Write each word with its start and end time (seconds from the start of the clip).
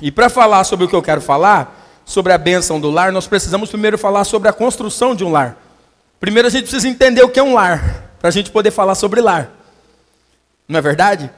E 0.00 0.10
para 0.10 0.28
falar 0.28 0.64
sobre 0.64 0.84
o 0.84 0.88
que 0.88 0.94
eu 0.94 1.02
quero 1.02 1.20
falar, 1.20 2.02
sobre 2.04 2.32
a 2.32 2.38
bênção 2.38 2.80
do 2.80 2.90
lar, 2.90 3.12
nós 3.12 3.26
precisamos 3.26 3.70
primeiro 3.70 3.96
falar 3.96 4.24
sobre 4.24 4.48
a 4.48 4.52
construção 4.52 5.14
de 5.14 5.24
um 5.24 5.30
lar. 5.30 5.56
Primeiro 6.20 6.48
a 6.48 6.50
gente 6.50 6.62
precisa 6.62 6.88
entender 6.88 7.22
o 7.22 7.28
que 7.28 7.38
é 7.38 7.42
um 7.42 7.54
lar, 7.54 8.10
para 8.18 8.28
a 8.28 8.32
gente 8.32 8.50
poder 8.50 8.70
falar 8.70 8.94
sobre 8.94 9.20
lar. 9.20 9.50
Não 10.68 10.78
é 10.78 10.82
verdade? 10.82 11.30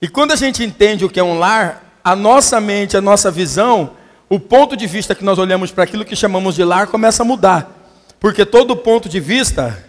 E 0.00 0.08
quando 0.08 0.32
a 0.32 0.36
gente 0.36 0.64
entende 0.64 1.04
o 1.04 1.10
que 1.10 1.20
é 1.20 1.22
um 1.22 1.38
lar, 1.38 1.84
a 2.02 2.16
nossa 2.16 2.60
mente, 2.60 2.96
a 2.96 3.00
nossa 3.00 3.30
visão, 3.30 3.90
o 4.28 4.38
ponto 4.38 4.76
de 4.76 4.86
vista 4.86 5.14
que 5.14 5.24
nós 5.24 5.38
olhamos 5.38 5.70
para 5.70 5.84
aquilo 5.84 6.04
que 6.04 6.16
chamamos 6.16 6.54
de 6.54 6.64
lar 6.64 6.86
começa 6.86 7.22
a 7.22 7.26
mudar. 7.26 7.70
Porque 8.18 8.44
todo 8.44 8.76
ponto 8.76 9.08
de 9.08 9.20
vista. 9.20 9.84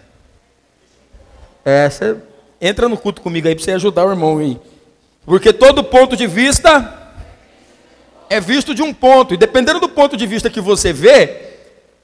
É, 1.64 1.88
você 1.88 2.16
entra 2.60 2.88
no 2.88 2.96
culto 2.96 3.22
comigo 3.22 3.46
aí 3.46 3.54
para 3.54 3.64
você 3.64 3.72
ajudar 3.72 4.04
o 4.04 4.10
irmão 4.10 4.38
aí. 4.38 4.58
Porque 5.24 5.52
todo 5.52 5.84
ponto 5.84 6.16
de 6.16 6.26
vista 6.26 7.01
é 8.32 8.40
visto 8.40 8.74
de 8.74 8.82
um 8.82 8.94
ponto. 8.94 9.34
E 9.34 9.36
dependendo 9.36 9.78
do 9.78 9.88
ponto 9.88 10.16
de 10.16 10.26
vista 10.26 10.48
que 10.48 10.60
você 10.60 10.92
vê, 10.92 11.52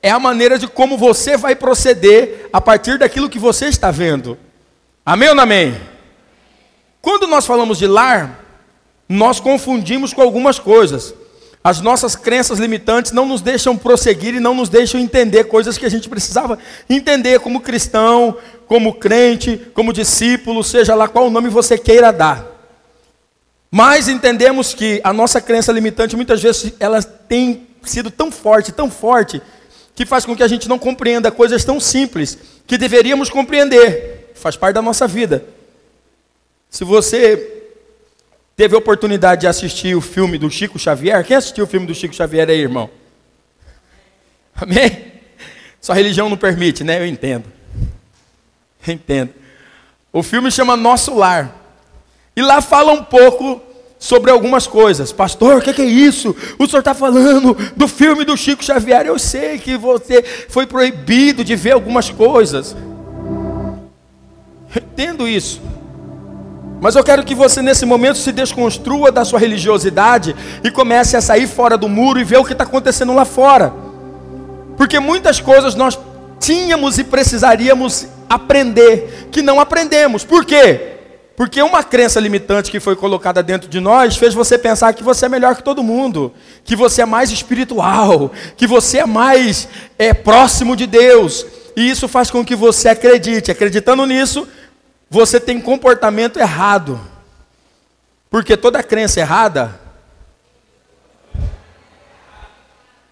é 0.02 0.10
a 0.10 0.19
maneira 0.19 0.59
de 0.59 0.69
como 0.69 0.98
você 0.98 1.36
vai 1.36 1.56
proceder 1.56 2.48
a 2.52 2.60
partir 2.60 2.98
daquilo 2.98 3.30
que 3.30 3.38
você 3.38 3.66
está 3.66 3.91
vendo. 3.91 4.36
Amém 5.05 5.30
ou 5.30 5.34
não 5.34 5.42
amém? 5.42 5.74
Quando 7.00 7.27
nós 7.27 7.46
falamos 7.46 7.78
de 7.78 7.86
lar, 7.86 8.45
nós 9.09 9.41
confundimos 9.41 10.12
com 10.12 10.20
algumas 10.20 10.59
coisas. 10.59 11.14
As 11.64 11.80
nossas 11.80 12.14
crenças 12.14 12.58
limitantes 12.58 13.10
não 13.12 13.27
nos 13.27 13.41
deixam 13.41 13.77
prosseguir 13.77 14.34
e 14.34 14.41
não 14.41 14.55
nos 14.55 14.69
deixam 14.69 15.00
entender 15.00 15.45
coisas 15.45 15.78
que 15.78 15.86
a 15.86 15.91
gente 15.91 16.08
precisava 16.08 16.58
entender 16.88 17.41
como 17.41 17.60
cristão, 17.60 18.36
como 18.66 18.95
crente, 18.95 19.56
como 19.72 19.95
discípulo, 19.95 20.62
seja 20.62 20.95
lá 20.95 21.08
qual 21.08 21.30
nome 21.30 21.48
você 21.48 21.78
queira 21.78 22.12
dar. 22.12 22.58
Mas 23.70 24.08
entendemos 24.08 24.72
que 24.72 25.00
a 25.04 25.12
nossa 25.12 25.40
crença 25.40 25.72
limitante 25.72 26.16
muitas 26.16 26.42
vezes 26.42 26.72
ela 26.80 27.02
tem 27.02 27.66
sido 27.82 28.10
tão 28.10 28.30
forte, 28.30 28.72
tão 28.72 28.91
forte, 28.91 29.42
que 29.94 30.06
faz 30.06 30.25
com 30.25 30.34
que 30.36 30.42
a 30.42 30.48
gente 30.48 30.69
não 30.69 30.78
compreenda 30.78 31.30
coisas 31.30 31.64
tão 31.64 31.78
simples 31.80 32.38
que 32.66 32.78
deveríamos 32.78 33.28
compreender. 33.28 34.33
Faz 34.34 34.56
parte 34.56 34.75
da 34.75 34.83
nossa 34.83 35.06
vida. 35.06 35.44
Se 36.70 36.84
você 36.84 37.64
teve 38.56 38.75
a 38.75 38.78
oportunidade 38.78 39.42
de 39.42 39.47
assistir 39.47 39.94
o 39.94 40.00
filme 40.00 40.38
do 40.38 40.50
Chico 40.50 40.78
Xavier, 40.78 41.25
quem 41.25 41.36
assistiu 41.36 41.64
o 41.64 41.66
filme 41.66 41.86
do 41.86 41.94
Chico 41.94 42.14
Xavier 42.14 42.48
aí, 42.48 42.60
irmão? 42.60 42.88
Amém? 44.55 45.12
Sua 45.80 45.94
religião 45.94 46.28
não 46.28 46.36
permite, 46.36 46.82
né? 46.82 47.00
Eu 47.00 47.06
entendo. 47.06 47.44
Eu 48.86 48.94
entendo. 48.94 49.32
O 50.12 50.22
filme 50.22 50.50
chama 50.50 50.77
Nosso 50.77 51.14
Lar. 51.14 51.55
E 52.39 52.41
lá 52.41 52.61
fala 52.61 52.92
um 52.92 53.03
pouco 53.03 53.61
sobre 53.98 54.31
algumas 54.31 54.64
coisas. 54.64 55.11
Pastor, 55.11 55.56
o 55.56 55.61
que, 55.61 55.72
que, 55.72 55.83
é 55.83 55.86
isso? 55.86 56.36
O 56.56 56.69
senhor 56.69 56.78
está 56.78 56.94
falando 56.94 57.53
do 57.75 57.89
filme 57.89 58.25
do 58.25 58.36
Chico 58.36 58.64
Xavier. 58.64 59.06
Eu 59.06 59.19
sei 59.19 59.58
que 59.58 59.77
você 59.77 60.22
foi 60.48 60.64
proibido 60.64 61.42
de 61.42 61.56
ver 61.56 61.72
algumas 61.72 62.11
coisas. 62.11 62.77
Entendo 64.72 65.27
isso. 65.27 65.61
Mas 66.81 66.94
eu 66.94 67.03
quero 67.03 67.25
que 67.25 67.34
você 67.34 67.61
nesse 67.61 67.84
momento 67.84 68.19
se 68.19 68.31
desconstrua 68.31 69.11
da 69.11 69.25
sua 69.25 69.41
religiosidade 69.41 70.36
e 70.62 70.70
comece 70.70 71.16
a 71.16 71.20
sair 71.20 71.48
fora 71.48 71.77
do 71.77 71.89
muro 71.89 72.20
e 72.20 72.25
ver 72.25 72.36
o 72.36 72.44
que 72.44 72.53
está 72.53 72.62
acontecendo 72.62 73.12
lá 73.12 73.25
fora. 73.25 73.75
Porque 74.77 75.00
muitas 75.00 75.41
coisas 75.41 75.75
nós 75.75 75.98
tínhamos 76.39 77.00
e 77.00 77.03
precisaríamos 77.03 78.06
aprender 78.28 79.27
que 79.33 79.42
não 79.42 79.59
aprendemos. 79.59 80.22
Por 80.22 80.44
quê? 80.44 80.97
Porque 81.39 81.62
uma 81.62 81.84
crença 81.84 82.19
limitante 82.19 82.69
que 82.69 82.81
foi 82.81 82.97
colocada 82.97 83.44
dentro 83.44 83.69
de 83.69 83.78
nós 83.78 84.17
fez 84.17 84.34
você 84.34 84.58
pensar 84.58 84.92
que 84.92 85.05
você 85.05 85.27
é 85.27 85.28
melhor 85.28 85.55
que 85.55 85.62
todo 85.62 85.84
mundo, 85.84 86.34
que 86.64 86.75
você 86.75 87.03
é 87.03 87.06
mais 87.06 87.31
espiritual, 87.31 88.33
que 88.56 88.67
você 88.67 88.98
é 88.98 89.06
mais 89.06 89.69
é, 89.97 90.12
próximo 90.12 90.75
de 90.75 90.84
Deus. 90.84 91.47
E 91.77 91.89
isso 91.89 92.09
faz 92.09 92.28
com 92.28 92.44
que 92.44 92.56
você 92.56 92.89
acredite. 92.89 93.53
Acreditando 93.53 94.04
nisso, 94.04 94.49
você 95.09 95.38
tem 95.38 95.60
comportamento 95.60 96.41
errado. 96.41 97.00
Porque 98.28 98.56
toda 98.56 98.82
crença 98.82 99.20
errada, 99.20 99.78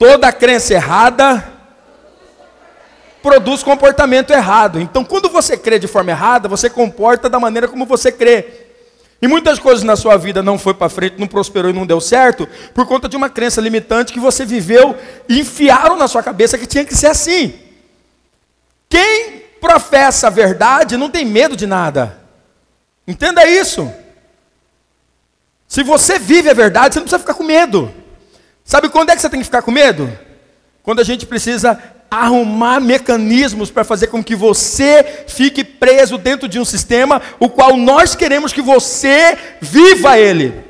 toda 0.01 0.33
crença 0.33 0.75
errada 0.75 1.56
produz 3.27 3.61
comportamento 3.61 4.31
errado. 4.31 4.81
Então, 4.81 5.05
quando 5.05 5.29
você 5.29 5.57
crê 5.57 5.81
de 5.81 5.89
forma 5.89 6.13
errada, 6.13 6.49
você 6.49 6.71
comporta 6.71 7.29
da 7.29 7.41
maneira 7.41 7.67
como 7.67 7.85
você 7.85 8.13
crê. 8.13 8.47
E 9.21 9.27
muitas 9.27 9.59
coisas 9.59 9.83
na 9.83 9.97
sua 9.97 10.17
vida 10.17 10.45
não 10.45 10.57
foi 10.57 10.75
para 10.75 10.89
frente, 10.89 11.19
não 11.19 11.27
prosperou 11.27 11.73
e 11.73 11.75
não 11.75 11.85
deu 11.85 12.01
certo, 12.01 12.49
por 12.73 12.87
conta 12.87 13.09
de 13.09 13.17
uma 13.17 13.29
crença 13.29 13.61
limitante 13.61 14.13
que 14.13 14.21
você 14.21 14.47
viveu 14.47 14.95
e 15.29 15.41
enfiaram 15.41 15.97
na 15.97 16.07
sua 16.07 16.23
cabeça 16.23 16.57
que 16.57 16.67
tinha 16.67 16.85
que 16.85 16.95
ser 16.95 17.09
assim. 17.09 17.53
Quem 18.89 19.43
professa 19.61 20.29
a 20.29 20.31
verdade 20.31 20.97
não 20.97 21.11
tem 21.11 21.25
medo 21.25 21.57
de 21.57 21.67
nada. 21.67 22.21
Entenda 23.09 23.45
isso. 23.45 23.93
Se 25.67 25.83
você 25.83 26.17
vive 26.17 26.49
a 26.49 26.55
verdade, 26.55 26.95
você 26.95 27.01
não 27.01 27.07
precisa 27.07 27.19
ficar 27.19 27.35
com 27.35 27.43
medo. 27.43 27.93
Sabe 28.65 28.89
quando 28.89 29.11
é 29.11 29.17
que 29.17 29.21
você 29.21 29.29
tem 29.29 29.41
que 29.41 29.47
ficar 29.47 29.63
com 29.63 29.73
medo? 29.73 30.17
Quando 30.85 31.01
a 31.01 31.05
gente 31.05 31.27
precisa 31.27 31.96
arrumar 32.11 32.81
mecanismos 32.81 33.71
para 33.71 33.85
fazer 33.85 34.07
com 34.09 34.23
que 34.23 34.35
você 34.35 35.25
fique 35.27 35.65
preso 35.65 36.17
dentro 36.17 36.49
de 36.49 36.59
um 36.59 36.65
sistema 36.65 37.21
o 37.39 37.49
qual 37.49 37.77
nós 37.77 38.15
queremos 38.15 38.53
que 38.53 38.63
você 38.63 39.37
viva 39.61 40.19
ele. 40.19 40.65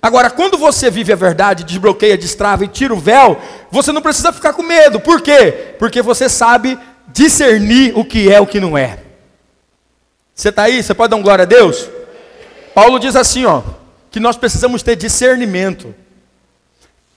Agora, 0.00 0.28
quando 0.28 0.58
você 0.58 0.90
vive 0.90 1.12
a 1.12 1.16
verdade, 1.16 1.64
desbloqueia, 1.64 2.18
destrava 2.18 2.64
e 2.64 2.68
tira 2.68 2.92
o 2.92 2.98
véu, 2.98 3.40
você 3.70 3.90
não 3.90 4.02
precisa 4.02 4.32
ficar 4.32 4.52
com 4.52 4.62
medo. 4.62 5.00
Por 5.00 5.22
quê? 5.22 5.74
Porque 5.78 6.02
você 6.02 6.28
sabe 6.28 6.78
discernir 7.08 7.92
o 7.96 8.04
que 8.04 8.30
é 8.30 8.38
o 8.38 8.46
que 8.46 8.60
não 8.60 8.76
é. 8.76 8.98
Você 10.34 10.50
está 10.50 10.64
aí? 10.64 10.82
Você 10.82 10.92
pode 10.92 11.10
dar 11.10 11.16
um 11.16 11.22
glória 11.22 11.44
a 11.44 11.46
Deus? 11.46 11.88
Paulo 12.74 12.98
diz 12.98 13.16
assim, 13.16 13.46
ó, 13.46 13.62
que 14.10 14.20
nós 14.20 14.36
precisamos 14.36 14.82
ter 14.82 14.94
discernimento. 14.94 15.94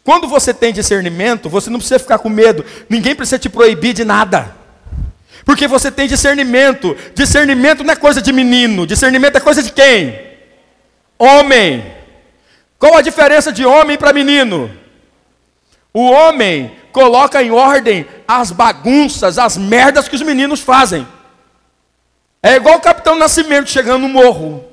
Quando 0.08 0.26
você 0.26 0.54
tem 0.54 0.72
discernimento, 0.72 1.50
você 1.50 1.70
não 1.70 1.80
precisa 1.80 2.00
ficar 2.00 2.18
com 2.18 2.30
medo. 2.30 2.64
Ninguém 2.88 3.14
precisa 3.14 3.38
te 3.38 3.50
proibir 3.50 3.92
de 3.94 4.06
nada. 4.06 4.56
Porque 5.44 5.68
você 5.68 5.92
tem 5.92 6.08
discernimento. 6.08 6.96
Discernimento 7.14 7.84
não 7.84 7.92
é 7.92 7.96
coisa 7.98 8.22
de 8.22 8.32
menino. 8.32 8.88
Discernimento 8.88 9.36
é 9.36 9.42
coisa 9.42 9.62
de 9.62 9.70
quem? 9.70 10.18
Homem. 11.20 11.94
Qual 12.80 12.96
a 12.96 13.02
diferença 13.02 13.52
de 13.52 13.66
homem 13.66 13.98
para 13.98 14.14
menino? 14.14 14.72
O 15.94 16.10
homem 16.10 16.72
coloca 16.94 17.44
em 17.44 17.52
ordem 17.52 18.08
as 18.26 18.50
bagunças, 18.50 19.38
as 19.38 19.58
merdas 19.58 20.08
que 20.08 20.16
os 20.16 20.22
meninos 20.22 20.62
fazem. 20.62 21.06
É 22.42 22.56
igual 22.56 22.78
o 22.78 22.82
capitão 22.82 23.18
Nascimento 23.18 23.70
chegando 23.70 24.04
no 24.04 24.08
morro. 24.08 24.64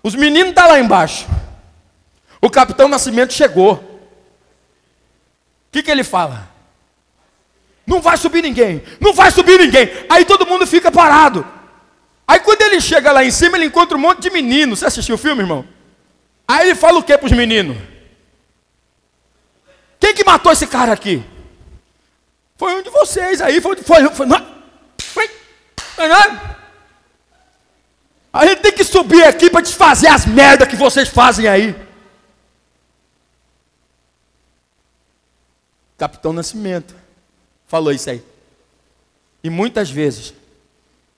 Os 0.00 0.14
meninos 0.14 0.50
estão 0.50 0.62
tá 0.62 0.70
lá 0.70 0.78
embaixo. 0.78 1.26
O 2.40 2.48
capitão 2.48 2.86
Nascimento 2.86 3.32
chegou. 3.32 3.87
O 5.68 5.72
que, 5.72 5.82
que 5.82 5.90
ele 5.90 6.02
fala? 6.02 6.48
Não 7.86 8.00
vai 8.00 8.16
subir 8.16 8.42
ninguém, 8.42 8.82
não 9.00 9.12
vai 9.12 9.30
subir 9.30 9.58
ninguém. 9.58 9.90
Aí 10.08 10.24
todo 10.24 10.46
mundo 10.46 10.66
fica 10.66 10.90
parado. 10.90 11.46
Aí 12.26 12.40
quando 12.40 12.60
ele 12.62 12.80
chega 12.80 13.12
lá 13.12 13.24
em 13.24 13.30
cima, 13.30 13.56
ele 13.56 13.66
encontra 13.66 13.96
um 13.96 14.00
monte 14.00 14.20
de 14.20 14.30
meninos. 14.30 14.78
Você 14.78 14.86
assistiu 14.86 15.14
o 15.14 15.18
filme, 15.18 15.42
irmão? 15.42 15.64
Aí 16.46 16.68
ele 16.68 16.74
fala 16.74 16.98
o 16.98 17.02
que 17.02 17.16
para 17.16 17.26
os 17.26 17.32
meninos? 17.32 17.76
Quem 19.98 20.14
que 20.14 20.24
matou 20.24 20.52
esse 20.52 20.66
cara 20.66 20.92
aqui? 20.92 21.22
Foi 22.56 22.74
um 22.74 22.82
de 22.82 22.90
vocês 22.90 23.40
aí, 23.40 23.60
foi, 23.60 23.76
foi, 23.76 24.08
foi, 24.10 24.26
foi, 24.98 25.30
foi 25.94 26.08
não. 26.08 26.58
A 28.32 28.46
gente 28.46 28.60
tem 28.60 28.72
que 28.72 28.84
subir 28.84 29.24
aqui 29.24 29.48
para 29.48 29.60
desfazer 29.60 30.08
as 30.08 30.26
merdas 30.26 30.68
que 30.68 30.76
vocês 30.76 31.08
fazem 31.08 31.48
aí. 31.48 31.74
Capitão 35.98 36.32
Nascimento 36.32 36.94
falou 37.66 37.92
isso 37.92 38.08
aí. 38.08 38.22
E 39.42 39.50
muitas 39.50 39.90
vezes, 39.90 40.32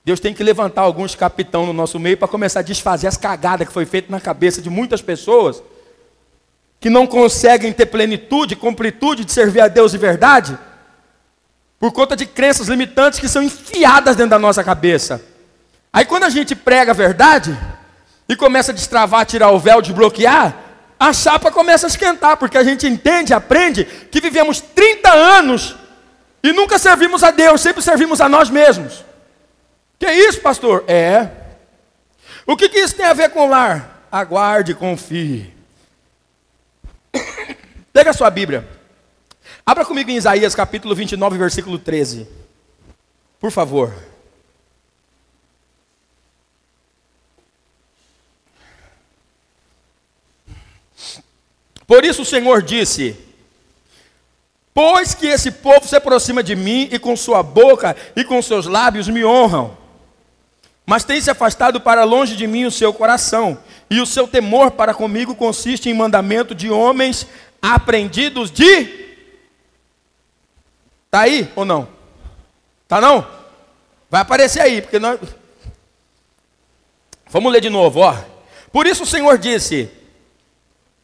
Deus 0.04 0.18
tem 0.18 0.32
que 0.32 0.42
levantar 0.42 0.80
alguns 0.80 1.14
capitão 1.14 1.66
no 1.66 1.72
nosso 1.72 1.98
meio 1.98 2.16
para 2.16 2.26
começar 2.26 2.60
a 2.60 2.62
desfazer 2.64 3.06
as 3.06 3.18
cagadas 3.18 3.68
que 3.68 3.74
foi 3.74 3.84
feita 3.84 4.10
na 4.10 4.20
cabeça 4.20 4.62
de 4.62 4.70
muitas 4.70 5.02
pessoas 5.02 5.62
que 6.80 6.88
não 6.88 7.06
conseguem 7.06 7.74
ter 7.74 7.86
plenitude, 7.86 8.56
completude 8.56 9.26
de 9.26 9.32
servir 9.32 9.60
a 9.60 9.68
Deus 9.68 9.92
de 9.92 9.98
verdade, 9.98 10.58
por 11.78 11.92
conta 11.92 12.16
de 12.16 12.24
crenças 12.24 12.68
limitantes 12.68 13.20
que 13.20 13.28
são 13.28 13.42
enfiadas 13.42 14.16
dentro 14.16 14.30
da 14.30 14.38
nossa 14.38 14.64
cabeça. 14.64 15.22
Aí 15.92 16.06
quando 16.06 16.24
a 16.24 16.30
gente 16.30 16.56
prega 16.56 16.92
a 16.92 16.94
verdade 16.94 17.56
e 18.26 18.34
começa 18.34 18.72
a 18.72 18.74
destravar, 18.74 19.26
tirar 19.26 19.50
o 19.50 19.58
véu, 19.58 19.82
desbloquear, 19.82 20.69
a 21.00 21.14
chapa 21.14 21.50
começa 21.50 21.86
a 21.86 21.88
esquentar, 21.88 22.36
porque 22.36 22.58
a 22.58 22.62
gente 22.62 22.86
entende, 22.86 23.32
aprende 23.32 23.86
que 23.86 24.20
vivemos 24.20 24.60
30 24.60 25.10
anos 25.10 25.74
e 26.42 26.52
nunca 26.52 26.78
servimos 26.78 27.24
a 27.24 27.30
Deus, 27.30 27.62
sempre 27.62 27.80
servimos 27.80 28.20
a 28.20 28.28
nós 28.28 28.50
mesmos. 28.50 29.02
Que 29.98 30.04
é 30.04 30.14
isso, 30.28 30.42
pastor? 30.42 30.84
É. 30.86 31.30
O 32.46 32.54
que, 32.54 32.68
que 32.68 32.78
isso 32.78 32.94
tem 32.94 33.06
a 33.06 33.14
ver 33.14 33.30
com 33.30 33.46
o 33.46 33.48
lar? 33.48 34.06
Aguarde, 34.12 34.74
confie. 34.74 35.50
Pega 37.94 38.10
a 38.10 38.14
sua 38.14 38.28
Bíblia. 38.28 38.68
Abra 39.64 39.86
comigo 39.86 40.10
em 40.10 40.16
Isaías 40.16 40.54
capítulo 40.54 40.94
29, 40.94 41.38
versículo 41.38 41.78
13. 41.78 42.28
Por 43.38 43.50
favor. 43.50 43.94
Por 51.90 52.04
isso 52.04 52.22
o 52.22 52.24
Senhor 52.24 52.62
disse: 52.62 53.16
Pois 54.72 55.12
que 55.12 55.26
esse 55.26 55.50
povo 55.50 55.88
se 55.88 55.96
aproxima 55.96 56.40
de 56.40 56.54
mim 56.54 56.88
e 56.92 57.00
com 57.00 57.16
sua 57.16 57.42
boca 57.42 57.96
e 58.14 58.22
com 58.22 58.40
seus 58.40 58.66
lábios 58.66 59.08
me 59.08 59.24
honram, 59.24 59.76
mas 60.86 61.02
tem 61.02 61.20
se 61.20 61.32
afastado 61.32 61.80
para 61.80 62.04
longe 62.04 62.36
de 62.36 62.46
mim 62.46 62.64
o 62.64 62.70
seu 62.70 62.94
coração, 62.94 63.58
e 63.90 64.00
o 64.00 64.06
seu 64.06 64.28
temor 64.28 64.70
para 64.70 64.94
comigo 64.94 65.34
consiste 65.34 65.90
em 65.90 65.92
mandamento 65.92 66.54
de 66.54 66.70
homens 66.70 67.26
aprendidos 67.60 68.52
de. 68.52 69.16
Está 71.06 71.22
aí 71.22 71.50
ou 71.56 71.64
não? 71.64 71.88
Tá 72.86 73.00
não? 73.00 73.26
Vai 74.08 74.20
aparecer 74.20 74.60
aí, 74.60 74.80
porque 74.80 75.00
nós. 75.00 75.18
Vamos 77.30 77.52
ler 77.52 77.60
de 77.60 77.68
novo, 77.68 77.98
ó. 77.98 78.16
Por 78.70 78.86
isso 78.86 79.02
o 79.02 79.06
Senhor 79.06 79.36
disse: 79.38 79.90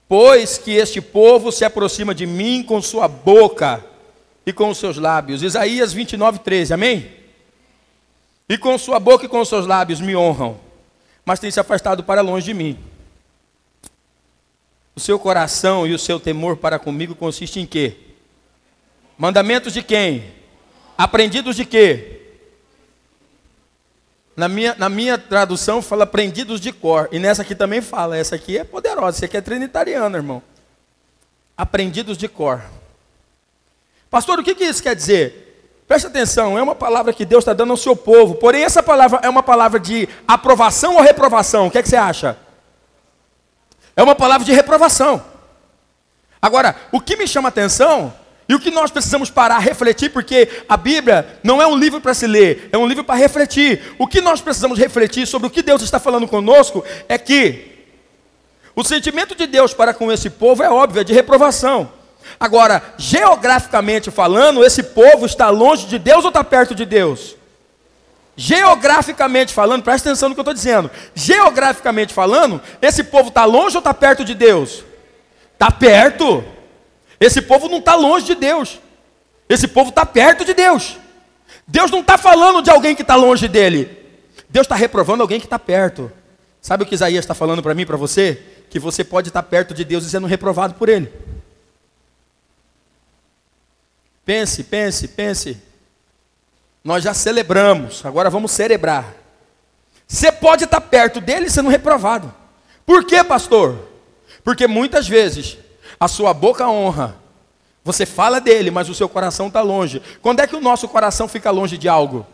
Pois 0.08 0.56
que 0.56 0.72
este 0.72 1.00
povo 1.00 1.50
se 1.50 1.64
aproxima 1.64 2.14
de 2.14 2.26
mim 2.26 2.62
com 2.62 2.80
sua 2.80 3.08
boca 3.08 3.84
e 4.44 4.52
com 4.52 4.70
os 4.70 4.78
seus 4.78 4.96
lábios. 4.96 5.42
Isaías 5.42 5.92
29, 5.92 6.38
13, 6.38 6.72
amém? 6.72 7.10
E 8.48 8.56
com 8.56 8.78
sua 8.78 9.00
boca 9.00 9.26
e 9.26 9.28
com 9.28 9.40
os 9.40 9.48
seus 9.48 9.66
lábios 9.66 10.00
me 10.00 10.14
honram, 10.14 10.60
mas 11.24 11.40
tem 11.40 11.50
se 11.50 11.58
afastado 11.58 12.04
para 12.04 12.20
longe 12.20 12.46
de 12.46 12.54
mim. 12.54 12.78
O 14.94 15.00
seu 15.00 15.18
coração 15.18 15.86
e 15.86 15.92
o 15.92 15.98
seu 15.98 16.20
temor 16.20 16.56
para 16.56 16.78
comigo 16.78 17.14
consiste 17.14 17.58
em 17.58 17.66
quê? 17.66 17.96
Mandamentos 19.18 19.72
de 19.72 19.82
quem? 19.82 20.32
Aprendidos 20.96 21.56
de 21.56 21.64
quê? 21.64 22.15
Na 24.36 24.48
minha, 24.48 24.74
na 24.76 24.88
minha 24.88 25.16
tradução 25.16 25.80
fala 25.80 26.04
aprendidos 26.04 26.60
de 26.60 26.70
cor. 26.70 27.08
E 27.10 27.18
nessa 27.18 27.42
aqui 27.42 27.54
também 27.54 27.80
fala. 27.80 28.16
Essa 28.16 28.34
aqui 28.34 28.58
é 28.58 28.64
poderosa. 28.64 29.16
Essa 29.16 29.24
aqui 29.24 29.36
é 29.36 29.40
trinitariana, 29.40 30.18
irmão. 30.18 30.42
Aprendidos 31.56 32.18
de 32.18 32.28
cor. 32.28 32.62
Pastor, 34.10 34.38
o 34.38 34.44
que, 34.44 34.54
que 34.54 34.64
isso 34.64 34.82
quer 34.82 34.94
dizer? 34.94 35.46
Preste 35.88 36.08
atenção, 36.08 36.58
é 36.58 36.62
uma 36.62 36.74
palavra 36.74 37.12
que 37.12 37.24
Deus 37.24 37.42
está 37.42 37.52
dando 37.52 37.70
ao 37.70 37.76
seu 37.76 37.94
povo. 37.94 38.34
Porém, 38.34 38.64
essa 38.64 38.82
palavra 38.82 39.20
é 39.22 39.28
uma 39.28 39.42
palavra 39.42 39.78
de 39.78 40.08
aprovação 40.26 40.96
ou 40.96 41.00
reprovação? 41.00 41.68
O 41.68 41.70
que, 41.70 41.78
é 41.78 41.82
que 41.82 41.88
você 41.88 41.96
acha? 41.96 42.36
É 43.94 44.02
uma 44.02 44.14
palavra 44.14 44.44
de 44.44 44.52
reprovação. 44.52 45.24
Agora, 46.42 46.76
o 46.90 47.00
que 47.00 47.16
me 47.16 47.26
chama 47.26 47.48
atenção 47.48 48.12
e 48.48 48.54
o 48.54 48.60
que 48.60 48.70
nós 48.70 48.90
precisamos 48.90 49.28
parar, 49.28 49.58
refletir, 49.58 50.10
porque 50.10 50.48
a 50.68 50.76
Bíblia 50.76 51.38
não 51.42 51.60
é 51.60 51.66
um 51.66 51.76
livro 51.76 52.00
para 52.00 52.14
se 52.14 52.26
ler, 52.26 52.68
é 52.70 52.78
um 52.78 52.86
livro 52.86 53.02
para 53.02 53.16
refletir. 53.16 53.94
O 53.98 54.06
que 54.06 54.20
nós 54.20 54.40
precisamos 54.40 54.78
refletir 54.78 55.26
sobre 55.26 55.48
o 55.48 55.50
que 55.50 55.62
Deus 55.62 55.82
está 55.82 55.98
falando 55.98 56.28
conosco 56.28 56.84
é 57.08 57.18
que 57.18 57.72
o 58.74 58.84
sentimento 58.84 59.34
de 59.34 59.46
Deus 59.46 59.74
para 59.74 59.92
com 59.92 60.12
esse 60.12 60.30
povo 60.30 60.62
é 60.62 60.70
óbvio, 60.70 61.00
é 61.00 61.04
de 61.04 61.12
reprovação. 61.12 61.90
Agora, 62.38 62.82
geograficamente 62.98 64.10
falando, 64.10 64.64
esse 64.64 64.82
povo 64.82 65.26
está 65.26 65.48
longe 65.50 65.86
de 65.86 65.98
Deus 65.98 66.24
ou 66.24 66.28
está 66.28 66.44
perto 66.44 66.74
de 66.74 66.84
Deus? 66.84 67.34
Geograficamente 68.36 69.52
falando, 69.52 69.82
presta 69.82 70.10
atenção 70.10 70.28
no 70.28 70.34
que 70.34 70.40
eu 70.40 70.42
estou 70.42 70.54
dizendo. 70.54 70.90
Geograficamente 71.14 72.12
falando, 72.12 72.60
esse 72.82 73.02
povo 73.02 73.28
está 73.28 73.44
longe 73.44 73.76
ou 73.76 73.80
está 73.80 73.94
perto 73.94 74.24
de 74.24 74.34
Deus? 74.34 74.84
Está 75.54 75.70
perto. 75.70 76.44
Esse 77.18 77.40
povo 77.42 77.68
não 77.68 77.78
está 77.78 77.94
longe 77.94 78.26
de 78.26 78.34
Deus. 78.34 78.80
Esse 79.48 79.68
povo 79.68 79.90
está 79.90 80.04
perto 80.04 80.44
de 80.44 80.54
Deus. 80.54 80.98
Deus 81.66 81.90
não 81.90 82.00
está 82.00 82.18
falando 82.18 82.62
de 82.62 82.70
alguém 82.70 82.94
que 82.94 83.02
está 83.02 83.16
longe 83.16 83.48
dele. 83.48 84.04
Deus 84.48 84.64
está 84.64 84.74
reprovando 84.74 85.22
alguém 85.22 85.40
que 85.40 85.46
está 85.46 85.58
perto. 85.58 86.10
Sabe 86.60 86.82
o 86.82 86.86
que 86.86 86.94
Isaías 86.94 87.24
está 87.24 87.34
falando 87.34 87.62
para 87.62 87.74
mim 87.74 87.86
para 87.86 87.96
você? 87.96 88.42
Que 88.70 88.78
você 88.78 89.04
pode 89.04 89.28
estar 89.28 89.42
tá 89.42 89.48
perto 89.48 89.72
de 89.72 89.84
Deus 89.84 90.04
e 90.04 90.10
sendo 90.10 90.26
reprovado 90.26 90.74
por 90.74 90.88
Ele. 90.88 91.12
Pense, 94.24 94.64
pense, 94.64 95.08
pense. 95.08 95.62
Nós 96.82 97.04
já 97.04 97.14
celebramos, 97.14 98.04
agora 98.04 98.28
vamos 98.28 98.50
celebrar. 98.50 99.14
Você 100.06 100.30
pode 100.30 100.64
estar 100.64 100.80
tá 100.80 100.86
perto 100.86 101.20
dele 101.20 101.50
sendo 101.50 101.68
reprovado. 101.68 102.32
Por 102.84 103.04
quê, 103.04 103.22
pastor? 103.24 103.88
Porque 104.44 104.66
muitas 104.66 105.08
vezes 105.08 105.58
a 105.98 106.08
sua 106.08 106.32
boca 106.34 106.68
honra. 106.68 107.16
Você 107.84 108.04
fala 108.04 108.40
dele, 108.40 108.70
mas 108.70 108.88
o 108.88 108.94
seu 108.94 109.08
coração 109.08 109.46
está 109.46 109.62
longe. 109.62 110.02
Quando 110.20 110.40
é 110.40 110.46
que 110.46 110.56
o 110.56 110.60
nosso 110.60 110.88
coração 110.88 111.28
fica 111.28 111.50
longe 111.50 111.78
de 111.78 111.88
algo? 111.88 112.26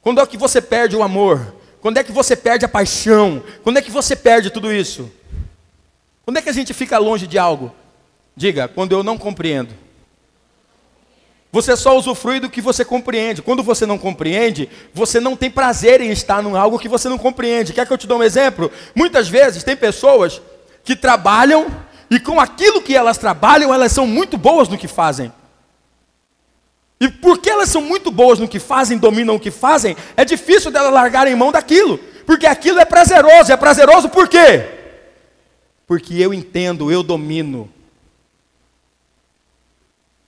Quando 0.00 0.20
é 0.20 0.26
que 0.26 0.36
você 0.36 0.62
perde 0.62 0.96
o 0.96 1.02
amor? 1.02 1.54
Quando 1.80 1.98
é 1.98 2.04
que 2.04 2.12
você 2.12 2.34
perde 2.34 2.64
a 2.64 2.68
paixão? 2.68 3.42
Quando 3.62 3.78
é 3.78 3.82
que 3.82 3.90
você 3.90 4.16
perde 4.16 4.50
tudo 4.50 4.72
isso? 4.72 5.10
Quando 6.24 6.38
é 6.38 6.42
que 6.42 6.48
a 6.48 6.52
gente 6.52 6.72
fica 6.72 6.98
longe 6.98 7.26
de 7.26 7.38
algo? 7.38 7.72
Diga, 8.34 8.66
quando 8.66 8.92
eu 8.92 9.02
não 9.02 9.18
compreendo. 9.18 9.74
Você 11.52 11.76
só 11.76 11.96
usufrui 11.96 12.40
do 12.40 12.50
que 12.50 12.60
você 12.60 12.84
compreende. 12.84 13.40
Quando 13.40 13.62
você 13.62 13.86
não 13.86 13.96
compreende, 13.96 14.68
você 14.92 15.20
não 15.20 15.36
tem 15.36 15.50
prazer 15.50 16.00
em 16.00 16.10
estar 16.10 16.44
em 16.44 16.56
algo 16.56 16.78
que 16.78 16.88
você 16.88 17.08
não 17.08 17.18
compreende. 17.18 17.72
Quer 17.72 17.86
que 17.86 17.92
eu 17.92 17.98
te 17.98 18.06
dê 18.06 18.14
um 18.14 18.22
exemplo? 18.22 18.70
Muitas 18.94 19.28
vezes 19.28 19.62
tem 19.62 19.76
pessoas 19.76 20.40
que 20.84 20.94
trabalham 20.94 21.66
e 22.10 22.20
com 22.20 22.40
aquilo 22.40 22.82
que 22.82 22.94
elas 22.94 23.18
trabalham, 23.18 23.72
elas 23.72 23.92
são 23.92 24.06
muito 24.06 24.36
boas 24.36 24.68
no 24.68 24.78
que 24.78 24.88
fazem. 24.88 25.32
E 27.00 27.08
porque 27.08 27.50
elas 27.50 27.68
são 27.68 27.82
muito 27.82 28.10
boas 28.10 28.38
no 28.38 28.48
que 28.48 28.58
fazem, 28.58 28.96
dominam 28.96 29.34
o 29.34 29.40
que 29.40 29.50
fazem, 29.50 29.96
é 30.16 30.24
difícil 30.24 30.70
delas 30.70 30.92
largarem 30.92 31.34
mão 31.34 31.52
daquilo. 31.52 31.98
Porque 32.26 32.46
aquilo 32.46 32.80
é 32.80 32.84
prazeroso. 32.84 33.52
É 33.52 33.56
prazeroso 33.56 34.08
por 34.08 34.28
quê? 34.28 34.66
Porque 35.86 36.14
eu 36.14 36.34
entendo, 36.34 36.90
eu 36.90 37.02
domino. 37.02 37.70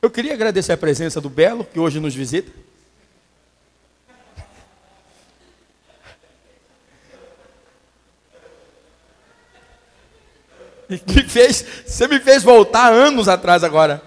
Eu 0.00 0.08
queria 0.08 0.32
agradecer 0.32 0.72
a 0.72 0.76
presença 0.76 1.20
do 1.20 1.28
Belo, 1.28 1.64
que 1.64 1.80
hoje 1.80 1.98
nos 1.98 2.14
visita. 2.14 2.52
Me 11.06 11.22
fez, 11.22 11.64
você 11.86 12.08
me 12.08 12.18
fez 12.18 12.42
voltar 12.42 12.90
anos 12.90 13.28
atrás 13.28 13.62
agora. 13.62 14.02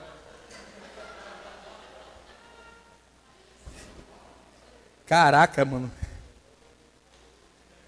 Caraca, 5.06 5.64
mano. 5.64 5.92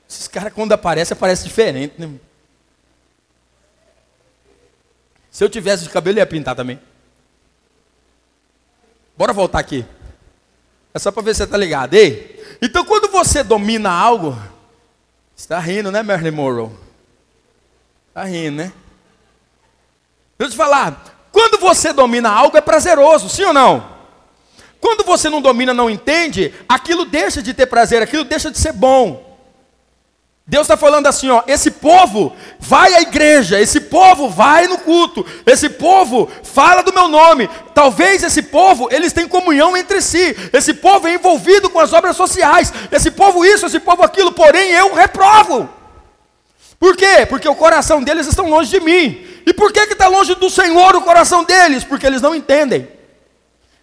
Esses 0.07 0.27
caras 0.27 0.53
quando 0.53 0.73
aparecem, 0.73 1.15
aparecem 1.15 1.47
diferente, 1.47 1.95
né? 1.97 2.19
Se 5.31 5.43
eu 5.43 5.49
tivesse 5.49 5.83
de 5.83 5.89
cabelo, 5.89 6.19
eu 6.19 6.21
ia 6.21 6.27
pintar 6.27 6.55
também. 6.55 6.79
Bora 9.17 9.33
voltar 9.33 9.57
aqui. 9.57 9.83
É 10.93 10.99
só 10.99 11.11
para 11.11 11.23
ver 11.23 11.33
se 11.33 11.39
você 11.39 11.43
está 11.45 11.57
ligado. 11.57 11.95
Ei, 11.95 12.57
então 12.61 12.85
quando 12.85 13.09
você 13.09 13.41
domina 13.41 13.89
algo, 13.89 14.37
está 15.35 15.57
rindo, 15.57 15.91
né, 15.91 16.03
Marilyn 16.03 16.29
Monroe? 16.29 16.69
Está 18.09 18.25
rindo, 18.25 18.57
né? 18.57 18.73
Deixa 20.43 20.55
eu 20.55 20.65
te 20.65 20.69
falar, 20.69 21.05
quando 21.31 21.57
você 21.57 21.93
domina 21.93 22.29
algo 22.29 22.57
é 22.57 22.61
prazeroso, 22.61 23.29
sim 23.29 23.45
ou 23.45 23.53
não? 23.53 23.93
Quando 24.81 25.05
você 25.05 25.29
não 25.29 25.41
domina, 25.41 25.73
não 25.73 25.89
entende, 25.89 26.53
aquilo 26.67 27.05
deixa 27.05 27.41
de 27.41 27.53
ter 27.53 27.65
prazer, 27.65 28.01
aquilo 28.01 28.25
deixa 28.25 28.51
de 28.51 28.59
ser 28.59 28.73
bom. 28.73 29.39
Deus 30.45 30.63
está 30.63 30.75
falando 30.75 31.07
assim, 31.07 31.29
ó, 31.29 31.43
esse 31.47 31.71
povo 31.71 32.35
vai 32.59 32.93
à 32.93 32.99
igreja, 32.99 33.61
esse 33.61 33.79
povo 33.79 34.27
vai 34.27 34.67
no 34.67 34.77
culto, 34.79 35.25
esse 35.45 35.69
povo 35.69 36.29
fala 36.43 36.83
do 36.83 36.93
meu 36.93 37.07
nome. 37.07 37.49
Talvez 37.73 38.21
esse 38.21 38.41
povo, 38.41 38.89
eles 38.91 39.13
têm 39.13 39.25
comunhão 39.25 39.77
entre 39.77 40.01
si, 40.01 40.35
esse 40.51 40.73
povo 40.73 41.07
é 41.07 41.13
envolvido 41.13 41.69
com 41.69 41.79
as 41.79 41.93
obras 41.93 42.17
sociais, 42.17 42.73
esse 42.91 43.11
povo 43.11 43.45
isso, 43.45 43.67
esse 43.67 43.79
povo 43.79 44.03
aquilo, 44.03 44.33
porém 44.33 44.71
eu 44.71 44.93
reprovo. 44.93 45.69
Por 46.77 46.97
quê? 46.97 47.25
Porque 47.29 47.47
o 47.47 47.55
coração 47.55 48.03
deles 48.03 48.27
está 48.27 48.43
longe 48.43 48.69
de 48.69 48.81
mim. 48.81 49.32
E 49.45 49.53
por 49.53 49.71
que 49.71 49.79
está 49.79 50.07
longe 50.07 50.35
do 50.35 50.49
Senhor 50.49 50.95
o 50.95 51.01
coração 51.01 51.43
deles? 51.43 51.83
Porque 51.83 52.05
eles 52.05 52.21
não 52.21 52.33
entendem. 52.33 52.87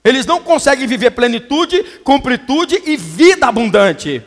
Eles 0.03 0.25
não 0.25 0.43
conseguem 0.43 0.87
viver 0.87 1.11
plenitude, 1.11 1.83
completude 2.03 2.83
e 2.87 2.97
vida 2.97 3.47
abundante. 3.47 4.25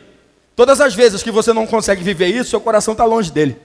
Todas 0.54 0.80
as 0.80 0.94
vezes 0.94 1.22
que 1.22 1.32
você 1.32 1.52
não 1.52 1.66
consegue 1.66 2.02
viver 2.04 2.28
isso, 2.28 2.50
seu 2.50 2.60
coração 2.60 2.92
está 2.92 3.04
longe 3.04 3.32
dele. 3.32 3.56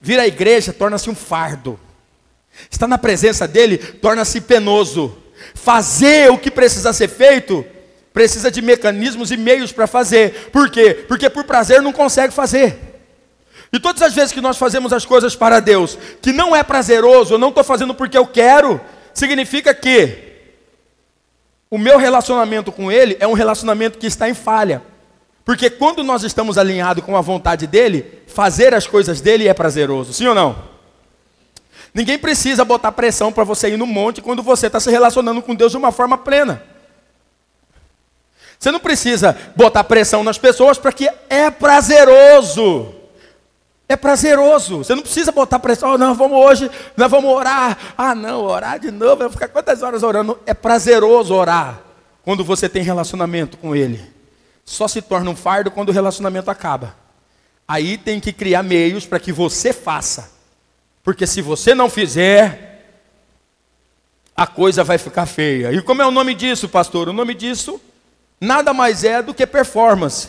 Vir 0.00 0.20
à 0.20 0.26
igreja 0.26 0.72
torna-se 0.72 1.08
um 1.08 1.14
fardo. 1.14 1.80
Estar 2.70 2.86
na 2.86 2.98
presença 2.98 3.48
dele 3.48 3.78
torna-se 3.78 4.40
penoso. 4.40 5.16
Fazer 5.54 6.30
o 6.30 6.38
que 6.38 6.50
precisa 6.50 6.92
ser 6.92 7.08
feito 7.08 7.64
precisa 8.12 8.50
de 8.50 8.62
mecanismos 8.62 9.30
e 9.30 9.36
meios 9.36 9.72
para 9.72 9.86
fazer. 9.86 10.48
Por 10.50 10.70
quê? 10.70 11.04
Porque 11.06 11.28
por 11.28 11.44
prazer 11.44 11.82
não 11.82 11.92
consegue 11.92 12.32
fazer. 12.32 12.95
E 13.76 13.78
todas 13.78 14.00
as 14.00 14.14
vezes 14.14 14.32
que 14.32 14.40
nós 14.40 14.56
fazemos 14.56 14.90
as 14.90 15.04
coisas 15.04 15.36
para 15.36 15.60
Deus, 15.60 15.98
que 16.22 16.32
não 16.32 16.56
é 16.56 16.62
prazeroso, 16.62 17.34
eu 17.34 17.38
não 17.38 17.50
estou 17.50 17.62
fazendo 17.62 17.94
porque 17.94 18.16
eu 18.16 18.26
quero, 18.26 18.80
significa 19.12 19.74
que 19.74 20.16
o 21.70 21.76
meu 21.76 21.98
relacionamento 21.98 22.72
com 22.72 22.90
Ele 22.90 23.18
é 23.20 23.26
um 23.26 23.34
relacionamento 23.34 23.98
que 23.98 24.06
está 24.06 24.30
em 24.30 24.32
falha. 24.32 24.82
Porque 25.44 25.68
quando 25.68 26.02
nós 26.02 26.22
estamos 26.22 26.56
alinhados 26.56 27.04
com 27.04 27.18
a 27.18 27.20
vontade 27.20 27.66
dEle, 27.66 28.22
fazer 28.26 28.72
as 28.72 28.86
coisas 28.86 29.20
dEle 29.20 29.46
é 29.46 29.52
prazeroso, 29.52 30.10
sim 30.14 30.26
ou 30.26 30.34
não? 30.34 30.56
Ninguém 31.92 32.18
precisa 32.18 32.64
botar 32.64 32.92
pressão 32.92 33.30
para 33.30 33.44
você 33.44 33.68
ir 33.68 33.76
no 33.76 33.86
monte 33.86 34.22
quando 34.22 34.42
você 34.42 34.68
está 34.68 34.80
se 34.80 34.90
relacionando 34.90 35.42
com 35.42 35.54
Deus 35.54 35.72
de 35.72 35.76
uma 35.76 35.92
forma 35.92 36.16
plena. 36.16 36.62
Você 38.58 38.70
não 38.70 38.80
precisa 38.80 39.36
botar 39.54 39.84
pressão 39.84 40.24
nas 40.24 40.38
pessoas 40.38 40.78
para 40.78 40.94
que 40.94 41.10
é 41.28 41.50
prazeroso. 41.50 42.95
É 43.88 43.94
prazeroso. 43.94 44.78
Você 44.78 44.94
não 44.94 45.02
precisa 45.02 45.30
botar 45.30 45.58
pressão. 45.58 45.94
Oh, 45.94 45.98
não, 45.98 46.14
vamos 46.14 46.38
hoje, 46.38 46.70
nós 46.96 47.10
vamos 47.10 47.30
orar. 47.30 47.78
Ah, 47.96 48.14
não, 48.14 48.42
orar 48.42 48.78
de 48.78 48.90
novo. 48.90 49.16
Vai 49.16 49.30
ficar 49.30 49.48
quantas 49.48 49.82
horas 49.82 50.02
orando? 50.02 50.38
É 50.44 50.52
prazeroso 50.52 51.34
orar 51.34 51.80
quando 52.22 52.44
você 52.44 52.68
tem 52.68 52.82
relacionamento 52.82 53.56
com 53.56 53.74
Ele. 53.74 54.02
Só 54.64 54.88
se 54.88 55.00
torna 55.00 55.30
um 55.30 55.36
fardo 55.36 55.70
quando 55.70 55.90
o 55.90 55.92
relacionamento 55.92 56.50
acaba. 56.50 56.96
Aí 57.68 57.96
tem 57.96 58.18
que 58.18 58.32
criar 58.32 58.62
meios 58.62 59.06
para 59.06 59.20
que 59.20 59.32
você 59.32 59.72
faça. 59.72 60.32
Porque 61.04 61.26
se 61.26 61.40
você 61.40 61.72
não 61.72 61.88
fizer, 61.88 62.76
a 64.36 64.46
coisa 64.46 64.82
vai 64.82 64.98
ficar 64.98 65.26
feia. 65.26 65.72
E 65.72 65.80
como 65.80 66.02
é 66.02 66.06
o 66.06 66.10
nome 66.10 66.34
disso, 66.34 66.68
pastor? 66.68 67.08
O 67.08 67.12
nome 67.12 67.34
disso 67.34 67.80
nada 68.40 68.74
mais 68.74 69.04
é 69.04 69.22
do 69.22 69.32
que 69.32 69.46
performance. 69.46 70.28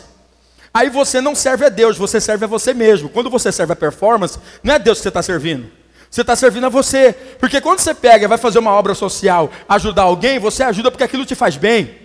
Aí 0.72 0.90
você 0.90 1.20
não 1.20 1.34
serve 1.34 1.64
a 1.64 1.68
Deus, 1.68 1.96
você 1.96 2.20
serve 2.20 2.44
a 2.44 2.48
você 2.48 2.74
mesmo. 2.74 3.08
Quando 3.08 3.30
você 3.30 3.50
serve 3.50 3.72
a 3.72 3.76
performance, 3.76 4.38
não 4.62 4.74
é 4.74 4.78
Deus 4.78 4.98
que 4.98 5.02
você 5.02 5.08
está 5.08 5.22
servindo. 5.22 5.70
Você 6.10 6.20
está 6.22 6.34
servindo 6.36 6.66
a 6.66 6.70
você. 6.70 7.12
Porque 7.38 7.60
quando 7.60 7.80
você 7.80 7.94
pega 7.94 8.24
e 8.24 8.28
vai 8.28 8.38
fazer 8.38 8.58
uma 8.58 8.72
obra 8.72 8.94
social, 8.94 9.50
ajudar 9.68 10.02
alguém, 10.02 10.38
você 10.38 10.62
ajuda 10.62 10.90
porque 10.90 11.04
aquilo 11.04 11.24
te 11.24 11.34
faz 11.34 11.56
bem. 11.56 11.96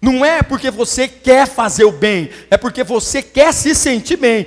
Não 0.00 0.24
é 0.24 0.42
porque 0.42 0.70
você 0.70 1.06
quer 1.06 1.46
fazer 1.46 1.84
o 1.84 1.92
bem, 1.92 2.30
é 2.50 2.56
porque 2.56 2.82
você 2.82 3.22
quer 3.22 3.52
se 3.52 3.74
sentir 3.74 4.16
bem. 4.16 4.46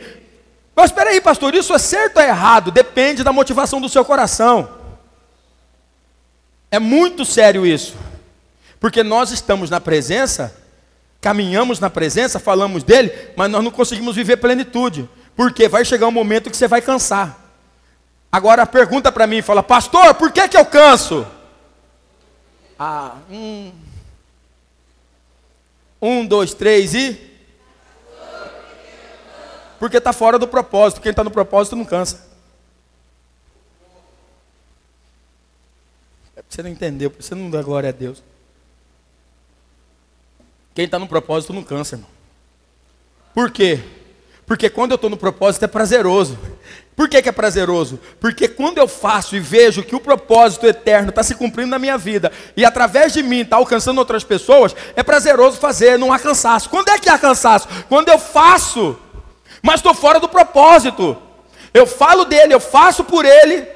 Mas 0.76 0.86
espera 0.86 1.12
aí, 1.12 1.22
pastor, 1.22 1.54
isso 1.54 1.74
é 1.74 1.78
certo 1.78 2.18
ou 2.18 2.24
é 2.24 2.30
errado? 2.30 2.72
Depende 2.72 3.24
da 3.24 3.32
motivação 3.32 3.80
do 3.80 3.88
seu 3.88 4.04
coração. 4.04 4.68
É 6.72 6.80
muito 6.80 7.24
sério 7.24 7.66
isso. 7.68 7.96
Porque 8.80 9.04
nós 9.04 9.30
estamos 9.32 9.70
na 9.70 9.80
presença 9.80 10.63
caminhamos 11.24 11.80
na 11.80 11.90
presença, 11.90 12.38
falamos 12.38 12.84
dele, 12.84 13.10
mas 13.38 13.50
nós 13.50 13.64
não 13.64 13.72
conseguimos 13.72 14.14
viver 14.14 14.36
plenitude. 14.36 15.10
Porque 15.38 15.70
vai 15.70 15.86
chegar 15.86 16.06
um 16.06 16.12
momento 16.12 16.52
que 16.52 16.58
você 16.58 16.68
vai 16.68 16.82
cansar. 16.82 17.40
Agora 18.30 18.66
pergunta 18.66 19.10
para 19.10 19.26
mim, 19.26 19.42
fala, 19.42 19.64
pastor, 19.64 20.14
por 20.16 20.34
que, 20.34 20.50
que 20.50 20.58
eu 20.58 20.66
canso? 20.66 21.26
Ah, 22.78 23.16
um, 23.32 23.72
um, 26.02 26.26
dois, 26.26 26.54
três 26.54 26.94
e. 26.94 27.32
Porque 29.80 29.98
está 29.98 30.12
fora 30.12 30.38
do 30.38 30.48
propósito. 30.48 31.00
Quem 31.00 31.12
está 31.12 31.24
no 31.24 31.32
propósito 31.32 31.78
não 31.78 31.86
cansa. 31.86 32.28
É 36.36 36.42
porque 36.42 36.56
você 36.56 36.64
não 36.64 36.70
entendeu, 36.70 37.10
porque 37.10 37.24
você 37.24 37.34
não 37.34 37.50
dá 37.50 37.62
glória 37.62 37.90
a 37.90 37.94
Deus. 37.94 38.22
Quem 40.74 40.86
está 40.86 40.98
no 40.98 41.08
propósito 41.08 41.54
não 41.54 41.64
cansa, 41.64 41.96
irmão. 41.96 42.10
Por 43.34 43.52
quê? 43.52 43.80
Porque 44.46 44.70
quando 44.70 44.92
eu 44.92 44.96
estou 44.96 45.10
no 45.10 45.18
propósito 45.18 45.64
é 45.66 45.68
prazeroso. 45.68 46.38
Por 46.96 47.10
que, 47.10 47.22
que, 47.22 47.30
é 47.30 47.32
prazeroso? 47.32 48.00
Porque 48.20 48.48
quando 48.48 48.78
eu 48.78 48.88
faço 48.88 49.36
e 49.36 49.40
vejo 49.40 49.82
que 49.82 49.96
o 49.96 50.00
propósito 50.00 50.68
eterno 50.68 51.10
está 51.10 51.24
se 51.24 51.34
cumprindo 51.34 51.70
na 51.70 51.80
minha 51.80 51.98
vida 51.98 52.32
e 52.56 52.64
através 52.64 53.14
de 53.14 53.24
mim 53.24 53.42
está 53.42 53.56
alcançando 53.56 53.98
outras 53.98 54.24
pessoas, 54.24 54.76
é 54.96 55.02
prazeroso 55.02 55.58
fazer, 55.58 55.98
não 55.98 56.14
há 56.14 56.20
cansaço. 56.20 56.70
Quando 56.70 56.90
é 56.90 57.00
que 57.00 57.10
há 57.10 57.18
cansaço? 57.18 57.68
Quando 57.90 58.10
eu 58.10 58.20
faço, 58.20 58.96
mas 59.62 59.76
estou 59.76 59.94
fora 59.94 60.20
do 60.20 60.30
propósito. 60.30 61.18
Eu 61.74 61.88
falo 61.88 62.26
dele, 62.26 62.54
eu 62.54 62.60
faço 62.60 63.04
por 63.04 63.26
ele, 63.26 63.68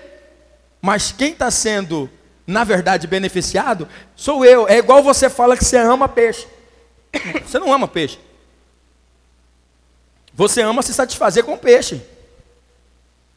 mas 0.80 1.12
quem 1.12 1.32
está 1.32 1.50
sendo, 1.50 2.08
na 2.46 2.64
verdade, 2.64 3.08
beneficiado 3.08 3.88
sou 4.16 4.46
eu. 4.46 4.68
É 4.68 4.78
igual 4.78 5.02
você 5.02 5.28
fala 5.28 5.58
que 5.58 5.66
você 5.66 5.78
ama 5.78 6.08
peixe. 6.08 6.46
Você 7.46 7.60
não 7.60 7.72
ama 7.72 7.88
peixe. 7.88 8.20
Você 10.34 10.62
ama 10.62 10.84
se 10.84 10.94
satisfazer 10.94 11.44
com 11.44 11.54
o 11.54 11.58
peixe. 11.58 12.02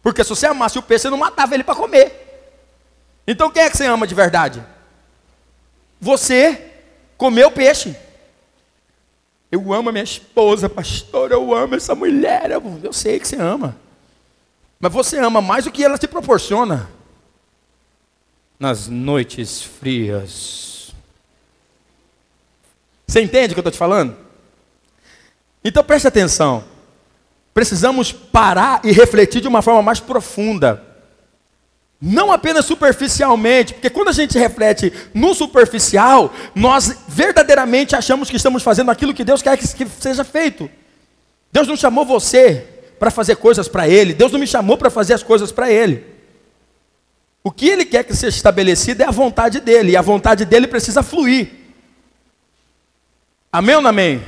Porque 0.03 0.23
se 0.23 0.31
você 0.31 0.47
amasse 0.47 0.79
o 0.79 0.83
peixe, 0.83 1.03
você 1.03 1.11
não 1.11 1.17
matava 1.17 1.55
ele 1.55 1.65
para 1.65 1.75
comer. 1.75 2.43
Então 3.27 3.51
quem 3.51 3.63
é 3.63 3.71
que 3.71 3.77
você 3.77 3.87
ama 3.87 4.07
de 4.07 4.15
verdade? 4.15 4.63
Você 6.01 6.73
comeu 7.17 7.51
peixe. 7.51 7.97
Eu 9.51 9.73
amo 9.73 9.89
a 9.89 9.93
minha 9.93 10.05
esposa, 10.05 10.69
pastor, 10.69 11.33
eu 11.33 11.55
amo 11.55 11.75
essa 11.75 11.95
mulher. 11.95 12.51
Eu, 12.51 12.81
eu 12.83 12.93
sei 12.93 13.19
que 13.19 13.27
você 13.27 13.37
ama. 13.37 13.77
Mas 14.79 14.93
você 14.93 15.19
ama 15.19 15.41
mais 15.41 15.65
do 15.65 15.71
que 15.71 15.85
ela 15.85 15.99
te 15.99 16.09
proporciona. 16.09 16.89
Nas 18.59 18.89
noites 18.89 19.63
frias 19.63 20.80
você 23.11 23.21
entende 23.21 23.53
o 23.53 23.55
que 23.55 23.59
eu 23.59 23.63
estou 23.63 23.73
te 23.73 23.79
falando? 23.79 24.17
Então 25.65 25.83
preste 25.83 26.07
atenção. 26.07 26.63
Precisamos 27.53 28.13
parar 28.13 28.81
e 28.85 28.93
refletir 28.93 29.41
de 29.41 29.49
uma 29.49 29.63
forma 29.63 29.83
mais 29.83 29.99
profunda. 29.99 30.81
Não 32.01 32.31
apenas 32.31 32.65
superficialmente, 32.65 33.75
porque 33.75 33.91
quando 33.91 34.09
a 34.09 34.13
gente 34.13 34.39
reflete 34.39 34.93
no 35.13 35.35
superficial, 35.35 36.33
nós 36.55 36.99
verdadeiramente 37.09 37.97
achamos 37.97 38.31
que 38.31 38.37
estamos 38.37 38.63
fazendo 38.63 38.93
aquilo 38.93 39.13
que 39.13 39.25
Deus 39.25 39.43
quer 39.43 39.59
que 39.59 39.67
seja 39.67 40.23
feito. 40.23 40.71
Deus 41.53 41.67
não 41.67 41.77
chamou 41.77 42.05
você 42.05 42.65
para 42.99 43.11
fazer 43.11 43.37
coisas 43.37 43.67
para 43.67 43.89
Ele, 43.89 44.15
Deus 44.15 44.31
não 44.31 44.39
me 44.39 44.47
chamou 44.47 44.79
para 44.79 44.89
fazer 44.89 45.15
as 45.15 45.23
coisas 45.23 45.51
para 45.51 45.71
Ele. 45.71 46.07
O 47.43 47.51
que 47.51 47.69
Ele 47.69 47.85
quer 47.85 48.05
que 48.05 48.15
seja 48.15 48.37
estabelecido 48.37 49.03
é 49.03 49.07
a 49.07 49.11
vontade 49.11 49.61
dEle, 49.61 49.91
e 49.91 49.97
a 49.97 50.03
vontade 50.03 50.45
dEle 50.45 50.69
precisa 50.69 51.03
fluir. 51.03 51.60
Amém 53.53 53.77
ou 53.77 53.83
não 53.83 53.91
amém? 53.91 54.23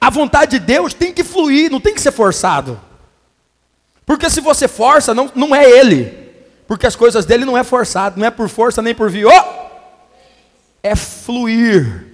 A 0.00 0.10
vontade 0.10 0.58
de 0.58 0.58
Deus 0.58 0.92
tem 0.92 1.12
que 1.12 1.22
fluir, 1.22 1.70
não 1.70 1.80
tem 1.80 1.94
que 1.94 2.00
ser 2.00 2.12
forçado. 2.12 2.80
Porque 4.04 4.28
se 4.28 4.40
você 4.40 4.66
força, 4.66 5.14
não, 5.14 5.30
não 5.34 5.54
é 5.54 5.68
Ele. 5.68 6.22
Porque 6.66 6.86
as 6.86 6.96
coisas 6.96 7.24
dele 7.24 7.44
não 7.44 7.56
é 7.56 7.62
forçado, 7.62 8.18
não 8.18 8.26
é 8.26 8.30
por 8.30 8.48
força 8.48 8.82
nem 8.82 8.94
por 8.94 9.10
vio. 9.10 9.28
É 10.82 10.96
fluir. 10.96 12.06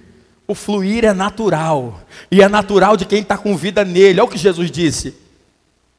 O 0.47 0.53
fluir 0.53 1.05
é 1.05 1.13
natural. 1.13 2.01
E 2.29 2.41
é 2.41 2.47
natural 2.47 2.97
de 2.97 3.05
quem 3.05 3.21
está 3.21 3.37
com 3.37 3.55
vida 3.55 3.83
nele. 3.83 4.19
Olha 4.19 4.25
o 4.25 4.31
que 4.31 4.37
Jesus 4.37 4.69
disse. 4.69 5.15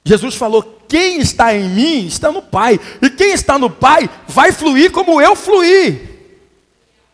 Jesus 0.05 0.35
falou: 0.35 0.81
quem 0.89 1.21
está 1.21 1.55
em 1.55 1.69
mim 1.69 2.07
está 2.07 2.31
no 2.31 2.43
Pai. 2.43 2.79
E 3.01 3.11
quem 3.11 3.33
está 3.33 3.59
no 3.59 3.71
Pai 3.71 4.09
vai 4.27 4.53
fluir 4.53 4.91
como 4.91 5.21
eu 5.21 5.35
fluir. 5.35 6.03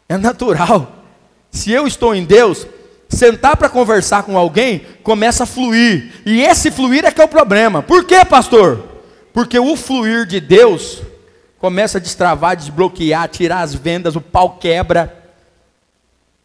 É 0.09 0.17
natural. 0.17 1.05
Se 1.51 1.71
eu 1.73 1.87
estou 1.87 2.15
em 2.15 2.25
Deus, 2.25 2.67
sentar 3.09 3.57
para 3.57 3.69
conversar 3.69 4.23
com 4.25 4.37
alguém, 4.37 4.81
começa 5.03 5.45
a 5.45 5.47
fluir. 5.47 6.13
E 6.25 6.41
esse 6.43 6.71
fluir 6.71 7.05
é 7.05 7.11
que 7.11 7.21
é 7.21 7.25
o 7.25 7.29
problema. 7.29 7.83
Por 7.83 8.05
quê, 8.05 8.25
pastor? 8.25 8.83
Porque 9.33 9.59
o 9.59 9.77
fluir 9.77 10.27
de 10.27 10.41
Deus 10.41 11.03
começa 11.59 11.99
a 11.99 12.01
destravar, 12.01 12.57
desbloquear, 12.57 13.29
tirar 13.29 13.63
as 13.63 13.75
vendas, 13.75 14.17
o 14.17 14.21
pau 14.21 14.57
quebra. 14.59 15.25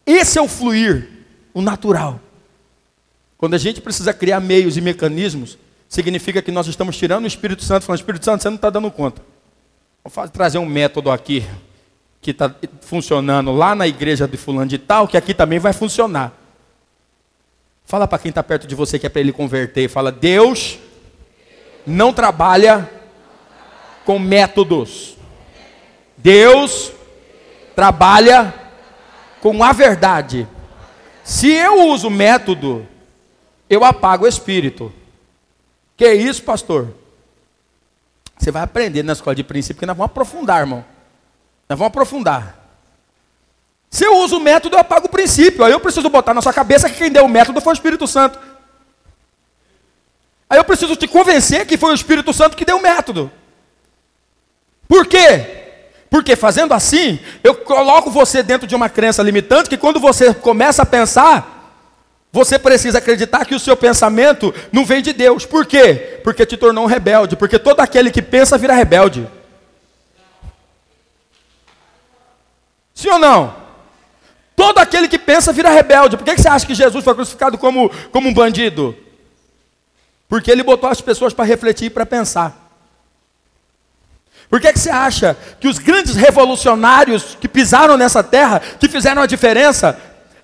Esse 0.04 0.38
é 0.38 0.42
o 0.42 0.48
fluir, 0.48 1.08
o 1.54 1.62
natural. 1.62 2.20
Quando 3.38 3.54
a 3.54 3.58
gente 3.58 3.80
precisa 3.80 4.12
criar 4.12 4.40
meios 4.40 4.76
e 4.76 4.80
mecanismos, 4.80 5.58
significa 5.88 6.40
que 6.40 6.50
nós 6.50 6.66
estamos 6.66 6.96
tirando 6.96 7.24
o 7.24 7.26
Espírito 7.26 7.62
Santo, 7.64 7.84
falando, 7.84 8.00
Espírito 8.00 8.24
Santo, 8.24 8.42
você 8.42 8.48
não 8.48 8.56
está 8.56 8.70
dando 8.70 8.90
conta. 8.90 9.22
Vou 10.04 10.28
trazer 10.28 10.58
um 10.58 10.66
método 10.66 11.10
aqui 11.10 11.44
que 12.20 12.30
está 12.30 12.54
funcionando 12.80 13.52
lá 13.52 13.74
na 13.74 13.86
igreja 13.86 14.26
de 14.26 14.36
fulano 14.36 14.68
de 14.68 14.78
tal, 14.78 15.06
que 15.08 15.16
aqui 15.16 15.34
também 15.34 15.58
vai 15.58 15.72
funcionar. 15.72 16.41
Fala 17.84 18.08
para 18.08 18.18
quem 18.18 18.30
está 18.30 18.42
perto 18.42 18.66
de 18.66 18.74
você 18.74 18.98
que 18.98 19.06
é 19.06 19.08
para 19.08 19.20
ele 19.20 19.32
converter. 19.32 19.88
Fala, 19.88 20.10
Deus 20.10 20.78
não 21.86 22.12
trabalha 22.12 22.90
com 24.04 24.18
métodos. 24.18 25.16
Deus 26.16 26.92
trabalha 27.74 28.54
com 29.40 29.62
a 29.62 29.72
verdade. 29.72 30.46
Se 31.24 31.50
eu 31.50 31.88
uso 31.88 32.10
método, 32.10 32.86
eu 33.68 33.84
apago 33.84 34.24
o 34.24 34.28
espírito. 34.28 34.92
Que 35.96 36.04
é 36.04 36.14
isso, 36.14 36.42
pastor? 36.42 36.94
Você 38.38 38.50
vai 38.50 38.62
aprender 38.62 39.02
na 39.02 39.12
escola 39.12 39.36
de 39.36 39.44
princípio, 39.44 39.80
que 39.80 39.86
nós 39.86 39.96
vamos 39.96 40.10
aprofundar, 40.10 40.60
irmão. 40.60 40.84
Nós 41.68 41.78
vamos 41.78 41.90
aprofundar. 41.90 42.61
Se 43.92 44.06
eu 44.06 44.16
uso 44.16 44.38
o 44.38 44.40
método, 44.40 44.74
eu 44.74 44.80
apago 44.80 45.04
o 45.04 45.10
princípio. 45.10 45.62
Aí 45.62 45.70
eu 45.70 45.78
preciso 45.78 46.08
botar 46.08 46.32
na 46.32 46.40
sua 46.40 46.52
cabeça 46.52 46.88
que 46.88 46.96
quem 46.96 47.12
deu 47.12 47.26
o 47.26 47.28
método 47.28 47.60
foi 47.60 47.74
o 47.74 47.74
Espírito 47.74 48.06
Santo. 48.06 48.38
Aí 50.48 50.58
eu 50.58 50.64
preciso 50.64 50.96
te 50.96 51.06
convencer 51.06 51.66
que 51.66 51.76
foi 51.76 51.92
o 51.92 51.94
Espírito 51.94 52.32
Santo 52.32 52.56
que 52.56 52.64
deu 52.64 52.78
o 52.78 52.82
método. 52.82 53.30
Por 54.88 55.06
quê? 55.06 55.46
Porque 56.08 56.34
fazendo 56.34 56.72
assim, 56.72 57.20
eu 57.44 57.54
coloco 57.54 58.10
você 58.10 58.42
dentro 58.42 58.66
de 58.66 58.74
uma 58.74 58.88
crença 58.88 59.22
limitante 59.22 59.68
que 59.68 59.76
quando 59.76 60.00
você 60.00 60.32
começa 60.32 60.82
a 60.82 60.86
pensar, 60.86 61.78
você 62.32 62.58
precisa 62.58 62.96
acreditar 62.96 63.44
que 63.44 63.54
o 63.54 63.60
seu 63.60 63.76
pensamento 63.76 64.54
não 64.72 64.86
vem 64.86 65.02
de 65.02 65.12
Deus. 65.12 65.44
Por 65.44 65.66
quê? 65.66 66.18
Porque 66.24 66.46
te 66.46 66.56
tornou 66.56 66.84
um 66.84 66.88
rebelde. 66.88 67.36
Porque 67.36 67.58
todo 67.58 67.80
aquele 67.80 68.10
que 68.10 68.22
pensa 68.22 68.56
vira 68.56 68.72
rebelde. 68.72 69.28
Sim 72.94 73.10
ou 73.10 73.18
não? 73.18 73.61
Todo 74.54 74.78
aquele 74.78 75.08
que 75.08 75.18
pensa 75.18 75.52
vira 75.52 75.70
rebelde. 75.70 76.16
Por 76.16 76.24
que 76.24 76.36
você 76.36 76.48
acha 76.48 76.66
que 76.66 76.74
Jesus 76.74 77.04
foi 77.04 77.14
crucificado 77.14 77.56
como, 77.58 77.90
como 78.10 78.28
um 78.28 78.34
bandido? 78.34 78.96
Porque 80.28 80.50
ele 80.50 80.62
botou 80.62 80.88
as 80.88 81.00
pessoas 81.00 81.32
para 81.32 81.44
refletir 81.44 81.86
e 81.86 81.90
para 81.90 82.06
pensar. 82.06 82.62
Por 84.48 84.60
que, 84.60 84.70
que 84.72 84.78
você 84.78 84.90
acha 84.90 85.36
que 85.58 85.66
os 85.66 85.78
grandes 85.78 86.14
revolucionários 86.14 87.36
que 87.40 87.48
pisaram 87.48 87.96
nessa 87.96 88.22
terra, 88.22 88.60
que 88.78 88.88
fizeram 88.88 89.22
a 89.22 89.26
diferença, 89.26 89.98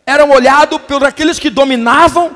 eram 0.06 0.30
olhados 0.30 0.80
por 0.80 1.04
aqueles 1.04 1.38
que 1.38 1.50
dominavam 1.50 2.34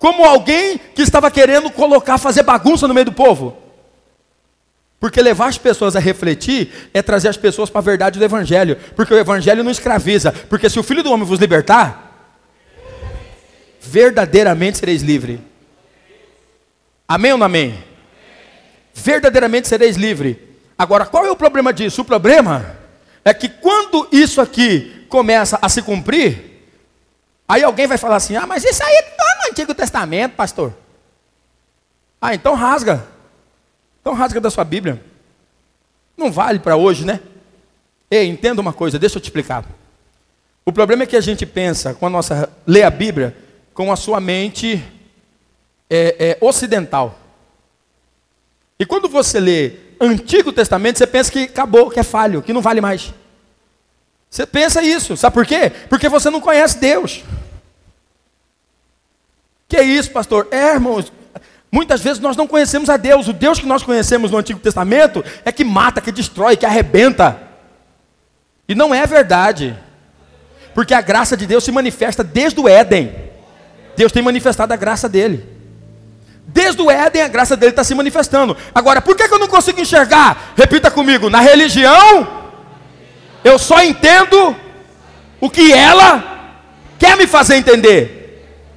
como 0.00 0.24
alguém 0.24 0.78
que 0.78 1.02
estava 1.02 1.30
querendo 1.30 1.70
colocar, 1.70 2.18
fazer 2.18 2.42
bagunça 2.42 2.88
no 2.88 2.94
meio 2.94 3.06
do 3.06 3.12
povo? 3.12 3.61
Porque 5.02 5.20
levar 5.20 5.48
as 5.48 5.58
pessoas 5.58 5.96
a 5.96 5.98
refletir 5.98 6.88
é 6.94 7.02
trazer 7.02 7.26
as 7.26 7.36
pessoas 7.36 7.68
para 7.68 7.80
a 7.80 7.82
verdade 7.82 8.20
do 8.20 8.24
Evangelho. 8.24 8.76
Porque 8.94 9.12
o 9.12 9.18
Evangelho 9.18 9.64
não 9.64 9.70
escraviza. 9.72 10.30
Porque 10.30 10.70
se 10.70 10.78
o 10.78 10.82
Filho 10.84 11.02
do 11.02 11.10
Homem 11.10 11.26
vos 11.26 11.40
libertar, 11.40 12.38
verdadeiramente 13.80 14.78
sereis 14.78 15.02
livres. 15.02 15.40
Amém 17.08 17.32
ou 17.32 17.38
não 17.38 17.46
amém? 17.46 17.82
Verdadeiramente 18.94 19.66
sereis 19.66 19.96
livres. 19.96 20.36
Agora, 20.78 21.04
qual 21.04 21.26
é 21.26 21.32
o 21.32 21.36
problema 21.36 21.72
disso? 21.72 22.02
O 22.02 22.04
problema 22.04 22.76
é 23.24 23.34
que 23.34 23.48
quando 23.48 24.06
isso 24.12 24.40
aqui 24.40 25.04
começa 25.08 25.58
a 25.60 25.68
se 25.68 25.82
cumprir, 25.82 26.64
aí 27.48 27.64
alguém 27.64 27.88
vai 27.88 27.98
falar 27.98 28.14
assim: 28.14 28.36
ah, 28.36 28.46
mas 28.46 28.64
isso 28.64 28.84
aí 28.84 28.94
está 28.94 29.24
no 29.42 29.50
Antigo 29.50 29.74
Testamento, 29.74 30.36
pastor. 30.36 30.72
Ah, 32.20 32.36
então 32.36 32.54
rasga. 32.54 33.10
Então 34.02 34.12
rasga 34.12 34.40
da 34.40 34.50
sua 34.50 34.64
Bíblia. 34.64 35.02
Não 36.16 36.30
vale 36.30 36.58
para 36.58 36.76
hoje, 36.76 37.06
né? 37.06 37.20
Ei, 38.10 38.28
entenda 38.28 38.60
uma 38.60 38.74
coisa, 38.74 38.98
deixa 38.98 39.16
eu 39.16 39.22
te 39.22 39.24
explicar. 39.24 39.64
O 40.66 40.72
problema 40.72 41.04
é 41.04 41.06
que 41.06 41.16
a 41.16 41.20
gente 41.20 41.46
pensa, 41.46 41.94
com 41.94 42.06
a 42.06 42.10
nossa, 42.10 42.50
lê 42.66 42.82
a 42.82 42.90
Bíblia, 42.90 43.34
com 43.72 43.90
a 43.90 43.96
sua 43.96 44.20
mente 44.20 44.84
é, 45.88 46.16
é, 46.18 46.38
ocidental. 46.40 47.18
E 48.78 48.84
quando 48.84 49.08
você 49.08 49.40
lê 49.40 49.72
Antigo 50.00 50.52
Testamento, 50.52 50.98
você 50.98 51.06
pensa 51.06 51.30
que 51.30 51.44
acabou, 51.44 51.88
que 51.88 52.00
é 52.00 52.02
falho, 52.02 52.42
que 52.42 52.52
não 52.52 52.60
vale 52.60 52.80
mais. 52.80 53.14
Você 54.28 54.44
pensa 54.46 54.82
isso, 54.82 55.16
sabe 55.16 55.34
por 55.34 55.46
quê? 55.46 55.70
Porque 55.88 56.08
você 56.08 56.28
não 56.28 56.40
conhece 56.40 56.78
Deus. 56.78 57.22
Que 59.68 59.76
é 59.76 59.82
isso, 59.82 60.10
pastor? 60.10 60.48
É, 60.50 60.74
irmãos, 60.74 61.12
muitas 61.72 62.02
vezes 62.02 62.20
nós 62.20 62.36
não 62.36 62.46
conhecemos 62.46 62.90
a 62.90 62.98
Deus. 62.98 63.26
O 63.26 63.32
Deus 63.32 63.58
que 63.58 63.66
nós 63.66 63.82
conhecemos 63.82 64.30
no 64.30 64.36
Antigo 64.36 64.60
Testamento 64.60 65.24
é 65.44 65.50
que 65.50 65.64
mata, 65.64 66.02
que 66.02 66.12
destrói, 66.12 66.56
que 66.56 66.66
arrebenta. 66.66 67.40
E 68.68 68.74
não 68.74 68.94
é 68.94 69.06
verdade. 69.06 69.76
Porque 70.74 70.94
a 70.94 71.00
graça 71.00 71.36
de 71.36 71.46
Deus 71.46 71.64
se 71.64 71.72
manifesta 71.72 72.22
desde 72.22 72.60
o 72.60 72.68
Éden. 72.68 73.14
Deus 73.96 74.12
tem 74.12 74.22
manifestado 74.22 74.72
a 74.72 74.76
graça 74.76 75.08
dele. 75.08 75.46
Desde 76.46 76.80
o 76.82 76.90
Éden 76.90 77.22
a 77.22 77.28
graça 77.28 77.56
dele 77.56 77.70
está 77.70 77.84
se 77.84 77.94
manifestando. 77.94 78.56
Agora, 78.74 79.00
por 79.00 79.16
que, 79.16 79.22
eu 79.22 79.38
não 79.38 79.48
consigo 79.48 79.80
enxergar? 79.80 80.52
Repita 80.56 80.90
comigo: 80.90 81.30
na 81.30 81.40
religião, 81.40 82.28
eu 83.44 83.58
só 83.58 83.82
entendo 83.82 84.54
o 85.40 85.50
que 85.50 85.72
ela 85.72 86.60
quer 86.98 87.16
me 87.16 87.26
fazer 87.26 87.56
entender. 87.56 88.20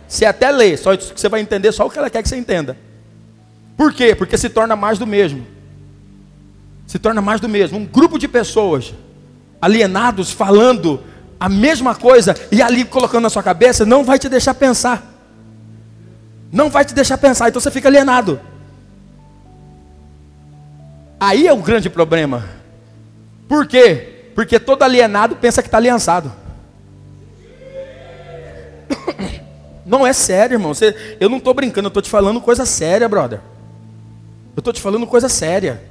Se 0.08 0.26
até 0.26 0.52
ler, 0.52 0.78
só 0.78 0.96
que 0.96 1.20
você 1.20 1.28
vai 1.28 1.42
entender 1.42 1.72
só 1.72 1.86
o 1.86 1.90
que 1.90 1.98
ela 1.98 2.10
quer 2.10 2.22
que 2.22 2.30
você 2.30 2.38
entenda. 2.38 2.78
Por 3.78 3.94
quê? 3.94 4.16
Porque 4.16 4.38
se 4.38 4.50
torna 4.50 4.76
mais 4.76 4.98
do 4.98 5.06
mesmo. 5.06 5.46
Se 6.88 6.98
torna 7.00 7.22
mais 7.22 7.42
do 7.42 7.50
mesmo. 7.50 7.78
Um 7.78 7.86
grupo 7.86 8.18
de 8.18 8.28
pessoas 8.28 8.94
alienados 9.62 10.32
falando 10.32 11.02
a 11.40 11.50
mesma 11.50 11.96
coisa 11.96 12.36
e 12.52 12.62
ali 12.62 12.86
colocando 12.86 13.24
na 13.24 13.30
sua 13.30 13.44
cabeça 13.44 13.86
não 13.86 14.04
vai 14.04 14.18
te 14.18 14.30
deixar 14.30 14.54
pensar. 14.54 15.04
Não 16.52 16.70
vai 16.70 16.86
te 16.86 16.94
deixar 16.94 17.18
pensar, 17.18 17.50
então 17.50 17.60
você 17.60 17.72
fica 17.72 17.90
alienado. 17.90 18.40
Aí 21.20 21.48
é 21.48 21.54
o 21.54 21.58
grande 21.58 21.90
problema. 21.90 22.46
Por 23.48 23.68
quê? 23.68 24.32
Porque 24.36 24.60
todo 24.60 24.84
alienado 24.84 25.36
pensa 25.36 25.62
que 25.62 25.68
está 25.68 25.78
aliançado. 25.78 26.32
Não 29.86 30.06
é 30.06 30.14
sério, 30.14 30.56
irmão. 30.56 30.74
Você, 30.74 31.18
eu 31.20 31.30
não 31.30 31.38
estou 31.38 31.54
brincando, 31.54 31.86
eu 31.86 31.90
estou 31.90 32.02
te 32.02 32.10
falando 32.10 32.42
coisa 32.42 32.66
séria, 32.66 33.08
brother. 33.08 33.40
Eu 34.56 34.60
estou 34.62 34.72
te 34.72 34.82
falando 34.82 35.06
coisa 35.06 35.28
séria. 35.28 35.82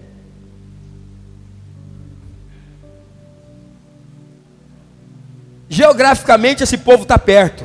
Geograficamente 5.69 6.63
esse 6.63 6.79
povo 6.79 7.03
está 7.03 7.19
perto. 7.19 7.65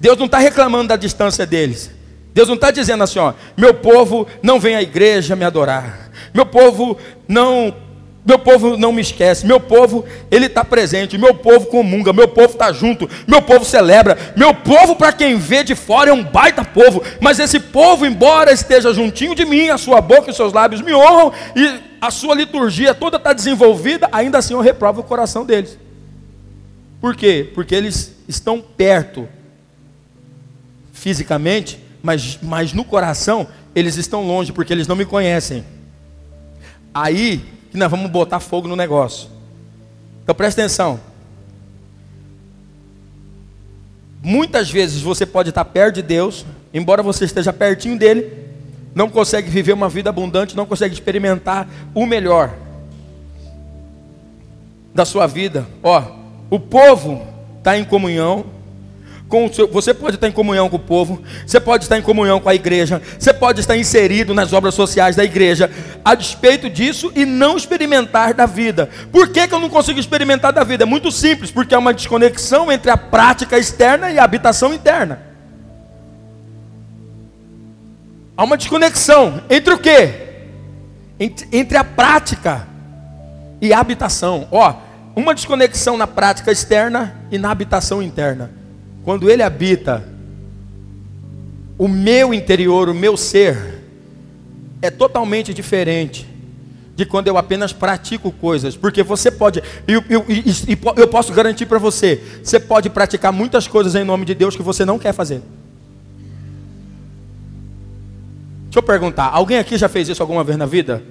Deus 0.00 0.18
não 0.18 0.26
está 0.26 0.38
reclamando 0.38 0.88
da 0.88 0.96
distância 0.96 1.46
deles. 1.46 1.90
Deus 2.32 2.48
não 2.48 2.56
está 2.56 2.70
dizendo 2.70 3.04
assim, 3.04 3.18
ó, 3.20 3.32
meu 3.56 3.72
povo 3.74 4.26
não 4.42 4.58
vem 4.58 4.74
à 4.74 4.82
igreja 4.82 5.36
me 5.36 5.44
adorar. 5.44 6.10
Meu 6.32 6.44
povo 6.44 6.98
não, 7.28 7.72
meu 8.24 8.38
povo 8.38 8.76
não 8.78 8.90
me 8.90 9.02
esquece. 9.02 9.46
Meu 9.46 9.60
povo, 9.60 10.04
ele 10.30 10.46
está 10.46 10.64
presente. 10.64 11.18
Meu 11.18 11.34
povo 11.34 11.66
comunga. 11.66 12.10
Meu 12.12 12.26
povo 12.26 12.54
está 12.54 12.72
junto. 12.72 13.08
Meu 13.26 13.42
povo 13.42 13.66
celebra. 13.66 14.16
Meu 14.34 14.54
povo, 14.54 14.96
para 14.96 15.12
quem 15.12 15.36
vê 15.36 15.62
de 15.62 15.74
fora, 15.74 16.08
é 16.08 16.12
um 16.12 16.24
baita 16.24 16.64
povo. 16.64 17.02
Mas 17.20 17.38
esse 17.38 17.60
povo, 17.60 18.06
embora 18.06 18.50
esteja 18.50 18.94
juntinho 18.94 19.34
de 19.34 19.44
mim, 19.44 19.68
a 19.68 19.76
sua 19.76 20.00
boca 20.00 20.28
e 20.28 20.30
os 20.30 20.36
seus 20.36 20.54
lábios 20.54 20.80
me 20.80 20.94
honram, 20.94 21.32
e 21.54 21.80
a 22.00 22.10
sua 22.10 22.34
liturgia 22.34 22.94
toda 22.94 23.18
está 23.18 23.34
desenvolvida, 23.34 24.08
ainda 24.10 24.38
assim 24.38 24.54
eu 24.54 24.60
reprovo 24.60 25.02
o 25.02 25.04
coração 25.04 25.44
deles. 25.44 25.78
Por 27.02 27.14
quê? 27.14 27.50
Porque 27.54 27.74
eles 27.74 28.14
estão 28.26 28.58
perto 28.58 29.28
fisicamente, 30.94 31.78
mas, 32.02 32.38
mas 32.40 32.72
no 32.72 32.84
coração 32.84 33.46
eles 33.74 33.96
estão 33.96 34.26
longe 34.26 34.52
porque 34.52 34.72
eles 34.72 34.88
não 34.88 34.96
me 34.96 35.04
conhecem. 35.04 35.62
Aí 36.94 37.44
que 37.74 37.78
nós 37.78 37.90
vamos 37.90 38.08
botar 38.08 38.38
fogo 38.38 38.68
no 38.68 38.76
negócio. 38.76 39.28
Então 40.22 40.32
presta 40.32 40.60
atenção. 40.60 41.00
Muitas 44.22 44.70
vezes 44.70 45.02
você 45.02 45.26
pode 45.26 45.48
estar 45.48 45.64
perto 45.64 45.96
de 45.96 46.02
Deus, 46.02 46.46
embora 46.72 47.02
você 47.02 47.24
esteja 47.24 47.52
pertinho 47.52 47.98
dele, 47.98 48.30
não 48.94 49.10
consegue 49.10 49.50
viver 49.50 49.72
uma 49.72 49.88
vida 49.88 50.08
abundante, 50.08 50.56
não 50.56 50.66
consegue 50.66 50.94
experimentar 50.94 51.68
o 51.92 52.06
melhor 52.06 52.54
da 54.94 55.04
sua 55.04 55.26
vida. 55.26 55.66
Ó, 55.82 56.00
o 56.48 56.60
povo 56.60 57.26
está 57.58 57.76
em 57.76 57.82
comunhão, 57.82 58.46
com 59.34 59.52
seu, 59.52 59.66
você 59.66 59.92
pode 59.92 60.14
estar 60.14 60.28
em 60.28 60.32
comunhão 60.32 60.68
com 60.68 60.76
o 60.76 60.78
povo, 60.78 61.20
você 61.44 61.58
pode 61.58 61.82
estar 61.82 61.98
em 61.98 62.02
comunhão 62.02 62.38
com 62.38 62.48
a 62.48 62.54
igreja, 62.54 63.02
você 63.18 63.34
pode 63.34 63.58
estar 63.58 63.76
inserido 63.76 64.32
nas 64.32 64.52
obras 64.52 64.76
sociais 64.76 65.16
da 65.16 65.24
igreja, 65.24 65.68
a 66.04 66.14
despeito 66.14 66.70
disso 66.70 67.10
e 67.16 67.26
não 67.26 67.56
experimentar 67.56 68.32
da 68.32 68.46
vida. 68.46 68.88
Por 69.10 69.30
que, 69.30 69.48
que 69.48 69.52
eu 69.52 69.58
não 69.58 69.68
consigo 69.68 69.98
experimentar 69.98 70.52
da 70.52 70.62
vida? 70.62 70.84
É 70.84 70.86
muito 70.86 71.10
simples, 71.10 71.50
porque 71.50 71.74
há 71.74 71.80
uma 71.80 71.92
desconexão 71.92 72.70
entre 72.70 72.92
a 72.92 72.96
prática 72.96 73.58
externa 73.58 74.12
e 74.12 74.20
a 74.20 74.24
habitação 74.24 74.72
interna. 74.72 75.20
Há 78.36 78.44
uma 78.44 78.56
desconexão 78.56 79.42
entre 79.50 79.74
o 79.74 79.78
quê? 79.78 80.14
Entre 81.18 81.76
a 81.76 81.82
prática 81.82 82.68
e 83.60 83.72
a 83.72 83.80
habitação. 83.80 84.46
Ó, 84.52 84.74
uma 85.16 85.34
desconexão 85.34 85.96
na 85.96 86.06
prática 86.06 86.52
externa 86.52 87.16
e 87.32 87.38
na 87.38 87.50
habitação 87.50 88.00
interna. 88.00 88.62
Quando 89.04 89.30
Ele 89.30 89.42
habita, 89.42 90.02
o 91.76 91.86
meu 91.86 92.32
interior, 92.32 92.88
o 92.88 92.94
meu 92.94 93.16
ser, 93.16 93.82
é 94.80 94.90
totalmente 94.90 95.52
diferente 95.52 96.26
de 96.96 97.04
quando 97.04 97.28
eu 97.28 97.36
apenas 97.36 97.72
pratico 97.72 98.30
coisas. 98.30 98.76
Porque 98.76 99.02
você 99.02 99.30
pode, 99.30 99.62
eu, 99.86 100.02
eu, 100.08 100.24
eu, 100.28 100.94
eu 100.96 101.08
posso 101.08 101.32
garantir 101.32 101.66
para 101.66 101.78
você, 101.78 102.20
você 102.42 102.58
pode 102.58 102.88
praticar 102.88 103.32
muitas 103.32 103.66
coisas 103.66 103.94
em 103.94 104.04
nome 104.04 104.24
de 104.24 104.34
Deus 104.34 104.56
que 104.56 104.62
você 104.62 104.84
não 104.84 104.98
quer 104.98 105.12
fazer. 105.12 105.42
Deixa 108.64 108.78
eu 108.78 108.82
perguntar, 108.82 109.26
alguém 109.26 109.58
aqui 109.58 109.76
já 109.76 109.88
fez 109.88 110.08
isso 110.08 110.22
alguma 110.22 110.42
vez 110.42 110.58
na 110.58 110.66
vida? 110.66 111.02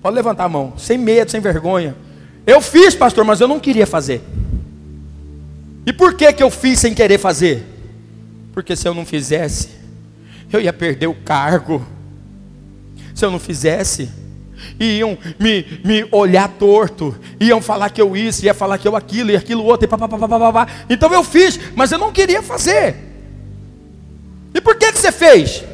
Pode 0.00 0.14
levantar 0.14 0.44
a 0.44 0.48
mão, 0.48 0.74
sem 0.76 0.96
medo, 0.96 1.30
sem 1.30 1.40
vergonha. 1.40 1.96
Eu 2.46 2.60
fiz, 2.60 2.94
pastor, 2.94 3.24
mas 3.24 3.40
eu 3.40 3.48
não 3.48 3.58
queria 3.58 3.86
fazer. 3.86 4.22
E 5.88 5.92
por 5.94 6.12
que, 6.12 6.30
que 6.34 6.42
eu 6.42 6.50
fiz 6.50 6.80
sem 6.80 6.92
querer 6.92 7.16
fazer? 7.16 7.64
Porque 8.52 8.76
se 8.76 8.86
eu 8.86 8.92
não 8.92 9.06
fizesse, 9.06 9.70
eu 10.52 10.60
ia 10.60 10.70
perder 10.70 11.06
o 11.06 11.14
cargo. 11.14 11.82
Se 13.14 13.24
eu 13.24 13.30
não 13.30 13.38
fizesse, 13.38 14.10
iam 14.78 15.16
me, 15.40 15.80
me 15.82 16.06
olhar 16.12 16.46
torto, 16.46 17.16
iam 17.40 17.62
falar 17.62 17.88
que 17.88 18.02
eu 18.02 18.14
isso, 18.14 18.44
ia 18.44 18.52
falar 18.52 18.76
que 18.76 18.86
eu 18.86 18.94
aquilo, 18.94 19.30
e 19.30 19.36
aquilo 19.36 19.64
outro, 19.64 19.88
e. 19.88 20.68
Então 20.90 21.10
eu 21.10 21.24
fiz, 21.24 21.58
mas 21.74 21.90
eu 21.90 21.96
não 21.96 22.12
queria 22.12 22.42
fazer. 22.42 22.94
E 24.52 24.60
por 24.60 24.76
que, 24.76 24.92
que 24.92 24.98
você 24.98 25.10
fez? 25.10 25.64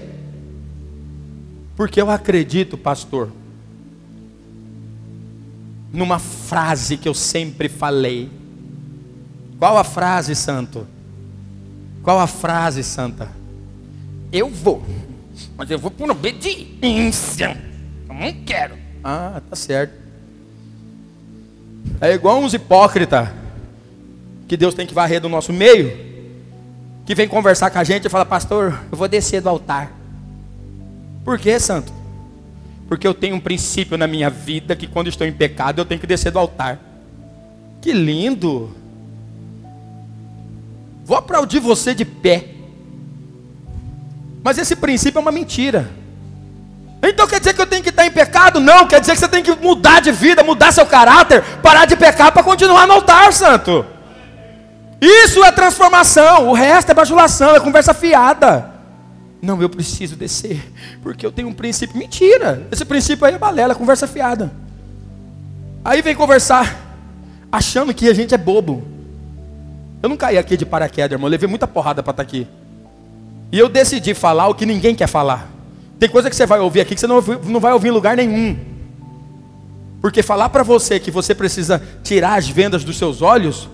Porque 1.74 2.00
eu 2.00 2.09
acredito, 2.09 2.79
pastor, 2.79 3.33
numa 5.92 6.20
frase 6.20 6.96
que 6.96 7.09
eu 7.09 7.14
sempre 7.14 7.68
falei. 7.68 8.43
Qual 9.58 9.76
a 9.76 9.84
frase, 9.84 10.34
santo? 10.34 10.86
Qual 12.02 12.18
a 12.18 12.26
frase, 12.26 12.82
santa? 12.82 13.30
Eu 14.30 14.50
vou, 14.50 14.84
mas 15.56 15.70
eu 15.70 15.78
vou 15.78 15.90
por 15.90 16.10
obediência. 16.10 17.56
Eu 18.08 18.14
não 18.14 18.32
quero. 18.44 18.74
Ah, 19.02 19.40
tá 19.48 19.56
certo. 19.56 19.94
É 22.00 22.12
igual 22.12 22.40
uns 22.40 22.54
hipócritas 22.54 23.28
que 24.48 24.56
Deus 24.56 24.74
tem 24.74 24.86
que 24.86 24.94
varrer 24.94 25.20
do 25.20 25.28
nosso 25.28 25.52
meio, 25.52 25.96
que 27.06 27.14
vem 27.14 27.28
conversar 27.28 27.70
com 27.70 27.78
a 27.78 27.84
gente 27.84 28.06
e 28.06 28.10
fala, 28.10 28.24
pastor, 28.24 28.78
eu 28.90 28.98
vou 28.98 29.08
descer 29.08 29.40
do 29.40 29.48
altar. 29.48 29.92
Por 31.24 31.38
quê, 31.38 31.58
santo? 31.58 31.92
Porque 32.88 33.06
eu 33.06 33.14
tenho 33.14 33.36
um 33.36 33.40
princípio 33.40 33.96
na 33.96 34.06
minha 34.06 34.28
vida 34.28 34.76
que 34.76 34.86
quando 34.86 35.08
estou 35.08 35.26
em 35.26 35.32
pecado 35.32 35.80
eu 35.80 35.84
tenho 35.84 36.00
que 36.00 36.06
descer 36.06 36.30
do 36.30 36.38
altar. 36.38 36.78
Que 37.80 37.92
lindo! 37.92 38.74
Vou 41.04 41.16
aplaudir 41.16 41.60
você 41.60 41.94
de 41.94 42.04
pé. 42.04 42.48
Mas 44.42 44.58
esse 44.58 44.74
princípio 44.74 45.18
é 45.18 45.22
uma 45.22 45.32
mentira. 45.32 45.90
Então 47.02 47.26
quer 47.26 47.38
dizer 47.38 47.54
que 47.54 47.60
eu 47.60 47.66
tenho 47.66 47.82
que 47.82 47.90
estar 47.90 48.06
em 48.06 48.10
pecado? 48.10 48.60
Não, 48.60 48.86
quer 48.86 49.00
dizer 49.00 49.12
que 49.12 49.18
você 49.18 49.28
tem 49.28 49.42
que 49.42 49.54
mudar 49.56 50.00
de 50.00 50.10
vida, 50.10 50.42
mudar 50.42 50.72
seu 50.72 50.86
caráter, 50.86 51.42
parar 51.62 51.84
de 51.84 51.96
pecar 51.96 52.32
para 52.32 52.42
continuar 52.42 52.86
no 52.86 52.94
altar, 52.94 53.32
santo. 53.32 53.84
Isso 55.00 55.44
é 55.44 55.52
transformação, 55.52 56.48
o 56.48 56.54
resto 56.54 56.90
é 56.90 56.94
bajulação, 56.94 57.54
é 57.54 57.60
conversa 57.60 57.92
fiada. 57.92 58.72
Não, 59.42 59.60
eu 59.60 59.68
preciso 59.68 60.16
descer, 60.16 60.72
porque 61.02 61.26
eu 61.26 61.30
tenho 61.30 61.48
um 61.48 61.52
princípio. 61.52 61.98
Mentira! 61.98 62.66
Esse 62.72 62.86
princípio 62.86 63.26
aí 63.26 63.34
é 63.34 63.38
balela, 63.38 63.74
conversa 63.74 64.06
fiada. 64.06 64.50
Aí 65.84 66.00
vem 66.00 66.14
conversar, 66.14 66.74
achando 67.52 67.92
que 67.92 68.08
a 68.08 68.14
gente 68.14 68.34
é 68.34 68.38
bobo. 68.38 68.93
Eu 70.04 70.08
não 70.10 70.18
caí 70.18 70.36
aqui 70.36 70.54
de 70.54 70.66
paraquedas, 70.66 71.12
irmão, 71.12 71.28
eu 71.28 71.30
levei 71.30 71.48
muita 71.48 71.66
porrada 71.66 72.02
para 72.02 72.10
estar 72.10 72.22
tá 72.22 72.28
aqui. 72.28 72.46
E 73.50 73.58
eu 73.58 73.70
decidi 73.70 74.12
falar 74.12 74.48
o 74.48 74.54
que 74.54 74.66
ninguém 74.66 74.94
quer 74.94 75.06
falar. 75.06 75.50
Tem 75.98 76.10
coisa 76.10 76.28
que 76.28 76.36
você 76.36 76.44
vai 76.44 76.60
ouvir 76.60 76.82
aqui 76.82 76.94
que 76.94 77.00
você 77.00 77.06
não, 77.06 77.22
não 77.22 77.58
vai 77.58 77.72
ouvir 77.72 77.88
em 77.88 77.90
lugar 77.90 78.14
nenhum. 78.14 78.54
Porque 80.02 80.22
falar 80.22 80.50
para 80.50 80.62
você 80.62 81.00
que 81.00 81.10
você 81.10 81.34
precisa 81.34 81.82
tirar 82.02 82.34
as 82.34 82.46
vendas 82.46 82.84
dos 82.84 82.98
seus 82.98 83.22
olhos 83.22 83.66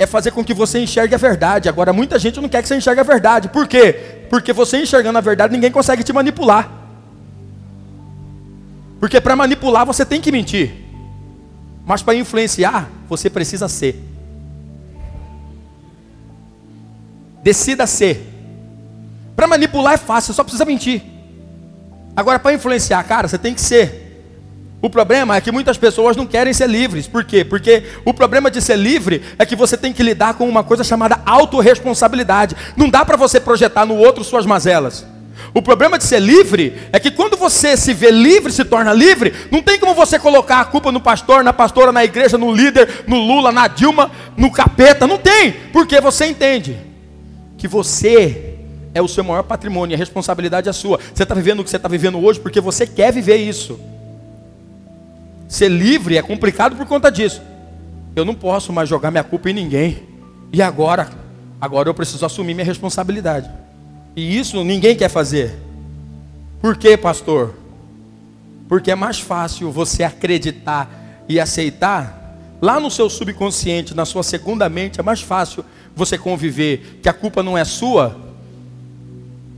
é 0.00 0.04
fazer 0.04 0.32
com 0.32 0.44
que 0.44 0.52
você 0.52 0.80
enxergue 0.80 1.14
a 1.14 1.18
verdade. 1.18 1.68
Agora, 1.68 1.92
muita 1.92 2.18
gente 2.18 2.40
não 2.40 2.48
quer 2.48 2.60
que 2.60 2.66
você 2.66 2.74
enxergue 2.74 3.02
a 3.02 3.04
verdade. 3.04 3.50
Por 3.50 3.68
quê? 3.68 4.24
Porque 4.28 4.52
você 4.52 4.82
enxergando 4.82 5.16
a 5.16 5.20
verdade, 5.20 5.52
ninguém 5.52 5.70
consegue 5.70 6.02
te 6.02 6.12
manipular. 6.12 6.68
Porque 8.98 9.20
para 9.20 9.36
manipular 9.36 9.86
você 9.86 10.04
tem 10.04 10.20
que 10.20 10.32
mentir. 10.32 10.74
Mas 11.86 12.02
para 12.02 12.16
influenciar, 12.16 12.90
você 13.08 13.30
precisa 13.30 13.68
ser. 13.68 14.10
Decida 17.42 17.86
ser. 17.86 18.28
Para 19.34 19.46
manipular 19.46 19.94
é 19.94 19.98
fácil, 19.98 20.32
só 20.32 20.44
precisa 20.44 20.64
mentir. 20.64 21.02
Agora, 22.14 22.38
para 22.38 22.54
influenciar, 22.54 23.02
cara, 23.04 23.26
você 23.26 23.38
tem 23.38 23.54
que 23.54 23.60
ser. 23.60 24.02
O 24.80 24.90
problema 24.90 25.36
é 25.36 25.40
que 25.40 25.52
muitas 25.52 25.78
pessoas 25.78 26.16
não 26.16 26.26
querem 26.26 26.52
ser 26.52 26.68
livres. 26.68 27.06
Por 27.06 27.24
quê? 27.24 27.44
Porque 27.44 27.84
o 28.04 28.12
problema 28.12 28.50
de 28.50 28.60
ser 28.60 28.76
livre 28.76 29.22
é 29.38 29.46
que 29.46 29.56
você 29.56 29.76
tem 29.76 29.92
que 29.92 30.02
lidar 30.02 30.34
com 30.34 30.48
uma 30.48 30.62
coisa 30.62 30.84
chamada 30.84 31.20
autorresponsabilidade. 31.24 32.56
Não 32.76 32.88
dá 32.88 33.04
para 33.04 33.16
você 33.16 33.40
projetar 33.40 33.86
no 33.86 33.96
outro 33.96 34.24
suas 34.24 34.44
mazelas. 34.44 35.06
O 35.54 35.62
problema 35.62 35.98
de 35.98 36.04
ser 36.04 36.20
livre 36.20 36.80
é 36.92 36.98
que 36.98 37.10
quando 37.10 37.36
você 37.36 37.76
se 37.76 37.92
vê 37.92 38.10
livre, 38.10 38.52
se 38.52 38.64
torna 38.64 38.92
livre, 38.92 39.32
não 39.50 39.62
tem 39.62 39.78
como 39.78 39.94
você 39.94 40.18
colocar 40.18 40.60
a 40.60 40.64
culpa 40.64 40.92
no 40.92 41.00
pastor, 41.00 41.44
na 41.44 41.52
pastora, 41.52 41.92
na 41.92 42.04
igreja, 42.04 42.36
no 42.36 42.52
líder, 42.52 43.04
no 43.06 43.18
Lula, 43.18 43.52
na 43.52 43.68
Dilma, 43.68 44.10
no 44.36 44.50
capeta. 44.50 45.06
Não 45.06 45.18
tem, 45.18 45.52
porque 45.72 46.00
você 46.00 46.26
entende 46.26 46.91
que 47.62 47.68
você 47.68 48.56
é 48.92 49.00
o 49.00 49.06
seu 49.06 49.22
maior 49.22 49.44
patrimônio, 49.44 49.94
a 49.94 49.98
responsabilidade 49.98 50.68
é 50.68 50.72
sua. 50.72 50.98
Você 51.14 51.22
está 51.22 51.32
vivendo 51.32 51.60
o 51.60 51.64
que 51.64 51.70
você 51.70 51.76
está 51.76 51.88
vivendo 51.88 52.18
hoje 52.18 52.40
porque 52.40 52.60
você 52.60 52.84
quer 52.88 53.12
viver 53.12 53.36
isso. 53.36 53.78
Ser 55.46 55.68
livre 55.68 56.16
é 56.16 56.22
complicado 56.22 56.74
por 56.74 56.84
conta 56.86 57.08
disso. 57.08 57.40
Eu 58.16 58.24
não 58.24 58.34
posso 58.34 58.72
mais 58.72 58.88
jogar 58.88 59.12
minha 59.12 59.22
culpa 59.22 59.48
em 59.48 59.52
ninguém. 59.52 60.02
E 60.52 60.60
agora? 60.60 61.08
Agora 61.60 61.88
eu 61.88 61.94
preciso 61.94 62.26
assumir 62.26 62.52
minha 62.52 62.66
responsabilidade. 62.66 63.48
E 64.16 64.36
isso 64.36 64.64
ninguém 64.64 64.96
quer 64.96 65.08
fazer. 65.08 65.56
Por 66.60 66.76
quê, 66.76 66.96
pastor? 66.96 67.54
Porque 68.68 68.90
é 68.90 68.96
mais 68.96 69.20
fácil 69.20 69.70
você 69.70 70.02
acreditar 70.02 70.90
e 71.28 71.38
aceitar. 71.38 72.36
Lá 72.60 72.80
no 72.80 72.90
seu 72.90 73.08
subconsciente, 73.08 73.94
na 73.94 74.04
sua 74.04 74.24
segunda 74.24 74.68
mente, 74.68 74.98
é 74.98 75.02
mais 75.02 75.20
fácil 75.20 75.64
você 75.94 76.16
conviver 76.16 77.00
que 77.02 77.08
a 77.08 77.12
culpa 77.12 77.42
não 77.42 77.56
é 77.56 77.64
sua. 77.64 78.16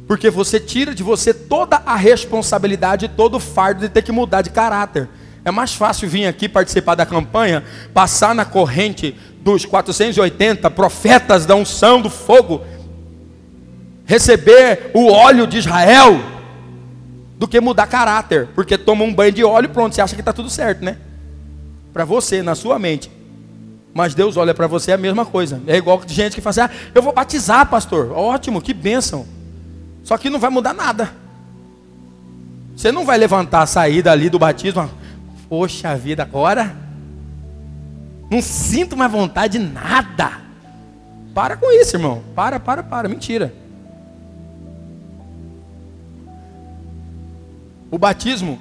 Porque 0.07 0.29
você 0.29 0.61
tira 0.61 0.95
de 0.95 1.03
você 1.03 1.33
toda 1.33 1.77
a 1.87 1.97
responsabilidade, 1.97 3.09
todo 3.09 3.37
o 3.37 3.41
fardo 3.41 3.81
de 3.81 3.89
ter 3.89 4.03
que 4.03 4.13
mudar 4.13 4.43
de 4.43 4.51
caráter. 4.51 5.09
É 5.45 5.51
mais 5.51 5.75
fácil 5.75 6.09
vir 6.09 6.27
aqui 6.27 6.49
participar 6.49 6.95
da 6.95 7.05
campanha, 7.05 7.63
passar 7.93 8.35
na 8.35 8.45
corrente 8.45 9.15
dos 9.43 9.65
480 9.65 10.71
profetas 10.71 11.45
da 11.45 11.55
unção 11.55 12.01
do 12.01 12.09
fogo, 12.09 12.63
receber 14.07 14.91
o 14.95 15.11
óleo 15.11 15.47
de 15.47 15.59
Israel, 15.59 16.19
do 17.39 17.47
que 17.47 17.61
mudar 17.61 17.87
caráter, 17.87 18.49
porque 18.55 18.79
toma 18.79 19.05
um 19.05 19.13
banho 19.13 19.33
de 19.33 19.45
óleo 19.45 19.67
e 19.67 19.69
pronto, 19.69 19.95
você 19.95 20.01
acha 20.01 20.15
que 20.15 20.23
está 20.23 20.33
tudo 20.33 20.49
certo, 20.49 20.83
né? 20.83 20.97
Para 21.93 22.05
você, 22.05 22.43
na 22.43 22.55
sua 22.55 22.79
mente. 22.79 23.11
Mas 23.95 24.13
Deus 24.13 24.37
olha 24.37 24.53
para 24.53 24.67
você 24.67 24.91
é 24.91 24.95
a 24.95 24.99
mesma 24.99 25.25
coisa. 25.25 25.63
É 25.69 25.77
igual 25.77 26.03
gente 26.07 26.35
que 26.35 26.41
fala 26.41 26.51
assim: 26.51 26.61
ah, 26.63 26.71
eu 26.93 27.01
vou 27.01 27.13
batizar, 27.13 27.65
pastor. 27.71 28.11
Ótimo, 28.11 28.61
que 28.61 28.75
bênção. 28.75 29.25
Só 30.03 30.19
que 30.19 30.29
não 30.29 30.41
vai 30.41 30.51
mudar 30.51 30.75
nada. 30.75 31.15
Você 32.77 32.91
não 32.91 33.07
vai 33.07 33.17
levantar, 33.17 33.65
sair 33.67 34.03
dali 34.03 34.29
do 34.29 34.39
batismo. 34.39 34.91
Poxa 35.49 35.97
vida, 35.97 36.25
agora 36.25 36.75
não 38.29 38.43
sinto 38.43 38.97
mais 38.97 39.13
vontade 39.13 39.59
de 39.59 39.65
nada. 39.65 40.41
Para 41.33 41.57
com 41.57 41.71
isso, 41.71 41.95
irmão. 41.95 42.23
Para, 42.35 42.59
para, 42.59 42.83
para. 42.83 43.09
Mentira. 43.09 43.55
O 47.93 47.99
batismo 47.99 48.59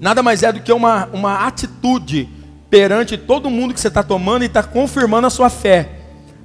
nada 0.00 0.20
mais 0.20 0.42
é 0.42 0.52
do 0.52 0.60
que 0.60 0.72
uma, 0.72 1.06
uma 1.12 1.46
atitude 1.46 2.28
perante 2.74 3.16
todo 3.16 3.48
mundo 3.48 3.72
que 3.72 3.80
você 3.80 3.86
está 3.86 4.02
tomando 4.02 4.42
e 4.42 4.46
está 4.46 4.60
confirmando 4.60 5.28
a 5.28 5.30
sua 5.30 5.48
fé. 5.48 5.90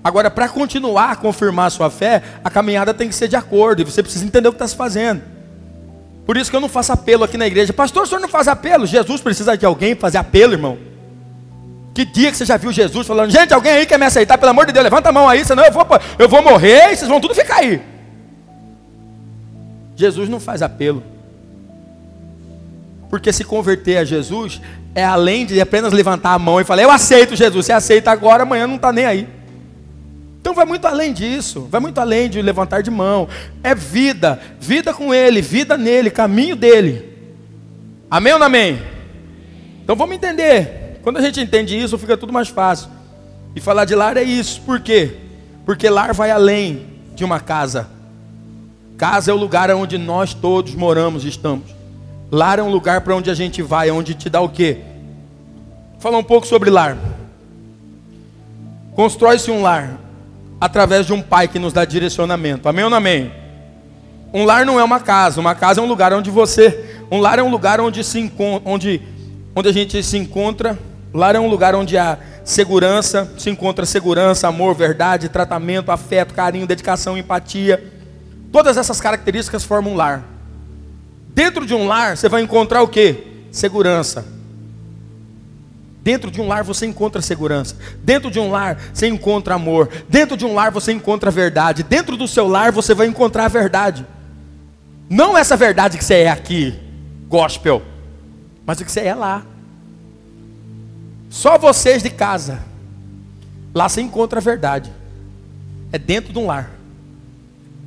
Agora, 0.03 0.29
para 0.29 0.47
continuar 0.47 1.09
a 1.09 1.15
confirmar 1.15 1.65
a 1.65 1.69
sua 1.71 1.89
fé, 1.89 2.21
a 2.43 2.51
caminhada 2.51 2.93
tem 2.93 3.09
que 3.09 3.15
ser 3.15 3.27
de 3.27 3.35
acordo, 3.35 3.81
e 3.81 3.83
você 3.83 4.03
precisa 4.03 4.23
entender 4.23 4.47
o 4.47 4.51
que 4.51 4.57
está 4.57 4.67
se 4.67 4.75
fazendo. 4.75 5.23
Por 6.27 6.37
isso 6.37 6.51
que 6.51 6.55
eu 6.55 6.61
não 6.61 6.69
faço 6.69 6.91
apelo 6.91 7.23
aqui 7.23 7.35
na 7.35 7.47
igreja. 7.47 7.73
Pastor, 7.73 8.03
o 8.03 8.05
senhor 8.05 8.21
não 8.21 8.29
faz 8.29 8.47
apelo? 8.47 8.85
Jesus 8.85 9.21
precisa 9.21 9.57
de 9.57 9.65
alguém 9.65 9.95
fazer 9.95 10.19
apelo, 10.19 10.53
irmão. 10.53 10.77
Que 11.95 12.05
dia 12.05 12.29
que 12.29 12.37
você 12.37 12.45
já 12.45 12.57
viu 12.57 12.71
Jesus 12.71 13.07
falando, 13.07 13.31
gente, 13.31 13.51
alguém 13.51 13.71
aí 13.71 13.87
quer 13.87 13.97
me 13.97 14.05
aceitar, 14.05 14.37
pelo 14.37 14.51
amor 14.51 14.67
de 14.67 14.71
Deus, 14.71 14.83
levanta 14.83 15.09
a 15.09 15.11
mão 15.11 15.27
aí, 15.27 15.43
senão 15.43 15.65
eu 15.65 15.71
vou, 15.71 15.87
eu 16.19 16.29
vou 16.29 16.43
morrer 16.43 16.91
e 16.91 16.95
vocês 16.95 17.09
vão 17.09 17.19
tudo 17.19 17.33
ficar 17.33 17.55
aí. 17.55 17.81
Jesus 19.95 20.29
não 20.29 20.39
faz 20.39 20.61
apelo. 20.61 21.01
Porque 23.09 23.33
se 23.33 23.43
converter 23.43 23.97
a 23.97 24.05
Jesus 24.05 24.61
é 24.95 25.03
além 25.03 25.45
de 25.45 25.59
apenas 25.61 25.93
levantar 25.93 26.33
a 26.33 26.39
mão 26.39 26.59
e 26.59 26.63
falar, 26.63 26.81
eu 26.81 26.91
aceito 26.91 27.35
Jesus. 27.35 27.65
Você 27.65 27.71
aceita 27.71 28.11
agora, 28.11 28.43
amanhã 28.43 28.67
não 28.67 28.75
está 28.75 28.91
nem 28.91 29.05
aí. 29.05 29.27
Então 30.41 30.53
vai 30.53 30.65
muito 30.65 30.85
além 30.85 31.13
disso, 31.13 31.67
vai 31.69 31.81
muito 31.81 31.99
além 31.99 32.29
de 32.29 32.41
levantar 32.41 32.81
de 32.81 32.89
mão. 32.89 33.27
É 33.63 33.75
vida, 33.75 34.39
vida 34.59 34.93
com 34.93 35.13
Ele, 35.13 35.41
vida 35.41 35.77
nele, 35.77 36.09
caminho 36.09 36.55
dele. 36.55 37.09
Amém 38.09 38.33
ou 38.33 38.39
não 38.39 38.47
amém? 38.47 38.81
Então 39.83 39.95
vamos 39.95 40.15
entender. 40.15 40.99
Quando 41.03 41.17
a 41.17 41.21
gente 41.21 41.39
entende 41.39 41.77
isso, 41.77 41.97
fica 41.97 42.17
tudo 42.17 42.33
mais 42.33 42.47
fácil. 42.47 42.89
E 43.55 43.59
falar 43.59 43.85
de 43.85 43.95
lar 43.95 44.17
é 44.17 44.23
isso. 44.23 44.61
Por 44.61 44.79
quê? 44.79 45.17
Porque 45.65 45.89
lar 45.89 46.13
vai 46.13 46.31
além 46.31 46.87
de 47.15 47.23
uma 47.23 47.39
casa. 47.39 47.89
Casa 48.97 49.31
é 49.31 49.33
o 49.33 49.37
lugar 49.37 49.69
onde 49.71 49.97
nós 49.97 50.33
todos 50.33 50.73
moramos 50.75 51.25
e 51.25 51.29
estamos. 51.29 51.78
Lar 52.31 52.59
é 52.59 52.63
um 52.63 52.69
lugar 52.69 53.01
para 53.01 53.15
onde 53.15 53.29
a 53.29 53.33
gente 53.33 53.61
vai, 53.61 53.89
onde 53.89 54.13
te 54.13 54.29
dá 54.29 54.39
o 54.39 54.49
quê? 54.49 54.77
Falar 55.99 56.17
um 56.17 56.23
pouco 56.23 56.45
sobre 56.45 56.69
lar. 56.69 56.97
Constrói-se 58.95 59.49
um 59.49 59.61
lar 59.61 59.99
através 60.61 61.05
de 61.05 61.13
um 61.13 61.21
pai 61.21 61.47
que 61.47 61.57
nos 61.57 61.73
dá 61.73 61.85
direcionamento. 61.85 62.69
Amém 62.69 62.83
ou 62.83 62.89
não 62.89 62.97
amém? 62.97 63.31
Um 64.31 64.45
lar 64.45 64.63
não 64.65 64.79
é 64.79 64.83
uma 64.83 64.99
casa, 64.99 65.39
uma 65.39 65.55
casa 65.55 65.81
é 65.81 65.83
um 65.83 65.87
lugar 65.87 66.13
onde 66.13 66.29
você, 66.29 67.01
um 67.09 67.19
lar 67.19 67.39
é 67.39 67.43
um 67.43 67.49
lugar 67.49 67.81
onde 67.81 68.03
se 68.03 68.31
onde 68.63 69.01
onde 69.55 69.69
a 69.69 69.73
gente 69.73 70.01
se 70.03 70.17
encontra. 70.17 70.77
Lar 71.11 71.35
é 71.35 71.39
um 71.39 71.49
lugar 71.49 71.73
onde 71.73 71.97
há 71.97 72.19
segurança, 72.43 73.31
se 73.37 73.49
encontra 73.49 73.85
segurança, 73.85 74.47
amor, 74.47 74.75
verdade, 74.75 75.29
tratamento, 75.29 75.91
afeto, 75.91 76.35
carinho, 76.35 76.67
dedicação, 76.67 77.17
empatia. 77.17 77.91
Todas 78.51 78.77
essas 78.77 79.01
características 79.01 79.63
formam 79.63 79.93
um 79.93 79.95
lar. 79.95 80.23
Dentro 81.39 81.65
de 81.65 81.73
um 81.73 81.87
lar 81.87 82.17
você 82.17 82.27
vai 82.27 82.41
encontrar 82.41 82.81
o 82.81 82.87
que? 82.89 83.45
Segurança. 83.49 84.25
Dentro 86.03 86.29
de 86.29 86.41
um 86.41 86.49
lar 86.49 86.65
você 86.65 86.85
encontra 86.85 87.21
segurança. 87.21 87.77
Dentro 88.03 88.29
de 88.29 88.37
um 88.41 88.51
lar 88.51 88.77
você 88.93 89.07
encontra 89.07 89.55
amor. 89.55 89.89
Dentro 90.09 90.35
de 90.35 90.43
um 90.43 90.53
lar 90.53 90.69
você 90.69 90.91
encontra 90.91 91.31
verdade. 91.31 91.81
Dentro 91.81 92.17
do 92.17 92.27
seu 92.27 92.45
lar 92.45 92.73
você 92.73 92.93
vai 92.93 93.07
encontrar 93.07 93.45
a 93.45 93.47
verdade. 93.47 94.05
Não 95.09 95.37
essa 95.37 95.55
verdade 95.55 95.97
que 95.97 96.03
você 96.03 96.15
é 96.15 96.29
aqui, 96.29 96.77
gospel, 97.29 97.83
mas 98.65 98.81
o 98.81 98.83
que 98.83 98.91
você 98.91 98.99
é 98.99 99.15
lá. 99.15 99.45
Só 101.29 101.57
vocês 101.57 102.03
de 102.03 102.09
casa. 102.09 102.59
Lá 103.73 103.87
você 103.87 104.01
encontra 104.01 104.39
a 104.39 104.43
verdade. 104.43 104.91
É 105.93 105.97
dentro 105.97 106.33
de 106.33 106.37
um 106.37 106.47
lar. 106.47 106.69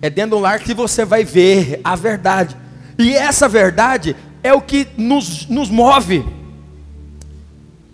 É 0.01 0.09
dentro 0.09 0.31
de 0.31 0.37
um 0.37 0.41
lar 0.41 0.59
que 0.59 0.73
você 0.73 1.05
vai 1.05 1.23
ver 1.23 1.83
a 1.85 1.95
verdade. 1.95 2.62
E 2.98 3.14
essa 3.14 3.48
verdade 3.48 4.16
é 4.42 4.52
o 4.52 4.61
que 4.61 4.87
nos, 4.96 5.46
nos 5.46 5.70
move. 5.70 6.24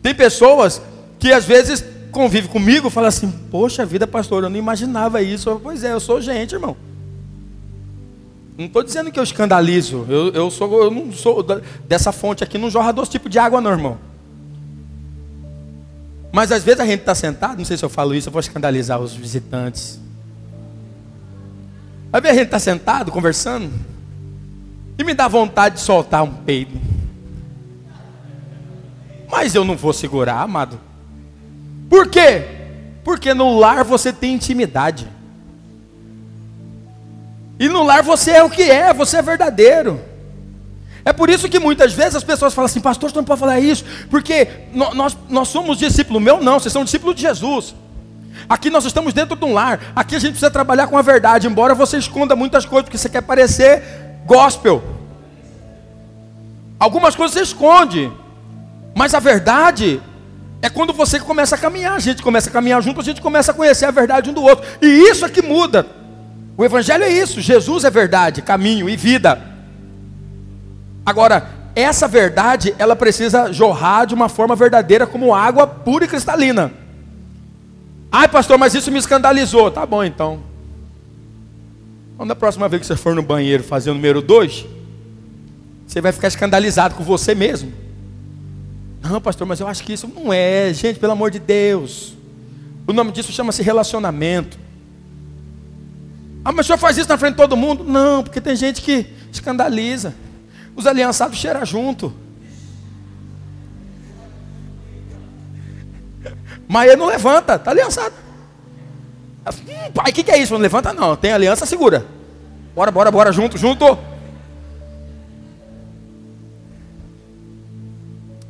Tem 0.03 0.15
pessoas 0.15 0.81
que 1.19 1.33
às 1.33 1.45
vezes 1.45 1.85
convivem 2.11 2.51
comigo 2.51 2.89
e 2.89 2.91
falam 2.91 3.09
assim: 3.09 3.31
Poxa 3.51 3.85
vida, 3.85 4.07
pastor, 4.07 4.45
eu 4.45 4.51
não 4.51 4.57
imaginava 4.57 5.23
isso. 5.23 5.61
Pois 5.63 5.85
é, 5.85 5.93
eu 5.93 6.01
sou 6.01 6.21
gente, 6.21 6.55
irmão. 6.55 6.77
Não 8.57 8.67
estou 8.67 8.83
dizendo 8.83 9.13
que 9.13 9.19
eu 9.19 9.23
escandalizo. 9.23 10.05
Eu, 10.09 10.31
eu, 10.31 10.51
sou, 10.51 10.83
eu 10.83 10.91
não 10.91 11.13
sou 11.13 11.45
dessa 11.87 12.11
fonte 12.11 12.43
aqui, 12.43 12.59
não 12.59 12.69
jorra 12.69 12.93
dois 12.93 13.09
tipos 13.09 13.31
de 13.31 13.39
água, 13.39 13.61
não, 13.61 13.71
irmão. 13.71 13.99
Mas 16.33 16.51
às 16.53 16.63
vezes 16.63 16.81
a 16.81 16.87
gente 16.87 17.01
está 17.01 17.15
sentado, 17.15 17.59
não 17.59 17.65
sei 17.65 17.77
se 17.77 17.85
eu 17.85 17.89
falo 17.89 18.15
isso, 18.15 18.29
eu 18.29 18.33
vou 18.33 18.41
escandalizar 18.41 19.01
os 19.01 19.15
visitantes. 19.15 20.01
Às 22.13 22.21
vezes 22.21 22.37
a 22.37 22.41
gente 22.41 22.49
está 22.49 22.59
sentado, 22.59 23.13
conversando, 23.13 23.71
e 24.99 25.05
me 25.05 25.15
dá 25.15 25.29
vontade 25.29 25.77
de 25.77 25.81
soltar 25.81 26.25
um 26.25 26.35
peido. 26.35 26.79
Mas 29.31 29.55
eu 29.55 29.65
não 29.65 29.77
vou 29.77 29.93
segurar, 29.93 30.41
amado. 30.41 30.81
Por 31.89 32.09
quê? 32.09 32.45
Porque 33.05 33.33
no 33.33 33.59
lar 33.59 33.85
você 33.85 34.13
tem 34.13 34.35
intimidade. 34.35 35.07
E 37.61 37.69
no 37.69 37.85
lar 37.85 38.03
você 38.03 38.33
é 38.33 38.43
o 38.43 38.51
que 38.51 38.63
é, 38.63 38.93
você 38.93 39.19
é 39.19 39.23
verdadeiro. 39.23 40.01
É 41.05 41.13
por 41.13 41.31
isso 41.31 41.49
que 41.49 41.59
muitas 41.59 41.93
vezes 41.93 42.17
as 42.17 42.25
pessoas 42.25 42.53
falam 42.53 42.67
assim, 42.67 42.81
pastor, 42.81 43.11
você 43.11 43.17
não 43.17 43.25
pode 43.25 43.41
falar 43.41 43.61
isso, 43.61 43.85
porque 44.11 44.49
nós, 44.73 45.17
nós 45.29 45.49
somos 45.49 45.79
discípulos. 45.79 46.23
Meu 46.23 46.43
não, 46.43 46.59
vocês 46.59 46.73
são 46.73 46.85
discípulos 46.85 47.15
de 47.15 47.23
Jesus. 47.23 47.75
Aqui 48.49 48.69
nós 48.69 48.85
estamos 48.85 49.13
dentro 49.13 49.37
de 49.37 49.45
um 49.45 49.53
lar. 49.53 49.93
Aqui 49.95 50.17
a 50.17 50.19
gente 50.19 50.33
precisa 50.33 50.51
trabalhar 50.51 50.87
com 50.87 50.99
a 50.99 51.03
verdade, 51.03 51.47
embora 51.47 51.75
você 51.75 51.99
esconda 51.99 52.35
muitas 52.35 52.65
coisas, 52.65 52.85
porque 52.85 52.99
você 52.99 53.09
quer 53.09 53.23
parecer 53.23 54.08
gospel. 54.29 54.83
Algumas 56.79 57.17
coisas 57.17 57.35
você 57.35 57.43
esconde, 57.43 58.13
mas 58.95 59.15
a 59.15 59.19
verdade 59.19 60.01
é 60.61 60.69
quando 60.69 60.93
você 60.93 61.19
começa 61.19 61.57
a 61.57 61.59
caminhar. 61.59 61.95
A 61.95 61.99
gente 61.99 62.23
começa 62.23 62.51
a 62.51 62.53
caminhar 62.53 62.81
junto, 62.83 63.01
a 63.01 63.05
gente 63.05 63.23
começa 63.23 63.51
a 63.51 63.55
conhecer 63.55 63.87
a 63.87 63.91
verdade 63.91 64.31
um 64.31 64.35
do 64.35 64.43
outro. 64.43 64.65
E 64.81 64.87
isso 64.87 65.25
é 65.25 65.31
que 65.31 65.43
muda. 65.43 65.87
O 66.57 66.65
Evangelho 66.65 67.05
é 67.05 67.09
isso: 67.09 67.41
Jesus 67.41 67.85
é 67.85 67.91
verdade, 67.91 68.43
caminho 68.43 68.89
e 68.89 68.97
vida. 68.97 69.43
Agora, 71.05 71.49
essa 71.75 72.07
verdade, 72.07 72.75
ela 72.79 72.95
precisa 72.95 73.51
jorrar 73.53 74.05
de 74.05 74.15
uma 74.15 74.29
forma 74.29 74.55
verdadeira, 74.55 75.07
como 75.07 75.35
água 75.35 75.67
pura 75.67 76.05
e 76.05 76.09
cristalina. 76.09 76.71
Ai, 78.13 78.29
pastor, 78.29 78.59
mas 78.59 78.75
isso 78.75 78.93
me 78.93 78.99
escandalizou. 78.99 79.71
Tá 79.71 79.87
bom, 79.87 80.05
então. 80.05 80.48
Quando 82.19 82.33
a 82.33 82.37
próxima 82.37 82.69
vez 82.69 82.81
que 82.81 82.87
você 82.89 82.97
for 82.97 83.15
no 83.15 83.23
banheiro 83.23 83.63
fazer 83.63 83.93
o 83.93 83.95
número 83.95 84.21
2, 84.21 84.67
você 85.87 86.01
vai 86.01 86.11
ficar 86.11 86.27
escandalizado 86.27 86.97
com 86.97 87.05
você 87.05 87.33
mesmo. 87.33 87.73
Não, 89.01 89.21
pastor, 89.21 89.47
mas 89.47 89.61
eu 89.61 89.69
acho 89.69 89.85
que 89.85 89.93
isso 89.93 90.09
não 90.09 90.33
é. 90.33 90.75
Gente, 90.75 90.99
pelo 90.99 91.13
amor 91.13 91.31
de 91.31 91.39
Deus. 91.39 92.17
O 92.89 92.93
nome 92.93 93.13
disso 93.13 93.31
chama-se 93.31 93.63
relacionamento. 93.63 94.59
Ah, 96.45 96.51
mas 96.51 96.67
o 96.67 96.67
senhor 96.67 96.79
faz 96.79 96.99
isso 96.99 97.09
na 97.09 97.17
frente 97.17 97.35
de 97.35 97.37
todo 97.37 97.57
mundo? 97.57 97.85
Não, 97.85 98.25
porque 98.25 98.41
tem 98.41 98.57
gente 98.57 98.83
que 98.83 99.07
escandaliza. 99.31 100.13
Os 100.75 100.89
aliançados 100.89 101.39
cheiram 101.39 101.65
junto. 101.65 102.13
Mas 106.67 106.89
ele 106.89 106.97
não 106.97 107.07
levanta, 107.07 107.55
está 107.55 107.71
aliançado. 107.71 108.28
Hum, 109.51 109.93
pai, 109.93 110.11
o 110.11 110.15
que, 110.15 110.23
que 110.23 110.31
é 110.31 110.39
isso? 110.39 110.53
Não 110.53 110.61
levanta 110.61 110.93
não, 110.93 111.17
tem 111.17 111.33
aliança, 111.33 111.67
segura. 111.67 112.07
Bora, 112.75 112.91
bora, 112.91 113.11
bora, 113.11 113.33
junto, 113.33 113.59
junto. 113.59 113.99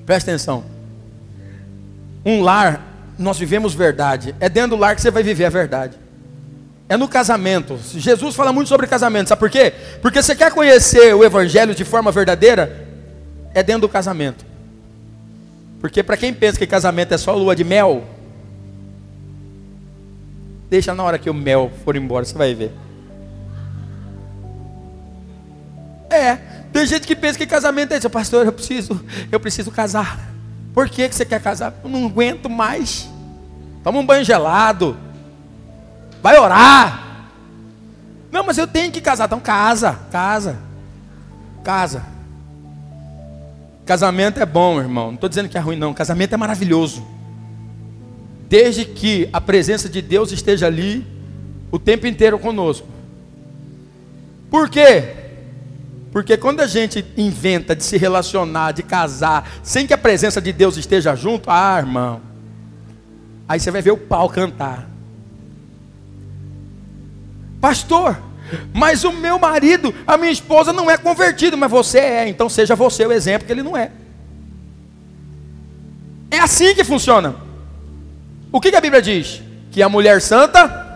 Presta 0.04 0.30
atenção. 0.30 0.64
Um 2.24 2.42
lar, 2.42 2.82
nós 3.18 3.38
vivemos 3.38 3.74
verdade. 3.74 4.34
É 4.40 4.48
dentro 4.48 4.70
do 4.70 4.76
lar 4.76 4.94
que 4.94 5.02
você 5.02 5.10
vai 5.10 5.22
viver 5.22 5.44
a 5.44 5.50
verdade. 5.50 5.98
É 6.88 6.96
no 6.96 7.06
casamento. 7.06 7.78
Jesus 7.94 8.34
fala 8.34 8.52
muito 8.52 8.68
sobre 8.68 8.86
casamento, 8.86 9.28
sabe 9.28 9.38
por 9.38 9.50
quê? 9.50 9.72
Porque 10.00 10.22
você 10.22 10.34
quer 10.34 10.50
conhecer 10.50 11.14
o 11.14 11.22
Evangelho 11.22 11.74
de 11.74 11.84
forma 11.84 12.10
verdadeira, 12.10 12.86
é 13.52 13.62
dentro 13.62 13.82
do 13.82 13.88
casamento. 13.88 14.44
Porque 15.80 16.02
para 16.02 16.16
quem 16.16 16.32
pensa 16.32 16.58
que 16.58 16.66
casamento 16.66 17.12
é 17.12 17.18
só 17.18 17.34
lua 17.34 17.54
de 17.54 17.62
mel, 17.62 18.04
deixa 20.68 20.94
na 20.94 21.02
hora 21.02 21.18
que 21.18 21.30
o 21.30 21.34
mel 21.34 21.70
for 21.84 21.96
embora, 21.96 22.24
você 22.24 22.36
vai 22.36 22.54
ver. 22.54 22.72
É, 26.10 26.36
tem 26.72 26.86
gente 26.86 27.06
que 27.06 27.14
pensa 27.14 27.38
que 27.38 27.46
casamento 27.46 27.92
é 27.92 27.98
isso, 27.98 28.08
pastor, 28.10 28.46
eu 28.46 28.52
preciso, 28.52 29.04
eu 29.30 29.38
preciso 29.38 29.70
casar. 29.70 30.28
Por 30.72 30.88
que, 30.88 31.08
que 31.08 31.14
você 31.14 31.24
quer 31.24 31.40
casar? 31.40 31.74
Eu 31.82 31.90
não 31.90 32.06
aguento 32.06 32.48
mais. 32.48 33.08
Toma 33.82 33.98
um 33.98 34.06
banho 34.06 34.24
gelado. 34.24 34.96
Vai 36.22 36.38
orar. 36.38 37.26
Não, 38.30 38.44
mas 38.44 38.58
eu 38.58 38.66
tenho 38.66 38.92
que 38.92 39.00
casar. 39.00 39.24
Então 39.26 39.40
casa, 39.40 39.98
casa. 40.10 40.58
Casa. 41.64 42.04
Casamento 43.84 44.38
é 44.38 44.46
bom, 44.46 44.78
irmão. 44.78 45.06
Não 45.06 45.14
estou 45.14 45.28
dizendo 45.28 45.48
que 45.48 45.56
é 45.56 45.60
ruim, 45.60 45.76
não. 45.76 45.94
Casamento 45.94 46.34
é 46.34 46.36
maravilhoso. 46.36 47.04
Desde 48.48 48.84
que 48.84 49.28
a 49.32 49.40
presença 49.40 49.88
de 49.88 50.00
Deus 50.00 50.32
esteja 50.32 50.66
ali 50.66 51.06
o 51.70 51.78
tempo 51.78 52.06
inteiro 52.06 52.38
conosco. 52.38 52.86
Por 54.50 54.70
quê? 54.70 55.14
Porque 56.10 56.36
quando 56.36 56.60
a 56.60 56.66
gente 56.66 57.04
inventa 57.16 57.76
de 57.76 57.84
se 57.84 57.98
relacionar, 57.98 58.72
de 58.72 58.82
casar, 58.82 59.48
sem 59.62 59.86
que 59.86 59.92
a 59.92 59.98
presença 59.98 60.40
de 60.40 60.52
Deus 60.52 60.76
esteja 60.76 61.14
junto, 61.14 61.50
ah, 61.50 61.76
irmão, 61.78 62.20
aí 63.46 63.60
você 63.60 63.70
vai 63.70 63.82
ver 63.82 63.90
o 63.90 63.98
pau 63.98 64.28
cantar. 64.30 64.88
Pastor, 67.60 68.18
mas 68.72 69.04
o 69.04 69.12
meu 69.12 69.38
marido, 69.38 69.94
a 70.06 70.16
minha 70.16 70.30
esposa 70.32 70.72
não 70.72 70.90
é 70.90 70.96
convertido, 70.96 71.58
mas 71.58 71.70
você 71.70 71.98
é, 71.98 72.28
então 72.28 72.48
seja 72.48 72.74
você 72.74 73.04
o 73.04 73.12
exemplo 73.12 73.46
que 73.46 73.52
ele 73.52 73.62
não 73.62 73.76
é. 73.76 73.90
É 76.30 76.38
assim 76.38 76.74
que 76.74 76.84
funciona. 76.84 77.47
O 78.50 78.60
que, 78.60 78.70
que 78.70 78.76
a 78.76 78.80
Bíblia 78.80 79.02
diz? 79.02 79.42
Que 79.70 79.82
a 79.82 79.88
mulher 79.88 80.20
santa 80.20 80.88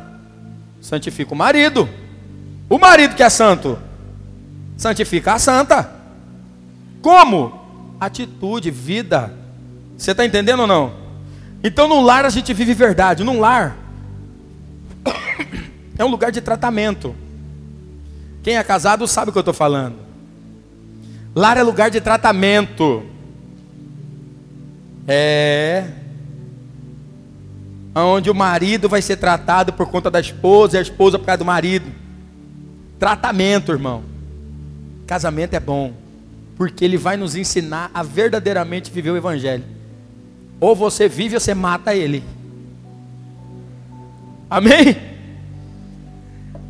santifica 0.80 1.32
o 1.32 1.36
marido. 1.36 1.88
O 2.68 2.78
marido 2.78 3.14
que 3.14 3.22
é 3.22 3.28
santo 3.28 3.78
santifica 4.76 5.34
a 5.34 5.38
santa. 5.38 5.90
Como? 7.00 7.96
Atitude, 8.00 8.70
vida. 8.70 9.32
Você 9.96 10.10
está 10.12 10.24
entendendo 10.24 10.60
ou 10.60 10.66
não? 10.66 10.92
Então 11.62 11.86
no 11.86 12.00
lar 12.00 12.24
a 12.24 12.30
gente 12.30 12.52
vive 12.52 12.74
verdade. 12.74 13.22
No 13.22 13.38
lar 13.38 13.76
é 15.96 16.04
um 16.04 16.08
lugar 16.08 16.32
de 16.32 16.40
tratamento. 16.40 17.14
Quem 18.42 18.56
é 18.56 18.64
casado 18.64 19.06
sabe 19.06 19.28
o 19.28 19.32
que 19.32 19.38
eu 19.38 19.42
estou 19.42 19.54
falando. 19.54 19.96
Lar 21.34 21.56
é 21.56 21.62
lugar 21.62 21.90
de 21.90 22.00
tratamento. 22.00 23.04
É. 25.06 26.01
Onde 27.94 28.30
o 28.30 28.34
marido 28.34 28.88
vai 28.88 29.02
ser 29.02 29.16
tratado 29.16 29.72
por 29.72 29.86
conta 29.86 30.10
da 30.10 30.20
esposa 30.20 30.76
e 30.76 30.78
a 30.78 30.82
esposa 30.82 31.18
por 31.18 31.26
causa 31.26 31.38
do 31.38 31.44
marido. 31.44 31.90
Tratamento, 32.98 33.72
irmão. 33.72 34.02
Casamento 35.06 35.54
é 35.54 35.60
bom. 35.60 35.92
Porque 36.56 36.84
ele 36.84 36.96
vai 36.96 37.16
nos 37.16 37.34
ensinar 37.34 37.90
a 37.92 38.02
verdadeiramente 38.02 38.90
viver 38.90 39.10
o 39.10 39.16
Evangelho. 39.16 39.64
Ou 40.60 40.74
você 40.74 41.08
vive 41.08 41.34
ou 41.34 41.40
você 41.40 41.54
mata 41.54 41.94
ele. 41.94 42.22
Amém? 44.48 44.96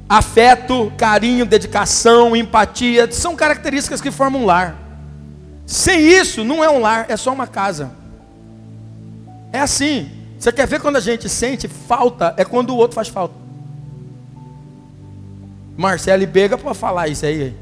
Afeto, 0.08 0.92
carinho, 0.96 1.46
dedicação, 1.46 2.34
empatia 2.36 3.10
são 3.10 3.36
características 3.36 4.00
que 4.00 4.10
formam 4.10 4.42
um 4.42 4.46
lar. 4.46 4.76
Sem 5.66 6.00
isso, 6.00 6.44
não 6.44 6.62
é 6.62 6.70
um 6.70 6.80
lar, 6.80 7.06
é 7.08 7.16
só 7.16 7.32
uma 7.32 7.46
casa. 7.46 7.90
É 9.52 9.60
assim. 9.60 10.21
Você 10.42 10.50
quer 10.50 10.66
ver 10.66 10.80
quando 10.80 10.96
a 10.96 11.00
gente 11.00 11.28
sente 11.28 11.68
falta? 11.68 12.34
É 12.36 12.44
quando 12.44 12.70
o 12.70 12.76
outro 12.76 12.96
faz 12.96 13.06
falta. 13.06 13.32
Marcelo 15.76 16.26
pega 16.26 16.58
para 16.58 16.74
falar 16.74 17.06
isso 17.06 17.24
aí. 17.24 17.54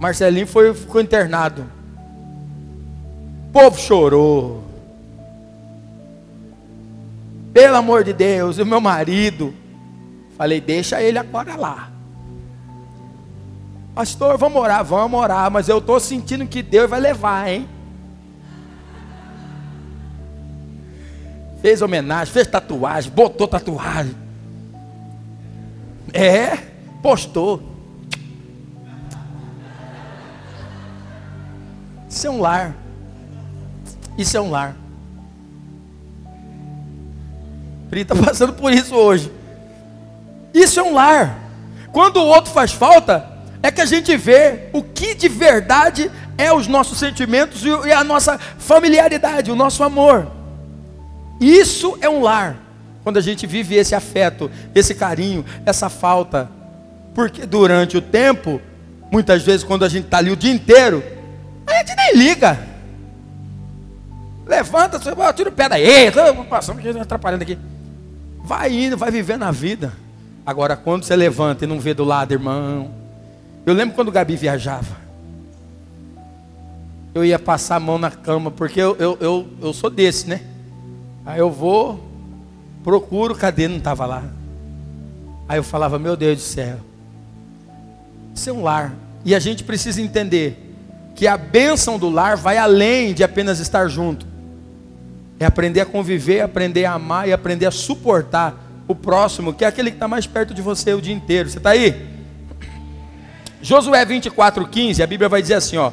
Marcelinho 0.00 0.46
foi, 0.46 0.72
ficou 0.72 1.02
internado. 1.02 1.66
O 3.46 3.52
povo 3.52 3.78
chorou. 3.78 4.64
Pelo 7.52 7.76
amor 7.76 8.04
de 8.04 8.14
Deus, 8.14 8.56
o 8.56 8.64
meu 8.64 8.80
marido. 8.80 9.52
Falei, 10.38 10.62
deixa 10.62 11.02
ele 11.02 11.18
agora 11.18 11.56
lá. 11.56 11.90
Pastor, 13.94 14.38
vamos 14.38 14.62
orar, 14.62 14.82
vamos 14.82 15.20
orar, 15.20 15.50
mas 15.50 15.68
eu 15.68 15.76
estou 15.76 16.00
sentindo 16.00 16.46
que 16.46 16.62
Deus 16.62 16.88
vai 16.88 17.00
levar, 17.00 17.50
hein? 17.50 17.68
Fez 21.60 21.82
homenagem, 21.82 22.32
fez 22.32 22.46
tatuagem, 22.46 23.12
botou 23.12 23.46
tatuagem. 23.46 24.14
É, 26.12 26.56
postou. 27.02 27.62
Isso 32.08 32.26
é 32.26 32.30
um 32.30 32.40
lar. 32.40 32.74
Isso 34.16 34.36
é 34.36 34.40
um 34.40 34.50
lar. 34.50 34.76
Pri 37.88 38.00
está 38.00 38.14
passando 38.24 38.54
por 38.54 38.72
isso 38.72 38.94
hoje. 38.94 39.30
Isso 40.54 40.80
é 40.80 40.82
um 40.82 40.94
lar. 40.94 41.38
Quando 41.92 42.18
o 42.18 42.26
outro 42.26 42.52
faz 42.52 42.72
falta, 42.72 43.28
é 43.62 43.70
que 43.70 43.80
a 43.80 43.86
gente 43.86 44.16
vê 44.16 44.70
o 44.72 44.82
que 44.82 45.14
de 45.14 45.28
verdade 45.28 46.10
é 46.38 46.52
os 46.52 46.66
nossos 46.66 46.98
sentimentos 46.98 47.62
e 47.64 47.92
a 47.92 48.02
nossa 48.02 48.38
familiaridade, 48.38 49.50
o 49.50 49.56
nosso 49.56 49.84
amor. 49.84 50.39
Isso 51.40 51.96
é 52.00 52.08
um 52.08 52.20
lar. 52.20 52.56
Quando 53.02 53.16
a 53.16 53.20
gente 53.22 53.46
vive 53.46 53.74
esse 53.76 53.94
afeto, 53.94 54.50
esse 54.74 54.94
carinho, 54.94 55.44
essa 55.64 55.88
falta. 55.88 56.50
Porque 57.14 57.46
durante 57.46 57.96
o 57.96 58.02
tempo, 58.02 58.60
muitas 59.10 59.42
vezes 59.42 59.64
quando 59.64 59.84
a 59.84 59.88
gente 59.88 60.04
está 60.04 60.18
ali 60.18 60.30
o 60.30 60.36
dia 60.36 60.52
inteiro, 60.52 61.02
a 61.66 61.72
gente 61.78 61.96
nem 61.96 62.14
liga. 62.14 62.58
Levanta, 64.46 64.98
tira 65.32 65.48
o 65.48 65.52
pé 65.52 65.68
daí, 65.68 66.10
passando 66.48 66.78
aqui, 66.78 66.88
atrapalhando 66.88 67.42
aqui. 67.42 67.58
Vai 68.42 68.72
indo, 68.72 68.96
vai 68.96 69.10
vivendo 69.10 69.44
a 69.44 69.50
vida. 69.50 69.92
Agora, 70.44 70.76
quando 70.76 71.04
você 71.04 71.14
levanta 71.14 71.64
e 71.64 71.68
não 71.68 71.78
vê 71.78 71.94
do 71.94 72.04
lado, 72.04 72.32
irmão. 72.32 72.90
Eu 73.64 73.72
lembro 73.74 73.94
quando 73.94 74.08
o 74.08 74.12
Gabi 74.12 74.36
viajava. 74.36 74.96
Eu 77.14 77.24
ia 77.24 77.38
passar 77.38 77.76
a 77.76 77.80
mão 77.80 77.98
na 77.98 78.10
cama, 78.10 78.50
porque 78.50 78.80
eu, 78.80 78.96
eu, 78.98 79.18
eu, 79.20 79.48
eu 79.62 79.72
sou 79.72 79.88
desse, 79.88 80.28
né? 80.28 80.40
Aí 81.24 81.38
eu 81.38 81.50
vou, 81.50 82.02
procuro, 82.82 83.34
cadê? 83.34 83.68
Não 83.68 83.78
estava 83.78 84.06
lá. 84.06 84.24
Aí 85.48 85.58
eu 85.58 85.64
falava, 85.64 85.98
meu 85.98 86.16
Deus 86.16 86.38
do 86.38 86.42
céu. 86.42 86.78
Isso 88.34 88.48
é 88.48 88.52
um 88.52 88.62
lar. 88.62 88.94
E 89.24 89.34
a 89.34 89.38
gente 89.38 89.64
precisa 89.64 90.00
entender 90.00 90.70
que 91.14 91.26
a 91.26 91.36
bênção 91.36 91.98
do 91.98 92.08
lar 92.08 92.36
vai 92.36 92.56
além 92.56 93.12
de 93.12 93.22
apenas 93.22 93.58
estar 93.58 93.88
junto. 93.88 94.26
É 95.38 95.44
aprender 95.44 95.80
a 95.80 95.86
conviver, 95.86 96.40
aprender 96.40 96.84
a 96.84 96.92
amar 96.92 97.28
e 97.28 97.32
aprender 97.32 97.66
a 97.66 97.70
suportar 97.70 98.54
o 98.86 98.94
próximo, 98.94 99.52
que 99.52 99.64
é 99.64 99.68
aquele 99.68 99.90
que 99.90 99.96
está 99.96 100.08
mais 100.08 100.26
perto 100.26 100.54
de 100.54 100.62
você 100.62 100.94
o 100.94 101.00
dia 101.00 101.14
inteiro. 101.14 101.48
Você 101.48 101.58
está 101.58 101.70
aí? 101.70 102.08
Josué 103.62 104.04
24,15, 104.06 105.02
a 105.02 105.06
Bíblia 105.06 105.28
vai 105.28 105.42
dizer 105.42 105.54
assim: 105.54 105.76
ó. 105.76 105.92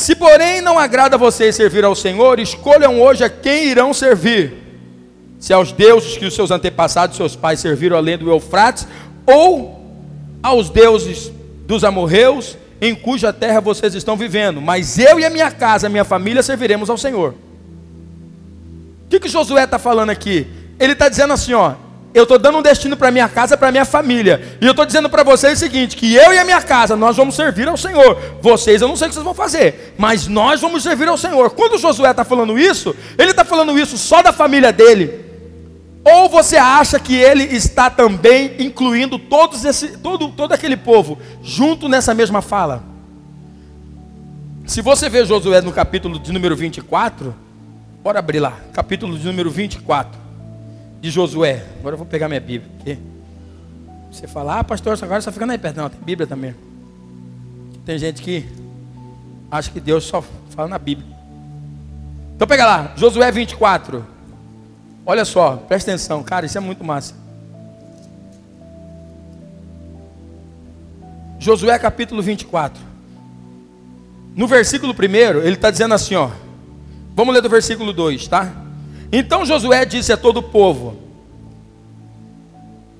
Se 0.00 0.16
porém 0.16 0.62
não 0.62 0.78
agrada 0.78 1.16
a 1.16 1.18
vocês 1.18 1.54
servir 1.54 1.84
ao 1.84 1.94
Senhor, 1.94 2.40
escolham 2.40 3.02
hoje 3.02 3.22
a 3.22 3.28
quem 3.28 3.66
irão 3.66 3.92
servir. 3.92 4.54
Se 5.38 5.52
aos 5.52 5.72
deuses 5.72 6.16
que 6.16 6.24
os 6.24 6.34
seus 6.34 6.50
antepassados, 6.50 7.18
seus 7.18 7.36
pais 7.36 7.60
serviram 7.60 7.98
além 7.98 8.16
do 8.16 8.30
Eufrates, 8.30 8.88
ou 9.26 9.78
aos 10.42 10.70
deuses 10.70 11.30
dos 11.66 11.84
amorreus, 11.84 12.56
em 12.80 12.94
cuja 12.94 13.30
terra 13.30 13.60
vocês 13.60 13.94
estão 13.94 14.16
vivendo, 14.16 14.58
mas 14.58 14.98
eu 14.98 15.20
e 15.20 15.24
a 15.26 15.28
minha 15.28 15.50
casa, 15.50 15.86
a 15.86 15.90
minha 15.90 16.04
família 16.04 16.42
serviremos 16.42 16.88
ao 16.88 16.96
Senhor. 16.96 17.34
O 19.04 19.10
que, 19.10 19.20
que 19.20 19.28
Josué 19.28 19.64
está 19.64 19.78
falando 19.78 20.08
aqui? 20.08 20.46
Ele 20.78 20.94
está 20.94 21.10
dizendo 21.10 21.34
assim: 21.34 21.52
ó, 21.52 21.74
eu 22.12 22.24
estou 22.24 22.38
dando 22.38 22.58
um 22.58 22.62
destino 22.62 22.96
para 22.96 23.10
minha 23.10 23.28
casa, 23.28 23.56
para 23.56 23.70
minha 23.70 23.84
família, 23.84 24.58
e 24.60 24.66
eu 24.66 24.72
estou 24.72 24.84
dizendo 24.84 25.08
para 25.08 25.22
vocês 25.22 25.58
o 25.58 25.60
seguinte: 25.60 25.96
que 25.96 26.14
eu 26.14 26.32
e 26.32 26.38
a 26.38 26.44
minha 26.44 26.60
casa 26.60 26.96
nós 26.96 27.16
vamos 27.16 27.36
servir 27.36 27.68
ao 27.68 27.76
Senhor. 27.76 28.18
Vocês, 28.40 28.82
eu 28.82 28.88
não 28.88 28.96
sei 28.96 29.06
o 29.06 29.08
que 29.10 29.14
vocês 29.14 29.24
vão 29.24 29.34
fazer, 29.34 29.94
mas 29.96 30.26
nós 30.26 30.60
vamos 30.60 30.82
servir 30.82 31.08
ao 31.08 31.16
Senhor. 31.16 31.50
Quando 31.50 31.78
Josué 31.78 32.10
está 32.10 32.24
falando 32.24 32.58
isso, 32.58 32.94
ele 33.16 33.30
está 33.30 33.44
falando 33.44 33.78
isso 33.78 33.96
só 33.96 34.22
da 34.22 34.32
família 34.32 34.72
dele. 34.72 35.30
Ou 36.04 36.28
você 36.28 36.56
acha 36.56 36.98
que 36.98 37.14
ele 37.14 37.44
está 37.44 37.90
também 37.90 38.56
incluindo 38.58 39.18
todos 39.18 39.64
esse, 39.64 39.98
todo, 39.98 40.30
todo 40.30 40.52
aquele 40.52 40.76
povo 40.76 41.18
junto 41.42 41.88
nessa 41.88 42.12
mesma 42.14 42.42
fala? 42.42 42.82
Se 44.66 44.80
você 44.80 45.08
vê 45.08 45.24
Josué 45.24 45.60
no 45.60 45.72
capítulo 45.72 46.18
de 46.18 46.32
número 46.32 46.56
24, 46.56 47.34
bora 48.02 48.18
abrir 48.18 48.40
lá, 48.40 48.54
capítulo 48.72 49.16
de 49.16 49.26
número 49.26 49.50
24 49.50 50.29
de 51.00 51.10
Josué. 51.10 51.64
Agora 51.78 51.94
eu 51.94 51.98
vou 51.98 52.06
pegar 52.06 52.28
minha 52.28 52.40
Bíblia. 52.40 52.98
Você 54.10 54.26
fala, 54.26 54.58
ah, 54.58 54.64
pastor, 54.64 54.98
agora 55.00 55.20
só 55.20 55.30
fica 55.32 55.46
na 55.46 55.56
perto. 55.58 55.76
Não, 55.76 55.88
tem 55.88 56.00
Bíblia 56.00 56.26
também. 56.26 56.54
Tem 57.84 57.98
gente 57.98 58.20
que 58.22 58.44
acha 59.50 59.70
que 59.70 59.80
Deus 59.80 60.04
só 60.04 60.22
fala 60.50 60.68
na 60.68 60.78
Bíblia. 60.78 61.16
Então 62.36 62.46
pega 62.46 62.66
lá, 62.66 62.92
Josué 62.96 63.30
24. 63.30 64.04
Olha 65.04 65.24
só, 65.24 65.56
presta 65.56 65.90
atenção, 65.90 66.22
cara, 66.22 66.46
isso 66.46 66.58
é 66.58 66.60
muito 66.60 66.84
massa. 66.84 67.14
Josué 71.38 71.78
capítulo 71.78 72.22
24. 72.22 72.80
No 74.36 74.46
versículo 74.46 74.94
1, 74.94 75.40
ele 75.40 75.54
está 75.54 75.70
dizendo 75.70 75.94
assim, 75.94 76.14
ó. 76.14 76.30
Vamos 77.14 77.34
ler 77.34 77.40
do 77.40 77.48
versículo 77.48 77.92
2, 77.92 78.28
tá? 78.28 78.52
Então 79.12 79.44
Josué 79.44 79.84
disse 79.84 80.12
a 80.12 80.16
todo 80.16 80.38
o 80.38 80.42
povo: 80.42 80.96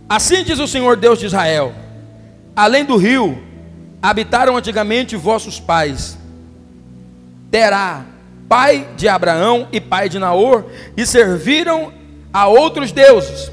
Assim 0.09 0.42
diz 0.42 0.59
o 0.59 0.66
Senhor 0.66 0.96
Deus 0.96 1.18
de 1.18 1.27
Israel: 1.27 1.73
Além 2.55 2.85
do 2.85 2.96
rio, 2.96 3.38
habitaram 4.03 4.57
antigamente 4.57 5.16
vossos 5.16 5.61
pais. 5.61 6.18
Terá 7.51 8.05
pai 8.49 8.88
de 8.96 9.07
Abraão 9.09 9.68
e 9.70 9.81
pai 9.81 10.09
de 10.09 10.18
Naor, 10.18 10.64
e 10.96 11.07
serviram 11.07 11.92
a 12.33 12.49
outros 12.49 12.90
deuses. 12.90 13.51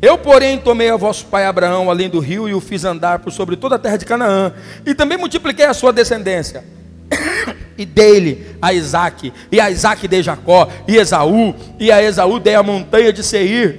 Eu, 0.00 0.16
porém, 0.16 0.58
tomei 0.58 0.88
a 0.88 0.96
vosso 0.96 1.26
pai 1.26 1.44
Abraão 1.44 1.90
além 1.90 2.08
do 2.08 2.20
rio 2.20 2.48
e 2.48 2.54
o 2.54 2.60
fiz 2.60 2.84
andar 2.86 3.18
por 3.18 3.30
sobre 3.30 3.54
toda 3.54 3.76
a 3.76 3.78
terra 3.78 3.98
de 3.98 4.06
Canaã, 4.06 4.54
e 4.86 4.94
também 4.94 5.18
multipliquei 5.18 5.66
a 5.66 5.74
sua 5.74 5.92
descendência. 5.92 6.64
E 7.80 7.86
dele 7.86 8.56
a 8.60 8.74
Isaac, 8.74 9.32
e 9.50 9.58
a 9.58 9.70
Isaac 9.70 10.06
dei 10.06 10.22
Jacó, 10.22 10.68
e 10.86 10.98
Esaú, 10.98 11.54
e 11.78 11.90
a 11.90 12.02
Esaú 12.02 12.38
dei 12.38 12.54
a 12.54 12.62
montanha 12.62 13.10
de 13.10 13.22
Seir, 13.22 13.78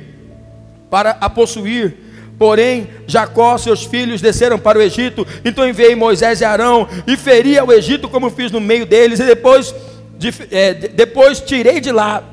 para 0.90 1.12
a 1.22 1.30
possuir. 1.30 1.96
Porém, 2.40 2.90
Jacó, 3.06 3.56
seus 3.60 3.86
filhos 3.86 4.20
desceram 4.20 4.58
para 4.58 4.80
o 4.80 4.82
Egito, 4.82 5.26
então 5.46 5.70
enviei 5.70 5.94
Moisés 5.94 6.42
e 6.42 6.46
Arão, 6.46 6.88
e 7.06 7.16
feri 7.16 7.60
ao 7.60 7.72
Egito 7.72 8.10
como 8.10 8.32
fiz 8.32 8.52
no 8.52 8.60
meio 8.60 8.88
deles, 8.88 9.20
e 9.20 9.24
depois 9.24 9.72
de, 10.18 10.34
é, 10.50 10.74
depois 10.74 11.40
tirei 11.40 11.80
de 11.80 11.92
lá, 11.92 12.24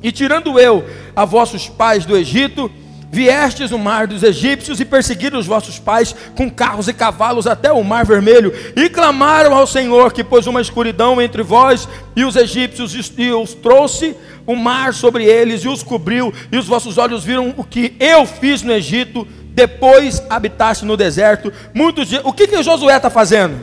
e 0.00 0.12
tirando 0.12 0.56
eu 0.60 0.84
a 1.16 1.24
vossos 1.24 1.68
pais 1.68 2.06
do 2.06 2.16
Egito, 2.16 2.70
viestes 3.12 3.70
o 3.70 3.78
mar 3.78 4.06
dos 4.06 4.22
egípcios 4.22 4.80
e 4.80 4.86
perseguiram 4.86 5.38
os 5.38 5.46
vossos 5.46 5.78
pais 5.78 6.16
com 6.34 6.48
carros 6.50 6.88
e 6.88 6.94
cavalos 6.94 7.46
até 7.46 7.70
o 7.70 7.84
mar 7.84 8.06
vermelho, 8.06 8.54
e 8.74 8.88
clamaram 8.88 9.54
ao 9.54 9.66
Senhor 9.66 10.14
que 10.14 10.24
pôs 10.24 10.46
uma 10.46 10.62
escuridão 10.62 11.20
entre 11.20 11.42
vós 11.42 11.86
e 12.16 12.24
os 12.24 12.36
egípcios, 12.36 12.94
e 13.18 13.30
os 13.30 13.52
trouxe 13.52 14.16
o 14.46 14.56
mar 14.56 14.94
sobre 14.94 15.26
eles 15.26 15.62
e 15.62 15.68
os 15.68 15.82
cobriu, 15.82 16.32
e 16.50 16.56
os 16.56 16.66
vossos 16.66 16.96
olhos 16.96 17.22
viram 17.22 17.54
o 17.58 17.62
que 17.62 17.94
eu 18.00 18.24
fiz 18.24 18.62
no 18.62 18.72
Egito, 18.72 19.28
depois 19.50 20.22
habitaste 20.30 20.86
no 20.86 20.96
deserto. 20.96 21.52
Muitos 21.74 22.08
dias, 22.08 22.22
o 22.24 22.32
que 22.32 22.46
que 22.46 22.62
Josué 22.62 22.96
está 22.96 23.10
fazendo? 23.10 23.62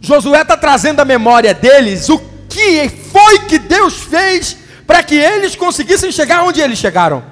Josué 0.00 0.42
está 0.42 0.56
trazendo 0.56 1.00
à 1.00 1.04
memória 1.04 1.52
deles 1.52 2.08
o 2.08 2.18
que 2.48 2.88
foi 2.88 3.40
que 3.40 3.58
Deus 3.58 3.94
fez 3.98 4.56
para 4.86 5.02
que 5.02 5.16
eles 5.16 5.56
conseguissem 5.56 6.12
chegar 6.12 6.44
onde 6.44 6.60
eles 6.60 6.78
chegaram. 6.78 7.29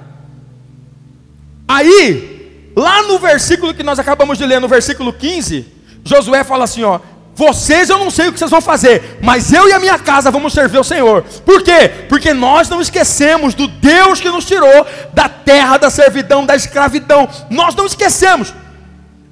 Aí, 1.69 2.71
lá 2.75 3.03
no 3.03 3.19
versículo 3.19 3.75
que 3.75 3.83
nós 3.83 3.99
acabamos 3.99 4.39
de 4.39 4.45
ler, 4.47 4.59
no 4.59 4.67
versículo 4.67 5.13
15, 5.13 5.67
Josué 6.03 6.43
fala 6.43 6.63
assim: 6.63 6.81
ó, 6.81 6.99
vocês 7.35 7.91
eu 7.91 7.99
não 7.99 8.09
sei 8.09 8.27
o 8.27 8.33
que 8.33 8.39
vocês 8.39 8.49
vão 8.49 8.59
fazer, 8.59 9.19
mas 9.21 9.53
eu 9.53 9.69
e 9.69 9.73
a 9.73 9.77
minha 9.77 9.99
casa 9.99 10.31
vamos 10.31 10.51
servir 10.51 10.77
ao 10.77 10.83
Senhor. 10.83 11.21
Por 11.45 11.61
quê? 11.61 11.87
Porque 12.09 12.33
nós 12.33 12.67
não 12.69 12.81
esquecemos 12.81 13.53
do 13.53 13.67
Deus 13.67 14.19
que 14.19 14.31
nos 14.31 14.45
tirou 14.45 14.83
da 15.13 15.29
terra 15.29 15.77
da 15.77 15.91
servidão, 15.91 16.43
da 16.43 16.55
escravidão. 16.55 17.29
Nós 17.51 17.75
não 17.75 17.85
esquecemos. 17.85 18.51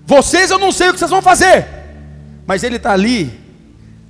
Vocês 0.06 0.52
eu 0.52 0.60
não 0.60 0.72
sei 0.72 0.90
o 0.90 0.94
que 0.94 1.00
vocês 1.00 1.10
vão 1.10 1.24
fazer, 1.24 1.66
mas 2.46 2.64
Ele 2.64 2.76
está 2.76 2.94
ali, 2.94 3.34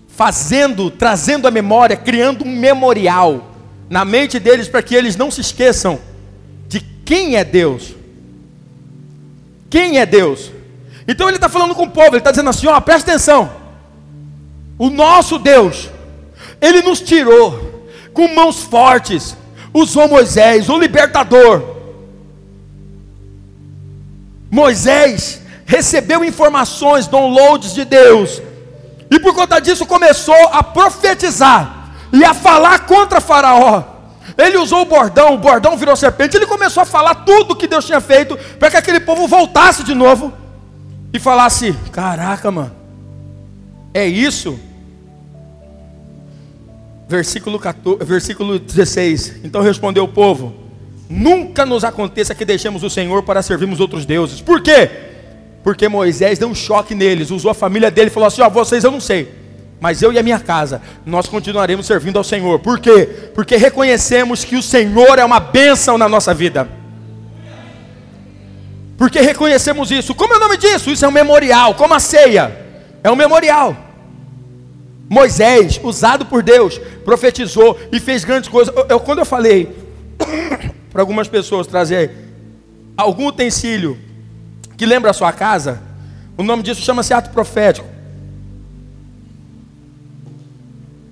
fazendo, 0.09 0.91
trazendo 0.91 1.47
a 1.47 1.51
memória, 1.51 1.95
criando 1.95 2.43
um 2.43 2.51
memorial 2.51 3.53
na 3.89 4.03
mente 4.03 4.37
deles 4.37 4.67
para 4.67 4.83
que 4.83 4.93
eles 4.93 5.15
não 5.15 5.31
se 5.31 5.39
esqueçam 5.39 5.97
de 6.67 6.81
quem 6.81 7.37
é 7.37 7.45
Deus. 7.45 7.96
Quem 9.69 9.99
é 9.99 10.05
Deus? 10.05 10.51
Então 11.07 11.27
ele 11.27 11.37
está 11.37 11.47
falando 11.47 11.75
com 11.75 11.83
o 11.83 11.89
povo, 11.89 12.09
ele 12.09 12.17
está 12.17 12.31
dizendo 12.31 12.49
assim: 12.49 12.67
ó, 12.67 12.79
presta 12.79 13.11
atenção. 13.11 13.67
O 14.77 14.89
nosso 14.89 15.39
Deus, 15.39 15.89
Ele 16.61 16.81
nos 16.81 16.99
tirou 16.99 17.89
com 18.13 18.27
mãos 18.27 18.61
fortes, 18.63 19.35
usou 19.73 20.07
Moisés, 20.07 20.69
o 20.69 20.77
libertador. 20.77 21.77
Moisés 24.51 25.41
recebeu 25.65 26.23
informações, 26.23 27.07
downloads 27.07 27.73
de 27.73 27.83
Deus, 27.85 28.41
e 29.09 29.19
por 29.19 29.33
conta 29.33 29.59
disso 29.59 29.85
começou 29.85 30.49
a 30.51 30.61
profetizar 30.61 31.91
e 32.13 32.23
a 32.23 32.33
falar 32.33 32.85
contra 32.85 33.19
Faraó. 33.19 33.96
Ele 34.35 34.57
usou 34.57 34.81
o 34.81 34.85
bordão, 34.85 35.35
o 35.35 35.37
bordão 35.37 35.77
virou 35.77 35.95
serpente. 35.95 36.35
Ele 36.35 36.45
começou 36.45 36.81
a 36.81 36.85
falar 36.85 37.15
tudo 37.15 37.55
que 37.55 37.67
Deus 37.67 37.85
tinha 37.85 38.01
feito 38.01 38.37
para 38.59 38.71
que 38.71 38.77
aquele 38.77 38.99
povo 38.99 39.27
voltasse 39.27 39.83
de 39.83 39.93
novo 39.93 40.33
e 41.13 41.19
falasse: 41.19 41.73
Caraca, 41.91 42.49
mano, 42.49 42.71
é 43.93 44.05
isso? 44.05 44.59
Versículo, 47.07 47.57
14, 47.57 48.03
versículo 48.03 48.59
16. 48.59 49.41
Então 49.43 49.61
respondeu 49.61 50.03
o 50.03 50.09
povo: 50.09 50.53
Nunca 51.09 51.65
nos 51.65 51.83
aconteça 51.83 52.35
que 52.35 52.43
deixemos 52.43 52.83
o 52.83 52.89
Senhor 52.89 53.23
para 53.23 53.41
servirmos 53.41 53.79
outros 53.79 54.05
deuses. 54.05 54.41
Por 54.41 54.61
quê? 54.61 54.89
Porque 55.63 55.87
Moisés 55.87 56.37
deu 56.37 56.49
um 56.49 56.55
choque 56.55 56.93
neles, 56.93 57.31
usou 57.31 57.51
a 57.51 57.53
família 57.53 57.89
dele 57.89 58.07
e 58.07 58.13
falou 58.13 58.27
assim: 58.27 58.41
Ó, 58.41 58.49
vocês 58.49 58.83
eu 58.83 58.91
não 58.91 58.99
sei, 58.99 59.33
mas 59.79 60.01
eu 60.01 60.11
e 60.11 60.17
a 60.17 60.23
minha 60.23 60.39
casa, 60.39 60.81
nós 61.05 61.27
continuaremos 61.27 61.85
servindo 61.85 62.17
ao 62.17 62.23
Senhor. 62.23 62.59
Por 62.59 62.79
quê? 62.79 63.31
Porque 63.35 63.55
reconhecemos 63.57 64.43
que 64.43 64.55
o 64.55 64.63
Senhor 64.63 65.19
é 65.19 65.25
uma 65.25 65.39
bênção 65.39 65.97
na 65.97 66.09
nossa 66.09 66.33
vida. 66.33 66.67
Porque 68.97 69.21
reconhecemos 69.21 69.91
isso. 69.91 70.15
Como 70.15 70.33
é 70.33 70.37
o 70.37 70.39
nome 70.39 70.57
disso? 70.57 70.89
Isso 70.89 71.05
é 71.05 71.07
um 71.07 71.11
memorial, 71.11 71.75
como 71.75 71.93
a 71.93 71.99
ceia. 71.99 72.65
É 73.03 73.11
um 73.11 73.15
memorial. 73.15 73.77
Moisés, 75.07 75.79
usado 75.83 76.25
por 76.25 76.41
Deus, 76.41 76.79
profetizou 77.05 77.79
e 77.91 77.99
fez 77.99 78.25
grandes 78.25 78.49
coisas. 78.49 78.75
Eu, 78.75 78.85
eu 78.89 78.99
quando 78.99 79.19
eu 79.19 79.25
falei 79.25 79.75
para 80.91 81.01
algumas 81.03 81.27
pessoas 81.27 81.67
trazer 81.67 82.11
algum 82.97 83.27
utensílio 83.27 83.97
que 84.75 84.85
lembra 84.85 85.11
a 85.11 85.13
sua 85.13 85.31
casa, 85.31 85.81
o 86.35 86.43
nome 86.43 86.63
disso 86.63 86.81
chama-se 86.81 87.13
ato 87.13 87.29
profético. 87.29 87.96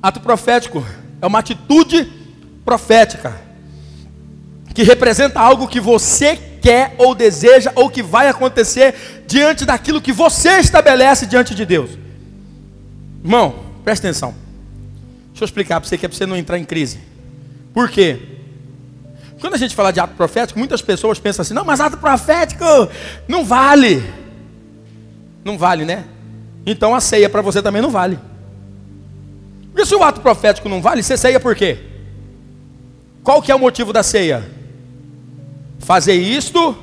Ato 0.06 0.20
profético 0.20 0.86
é 1.22 1.26
uma 1.26 1.40
atitude 1.40 2.12
profética 2.64 3.36
que 4.74 4.84
representa 4.84 5.40
algo 5.40 5.68
que 5.68 5.80
você 5.80 6.36
quer 6.62 6.94
ou 6.98 7.16
deseja 7.16 7.72
ou 7.76 7.90
que 7.90 8.04
vai 8.04 8.28
acontecer 8.28 9.24
diante 9.28 9.66
daquilo 9.66 10.02
que 10.02 10.12
você 10.12 10.60
estabelece 10.60 11.26
diante 11.26 11.56
de 11.56 11.66
Deus. 11.66 11.92
Irmão, 13.24 13.66
Presta 13.86 14.08
atenção. 14.08 14.34
Deixa 15.30 15.44
eu 15.44 15.46
explicar 15.46 15.80
para 15.80 15.88
você 15.88 15.96
que 15.96 16.06
é 16.08 16.10
para 16.10 16.18
você 16.18 16.26
não 16.26 16.36
entrar 16.36 16.58
em 16.58 16.66
crise. 16.66 17.00
Por 17.72 17.88
quê? 17.88 18.20
Quando 19.40 19.54
a 19.54 19.58
gente 19.58 19.76
fala 19.76 19.92
de 19.92 20.00
ato 20.00 20.16
profético, 20.16 20.58
muitas 20.58 20.82
pessoas 20.82 21.20
pensam 21.20 21.44
assim: 21.44 21.54
não, 21.54 21.64
mas 21.64 21.80
ato 21.80 21.98
profético 21.98 22.66
não 23.28 23.46
vale. 23.46 24.04
Não 25.44 25.56
vale, 25.56 25.86
né? 25.86 26.04
Então 26.66 26.96
a 26.96 27.00
ceia 27.00 27.30
para 27.30 27.44
você 27.44 27.62
também 27.62 27.82
não 27.82 27.92
vale. 27.92 28.18
Porque 29.76 29.86
se 29.86 29.94
o 29.94 30.02
ato 30.02 30.22
profético 30.22 30.70
não 30.70 30.82
vale, 30.82 31.04
você 31.04 31.18
ceia 31.18 31.38
por 31.38 31.54
quê? 31.54 31.78
Qual 33.22 33.42
que 33.42 33.52
é 33.52 33.56
o 33.56 33.60
motivo 33.60 33.92
da 33.92 34.04
ceia? 34.04 34.50
Fazer 35.80 36.14
isto 36.14 36.74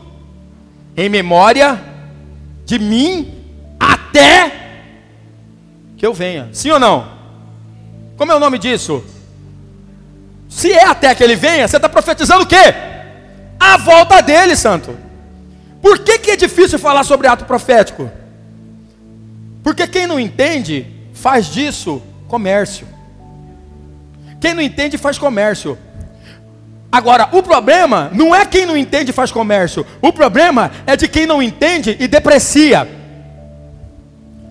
em 0.94 1.08
memória 1.08 1.82
de 2.66 2.78
mim 2.78 3.32
até 3.80 4.52
que 5.96 6.04
eu 6.04 6.12
venha. 6.12 6.50
Sim 6.52 6.72
ou 6.72 6.78
não? 6.78 7.10
Como 8.18 8.30
é 8.30 8.34
o 8.34 8.38
nome 8.38 8.58
disso? 8.58 9.02
Se 10.46 10.70
é 10.70 10.84
até 10.84 11.14
que 11.14 11.24
ele 11.24 11.34
venha, 11.34 11.66
você 11.66 11.76
está 11.76 11.88
profetizando 11.88 12.42
o 12.42 12.46
quê? 12.46 12.74
A 13.58 13.78
volta 13.78 14.20
dele, 14.20 14.54
santo. 14.54 14.94
Por 15.80 16.00
que, 16.00 16.18
que 16.18 16.32
é 16.32 16.36
difícil 16.36 16.78
falar 16.78 17.04
sobre 17.04 17.26
ato 17.26 17.46
profético? 17.46 18.10
Porque 19.62 19.86
quem 19.86 20.06
não 20.06 20.20
entende, 20.20 20.86
faz 21.14 21.46
disso 21.46 22.02
comércio. 22.32 22.86
Quem 24.40 24.54
não 24.54 24.62
entende, 24.62 24.96
faz 24.96 25.18
comércio. 25.18 25.76
Agora, 26.90 27.28
o 27.30 27.42
problema 27.42 28.10
não 28.14 28.34
é 28.34 28.46
quem 28.46 28.64
não 28.64 28.74
entende 28.74 29.12
faz 29.12 29.30
comércio. 29.30 29.84
O 30.00 30.10
problema 30.14 30.70
é 30.86 30.96
de 30.96 31.06
quem 31.08 31.26
não 31.26 31.42
entende 31.42 31.94
e 32.00 32.08
deprecia. 32.08 32.88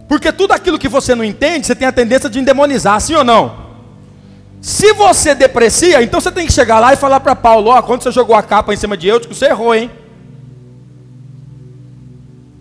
Porque 0.08 0.32
tudo 0.32 0.52
aquilo 0.52 0.78
que 0.78 0.88
você 0.88 1.16
não 1.16 1.24
entende, 1.24 1.66
você 1.66 1.74
tem 1.74 1.88
a 1.88 1.92
tendência 1.92 2.30
de 2.30 2.40
endemonizar, 2.40 3.02
sim 3.02 3.16
ou 3.16 3.24
não? 3.24 3.72
Se 4.62 4.94
você 4.94 5.34
deprecia, 5.34 6.04
então 6.04 6.22
você 6.22 6.32
tem 6.32 6.46
que 6.46 6.54
chegar 6.54 6.80
lá 6.80 6.94
e 6.94 6.98
falar 6.98 7.20
para 7.20 7.36
Paulo: 7.36 7.72
Ó, 7.72 7.80
oh, 7.80 7.82
quando 7.82 8.04
você 8.04 8.12
jogou 8.12 8.36
a 8.36 8.44
capa 8.44 8.72
em 8.72 8.78
cima 8.78 8.96
de 8.96 9.08
Eutico, 9.08 9.34
você 9.34 9.46
errou, 9.46 9.74
hein? 9.74 9.90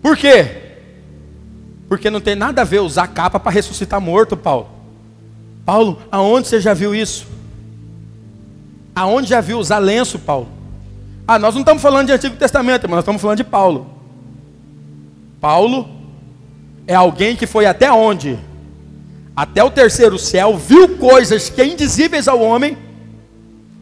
Por 0.01 0.17
quê? 0.17 0.47
Porque 1.87 2.09
não 2.09 2.19
tem 2.19 2.33
nada 2.33 2.61
a 2.61 2.65
ver 2.65 2.79
usar 2.79 3.07
capa 3.07 3.39
para 3.39 3.51
ressuscitar 3.51 4.01
morto, 4.01 4.35
Paulo. 4.35 4.70
Paulo, 5.65 6.01
aonde 6.11 6.47
você 6.47 6.59
já 6.59 6.73
viu 6.73 6.93
isso? 6.93 7.27
Aonde 8.95 9.29
já 9.29 9.41
viu 9.41 9.59
usar 9.59 9.79
lenço, 9.79 10.19
Paulo? 10.19 10.47
Ah, 11.27 11.39
nós 11.39 11.53
não 11.53 11.61
estamos 11.61 11.81
falando 11.81 12.07
de 12.07 12.13
Antigo 12.13 12.35
Testamento, 12.35 12.83
mas 12.83 12.91
nós 12.91 13.03
estamos 13.03 13.21
falando 13.21 13.37
de 13.37 13.43
Paulo. 13.43 13.89
Paulo 15.39 15.89
é 16.85 16.93
alguém 16.93 17.35
que 17.35 17.47
foi 17.47 17.65
até 17.65 17.91
onde? 17.91 18.37
Até 19.35 19.63
o 19.63 19.71
terceiro 19.71 20.19
céu, 20.19 20.57
viu 20.57 20.97
coisas 20.97 21.49
que 21.49 21.61
é 21.61 21.65
indizíveis 21.65 22.27
ao 22.27 22.41
homem. 22.41 22.77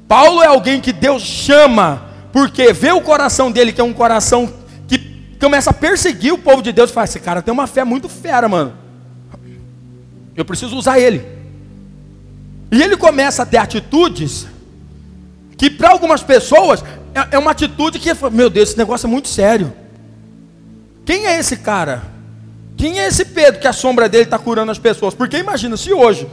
Paulo 0.07 0.43
é 0.43 0.47
alguém 0.47 0.79
que 0.79 0.93
Deus 0.93 1.23
chama, 1.23 2.03
porque 2.31 2.71
vê 2.71 2.91
o 2.91 3.01
coração 3.01 3.51
dele, 3.51 3.71
que 3.71 3.81
é 3.81 3.83
um 3.83 3.93
coração 3.93 4.51
que 4.87 4.97
começa 5.39 5.71
a 5.71 5.73
perseguir 5.73 6.33
o 6.33 6.37
povo 6.37 6.61
de 6.61 6.71
Deus, 6.71 6.91
fala: 6.91 7.05
esse 7.05 7.19
cara 7.19 7.41
tem 7.41 7.53
uma 7.53 7.67
fé 7.67 7.83
muito 7.83 8.07
fera, 8.07 8.47
mano. 8.47 8.73
Eu 10.35 10.45
preciso 10.45 10.77
usar 10.77 10.99
ele. 10.99 11.38
E 12.71 12.81
ele 12.81 12.95
começa 12.95 13.43
a 13.43 13.45
ter 13.45 13.57
atitudes 13.57 14.47
que 15.57 15.69
para 15.69 15.91
algumas 15.91 16.23
pessoas 16.23 16.83
é, 17.13 17.35
é 17.35 17.37
uma 17.37 17.51
atitude 17.51 17.99
que, 17.99 18.09
meu 18.31 18.49
Deus, 18.49 18.69
esse 18.69 18.77
negócio 18.77 19.07
é 19.07 19.09
muito 19.09 19.27
sério. 19.27 19.73
Quem 21.05 21.25
é 21.25 21.39
esse 21.39 21.57
cara? 21.57 22.03
Quem 22.77 22.99
é 22.99 23.07
esse 23.07 23.25
Pedro 23.25 23.59
que 23.59 23.67
a 23.67 23.73
sombra 23.73 24.07
dele 24.07 24.23
está 24.23 24.37
curando 24.37 24.71
as 24.71 24.79
pessoas? 24.79 25.13
Porque 25.13 25.37
imagina, 25.37 25.75
se 25.75 25.91
hoje, 25.91 26.27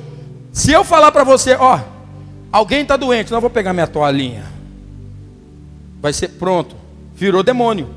se 0.53 0.71
eu 0.71 0.85
falar 0.85 1.11
para 1.11 1.25
você, 1.25 1.55
ó, 1.55 1.81
alguém 2.53 2.83
está 2.83 2.97
doente, 2.97 3.33
não 3.33 3.41
vou 3.41 3.51
pegar 3.51 3.73
minha 3.73 3.87
toalhinha. 3.87 4.45
Vai 6.01 6.13
ser 6.13 6.29
pronto, 6.29 6.77
virou 7.15 7.43
demônio. 7.43 7.89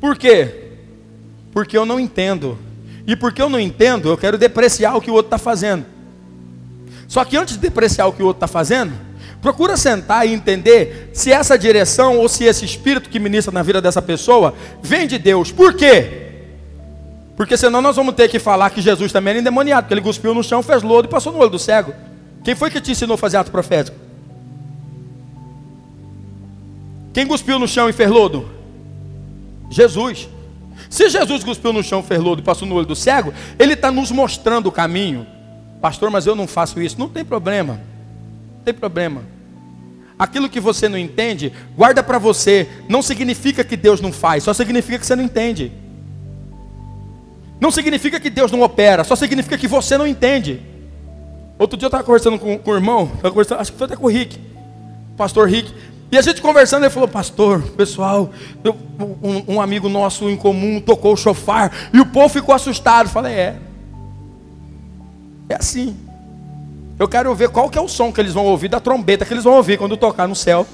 Por 0.00 0.16
quê? 0.16 0.70
Porque 1.52 1.76
eu 1.76 1.84
não 1.84 1.98
entendo. 1.98 2.56
E 3.06 3.16
porque 3.16 3.42
eu 3.42 3.50
não 3.50 3.58
entendo, 3.58 4.08
eu 4.08 4.16
quero 4.16 4.38
depreciar 4.38 4.96
o 4.96 5.00
que 5.00 5.10
o 5.10 5.14
outro 5.14 5.26
está 5.26 5.38
fazendo. 5.38 5.84
Só 7.08 7.24
que 7.24 7.36
antes 7.36 7.54
de 7.54 7.60
depreciar 7.60 8.06
o 8.06 8.12
que 8.12 8.22
o 8.22 8.26
outro 8.26 8.36
está 8.36 8.46
fazendo, 8.46 8.92
procura 9.40 9.76
sentar 9.78 10.28
e 10.28 10.34
entender 10.34 11.10
se 11.14 11.32
essa 11.32 11.58
direção 11.58 12.18
ou 12.18 12.28
se 12.28 12.44
esse 12.44 12.64
espírito 12.66 13.08
que 13.08 13.18
ministra 13.18 13.52
na 13.52 13.62
vida 13.62 13.80
dessa 13.80 14.02
pessoa 14.02 14.54
vem 14.82 15.06
de 15.06 15.18
Deus. 15.18 15.50
Por 15.50 15.72
quê? 15.72 16.26
Porque 17.34 17.56
senão 17.56 17.80
nós 17.80 17.96
vamos 17.96 18.14
ter 18.14 18.28
que 18.28 18.38
falar 18.38 18.68
que 18.70 18.82
Jesus 18.82 19.10
também 19.10 19.30
era 19.30 19.40
endemoniado, 19.40 19.84
porque 19.84 19.94
ele 19.94 20.02
cuspiu 20.02 20.34
no 20.34 20.44
chão, 20.44 20.62
fez 20.62 20.82
lodo 20.82 21.08
e 21.08 21.10
passou 21.10 21.32
no 21.32 21.38
olho 21.38 21.50
do 21.50 21.58
cego. 21.58 21.94
Quem 22.44 22.54
foi 22.54 22.70
que 22.70 22.80
te 22.80 22.90
ensinou 22.90 23.14
a 23.14 23.18
fazer 23.18 23.38
ato 23.38 23.50
profético? 23.50 23.96
Quem 27.14 27.26
cuspiu 27.26 27.58
no 27.58 27.66
chão 27.66 27.88
e 27.88 27.92
fez 27.92 28.10
lodo? 28.10 28.48
Jesus. 29.70 30.28
Se 30.90 31.08
Jesus 31.08 31.42
cuspiu 31.42 31.72
no 31.72 31.82
chão, 31.82 32.02
fez 32.02 32.20
lodo 32.20 32.40
e 32.42 32.44
passou 32.44 32.68
no 32.68 32.74
olho 32.74 32.86
do 32.86 32.94
cego, 32.94 33.32
ele 33.58 33.72
está 33.72 33.90
nos 33.90 34.10
mostrando 34.10 34.66
o 34.66 34.72
caminho. 34.72 35.26
Pastor, 35.80 36.10
mas 36.10 36.26
eu 36.26 36.34
não 36.34 36.46
faço 36.46 36.80
isso. 36.80 36.98
Não 36.98 37.08
tem 37.08 37.24
problema. 37.24 37.80
Não 38.56 38.64
tem 38.64 38.74
problema. 38.74 39.22
Aquilo 40.18 40.48
que 40.48 40.58
você 40.58 40.88
não 40.88 40.98
entende, 40.98 41.52
guarda 41.76 42.02
para 42.02 42.18
você. 42.18 42.68
Não 42.88 43.02
significa 43.02 43.62
que 43.62 43.76
Deus 43.76 44.00
não 44.00 44.12
faz, 44.12 44.42
só 44.42 44.52
significa 44.52 44.98
que 44.98 45.06
você 45.06 45.14
não 45.14 45.22
entende. 45.22 45.72
Não 47.60 47.70
significa 47.70 48.18
que 48.18 48.30
Deus 48.30 48.50
não 48.50 48.62
opera, 48.62 49.04
só 49.04 49.14
significa 49.14 49.56
que 49.56 49.68
você 49.68 49.96
não 49.96 50.06
entende. 50.06 50.60
Outro 51.58 51.76
dia 51.76 51.86
eu 51.86 51.88
estava 51.88 52.04
conversando 52.04 52.38
com, 52.38 52.58
com 52.58 52.70
o 52.70 52.74
irmão, 52.74 53.10
acho 53.58 53.72
que 53.72 53.78
foi 53.78 53.86
até 53.86 53.96
com 53.96 54.06
o 54.06 54.10
Rick, 54.10 54.38
pastor 55.16 55.48
Rick, 55.48 55.72
e 56.10 56.16
a 56.16 56.22
gente 56.22 56.40
conversando, 56.40 56.84
ele 56.84 56.90
falou, 56.90 57.08
pastor, 57.08 57.60
pessoal, 57.76 58.30
eu, 58.64 58.74
um, 59.22 59.54
um, 59.54 59.60
amigo 59.60 59.88
nosso 59.88 60.30
em 60.30 60.36
comum 60.36 60.80
tocou 60.80 61.12
o 61.12 61.16
chofar, 61.16 61.90
e 61.92 62.00
o 62.00 62.06
povo 62.06 62.28
ficou 62.28 62.54
assustado. 62.54 63.06
Eu 63.06 63.12
falei, 63.12 63.34
é. 63.34 63.56
É 65.48 65.54
assim. 65.54 65.96
Eu 66.98 67.08
quero 67.08 67.34
ver 67.34 67.48
qual 67.48 67.70
que 67.70 67.78
é 67.78 67.80
o 67.80 67.88
som 67.88 68.12
que 68.12 68.20
eles 68.20 68.32
vão 68.32 68.44
ouvir 68.44 68.68
da 68.68 68.80
trombeta 68.80 69.24
que 69.24 69.32
eles 69.32 69.44
vão 69.44 69.54
ouvir 69.54 69.78
quando 69.78 69.96
tocar 69.96 70.26
no 70.26 70.34
céu. 70.34 70.66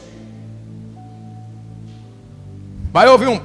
Vai 2.92 3.08
ouvir 3.08 3.26
um 3.26 3.38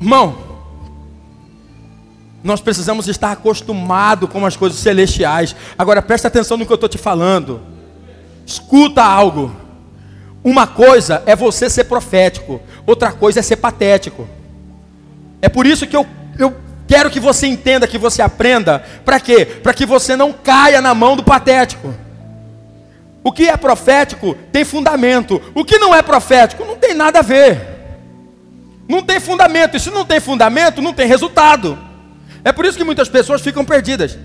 Irmão, 0.00 0.36
nós 2.42 2.60
precisamos 2.60 3.08
estar 3.08 3.32
acostumados 3.32 4.28
com 4.28 4.44
as 4.44 4.56
coisas 4.56 4.78
celestiais. 4.78 5.56
Agora 5.76 6.02
presta 6.02 6.28
atenção 6.28 6.56
no 6.56 6.66
que 6.66 6.72
eu 6.72 6.76
estou 6.76 6.88
te 6.88 6.98
falando. 6.98 7.60
Escuta 8.46 9.02
algo. 9.02 9.54
Uma 10.42 10.66
coisa 10.66 11.22
é 11.26 11.34
você 11.34 11.68
ser 11.68 11.84
profético, 11.84 12.60
outra 12.86 13.12
coisa 13.12 13.40
é 13.40 13.42
ser 13.42 13.56
patético. 13.56 14.26
É 15.40 15.48
por 15.48 15.66
isso 15.66 15.86
que 15.86 15.96
eu, 15.96 16.06
eu 16.38 16.56
quero 16.86 17.10
que 17.10 17.20
você 17.20 17.46
entenda, 17.46 17.86
que 17.86 17.98
você 17.98 18.22
aprenda. 18.22 18.82
Para 19.04 19.20
quê? 19.20 19.44
Para 19.44 19.74
que 19.74 19.86
você 19.86 20.16
não 20.16 20.32
caia 20.32 20.80
na 20.80 20.94
mão 20.94 21.16
do 21.16 21.22
patético. 21.22 21.94
O 23.22 23.30
que 23.30 23.48
é 23.48 23.56
profético 23.56 24.34
tem 24.50 24.64
fundamento. 24.64 25.40
O 25.54 25.64
que 25.64 25.78
não 25.78 25.94
é 25.94 26.02
profético 26.02 26.64
não 26.64 26.76
tem 26.76 26.94
nada 26.94 27.18
a 27.18 27.22
ver. 27.22 27.60
Não 28.88 29.02
tem 29.02 29.20
fundamento. 29.20 29.76
E 29.76 29.80
se 29.80 29.90
não 29.90 30.04
tem 30.04 30.18
fundamento, 30.18 30.80
não 30.80 30.94
tem 30.94 31.06
resultado. 31.06 31.78
É 32.42 32.52
por 32.52 32.64
isso 32.64 32.78
que 32.78 32.84
muitas 32.84 33.08
pessoas 33.08 33.42
ficam 33.42 33.64
perdidas. 33.64 34.18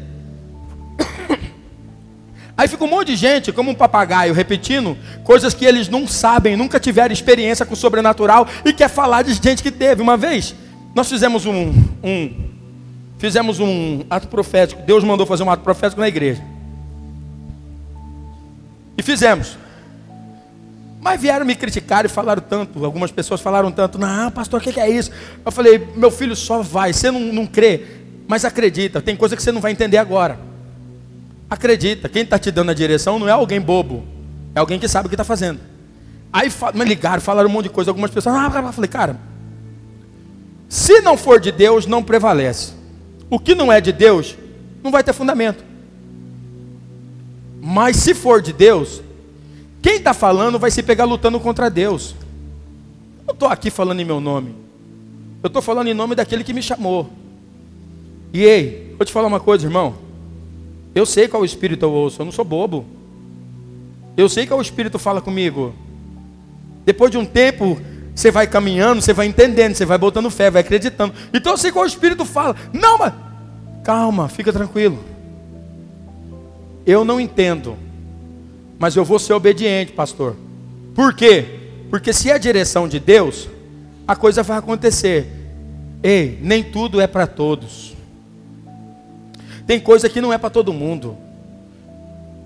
Aí 2.56 2.68
fica 2.68 2.84
um 2.84 2.88
monte 2.88 3.08
de 3.08 3.16
gente, 3.18 3.52
como 3.52 3.72
um 3.72 3.76
papagaio, 3.76 4.34
repetindo 4.34 4.98
coisas 5.24 5.54
que 5.54 5.66
eles 5.66 5.90
não 5.90 6.08
sabem, 6.08 6.56
nunca 6.56 6.80
tiveram 6.80 7.12
experiência 7.12 7.66
com 7.66 7.74
o 7.74 7.78
sobrenatural 7.78 8.48
e 8.64 8.72
quer 8.72 8.88
falar 8.88 9.24
de 9.24 9.34
gente 9.34 9.62
que 9.62 9.72
teve. 9.72 10.02
Uma 10.02 10.16
vez, 10.16 10.56
nós 10.96 11.10
fizemos 11.10 11.46
um, 11.46 11.74
um 12.04 12.54
fizemos 13.18 13.60
um 13.60 14.04
ato 14.10 14.28
profético. 14.28 14.82
Deus 14.84 15.04
mandou 15.04 15.26
fazer 15.26 15.44
um 15.44 15.50
ato 15.50 15.64
profético 15.64 16.00
na 16.00 16.08
igreja. 16.08 16.44
E 18.98 19.02
fizemos. 19.02 19.58
Mas 21.02 21.20
vieram 21.20 21.46
me 21.46 21.56
criticar 21.56 22.06
e 22.06 22.08
falaram 22.08 22.42
tanto. 22.42 22.86
Algumas 22.86 23.12
pessoas 23.12 23.42
falaram 23.42 23.72
tanto. 23.72 23.98
Não, 23.98 24.30
pastor, 24.30 24.62
o 24.62 24.64
que 24.64 24.80
é 24.80 24.90
isso? 24.90 25.12
Eu 25.46 25.52
falei, 25.52 25.88
meu 25.96 26.12
filho, 26.12 26.36
só 26.36 26.62
vai. 26.62 26.94
Você 26.94 27.10
não, 27.10 27.20
não 27.20 27.46
crê, 27.46 27.82
mas 28.28 28.46
acredita. 28.46 29.02
Tem 29.02 29.16
coisa 29.16 29.36
que 29.36 29.42
você 29.42 29.52
não 29.52 29.62
vai 29.62 29.72
entender 29.72 29.98
agora. 29.98 30.40
Acredita. 31.50 32.08
Quem 32.08 32.24
está 32.24 32.38
te 32.38 32.52
dando 32.52 32.72
a 32.72 32.74
direção 32.74 33.18
não 33.18 33.28
é 33.28 33.32
alguém 33.32 33.60
bobo. 33.60 34.04
É 34.54 34.60
alguém 34.60 34.80
que 34.80 34.88
sabe 34.88 35.08
o 35.08 35.10
que 35.10 35.16
está 35.16 35.26
fazendo. 35.26 35.60
Aí 36.32 36.52
me 36.74 36.86
ligaram, 36.86 37.22
falaram 37.22 37.50
um 37.50 37.52
monte 37.52 37.64
de 37.64 37.72
coisa. 37.72 37.90
Algumas 37.90 38.12
pessoas. 38.12 38.36
Ah, 38.36 38.52
eu 38.54 38.74
falei, 38.74 38.90
cara. 38.90 39.33
Se 40.74 41.02
não 41.02 41.16
for 41.16 41.40
de 41.40 41.52
Deus, 41.52 41.86
não 41.86 42.02
prevalece. 42.02 42.74
O 43.30 43.38
que 43.38 43.54
não 43.54 43.72
é 43.72 43.80
de 43.80 43.92
Deus, 43.92 44.36
não 44.82 44.90
vai 44.90 45.04
ter 45.04 45.14
fundamento. 45.14 45.64
Mas 47.62 47.98
se 47.98 48.16
for 48.16 48.42
de 48.42 48.52
Deus, 48.52 49.00
quem 49.84 49.98
está 49.98 50.16
falando 50.16 50.58
vai 50.58 50.72
se 50.72 50.82
pegar 50.82 51.06
lutando 51.06 51.40
contra 51.40 51.70
Deus. 51.70 52.16
Eu 53.20 53.28
não 53.28 53.34
estou 53.36 53.50
aqui 53.50 53.70
falando 53.70 54.00
em 54.00 54.04
meu 54.04 54.20
nome. 54.20 54.56
Eu 55.44 55.48
estou 55.48 55.62
falando 55.62 55.90
em 55.90 55.94
nome 55.94 56.16
daquele 56.16 56.44
que 56.44 56.54
me 56.54 56.64
chamou. 56.64 57.08
E 58.34 58.44
ei, 58.44 58.96
vou 58.98 59.06
te 59.06 59.14
falar 59.14 59.28
uma 59.28 59.40
coisa, 59.40 59.68
irmão. 59.68 59.94
Eu 60.96 61.06
sei 61.06 61.28
qual 61.28 61.46
espírito 61.46 61.86
eu 61.86 61.92
ouço, 61.92 62.20
eu 62.20 62.26
não 62.26 62.32
sou 62.32 62.44
bobo. 62.44 62.84
Eu 64.18 64.28
sei 64.28 64.48
qual 64.48 64.60
espírito 64.60 64.98
fala 64.98 65.22
comigo. 65.22 65.72
Depois 66.84 67.12
de 67.12 67.18
um 67.20 67.26
tempo, 67.28 67.80
você 68.16 68.30
vai 68.30 68.46
caminhando, 68.48 69.02
você 69.02 69.14
vai 69.14 69.26
entendendo, 69.26 69.76
você 69.76 69.86
vai 69.86 69.98
botando 69.98 70.30
fé, 70.30 70.52
vai 70.52 70.62
acreditando. 70.62 71.14
Então 71.34 71.54
eu 71.54 71.58
sei 71.58 71.72
qual 71.72 71.86
espírito 71.86 72.26
fala. 72.26 72.56
Não, 72.72 72.98
mas 72.98 73.14
calma, 73.84 74.30
fica 74.30 74.54
tranquilo. 74.54 75.00
Eu 76.86 77.04
não 77.04 77.20
entendo, 77.20 77.78
mas 78.78 78.96
eu 78.96 79.04
vou 79.06 79.18
ser 79.18 79.34
obediente, 79.34 79.94
pastor. 79.94 80.36
Por 80.94 81.14
quê? 81.14 81.46
Porque 81.90 82.14
se 82.14 82.30
é 82.30 82.34
a 82.34 82.38
direção 82.38 82.88
de 82.88 83.00
Deus, 83.00 83.48
a 84.08 84.16
coisa 84.16 84.44
vai 84.44 84.58
acontecer. 84.58 85.28
Ei, 86.02 86.38
nem 86.42 86.64
tudo 86.64 87.00
é 87.00 87.08
para 87.08 87.26
todos. 87.26 87.96
Tem 89.66 89.80
coisa 89.80 90.10
que 90.10 90.20
não 90.20 90.34
é 90.34 90.38
para 90.38 90.50
todo 90.50 90.74
mundo. 90.74 91.18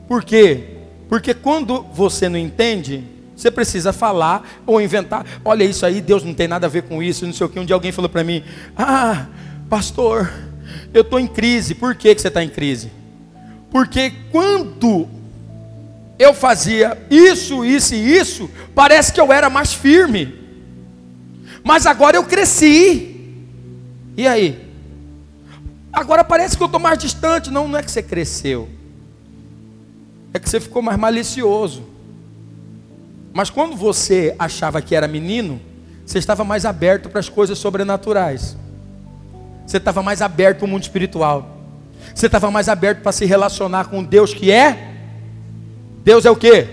Por 0.07 0.23
quê? 0.23 0.77
Porque 1.09 1.33
quando 1.33 1.81
você 1.81 2.29
não 2.29 2.37
entende, 2.37 3.03
você 3.37 3.51
precisa 3.51 3.93
falar 3.93 4.43
ou 4.65 4.81
inventar. 4.81 5.23
Olha 5.45 5.63
isso 5.63 5.85
aí, 5.85 6.01
Deus 6.01 6.23
não 6.23 6.33
tem 6.33 6.47
nada 6.47 6.65
a 6.65 6.69
ver 6.69 6.81
com 6.81 7.03
isso, 7.03 7.23
não 7.23 7.31
sei 7.31 7.45
o 7.45 7.49
que. 7.49 7.59
Um 7.59 7.65
dia 7.65 7.75
alguém 7.75 7.91
falou 7.91 8.09
para 8.09 8.23
mim: 8.23 8.43
Ah, 8.75 9.27
pastor, 9.69 10.33
eu 10.91 11.03
estou 11.03 11.19
em 11.19 11.27
crise. 11.27 11.75
Por 11.75 11.93
que, 11.93 12.15
que 12.15 12.19
você 12.19 12.29
está 12.29 12.43
em 12.43 12.49
crise? 12.49 12.91
Porque 13.69 14.11
quando 14.31 15.07
eu 16.17 16.33
fazia 16.33 16.97
isso, 17.11 17.63
isso 17.63 17.93
e 17.93 18.17
isso, 18.17 18.49
parece 18.73 19.13
que 19.13 19.21
eu 19.21 19.31
era 19.31 19.51
mais 19.51 19.71
firme. 19.71 20.33
Mas 21.63 21.85
agora 21.85 22.17
eu 22.17 22.23
cresci. 22.23 23.35
E 24.17 24.27
aí? 24.27 24.67
Agora 25.93 26.23
parece 26.23 26.57
que 26.57 26.63
eu 26.63 26.65
estou 26.65 26.79
mais 26.79 26.97
distante. 26.97 27.51
Não, 27.51 27.67
não 27.67 27.77
é 27.77 27.83
que 27.83 27.91
você 27.91 28.01
cresceu. 28.01 28.67
É 30.33 30.39
que 30.39 30.49
você 30.49 30.59
ficou 30.59 30.81
mais 30.81 30.97
malicioso. 30.97 31.96
Mas 33.37 33.51
quando 33.51 33.75
você 33.75 34.35
achava 34.39 34.81
que 34.81 34.95
era 34.95 35.07
menino, 35.07 35.61
você 36.03 36.17
estava 36.17 36.43
mais 36.43 36.65
aberto 36.65 37.07
para 37.07 37.19
as 37.19 37.29
coisas 37.29 37.59
sobrenaturais. 37.59 38.57
Você 39.63 39.77
estava 39.77 40.01
mais 40.01 40.23
aberto 40.23 40.57
para 40.57 40.65
o 40.65 40.67
mundo 40.67 40.81
espiritual. 40.81 41.55
Você 42.15 42.25
estava 42.25 42.49
mais 42.49 42.67
aberto 42.67 43.03
para 43.03 43.11
se 43.11 43.25
relacionar 43.25 43.89
com 43.89 44.03
Deus 44.03 44.33
que 44.33 44.51
é? 44.51 44.91
Deus 46.03 46.25
é 46.25 46.31
o 46.31 46.35
que? 46.35 46.65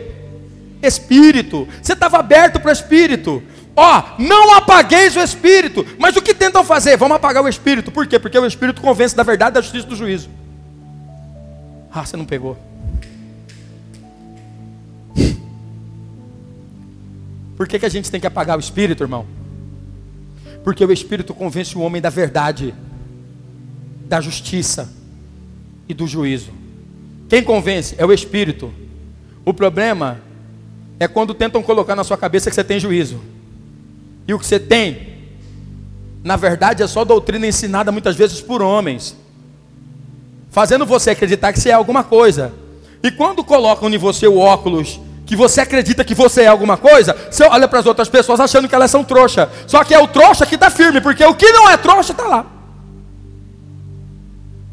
Espírito. 0.83 1.69
Você 1.83 1.93
estava 1.93 2.17
aberto 2.17 2.59
para 2.59 2.71
o 2.71 2.73
Espírito. 2.73 3.43
Ó, 3.77 4.03
não 4.19 4.55
apagueis 4.55 5.15
o 5.17 5.21
Espírito. 5.21 5.87
Mas 5.99 6.17
o 6.17 6.23
que 6.23 6.33
tentam 6.33 6.65
fazer? 6.65 6.97
Vamos 6.97 7.17
apagar 7.19 7.45
o 7.45 7.49
Espírito. 7.49 7.93
Por 7.93 8.07
quê? 8.07 8.19
Porque 8.19 8.39
o 8.39 8.47
Espírito 8.47 8.81
convence 8.81 9.15
da 9.15 9.23
verdade, 9.23 9.53
da 9.53 9.61
justiça 9.61 9.85
e 9.85 9.91
do 9.91 9.97
juízo. 9.97 10.31
Ah, 11.93 12.07
você 12.07 12.17
não 12.17 12.25
pegou. 12.25 12.57
Por 17.65 17.69
que, 17.69 17.79
que 17.79 17.87
a 17.87 17.89
gente 17.89 18.11
tem 18.11 18.21
que 18.21 18.27
apagar 18.27 18.59
o 18.59 18.61
Espírito, 18.61 19.03
irmão? 19.03 19.25
Porque 20.63 20.85
o 20.85 20.93
Espírito 20.93 21.33
convence 21.33 21.75
o 21.75 21.81
homem 21.81 22.03
da 22.03 22.11
verdade, 22.11 22.75
da 24.07 24.21
justiça 24.21 24.93
e 25.89 25.95
do 25.95 26.07
juízo. 26.07 26.51
Quem 27.27 27.43
convence 27.43 27.95
é 27.97 28.05
o 28.05 28.13
Espírito. 28.13 28.71
O 29.47 29.55
problema 29.55 30.21
é 31.01 31.09
quando 31.09 31.33
tentam 31.33 31.63
colocar 31.63 31.97
na 31.97 32.05
sua 32.05 32.19
cabeça 32.19 32.51
que 32.51 32.55
você 32.55 32.63
tem 32.63 32.79
juízo. 32.79 33.19
E 34.29 34.35
o 34.35 34.39
que 34.39 34.45
você 34.45 34.61
tem, 34.61 35.15
na 36.23 36.37
verdade, 36.37 36.83
é 36.83 36.87
só 36.87 37.03
doutrina 37.03 37.47
ensinada 37.47 37.91
muitas 37.91 38.15
vezes 38.15 38.43
por 38.43 38.61
homens, 38.61 39.17
fazendo 40.51 40.85
você 40.85 41.13
acreditar 41.13 41.51
que 41.51 41.61
você 41.61 41.71
é 41.71 41.73
alguma 41.73 42.05
coisa. 42.05 42.53
E 43.03 43.11
quando 43.11 43.43
colocam 43.43 43.89
em 43.89 43.97
você 43.97 44.29
o 44.29 44.37
óculos 44.37 45.01
que 45.27 45.35
você 45.35 45.61
acredita 45.61 46.05
que 46.05 46.15
você 46.15 46.43
é 46.43 46.47
alguma 46.47 46.77
coisa, 46.77 47.17
você 47.31 47.45
olha 47.45 47.67
para 47.67 47.79
as 47.79 47.87
outras 47.87 48.09
pessoas 48.09 48.41
achando 48.41 48.69
que 48.69 48.75
elas 48.75 48.91
são 48.91 49.03
trouxa. 49.03 49.51
Só 49.67 49.83
que 49.83 49.95
é 49.95 49.99
o 49.99 50.07
trouxa 50.07 50.45
que 50.45 50.55
está 50.55 50.71
firme, 50.71 51.01
porque 51.01 51.25
o 51.25 51.35
que 51.35 51.51
não 51.53 51.69
é 51.69 51.77
trouxa 51.77 52.13
está 52.13 52.25
lá. 52.25 52.47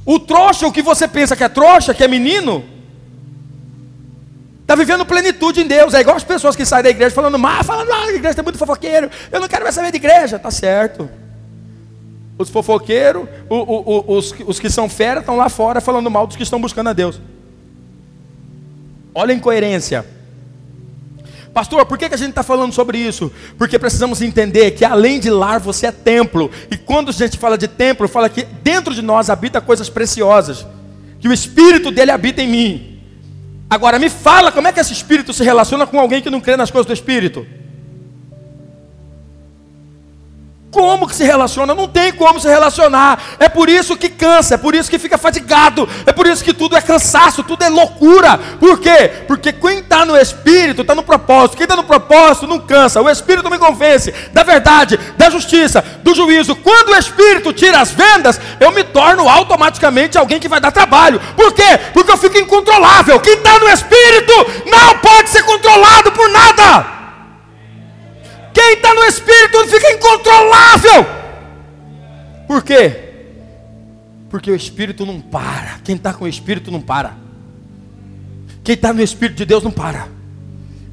O 0.06 0.20
trouxa, 0.20 0.68
o 0.68 0.72
que 0.72 0.82
você 0.82 1.08
pensa 1.08 1.36
que 1.36 1.43
é 1.43 1.49
trouxa, 1.49 1.93
que 1.93 2.04
é 2.04 2.08
menino, 2.08 2.66
está 4.62 4.76
vivendo 4.76 5.06
plenitude 5.06 5.62
em 5.62 5.68
Deus. 5.68 5.93
É 5.93 6.02
igual 6.02 6.18
as 6.18 6.24
pessoas 6.24 6.56
que 6.56 6.66
saem 6.66 6.84
da 6.84 6.89
igreja 6.89 7.16
falando, 7.16 7.39
mal, 7.39 7.64
falando, 7.64 7.91
ah, 7.91 8.06
a 8.06 8.14
igreja 8.14 8.36
tem 8.36 8.43
muito 8.43 8.58
fofoqueiro, 8.58 9.10
eu 9.32 9.39
não 9.39 9.47
quero 9.47 9.64
mais 9.64 9.76
saber 9.76 9.91
de 9.91 9.97
igreja. 9.97 10.38
Tá 10.38 10.52
certo. 10.52 11.10
Os 12.38 12.49
fofoqueiros, 12.49 13.28
o, 13.47 13.56
o, 13.56 14.18
os, 14.18 14.34
os 14.45 14.60
que 14.60 14.70
são 14.70 14.89
fera 14.89 15.20
estão 15.20 15.38
lá 15.38 15.47
fora 15.47 15.80
falando 15.80 16.10
mal 16.10 16.26
dos 16.26 16.36
que 16.36 16.43
estão 16.43 16.60
buscando 16.60 16.89
a 16.89 16.93
Deus. 16.93 17.22
Olha 19.14 19.34
a 19.34 19.38
incoerência. 19.38 20.06
Pastor, 21.54 21.86
por 21.86 21.97
que, 21.97 22.08
que 22.08 22.16
a 22.16 22.18
gente 22.18 22.30
está 22.30 22.43
falando 22.43 22.72
sobre 22.72 22.97
isso? 22.97 23.32
Porque 23.58 23.78
precisamos 23.78 24.22
entender 24.22 24.72
que 24.72 24.86
além 24.86 25.20
de 25.20 25.30
lar, 25.30 25.60
você 25.60 25.88
é 25.88 25.91
templo. 25.91 26.49
E 26.70 26.78
quando 26.78 27.10
a 27.10 27.12
gente 27.12 27.38
fala 27.38 27.58
de 27.58 27.68
templo, 27.68 28.08
fala 28.08 28.30
que 28.30 28.43
dentro 28.43 28.93
de 28.93 29.02
nós 29.02 29.30
habita 29.30 29.60
coisas 29.60 29.89
preciosas. 29.89 30.66
Que 31.20 31.28
o 31.28 31.34
Espírito 31.34 31.91
dele 31.91 32.12
habita 32.12 32.41
em 32.41 32.47
mim. 32.47 33.02
Agora 33.70 33.99
me 33.99 34.10
fala 34.10 34.52
como 34.52 34.68
é 34.68 34.72
que 34.72 34.80
esse 34.80 34.93
Espírito 34.93 35.34
se 35.34 35.43
relaciona 35.43 35.86
com 35.86 35.99
alguém 35.99 36.22
que 36.22 36.30
não 36.30 36.41
crê 36.41 36.56
nas 36.56 36.72
coisas 36.72 36.86
do 36.88 36.93
Espírito. 36.93 37.45
Como 40.72 41.05
que 41.05 41.13
se 41.13 41.26
relaciona? 41.26 41.76
Não 41.76 41.86
tem 41.86 42.13
como 42.13 42.39
se 42.39 42.47
relacionar. 42.47 43.22
É 43.38 43.49
por 43.49 43.67
isso 43.67 43.97
que 43.97 44.07
cansa, 44.07 44.55
é 44.55 44.57
por 44.57 44.74
isso 44.74 44.89
que 44.89 44.97
fica 44.97 45.17
fadigado, 45.17 45.88
é 46.05 46.13
por 46.13 46.26
isso 46.26 46.41
que 46.41 46.53
tudo 46.53 46.78
é 46.78 46.82
cansaço, 46.82 47.43
tudo 47.43 47.61
é 47.63 47.69
loucura. 47.69 48.39
Por 48.57 48.80
quê? 48.80 49.11
Porque 49.28 49.51
quem 49.51 49.80
está 49.80 50.05
no 50.05 50.17
Espírito 50.17 50.82
está 50.82 50.95
no 50.95 51.03
propósito. 51.03 51.57
Quem 51.57 51.65
está 51.65 51.76
no 51.76 51.84
propósito 51.84 52.47
não 52.47 52.57
cansa. 52.57 53.01
O 53.01 53.09
Espírito 53.09 53.49
me 53.51 53.59
convence 53.59 54.13
da 54.32 54.43
verdade, 54.43 54.97
da 55.17 55.30
justiça, 55.30 55.84
do 56.03 56.15
juízo. 56.15 56.55
Quando 56.55 56.89
o 56.89 56.95
Espírito 56.95 57.51
tira 57.51 57.82
as 57.82 57.91
vendas, 57.91 58.39
eu 58.57 58.72
me 58.72 58.86
torno 58.86 59.28
automaticamente 59.28 60.17
alguém 60.17 60.39
que 60.39 60.47
vai 60.47 60.61
dar 60.61 60.72
trabalho. 60.72 61.19
Por 61.36 61.51
quê? 61.51 61.80
Porque 61.93 62.11
eu 62.11 62.17
fico 62.17 62.38
incontrolável. 62.38 63.19
Quem 63.19 63.34
está 63.34 63.59
no 63.59 63.67
Espírito 63.67 64.34
não 64.67 64.97
pode 64.99 65.30
ser 65.30 65.43
controlado 65.43 66.13
por 66.13 66.30
nada. 66.30 67.01
Quem 68.54 68.74
está 68.74 68.93
no 68.93 69.04
Espírito 69.04 69.68
fica 69.68 69.91
incontrolável. 69.91 71.06
Por 72.47 72.64
quê? 72.64 73.12
Porque 74.30 74.52
o 74.52 74.56
Espírito 74.56 75.06
não 75.06 75.20
para. 75.20 75.80
Quem 75.84 75.95
está 75.95 76.14
com 76.14 76.26
o 76.26 76.28
Espírito 76.28 76.72
não 76.72 76.82
para. 76.82 77.14
Quem 78.64 78.76
está 78.76 78.93
no 78.93 79.02
Espírito 79.02 79.38
de 79.38 79.45
Deus 79.45 79.64
não 79.64 79.72
para. 79.72 80.08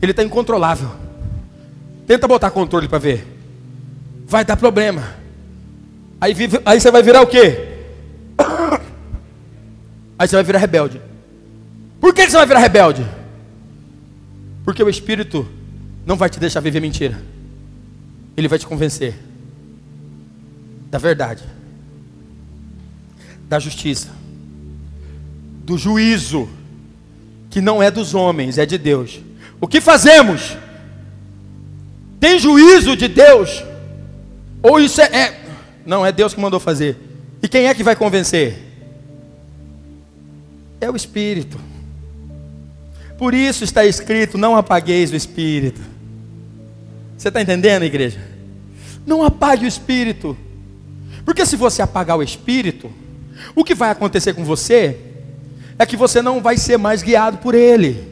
Ele 0.00 0.12
está 0.12 0.22
incontrolável. 0.22 0.90
Tenta 2.06 2.26
botar 2.26 2.50
controle 2.50 2.88
para 2.88 2.98
ver. 2.98 3.26
Vai 4.26 4.44
dar 4.44 4.56
problema. 4.56 5.16
Aí, 6.20 6.34
aí 6.64 6.80
você 6.80 6.90
vai 6.90 7.02
virar 7.02 7.22
o 7.22 7.26
quê? 7.26 7.76
Aí 10.18 10.26
você 10.26 10.34
vai 10.34 10.44
virar 10.44 10.58
rebelde. 10.58 11.00
Por 12.00 12.12
que 12.12 12.28
você 12.28 12.36
vai 12.36 12.46
virar 12.46 12.58
rebelde? 12.58 13.06
Porque 14.64 14.82
o 14.82 14.88
Espírito 14.88 15.46
não 16.04 16.16
vai 16.16 16.28
te 16.28 16.40
deixar 16.40 16.60
viver 16.60 16.80
mentira. 16.80 17.20
Ele 18.38 18.46
vai 18.46 18.56
te 18.56 18.68
convencer 18.68 19.16
da 20.88 20.96
verdade, 20.96 21.42
da 23.48 23.58
justiça, 23.58 24.10
do 25.64 25.76
juízo, 25.76 26.48
que 27.50 27.60
não 27.60 27.82
é 27.82 27.90
dos 27.90 28.14
homens, 28.14 28.56
é 28.56 28.64
de 28.64 28.78
Deus. 28.78 29.20
O 29.60 29.66
que 29.66 29.80
fazemos? 29.80 30.56
Tem 32.20 32.38
juízo 32.38 32.96
de 32.96 33.08
Deus? 33.08 33.64
Ou 34.62 34.78
isso 34.78 35.00
é, 35.00 35.06
é. 35.06 35.40
Não, 35.84 36.06
é 36.06 36.12
Deus 36.12 36.32
que 36.32 36.40
mandou 36.40 36.60
fazer. 36.60 36.96
E 37.42 37.48
quem 37.48 37.66
é 37.66 37.74
que 37.74 37.82
vai 37.82 37.96
convencer? 37.96 38.56
É 40.80 40.88
o 40.88 40.94
Espírito. 40.94 41.58
Por 43.18 43.34
isso 43.34 43.64
está 43.64 43.84
escrito: 43.84 44.38
não 44.38 44.56
apagueis 44.56 45.10
o 45.10 45.16
Espírito. 45.16 45.97
Você 47.18 47.28
está 47.28 47.42
entendendo, 47.42 47.82
igreja? 47.82 48.20
Não 49.04 49.24
apague 49.24 49.64
o 49.64 49.68
espírito. 49.68 50.36
Porque 51.24 51.44
se 51.44 51.56
você 51.56 51.82
apagar 51.82 52.16
o 52.16 52.22
espírito, 52.22 52.90
o 53.56 53.64
que 53.64 53.74
vai 53.74 53.90
acontecer 53.90 54.34
com 54.34 54.44
você 54.44 54.96
é 55.76 55.84
que 55.84 55.96
você 55.96 56.22
não 56.22 56.40
vai 56.40 56.56
ser 56.56 56.78
mais 56.78 57.02
guiado 57.02 57.38
por 57.38 57.56
ele. 57.56 58.06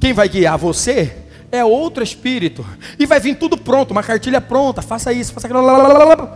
Quem 0.00 0.14
vai 0.14 0.26
guiar 0.26 0.56
você 0.56 1.16
é 1.52 1.62
outro 1.62 2.02
espírito. 2.02 2.64
E 2.98 3.04
vai 3.04 3.20
vir 3.20 3.36
tudo 3.36 3.58
pronto, 3.58 3.90
uma 3.90 4.02
cartilha 4.02 4.40
pronta, 4.40 4.80
faça 4.80 5.12
isso, 5.12 5.34
faça 5.34 5.46
aquilo. 5.46 6.30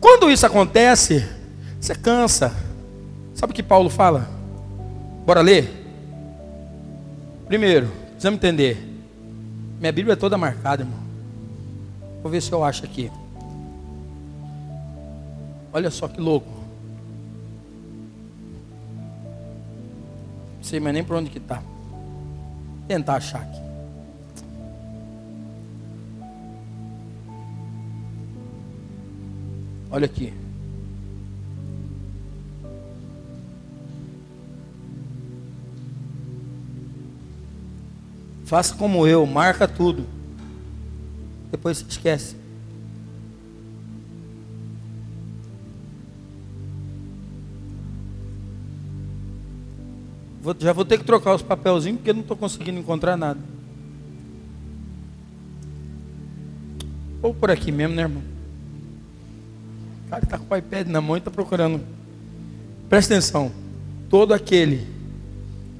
Quando 0.00 0.28
isso 0.28 0.44
acontece, 0.44 1.24
você 1.80 1.94
cansa. 1.94 2.52
Sabe 3.32 3.52
o 3.52 3.54
que 3.54 3.62
Paulo 3.62 3.88
fala? 3.88 4.28
Bora 5.24 5.40
ler? 5.40 5.70
Primeiro, 7.46 7.90
precisamos 8.10 8.38
entender. 8.38 8.93
Minha 9.84 9.92
Bíblia 9.92 10.14
é 10.14 10.16
toda 10.16 10.38
marcada, 10.38 10.82
irmão. 10.82 10.98
Vou 12.22 12.32
ver 12.32 12.40
se 12.40 12.50
eu 12.50 12.64
acho 12.64 12.86
aqui. 12.86 13.12
Olha 15.74 15.90
só 15.90 16.08
que 16.08 16.18
louco. 16.18 16.48
Não 20.56 20.62
sei 20.62 20.80
mais 20.80 20.94
nem 20.94 21.04
por 21.04 21.16
onde 21.16 21.28
que 21.28 21.36
está. 21.36 21.62
Tentar 22.88 23.16
achar 23.16 23.42
aqui. 23.42 23.60
Olha 29.90 30.06
aqui. 30.06 30.43
Faça 38.44 38.74
como 38.74 39.06
eu, 39.06 39.24
marca 39.26 39.66
tudo. 39.66 40.06
Depois 41.50 41.78
você 41.78 41.84
esquece. 41.88 42.36
Vou, 50.42 50.54
já 50.58 50.74
vou 50.74 50.84
ter 50.84 50.98
que 50.98 51.04
trocar 51.04 51.34
os 51.34 51.40
papelzinhos 51.40 51.98
porque 51.98 52.12
não 52.12 52.20
estou 52.20 52.36
conseguindo 52.36 52.78
encontrar 52.78 53.16
nada. 53.16 53.40
Ou 57.22 57.32
por 57.32 57.50
aqui 57.50 57.72
mesmo, 57.72 57.94
né, 57.94 58.02
irmão? 58.02 58.22
O 60.06 60.10
cara 60.10 60.22
está 60.22 60.38
com 60.38 60.52
o 60.52 60.56
iPad 60.56 60.86
na 60.88 61.00
mão 61.00 61.16
e 61.16 61.18
está 61.18 61.30
procurando. 61.30 61.80
Presta 62.90 63.14
atenção. 63.14 63.50
Todo 64.10 64.34
aquele 64.34 64.86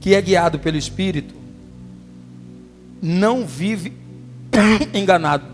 que 0.01 0.15
é 0.15 0.23
guiado 0.23 0.59
pelo 0.59 0.79
Espírito 0.79 1.44
não 3.05 3.47
vive 3.47 3.93
enganado. 4.95 5.45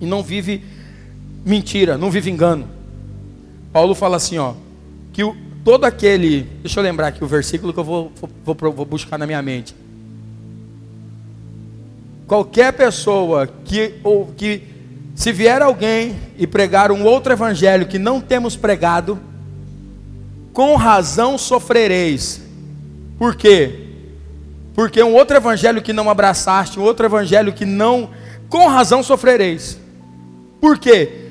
E 0.00 0.06
não 0.06 0.22
vive 0.22 0.64
mentira, 1.44 1.98
não 1.98 2.10
vive 2.10 2.30
engano. 2.30 2.66
Paulo 3.72 3.94
fala 3.94 4.16
assim, 4.16 4.38
ó, 4.38 4.54
que 5.12 5.22
o, 5.22 5.36
todo 5.62 5.84
aquele, 5.84 6.42
deixa 6.62 6.80
eu 6.80 6.84
lembrar 6.84 7.08
aqui 7.08 7.22
o 7.22 7.26
versículo 7.26 7.74
que 7.74 7.78
eu 7.78 7.84
vou, 7.84 8.10
vou, 8.42 8.56
vou 8.72 8.86
buscar 8.86 9.18
na 9.18 9.26
minha 9.26 9.42
mente. 9.42 9.76
Qualquer 12.26 12.72
pessoa 12.72 13.46
que, 13.46 13.94
ou 14.02 14.26
que 14.34 14.62
se 15.14 15.32
vier 15.32 15.60
alguém 15.60 16.16
e 16.38 16.46
pregar 16.46 16.90
um 16.90 17.04
outro 17.04 17.32
evangelho 17.32 17.86
que 17.86 17.98
não 17.98 18.20
temos 18.20 18.56
pregado, 18.56 19.18
com 20.54 20.74
razão 20.74 21.36
sofrereis. 21.36 22.40
Por 23.18 23.36
quê? 23.36 23.85
Porque 24.76 25.02
um 25.02 25.14
outro 25.14 25.38
evangelho 25.38 25.80
que 25.80 25.94
não 25.94 26.10
abraçaste, 26.10 26.78
um 26.78 26.82
outro 26.82 27.06
evangelho 27.06 27.50
que 27.50 27.64
não, 27.64 28.10
com 28.50 28.68
razão 28.68 29.02
sofrereis. 29.02 29.78
Por 30.60 30.78
quê? 30.78 31.30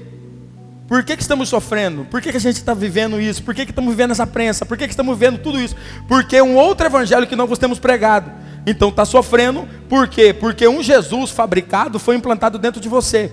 Por 0.87 1.03
que, 1.03 1.15
que 1.15 1.21
estamos 1.21 1.47
sofrendo? 1.47 2.05
Por 2.05 2.21
que, 2.21 2.31
que 2.31 2.37
a 2.37 2.41
gente 2.41 2.55
está 2.55 2.73
vivendo 2.73 3.21
isso? 3.21 3.43
Por 3.43 3.53
que, 3.53 3.63
que 3.63 3.71
estamos 3.71 3.91
vivendo 3.91 4.11
essa 4.11 4.25
prensa? 4.25 4.65
Por 4.65 4.75
que, 4.75 4.85
que 4.85 4.93
estamos 4.93 5.15
vivendo 5.15 5.37
tudo 5.37 5.61
isso? 5.61 5.75
Porque 6.07 6.41
um 6.41 6.55
outro 6.55 6.87
evangelho 6.87 7.27
que 7.27 7.35
não 7.35 7.45
vos 7.45 7.59
temos 7.59 7.77
pregado. 7.77 8.31
Então 8.65 8.89
está 8.89 9.05
sofrendo, 9.05 9.67
por 9.87 10.07
quê? 10.07 10.33
Porque 10.33 10.67
um 10.67 10.81
Jesus 10.81 11.29
fabricado 11.29 11.99
foi 11.99 12.15
implantado 12.15 12.57
dentro 12.57 12.81
de 12.81 12.89
você. 12.89 13.31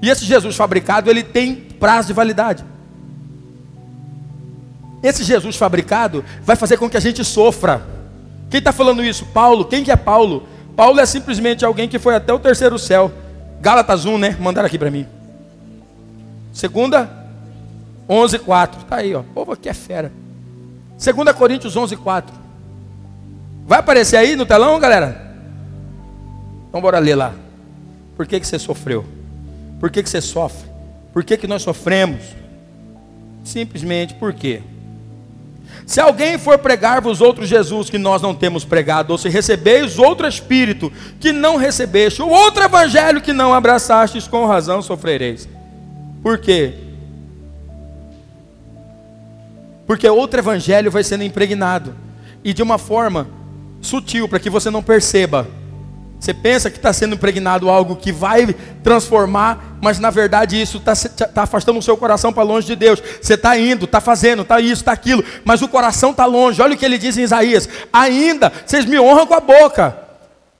E 0.00 0.08
esse 0.08 0.24
Jesus 0.24 0.54
fabricado, 0.54 1.10
ele 1.10 1.24
tem 1.24 1.56
prazo 1.56 2.06
de 2.06 2.14
validade. 2.14 2.64
Esse 5.02 5.24
Jesus 5.24 5.56
fabricado 5.56 6.24
vai 6.42 6.54
fazer 6.54 6.76
com 6.76 6.88
que 6.88 6.96
a 6.96 7.00
gente 7.00 7.24
sofra. 7.24 7.99
Quem 8.50 8.58
está 8.58 8.72
falando 8.72 9.04
isso? 9.04 9.24
Paulo. 9.26 9.64
Quem 9.64 9.84
que 9.84 9.92
é 9.92 9.96
Paulo? 9.96 10.46
Paulo 10.76 10.98
é 10.98 11.06
simplesmente 11.06 11.64
alguém 11.64 11.88
que 11.88 11.98
foi 11.98 12.16
até 12.16 12.32
o 12.32 12.38
terceiro 12.38 12.78
céu. 12.78 13.12
Gálatas 13.60 14.04
1, 14.04 14.18
né? 14.18 14.36
Mandaram 14.40 14.66
aqui 14.66 14.78
para 14.78 14.90
mim. 14.90 15.06
Segunda, 16.52 17.08
11, 18.08 18.40
4. 18.40 18.80
Está 18.82 18.96
aí, 18.96 19.14
ó. 19.14 19.20
O 19.20 19.24
povo 19.24 19.52
aqui 19.52 19.68
é 19.68 19.74
fera. 19.74 20.10
Segunda 20.98 21.32
Coríntios 21.32 21.76
11, 21.76 21.96
4. 21.96 22.34
Vai 23.66 23.78
aparecer 23.78 24.16
aí 24.16 24.34
no 24.34 24.44
telão, 24.44 24.78
galera? 24.80 25.30
Então 26.68 26.80
bora 26.80 26.98
ler 26.98 27.14
lá. 27.14 27.32
Por 28.16 28.26
que, 28.26 28.40
que 28.40 28.46
você 28.46 28.58
sofreu? 28.58 29.04
Por 29.78 29.90
que, 29.90 30.02
que 30.02 30.10
você 30.10 30.20
sofre? 30.20 30.68
Por 31.12 31.22
que, 31.24 31.36
que 31.36 31.46
nós 31.46 31.62
sofremos? 31.62 32.20
Simplesmente 33.44 34.14
por 34.14 34.34
quê? 34.34 34.62
Se 35.86 36.00
alguém 36.00 36.38
for 36.38 36.58
pregar-vos 36.58 37.20
outro 37.20 37.44
Jesus 37.44 37.90
que 37.90 37.98
nós 37.98 38.22
não 38.22 38.34
temos 38.34 38.64
pregado, 38.64 39.10
ou 39.10 39.18
se 39.18 39.28
recebeis 39.28 39.98
outro 39.98 40.26
Espírito 40.26 40.92
que 41.18 41.32
não 41.32 41.56
recebeste, 41.56 42.22
ou 42.22 42.30
outro 42.30 42.62
Evangelho 42.62 43.20
que 43.20 43.32
não 43.32 43.52
abraçastes, 43.52 44.28
com 44.28 44.46
razão 44.46 44.80
sofrereis. 44.82 45.48
Por 46.22 46.38
quê? 46.38 46.74
Porque 49.86 50.08
outro 50.08 50.38
Evangelho 50.38 50.90
vai 50.90 51.02
sendo 51.02 51.24
impregnado, 51.24 51.94
e 52.44 52.52
de 52.52 52.62
uma 52.62 52.78
forma 52.78 53.26
sutil, 53.80 54.28
para 54.28 54.38
que 54.38 54.50
você 54.50 54.70
não 54.70 54.82
perceba. 54.82 55.48
Você 56.20 56.34
pensa 56.34 56.70
que 56.70 56.76
está 56.76 56.92
sendo 56.92 57.14
impregnado 57.14 57.70
algo 57.70 57.96
que 57.96 58.12
vai 58.12 58.54
transformar, 58.84 59.78
mas 59.80 59.98
na 59.98 60.10
verdade 60.10 60.60
isso 60.60 60.76
está 60.76 60.94
tá 61.26 61.42
afastando 61.44 61.78
o 61.78 61.82
seu 61.82 61.96
coração 61.96 62.30
para 62.30 62.42
longe 62.42 62.66
de 62.66 62.76
Deus. 62.76 63.02
Você 63.22 63.34
está 63.34 63.58
indo, 63.58 63.86
está 63.86 64.02
fazendo, 64.02 64.42
está 64.42 64.60
isso, 64.60 64.82
está 64.82 64.92
aquilo, 64.92 65.24
mas 65.46 65.62
o 65.62 65.68
coração 65.68 66.10
está 66.10 66.26
longe. 66.26 66.60
Olha 66.60 66.74
o 66.74 66.76
que 66.76 66.84
ele 66.84 66.98
diz 66.98 67.16
em 67.16 67.22
Isaías: 67.22 67.66
ainda 67.90 68.52
vocês 68.66 68.84
me 68.84 69.00
honram 69.00 69.26
com 69.26 69.34
a 69.34 69.40
boca, 69.40 69.96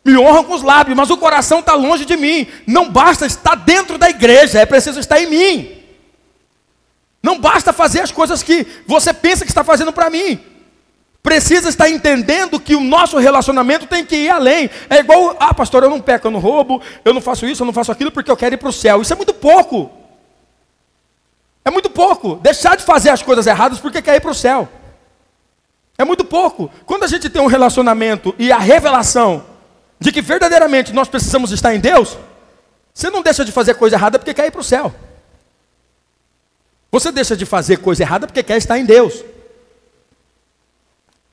Me 0.03 0.17
honram 0.17 0.45
com 0.45 0.55
os 0.55 0.63
lábios, 0.63 0.97
mas 0.97 1.11
o 1.11 1.19
coração 1.19 1.59
está 1.61 1.75
longe 1.75 2.07
de 2.07 2.17
mim. 2.17 2.47
Não 2.67 2.91
basta 2.91 3.27
estar 3.27 3.55
dentro 3.55 3.99
da 3.99 4.09
igreja, 4.09 4.59
é 4.59 4.65
preciso 4.65 4.99
estar 4.99 5.21
em 5.21 5.27
mim. 5.27 5.83
Não 7.23 7.39
basta 7.39 7.71
fazer 7.71 8.01
as 8.01 8.11
coisas 8.11 8.43
que 8.43 8.67
você 8.87 9.13
pensa 9.13 9.45
que 9.45 9.51
está 9.51 9.63
fazendo 9.63 9.93
para 9.93 10.09
mim. 10.09 10.41
Precisa 11.23 11.68
estar 11.68 11.89
entendendo 11.91 12.59
que 12.59 12.75
o 12.75 12.81
nosso 12.81 13.18
relacionamento 13.18 13.87
tem 13.87 14.05
que 14.05 14.16
ir 14.16 14.31
além. 14.31 14.71
É 14.89 15.01
igual, 15.01 15.37
ah, 15.39 15.53
pastor, 15.53 15.83
eu 15.83 15.91
não 15.91 16.01
peco, 16.01 16.27
eu 16.27 16.31
não 16.31 16.41
roubo, 16.41 16.81
eu 17.05 17.12
não 17.12 17.21
faço 17.21 17.47
isso, 17.47 17.62
eu 17.62 17.66
não 17.66 17.73
faço 17.73 17.93
aquilo 17.93 18.11
porque 18.11 18.31
eu 18.31 18.37
quero 18.37 18.55
ir 18.55 18.59
para 18.59 18.71
o 18.71 18.73
céu. 18.73 19.03
Isso 19.03 19.12
é 19.12 19.16
muito 19.16 19.35
pouco. 19.35 19.91
É 21.62 21.71
muito 21.71 21.91
pouco. 21.91 22.37
Deixar 22.37 22.77
de 22.77 22.85
fazer 22.85 23.11
as 23.11 23.23
coisas 23.23 23.47
erradas 23.47 23.79
porque 23.79 24.01
quer 24.01 24.16
ir 24.16 24.21
para 24.21 24.31
o 24.31 24.35
céu. 24.35 24.66
É 25.99 26.05
muito 26.05 26.25
pouco. 26.25 26.71
Quando 26.87 27.05
a 27.05 27.07
gente 27.07 27.29
tem 27.29 27.43
um 27.43 27.47
relacionamento 27.47 28.35
e 28.39 28.51
a 28.51 28.59
revelação 28.59 29.45
de 29.99 30.11
que 30.11 30.23
verdadeiramente 30.23 30.95
nós 30.95 31.09
precisamos 31.09 31.53
estar 31.53 31.75
em 31.75 31.81
Deus, 31.81 32.16
você 32.95 33.11
não 33.11 33.23
deixa 33.23 33.45
de 33.45 33.53
fazer 33.53 33.75
coisa 33.75 33.97
errada 33.97 34.18
porque 34.18 34.33
quer 34.33 34.47
ir 34.47 34.51
para 34.51 34.62
o 34.62 34.64
céu. 34.64 34.95
Você 36.91 37.12
deixa 37.12 37.37
de 37.37 37.45
fazer 37.45 37.77
coisa 37.77 38.03
errada 38.03 38.27
porque 38.27 38.43
quer 38.43 38.57
estar 38.57 38.79
em 38.79 38.87
Deus. 38.87 39.23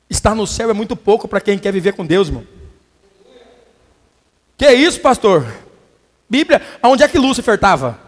Estar 0.10 0.34
no 0.34 0.48
céu 0.48 0.70
é 0.70 0.74
muito 0.74 0.96
pouco 0.96 1.28
para 1.28 1.42
quem 1.42 1.58
quer 1.58 1.72
viver 1.72 1.94
com 1.94 2.06
Deus, 2.06 2.28
irmão. 2.28 2.48
Que 4.58 4.66
é 4.66 4.74
isso, 4.74 5.00
pastor? 5.00 5.46
Bíblia, 6.30 6.62
aonde 6.82 7.04
é 7.04 7.08
que 7.08 7.18
Lúcifer 7.18 7.56
estava? 7.56 8.00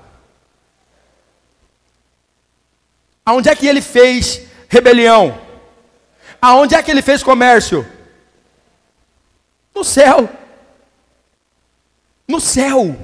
Aonde 3.26 3.50
é 3.50 3.56
que 3.56 3.68
ele 3.68 3.82
fez 3.82 4.42
rebelião? 4.68 5.40
Aonde 6.42 6.76
é 6.76 6.82
que 6.82 6.90
ele 6.90 7.02
fez 7.02 7.22
comércio? 7.22 7.86
No 9.76 9.84
céu. 9.84 10.30
No 12.28 12.40
céu. 12.40 12.98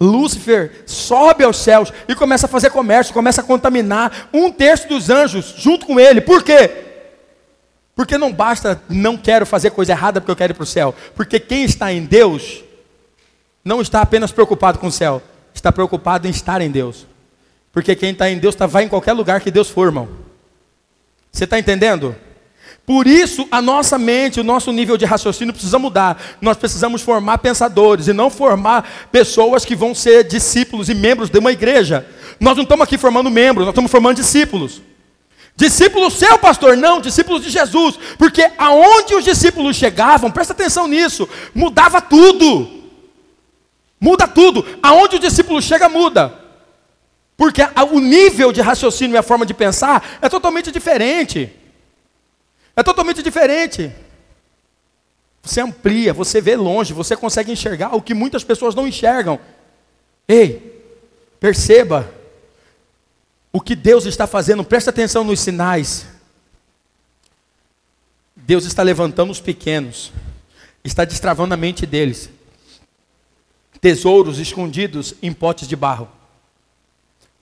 Lúcifer 0.00 0.84
sobe 0.86 1.42
aos 1.42 1.56
céus 1.56 1.92
e 2.06 2.14
começa 2.14 2.46
a 2.46 2.48
fazer 2.48 2.70
comércio, 2.70 3.12
começa 3.12 3.40
a 3.40 3.44
contaminar 3.44 4.28
um 4.32 4.52
terço 4.52 4.86
dos 4.86 5.10
anjos 5.10 5.54
junto 5.58 5.86
com 5.86 5.98
ele. 5.98 6.20
Por 6.20 6.44
quê? 6.44 6.87
Porque 7.98 8.16
não 8.16 8.32
basta 8.32 8.80
não 8.88 9.16
quero 9.16 9.44
fazer 9.44 9.70
coisa 9.70 9.90
errada 9.90 10.20
porque 10.20 10.30
eu 10.30 10.36
quero 10.36 10.52
ir 10.52 10.54
para 10.54 10.62
o 10.62 10.66
céu. 10.66 10.94
Porque 11.16 11.40
quem 11.40 11.64
está 11.64 11.92
em 11.92 12.04
Deus 12.04 12.62
não 13.64 13.80
está 13.80 14.00
apenas 14.00 14.30
preocupado 14.30 14.78
com 14.78 14.86
o 14.86 14.92
céu, 14.92 15.20
está 15.52 15.72
preocupado 15.72 16.28
em 16.28 16.30
estar 16.30 16.60
em 16.60 16.70
Deus. 16.70 17.08
Porque 17.72 17.96
quem 17.96 18.12
está 18.12 18.30
em 18.30 18.38
Deus 18.38 18.54
tá, 18.54 18.66
vai 18.68 18.84
em 18.84 18.88
qualquer 18.88 19.14
lugar 19.14 19.40
que 19.40 19.50
Deus 19.50 19.68
for, 19.68 19.86
irmão. 19.86 20.08
Você 21.32 21.42
está 21.42 21.58
entendendo? 21.58 22.14
Por 22.86 23.08
isso, 23.08 23.48
a 23.50 23.60
nossa 23.60 23.98
mente, 23.98 24.38
o 24.38 24.44
nosso 24.44 24.70
nível 24.70 24.96
de 24.96 25.04
raciocínio 25.04 25.52
precisa 25.52 25.76
mudar. 25.76 26.22
Nós 26.40 26.56
precisamos 26.56 27.02
formar 27.02 27.38
pensadores 27.38 28.06
e 28.06 28.12
não 28.12 28.30
formar 28.30 29.08
pessoas 29.10 29.64
que 29.64 29.74
vão 29.74 29.92
ser 29.92 30.22
discípulos 30.22 30.88
e 30.88 30.94
membros 30.94 31.30
de 31.30 31.40
uma 31.40 31.50
igreja. 31.50 32.06
Nós 32.38 32.56
não 32.56 32.62
estamos 32.62 32.84
aqui 32.84 32.96
formando 32.96 33.28
membros, 33.28 33.66
nós 33.66 33.72
estamos 33.72 33.90
formando 33.90 34.18
discípulos. 34.18 34.82
Discípulos 35.58 36.14
seu, 36.14 36.38
pastor? 36.38 36.76
Não, 36.76 37.00
discípulos 37.00 37.42
de 37.42 37.50
Jesus. 37.50 37.98
Porque 38.16 38.48
aonde 38.56 39.16
os 39.16 39.24
discípulos 39.24 39.74
chegavam, 39.74 40.30
presta 40.30 40.52
atenção 40.52 40.86
nisso, 40.86 41.28
mudava 41.52 42.00
tudo. 42.00 42.84
Muda 44.00 44.28
tudo. 44.28 44.64
Aonde 44.80 45.16
o 45.16 45.18
discípulo 45.18 45.60
chega, 45.60 45.88
muda. 45.88 46.32
Porque 47.36 47.60
o 47.90 47.98
nível 47.98 48.52
de 48.52 48.60
raciocínio 48.60 49.16
e 49.16 49.18
a 49.18 49.22
forma 49.22 49.44
de 49.44 49.52
pensar 49.52 50.18
é 50.22 50.28
totalmente 50.28 50.70
diferente. 50.70 51.52
É 52.76 52.82
totalmente 52.84 53.20
diferente. 53.20 53.92
Você 55.42 55.60
amplia, 55.60 56.12
você 56.12 56.40
vê 56.40 56.54
longe, 56.54 56.92
você 56.92 57.16
consegue 57.16 57.50
enxergar 57.50 57.96
o 57.96 58.00
que 58.00 58.14
muitas 58.14 58.44
pessoas 58.44 58.76
não 58.76 58.86
enxergam. 58.86 59.40
Ei, 60.28 60.84
perceba 61.40 62.08
o 63.52 63.60
que 63.60 63.74
Deus 63.74 64.04
está 64.04 64.26
fazendo, 64.26 64.62
presta 64.62 64.90
atenção 64.90 65.24
nos 65.24 65.40
sinais. 65.40 66.06
Deus 68.36 68.64
está 68.64 68.82
levantando 68.82 69.30
os 69.30 69.40
pequenos, 69.40 70.12
está 70.84 71.04
destravando 71.04 71.54
a 71.54 71.56
mente 71.56 71.84
deles. 71.84 72.30
Tesouros 73.80 74.38
escondidos 74.38 75.14
em 75.22 75.32
potes 75.32 75.68
de 75.68 75.76
barro. 75.76 76.08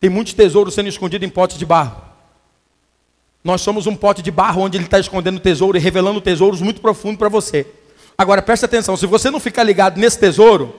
Tem 0.00 0.10
muitos 0.10 0.34
tesouros 0.34 0.74
sendo 0.74 0.88
escondidos 0.88 1.26
em 1.26 1.30
potes 1.30 1.58
de 1.58 1.64
barro. 1.64 2.02
Nós 3.42 3.60
somos 3.60 3.86
um 3.86 3.94
pote 3.94 4.22
de 4.22 4.30
barro 4.30 4.62
onde 4.62 4.76
ele 4.76 4.84
está 4.84 4.98
escondendo 4.98 5.38
tesouro 5.38 5.78
e 5.78 5.80
revelando 5.80 6.20
tesouros 6.20 6.60
muito 6.60 6.80
profundos 6.80 7.18
para 7.18 7.28
você. 7.28 7.66
Agora 8.18 8.42
preste 8.42 8.64
atenção: 8.64 8.96
se 8.96 9.06
você 9.06 9.30
não 9.30 9.38
ficar 9.38 9.62
ligado 9.62 9.98
nesse 9.98 10.18
tesouro, 10.18 10.74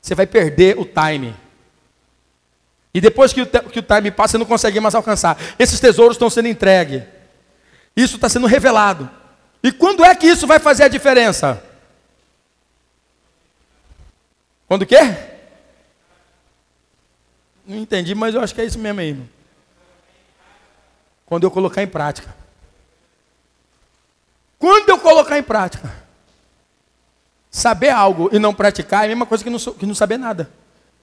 você 0.00 0.14
vai 0.14 0.26
perder 0.26 0.78
o 0.78 0.84
time. 0.84 1.34
E 2.92 3.00
depois 3.00 3.32
que 3.32 3.42
o, 3.42 3.46
que 3.46 3.78
o 3.78 3.82
time 3.82 4.10
passa, 4.10 4.32
você 4.32 4.38
não 4.38 4.46
consegue 4.46 4.80
mais 4.80 4.94
alcançar. 4.94 5.38
Esses 5.58 5.78
tesouros 5.78 6.16
estão 6.16 6.28
sendo 6.28 6.48
entregues. 6.48 7.02
Isso 7.96 8.16
está 8.16 8.28
sendo 8.28 8.46
revelado. 8.46 9.08
E 9.62 9.70
quando 9.70 10.04
é 10.04 10.14
que 10.14 10.26
isso 10.26 10.46
vai 10.46 10.58
fazer 10.58 10.84
a 10.84 10.88
diferença? 10.88 11.62
Quando 14.66 14.82
o 14.82 14.86
quê? 14.86 14.98
Não 17.66 17.78
entendi, 17.78 18.14
mas 18.14 18.34
eu 18.34 18.40
acho 18.40 18.54
que 18.54 18.60
é 18.60 18.64
isso 18.64 18.78
mesmo 18.78 19.00
aí. 19.00 19.16
Quando 21.26 21.44
eu 21.44 21.50
colocar 21.50 21.82
em 21.82 21.86
prática. 21.86 22.34
Quando 24.58 24.88
eu 24.88 24.98
colocar 24.98 25.38
em 25.38 25.42
prática. 25.42 25.94
Saber 27.50 27.90
algo 27.90 28.28
e 28.32 28.38
não 28.38 28.54
praticar 28.54 29.02
é 29.02 29.06
a 29.06 29.08
mesma 29.08 29.26
coisa 29.26 29.44
que 29.44 29.50
não, 29.50 29.58
que 29.58 29.86
não 29.86 29.94
saber 29.94 30.18
nada. 30.18 30.50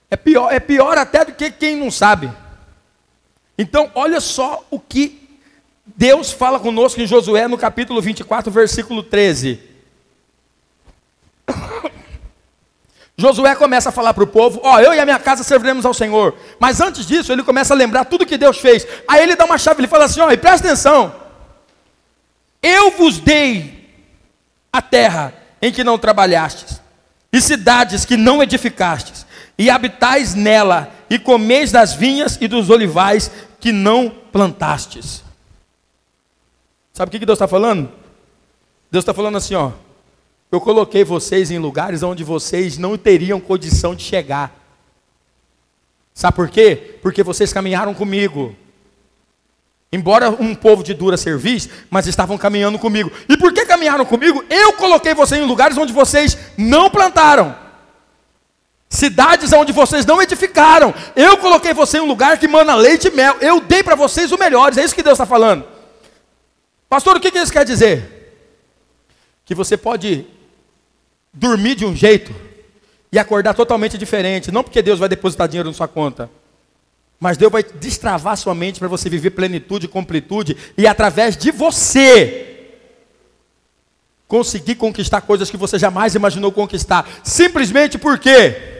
É 0.10 0.16
pior, 0.16 0.52
é 0.52 0.60
pior 0.60 0.98
até 0.98 1.26
do 1.26 1.34
que 1.34 1.52
quem 1.52 1.76
não 1.76 1.92
sabe. 1.92 2.32
Então, 3.58 3.92
olha 3.96 4.22
só 4.22 4.66
o 4.70 4.80
que 4.80 5.28
Deus 5.86 6.32
fala 6.32 6.60
conosco 6.60 7.02
em 7.02 7.08
Josué 7.08 7.48
no 7.48 7.58
capítulo 7.58 8.02
24, 8.02 8.52
versículo 8.52 9.04
13. 9.04 9.60
Josué 13.18 13.56
começa 13.56 13.90
a 13.90 13.92
falar 13.92 14.14
para 14.14 14.24
o 14.24 14.28
povo: 14.28 14.62
Ó, 14.64 14.76
oh, 14.76 14.80
eu 14.80 14.94
e 14.94 15.00
a 15.00 15.06
minha 15.06 15.20
casa 15.20 15.44
serviremos 15.44 15.86
ao 15.86 15.94
Senhor. 15.94 16.38
Mas 16.60 16.80
antes 16.80 17.06
disso, 17.06 17.32
ele 17.32 17.44
começa 17.44 17.74
a 17.74 17.78
lembrar 17.78 18.06
tudo 18.06 18.26
que 18.26 18.38
Deus 18.38 18.60
fez. 18.60 18.88
Aí 19.08 19.24
ele 19.24 19.36
dá 19.36 19.46
uma 19.46 19.58
chave, 19.58 19.82
ele 19.82 19.88
fala 19.88 20.06
assim: 20.06 20.20
Ó, 20.22 20.28
oh, 20.28 20.32
e 20.32 20.38
presta 20.38 20.68
atenção. 20.68 21.16
Eu 22.62 22.92
vos 22.92 23.20
dei 23.20 23.78
a 24.72 24.82
terra 24.82 25.34
em 25.62 25.72
que 25.72 25.84
não 25.84 25.98
trabalhastes, 25.98 26.82
e 27.32 27.42
cidades 27.42 28.06
que 28.06 28.16
não 28.16 28.42
edificastes, 28.44 29.26
e 29.58 29.70
habitais 29.70 30.36
nela, 30.36 30.92
e 31.10 31.18
comeis 31.18 31.72
das 31.72 31.94
vinhas 31.94 32.38
e 32.40 32.48
dos 32.48 32.70
olivais 32.70 33.32
que 33.60 33.72
não 33.72 34.10
plantastes. 34.10 35.24
Sabe 36.94 37.10
o 37.10 37.20
que 37.20 37.26
Deus 37.26 37.38
está 37.38 37.48
falando? 37.48 37.92
Deus 38.92 39.04
está 39.04 39.14
falando 39.14 39.38
assim, 39.38 39.56
ó. 39.56 39.72
Eu 40.52 40.62
coloquei 40.62 41.04
vocês 41.04 41.52
em 41.52 41.60
lugares 41.60 42.04
onde 42.04 42.24
vocês 42.24 42.78
não 42.78 42.98
teriam 42.98 43.40
condição 43.40 43.94
de 43.94 44.04
chegar. 44.04 44.56
Sabe 46.14 46.36
por 46.36 46.50
quê? 46.50 46.98
Porque 47.02 47.22
vocês 47.22 47.52
caminharam 47.52 47.94
comigo. 47.94 48.56
Embora 49.92 50.30
um 50.30 50.56
povo 50.56 50.84
de 50.84 50.94
dura 50.94 51.18
serviço, 51.18 51.70
mas 51.90 52.08
estavam 52.08 52.38
caminhando 52.38 52.80
comigo. 52.80 53.12
E 53.28 53.38
por 53.38 53.54
que 53.54 53.66
caminharam 53.66 54.06
comigo? 54.06 54.44
Eu 54.50 54.74
coloquei 54.74 55.14
vocês 55.14 55.42
em 55.42 55.46
lugares 55.46 55.78
onde 55.78 55.94
vocês 55.94 56.38
não 56.58 56.90
plantaram. 56.90 57.67
Cidades 58.90 59.52
onde 59.52 59.74
vocês 59.74 60.06
não 60.06 60.22
edificaram. 60.22 60.94
Eu 61.16 61.38
coloquei 61.38 61.74
você 61.74 61.98
em 61.98 62.02
um 62.02 62.06
lugar 62.06 62.38
que 62.38 62.48
mana 62.48 62.76
leite 62.76 63.10
e 63.10 63.12
mel. 63.12 63.38
Eu 63.42 63.60
dei 63.60 63.84
para 63.84 63.96
vocês 63.96 64.32
o 64.32 64.38
melhor. 64.38 64.78
É 64.78 64.84
isso 64.84 64.96
que 64.96 65.04
Deus 65.04 65.16
está 65.16 65.26
falando. 65.26 65.66
Pastor, 66.90 67.18
o 67.18 67.20
que 67.20 67.38
isso 67.38 67.52
quer 67.52 67.66
dizer? 67.66 68.34
Que 69.46 69.54
você 69.54 69.76
pode 69.76 70.26
dormir 71.34 71.76
de 71.76 71.86
um 71.86 71.96
jeito 71.96 72.34
e 73.12 73.20
acordar 73.20 73.54
totalmente 73.54 73.98
diferente. 73.98 74.52
Não 74.52 74.64
porque 74.64 74.82
Deus 74.82 75.00
vai 75.00 75.10
depositar 75.10 75.50
dinheiro 75.50 75.70
na 75.70 75.76
sua 75.76 75.88
conta, 75.88 76.30
mas 77.20 77.36
Deus 77.36 77.52
vai 77.52 77.64
destravar 77.64 78.38
sua 78.38 78.56
mente 78.56 78.80
para 78.80 78.88
você 78.88 79.10
viver 79.10 79.32
plenitude 79.32 79.88
completude 79.88 80.56
e 80.78 80.88
através 80.88 81.36
de 81.36 81.52
você 81.52 82.54
conseguir 84.28 84.76
conquistar 84.76 85.22
coisas 85.22 85.50
que 85.50 85.58
você 85.58 85.78
jamais 85.78 86.16
imaginou 86.16 86.52
conquistar. 86.52 87.08
Simplesmente 87.24 87.98
por 87.98 88.18
quê? 88.18 88.77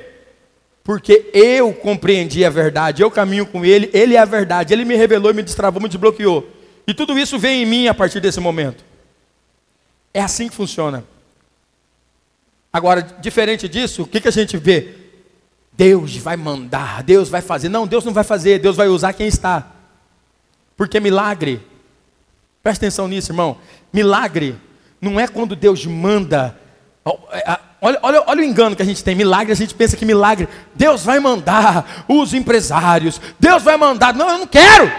Porque 0.88 1.30
eu 1.34 1.74
compreendi 1.74 2.46
a 2.46 2.50
verdade, 2.50 3.02
eu 3.02 3.12
caminho 3.12 3.46
com 3.46 3.66
Ele, 3.66 3.90
Ele 3.94 4.16
é 4.16 4.20
a 4.20 4.24
verdade, 4.24 4.74
Ele 4.74 4.86
me 4.86 4.96
revelou, 4.96 5.34
me 5.34 5.44
destravou, 5.44 5.82
me 5.82 5.90
desbloqueou. 5.90 6.50
E 6.88 6.94
tudo 6.94 7.20
isso 7.20 7.38
vem 7.38 7.64
em 7.64 7.66
mim 7.66 7.88
a 7.90 7.94
partir 7.94 8.22
desse 8.22 8.40
momento. 8.40 8.86
É 10.14 10.22
assim 10.22 10.48
que 10.48 10.56
funciona. 10.56 11.04
Agora, 12.72 13.02
diferente 13.02 13.68
disso, 13.68 14.04
o 14.04 14.08
que, 14.08 14.22
que 14.22 14.30
a 14.30 14.32
gente 14.32 14.56
vê? 14.56 14.94
Deus 15.74 16.16
vai 16.16 16.38
mandar, 16.38 17.04
Deus 17.04 17.28
vai 17.28 17.42
fazer. 17.42 17.68
Não, 17.68 17.86
Deus 17.86 18.06
não 18.06 18.14
vai 18.14 18.24
fazer, 18.24 18.58
Deus 18.58 18.78
vai 18.78 18.88
usar 18.88 19.12
quem 19.12 19.28
está. 19.28 19.70
Porque 20.78 21.02
milagre, 21.02 21.60
presta 22.64 22.86
atenção 22.86 23.10
nisso, 23.10 23.34
irmão. 23.34 23.58
Milagre 23.92 24.56
não 25.02 25.20
é 25.20 25.28
quando 25.28 25.54
Deus 25.54 25.86
manda 25.86 26.58
É, 27.32 27.67
olha, 27.82 28.00
olha, 28.02 28.24
olha 28.28 28.42
o 28.42 28.44
engano 28.44 28.76
que 28.76 28.82
a 28.82 28.86
gente 28.86 29.04
tem. 29.04 29.16
Milagre, 29.16 29.52
a 29.52 29.56
gente 29.56 29.74
pensa 29.74 29.98
que 29.98 30.06
milagre. 30.06 30.48
Deus 30.74 31.04
vai 31.04 31.20
mandar 31.20 32.06
os 32.08 32.34
empresários. 32.34 33.22
Deus 33.40 33.64
vai 33.64 33.78
mandar. 33.78 34.14
Não, 34.14 34.30
eu 34.30 34.38
não 34.40 34.48
quero. 34.48 34.92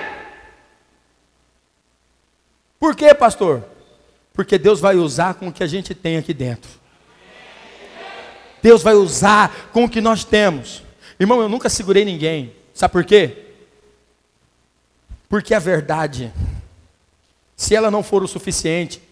Por 2.78 2.94
quê, 2.94 3.12
pastor? 3.14 3.64
Porque 4.32 4.56
Deus 4.56 4.80
vai 4.80 4.96
usar 4.96 5.34
com 5.34 5.48
o 5.48 5.52
que 5.52 5.62
a 5.62 5.66
gente 5.66 5.94
tem 5.94 6.16
aqui 6.16 6.32
dentro. 6.32 6.70
Deus 8.62 8.82
vai 8.82 8.94
usar 8.94 9.70
com 9.72 9.84
o 9.84 9.88
que 9.88 10.00
nós 10.00 10.24
temos. 10.24 10.82
Irmão, 11.18 11.40
eu 11.40 11.48
nunca 11.48 11.68
segurei 11.68 12.04
ninguém. 12.04 12.52
Sabe 12.72 12.92
por 12.92 13.04
quê? 13.04 13.46
Porque 15.28 15.52
a 15.54 15.58
verdade, 15.58 16.32
se 17.56 17.74
ela 17.74 17.90
não 17.90 18.02
for 18.02 18.22
o 18.22 18.28
suficiente, 18.28 19.02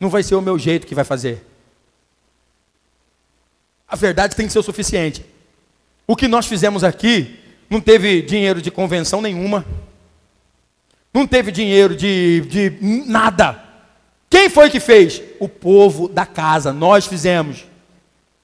não 0.00 0.08
vai 0.08 0.22
ser 0.22 0.34
o 0.34 0.42
meu 0.42 0.58
jeito 0.58 0.86
que 0.86 0.94
vai 0.94 1.04
fazer. 1.04 1.44
A 3.94 3.96
verdade 3.96 4.34
tem 4.34 4.48
que 4.48 4.52
ser 4.52 4.58
o 4.58 4.62
suficiente. 4.64 5.24
O 6.04 6.16
que 6.16 6.26
nós 6.26 6.46
fizemos 6.46 6.82
aqui 6.82 7.38
não 7.70 7.80
teve 7.80 8.22
dinheiro 8.22 8.60
de 8.60 8.68
convenção 8.68 9.22
nenhuma. 9.22 9.64
Não 11.12 11.28
teve 11.28 11.52
dinheiro 11.52 11.94
de, 11.94 12.40
de 12.40 12.76
nada. 13.06 13.56
Quem 14.28 14.50
foi 14.50 14.68
que 14.68 14.80
fez? 14.80 15.22
O 15.38 15.48
povo 15.48 16.08
da 16.08 16.26
casa. 16.26 16.72
Nós 16.72 17.06
fizemos. 17.06 17.66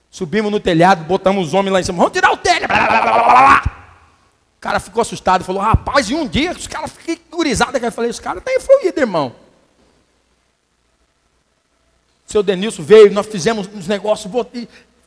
Subimos 0.08 0.52
no 0.52 0.60
telhado, 0.60 1.02
botamos 1.02 1.48
os 1.48 1.52
homens 1.52 1.72
lá 1.72 1.80
em 1.80 1.82
cima. 1.82 1.98
Vamos 1.98 2.12
tirar 2.12 2.30
o 2.30 2.36
telhado. 2.36 3.66
O 4.56 4.60
cara 4.60 4.78
ficou 4.78 5.02
assustado. 5.02 5.42
Falou, 5.42 5.62
rapaz, 5.62 6.08
e 6.08 6.14
um 6.14 6.28
dia 6.28 6.52
os 6.52 6.68
caras 6.68 6.92
fiquem 6.92 7.18
gurizados. 7.28 7.82
Eu 7.82 7.90
falei, 7.90 8.08
os 8.08 8.20
caras 8.20 8.40
tá 8.44 8.54
influídos, 8.54 9.00
irmão. 9.00 9.34
Seu 12.24 12.44
Denilson 12.44 12.84
veio, 12.84 13.12
nós 13.12 13.26
fizemos 13.26 13.68
uns 13.74 13.88
negócios. 13.88 14.32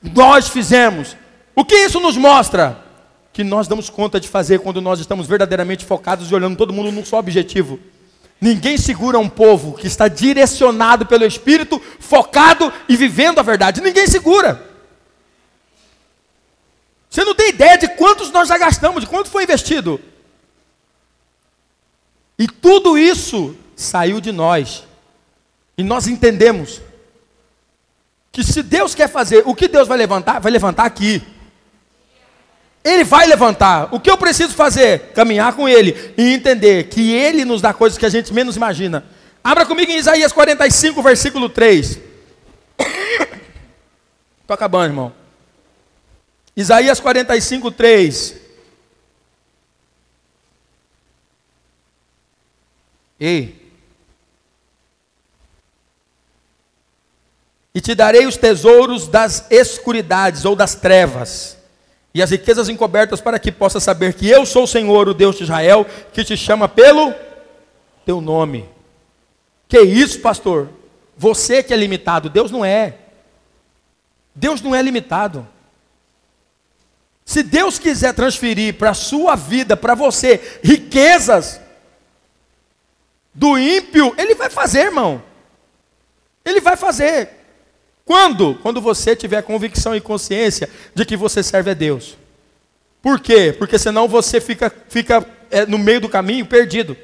Nós 0.03 0.49
fizemos. 0.49 1.15
O 1.55 1.63
que 1.63 1.75
isso 1.75 1.99
nos 1.99 2.17
mostra? 2.17 2.83
Que 3.31 3.43
nós 3.43 3.67
damos 3.67 3.89
conta 3.89 4.19
de 4.19 4.27
fazer 4.27 4.59
quando 4.59 4.81
nós 4.81 4.99
estamos 4.99 5.25
verdadeiramente 5.25 5.85
focados 5.85 6.29
e 6.29 6.35
olhando 6.35 6.57
todo 6.57 6.73
mundo 6.73 6.91
num 6.91 7.05
só 7.05 7.19
objetivo. 7.19 7.79
Ninguém 8.41 8.77
segura 8.77 9.17
um 9.17 9.29
povo 9.29 9.73
que 9.73 9.87
está 9.87 10.09
direcionado 10.09 11.05
pelo 11.05 11.23
Espírito, 11.23 11.81
focado 11.99 12.73
e 12.89 12.97
vivendo 12.97 13.39
a 13.39 13.43
verdade. 13.43 13.79
Ninguém 13.79 14.05
segura. 14.05 14.69
Você 17.09 17.23
não 17.23 17.33
tem 17.33 17.49
ideia 17.49 17.77
de 17.77 17.87
quantos 17.89 18.31
nós 18.31 18.49
já 18.49 18.57
gastamos, 18.57 19.01
de 19.01 19.07
quanto 19.07 19.29
foi 19.29 19.43
investido. 19.43 20.01
E 22.37 22.47
tudo 22.47 22.97
isso 22.97 23.55
saiu 23.75 24.19
de 24.19 24.31
nós. 24.31 24.83
E 25.77 25.83
nós 25.83 26.07
entendemos 26.07 26.81
que 28.33 28.43
se 28.43 28.63
Deus 28.63 28.95
quer 28.95 29.07
fazer, 29.07 29.43
o 29.45 29.53
que 29.53 29.67
Deus 29.67 29.87
vai 29.87 29.95
levantar? 29.95 30.39
Vai 30.39 30.51
levantar 30.51 30.85
aqui. 30.85 31.21
Ele 32.83 33.03
vai 33.03 33.27
levantar. 33.27 33.93
O 33.93 33.99
que 33.99 34.09
eu 34.09 34.17
preciso 34.17 34.55
fazer? 34.55 35.11
Caminhar 35.13 35.55
com 35.55 35.69
Ele 35.69 36.13
e 36.17 36.33
entender 36.33 36.85
que 36.85 37.13
Ele 37.13 37.45
nos 37.45 37.61
dá 37.61 37.71
coisas 37.71 37.97
que 37.97 38.07
a 38.07 38.09
gente 38.09 38.33
menos 38.33 38.57
imagina. 38.57 39.05
Abra 39.43 39.67
comigo 39.67 39.91
em 39.91 39.97
Isaías 39.97 40.31
45, 40.31 41.03
versículo 41.03 41.47
3. 41.47 41.99
Estou 44.41 44.49
acabando, 44.49 44.85
irmão. 44.85 45.13
Isaías 46.57 46.99
45, 46.99 47.69
3. 47.69 48.35
Ei, 53.19 53.62
E 57.73 57.81
te 57.81 57.95
darei 57.95 58.27
os 58.27 58.37
tesouros 58.37 59.07
das 59.07 59.47
escuridades 59.49 60.45
ou 60.45 60.55
das 60.55 60.75
trevas, 60.75 61.57
e 62.13 62.21
as 62.21 62.29
riquezas 62.29 62.69
encobertas, 62.69 63.19
para 63.19 63.39
que 63.39 63.51
possa 63.51 63.79
saber 63.79 64.13
que 64.13 64.29
eu 64.29 64.45
sou 64.45 64.65
o 64.65 64.67
Senhor, 64.67 65.09
o 65.09 65.13
Deus 65.15 65.35
de 65.35 65.43
Israel, 65.43 65.83
que 66.13 66.23
te 66.23 66.37
chama 66.37 66.69
pelo 66.69 67.13
teu 68.05 68.21
nome. 68.21 68.69
Que 69.67 69.81
isso, 69.81 70.19
pastor? 70.19 70.69
Você 71.17 71.63
que 71.63 71.73
é 71.73 71.77
limitado, 71.77 72.29
Deus 72.29 72.51
não 72.51 72.63
é. 72.63 72.97
Deus 74.35 74.61
não 74.61 74.75
é 74.75 74.81
limitado. 74.81 75.47
Se 77.25 77.41
Deus 77.41 77.79
quiser 77.79 78.13
transferir 78.13 78.75
para 78.75 78.91
a 78.91 78.95
sua 78.95 79.35
vida, 79.35 79.75
para 79.75 79.95
você, 79.95 80.59
riquezas 80.63 81.59
do 83.33 83.57
ímpio, 83.57 84.13
Ele 84.17 84.35
vai 84.35 84.49
fazer, 84.49 84.81
irmão. 84.81 85.23
Ele 86.45 86.61
vai 86.61 86.75
fazer. 86.75 87.42
Quando? 88.05 88.55
Quando 88.55 88.81
você 88.81 89.15
tiver 89.15 89.41
convicção 89.43 89.95
e 89.95 90.01
consciência 90.01 90.69
de 90.93 91.05
que 91.05 91.15
você 91.15 91.41
serve 91.41 91.71
a 91.71 91.73
Deus. 91.73 92.17
Por 93.01 93.19
quê? 93.19 93.53
Porque 93.57 93.77
senão 93.77 94.07
você 94.07 94.39
fica, 94.39 94.73
fica 94.89 95.25
é, 95.49 95.65
no 95.65 95.77
meio 95.77 96.01
do 96.01 96.09
caminho 96.09 96.45
perdido. 96.45 96.95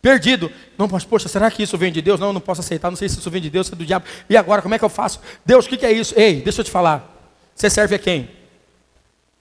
Perdido. 0.00 0.50
Não, 0.76 0.88
mas 0.88 1.04
poxa, 1.04 1.28
será 1.28 1.50
que 1.50 1.62
isso 1.62 1.78
vem 1.78 1.92
de 1.92 2.02
Deus? 2.02 2.18
Não, 2.18 2.32
não 2.32 2.40
posso 2.40 2.60
aceitar, 2.60 2.90
não 2.90 2.96
sei 2.96 3.08
se 3.08 3.18
isso 3.18 3.30
vem 3.30 3.40
de 3.40 3.48
Deus, 3.48 3.68
se 3.68 3.72
é 3.72 3.76
do 3.76 3.86
diabo. 3.86 4.04
E 4.28 4.36
agora, 4.36 4.60
como 4.60 4.74
é 4.74 4.78
que 4.78 4.84
eu 4.84 4.88
faço? 4.88 5.20
Deus, 5.46 5.66
o 5.66 5.68
que, 5.68 5.76
que 5.76 5.86
é 5.86 5.92
isso? 5.92 6.12
Ei, 6.18 6.40
deixa 6.40 6.60
eu 6.60 6.64
te 6.64 6.70
falar. 6.70 7.08
Você 7.54 7.70
serve 7.70 7.94
a 7.94 7.98
quem? 7.98 8.28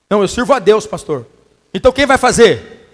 Não, 0.07 0.21
eu 0.21 0.27
sirvo 0.27 0.53
a 0.53 0.59
Deus, 0.59 0.85
pastor. 0.85 1.25
Então 1.73 1.91
quem 1.91 2.05
vai 2.05 2.17
fazer? 2.17 2.87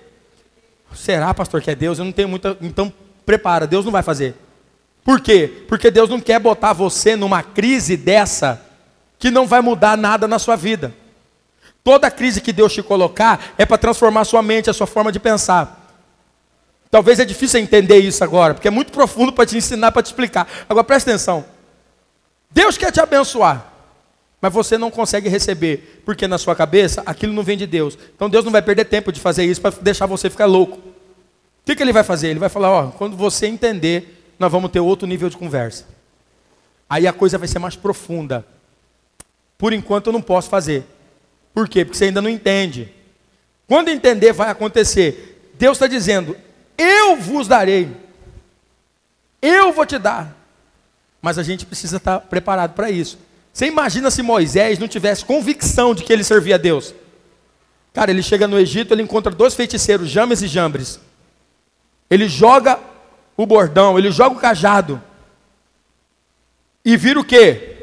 Será, 0.95 1.33
pastor, 1.33 1.61
que 1.61 1.69
é 1.69 1.75
Deus? 1.75 1.99
Eu 1.99 2.05
não 2.05 2.11
tenho 2.11 2.29
muita. 2.29 2.57
Então 2.61 2.93
prepara, 3.25 3.67
Deus 3.67 3.83
não 3.83 3.91
vai 3.91 4.03
fazer. 4.03 4.35
Por 5.07 5.21
quê? 5.21 5.63
Porque 5.69 5.89
Deus 5.89 6.09
não 6.09 6.19
quer 6.19 6.37
botar 6.37 6.73
você 6.73 7.15
numa 7.15 7.41
crise 7.41 7.95
dessa 7.95 8.61
que 9.17 9.31
não 9.31 9.47
vai 9.47 9.61
mudar 9.61 9.95
nada 9.95 10.27
na 10.27 10.37
sua 10.37 10.57
vida. 10.57 10.93
Toda 11.81 12.11
crise 12.11 12.41
que 12.41 12.51
Deus 12.51 12.73
te 12.73 12.83
colocar 12.83 13.53
é 13.57 13.65
para 13.65 13.77
transformar 13.77 14.25
sua 14.25 14.41
mente, 14.41 14.69
a 14.69 14.73
sua 14.73 14.85
forma 14.85 15.09
de 15.09 15.17
pensar. 15.17 15.95
Talvez 16.91 17.21
é 17.21 17.23
difícil 17.25 17.61
entender 17.61 17.99
isso 17.99 18.21
agora, 18.21 18.53
porque 18.53 18.67
é 18.67 18.71
muito 18.71 18.91
profundo 18.91 19.31
para 19.31 19.45
te 19.45 19.55
ensinar, 19.55 19.93
para 19.93 20.03
te 20.03 20.07
explicar. 20.07 20.45
Agora 20.67 20.83
presta 20.83 21.09
atenção. 21.09 21.45
Deus 22.51 22.77
quer 22.77 22.91
te 22.91 22.99
abençoar, 22.99 23.65
mas 24.41 24.51
você 24.51 24.77
não 24.77 24.91
consegue 24.91 25.29
receber, 25.29 26.01
porque 26.03 26.27
na 26.27 26.37
sua 26.37 26.53
cabeça 26.53 27.01
aquilo 27.05 27.31
não 27.31 27.43
vem 27.43 27.57
de 27.57 27.65
Deus. 27.65 27.97
Então 28.13 28.29
Deus 28.29 28.43
não 28.43 28.51
vai 28.51 28.61
perder 28.61 28.83
tempo 28.83 29.13
de 29.13 29.21
fazer 29.21 29.45
isso 29.45 29.61
para 29.61 29.73
deixar 29.81 30.05
você 30.05 30.29
ficar 30.29 30.47
louco. 30.47 30.79
O 30.79 30.83
que, 31.63 31.77
que 31.77 31.81
ele 31.81 31.93
vai 31.93 32.03
fazer? 32.03 32.27
Ele 32.27 32.39
vai 32.39 32.49
falar: 32.49 32.71
ó, 32.71 32.87
quando 32.87 33.15
você 33.15 33.47
entender 33.47 34.16
nós 34.39 34.51
vamos 34.51 34.71
ter 34.71 34.79
outro 34.79 35.07
nível 35.07 35.29
de 35.29 35.37
conversa. 35.37 35.85
Aí 36.89 37.07
a 37.07 37.13
coisa 37.13 37.37
vai 37.37 37.47
ser 37.47 37.59
mais 37.59 37.75
profunda. 37.75 38.45
Por 39.57 39.73
enquanto 39.73 40.07
eu 40.07 40.13
não 40.13 40.21
posso 40.21 40.49
fazer. 40.49 40.85
Por 41.53 41.67
quê? 41.67 41.83
Porque 41.83 41.97
você 41.97 42.05
ainda 42.05 42.21
não 42.21 42.29
entende. 42.29 42.93
Quando 43.67 43.89
entender, 43.89 44.31
vai 44.31 44.49
acontecer. 44.49 45.51
Deus 45.55 45.77
está 45.77 45.87
dizendo: 45.87 46.37
Eu 46.77 47.17
vos 47.17 47.47
darei. 47.47 47.89
Eu 49.41 49.73
vou 49.73 49.85
te 49.85 49.97
dar. 49.97 50.35
Mas 51.21 51.37
a 51.37 51.43
gente 51.43 51.65
precisa 51.65 51.97
estar 51.97 52.19
preparado 52.21 52.73
para 52.73 52.89
isso. 52.89 53.17
Você 53.51 53.65
imagina 53.65 54.11
se 54.11 54.21
Moisés 54.21 54.77
não 54.77 54.87
tivesse 54.87 55.25
convicção 55.25 55.95
de 55.95 56.03
que 56.03 56.13
ele 56.13 56.23
servia 56.23 56.55
a 56.55 56.59
Deus? 56.59 56.93
Cara, 57.91 58.11
ele 58.11 58.21
chega 58.21 58.47
no 58.47 58.59
Egito, 58.59 58.93
ele 58.93 59.01
encontra 59.01 59.33
dois 59.33 59.55
feiticeiros, 59.55 60.09
James 60.09 60.43
e 60.43 60.47
Jambres. 60.47 60.99
Ele 62.07 62.27
joga 62.27 62.79
o 63.37 63.45
bordão, 63.45 63.97
ele 63.97 64.11
joga 64.11 64.35
o 64.35 64.39
cajado. 64.39 65.01
E 66.83 66.97
vira 66.97 67.19
o 67.19 67.23
quê? 67.23 67.75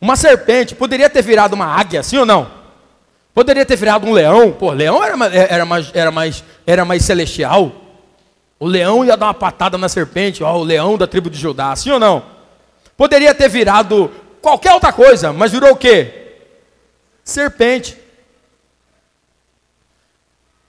Uma 0.00 0.16
serpente. 0.16 0.74
Poderia 0.74 1.08
ter 1.08 1.22
virado 1.22 1.54
uma 1.54 1.66
águia, 1.66 2.02
sim 2.02 2.18
ou 2.18 2.26
não? 2.26 2.50
Poderia 3.32 3.64
ter 3.64 3.76
virado 3.76 4.06
um 4.06 4.12
leão. 4.12 4.50
Pô, 4.50 4.72
leão 4.72 5.02
era, 5.04 5.14
era, 5.36 5.64
mais, 5.64 5.90
era, 5.94 6.10
mais, 6.10 6.44
era 6.66 6.84
mais 6.84 7.04
celestial. 7.04 7.72
O 8.58 8.66
leão 8.66 9.04
ia 9.04 9.16
dar 9.16 9.26
uma 9.26 9.34
patada 9.34 9.78
na 9.78 9.88
serpente, 9.88 10.42
ó, 10.42 10.56
o 10.56 10.64
leão 10.64 10.98
da 10.98 11.06
tribo 11.06 11.30
de 11.30 11.38
Judá, 11.38 11.76
sim 11.76 11.92
ou 11.92 12.00
não? 12.00 12.24
Poderia 12.96 13.32
ter 13.32 13.48
virado 13.48 14.10
qualquer 14.42 14.72
outra 14.72 14.92
coisa, 14.92 15.32
mas 15.32 15.52
virou 15.52 15.70
o 15.70 15.76
quê? 15.76 16.32
Serpente. 17.22 17.96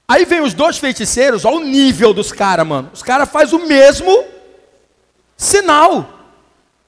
Aí 0.10 0.26
vem 0.26 0.42
os 0.42 0.56
dois 0.56 0.80
feiticeiros, 0.80 1.46
olha 1.46 1.58
o 1.58 1.64
nível 1.64 2.16
dos 2.16 2.32
caras, 2.32 2.66
mano. 2.66 2.90
Os 2.92 3.04
caras 3.04 3.30
fazem 3.30 3.60
o 3.60 3.68
mesmo 3.68 4.26
sinal. 5.38 6.16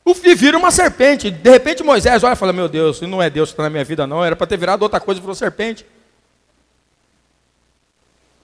E 0.04 0.34
vira 0.34 0.58
uma 0.58 0.72
serpente. 0.72 1.30
De 1.30 1.52
repente 1.52 1.84
Moisés 1.84 2.24
olha 2.24 2.34
e 2.34 2.36
fala: 2.36 2.52
Meu 2.52 2.68
Deus, 2.68 2.96
isso 2.96 3.06
não 3.06 3.22
é 3.22 3.30
Deus 3.30 3.50
que 3.50 3.54
está 3.54 3.62
na 3.62 3.70
minha 3.70 3.84
vida, 3.84 4.08
não. 4.08 4.26
Era 4.26 4.36
para 4.36 4.48
ter 4.48 4.58
virado 4.58 4.82
outra 4.82 5.00
coisa 5.00 5.20
e 5.20 5.22
virou 5.22 5.36
serpente. 5.36 5.86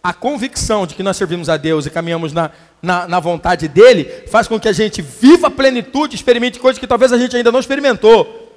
A 0.03 0.13
convicção 0.13 0.86
de 0.86 0.93
que 0.93 1.01
nós 1.01 1.17
servimos 1.17 1.49
a 1.49 1.57
Deus 1.57 1.88
e 1.88 1.89
caminhamos 1.89 2.32
na, 2.32 2.51
na, 2.80 3.07
na 3.07 3.19
vontade 3.19 3.67
dEle 3.67 4.05
faz 4.30 4.47
com 4.47 4.59
que 4.59 4.67
a 4.67 4.73
gente 4.73 5.01
viva 5.01 5.47
a 5.47 5.51
plenitude, 5.51 6.15
experimente 6.15 6.59
coisas 6.59 6.80
que 6.80 6.86
talvez 6.86 7.11
a 7.11 7.17
gente 7.17 7.36
ainda 7.36 7.51
não 7.51 7.59
experimentou. 7.59 8.47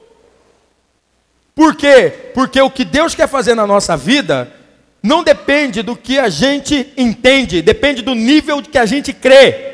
Por 1.54 1.74
quê? 1.74 2.30
Porque 2.34 2.60
o 2.60 2.70
que 2.70 2.84
Deus 2.84 3.14
quer 3.14 3.26
fazer 3.26 3.54
na 3.54 3.66
nossa 3.66 3.96
vida 3.96 4.59
não 5.02 5.24
depende 5.24 5.82
do 5.82 5.96
que 5.96 6.18
a 6.18 6.28
gente 6.28 6.92
entende, 6.96 7.62
depende 7.62 8.02
do 8.02 8.14
nível 8.14 8.62
que 8.62 8.78
a 8.78 8.86
gente 8.86 9.12
crê. 9.12 9.70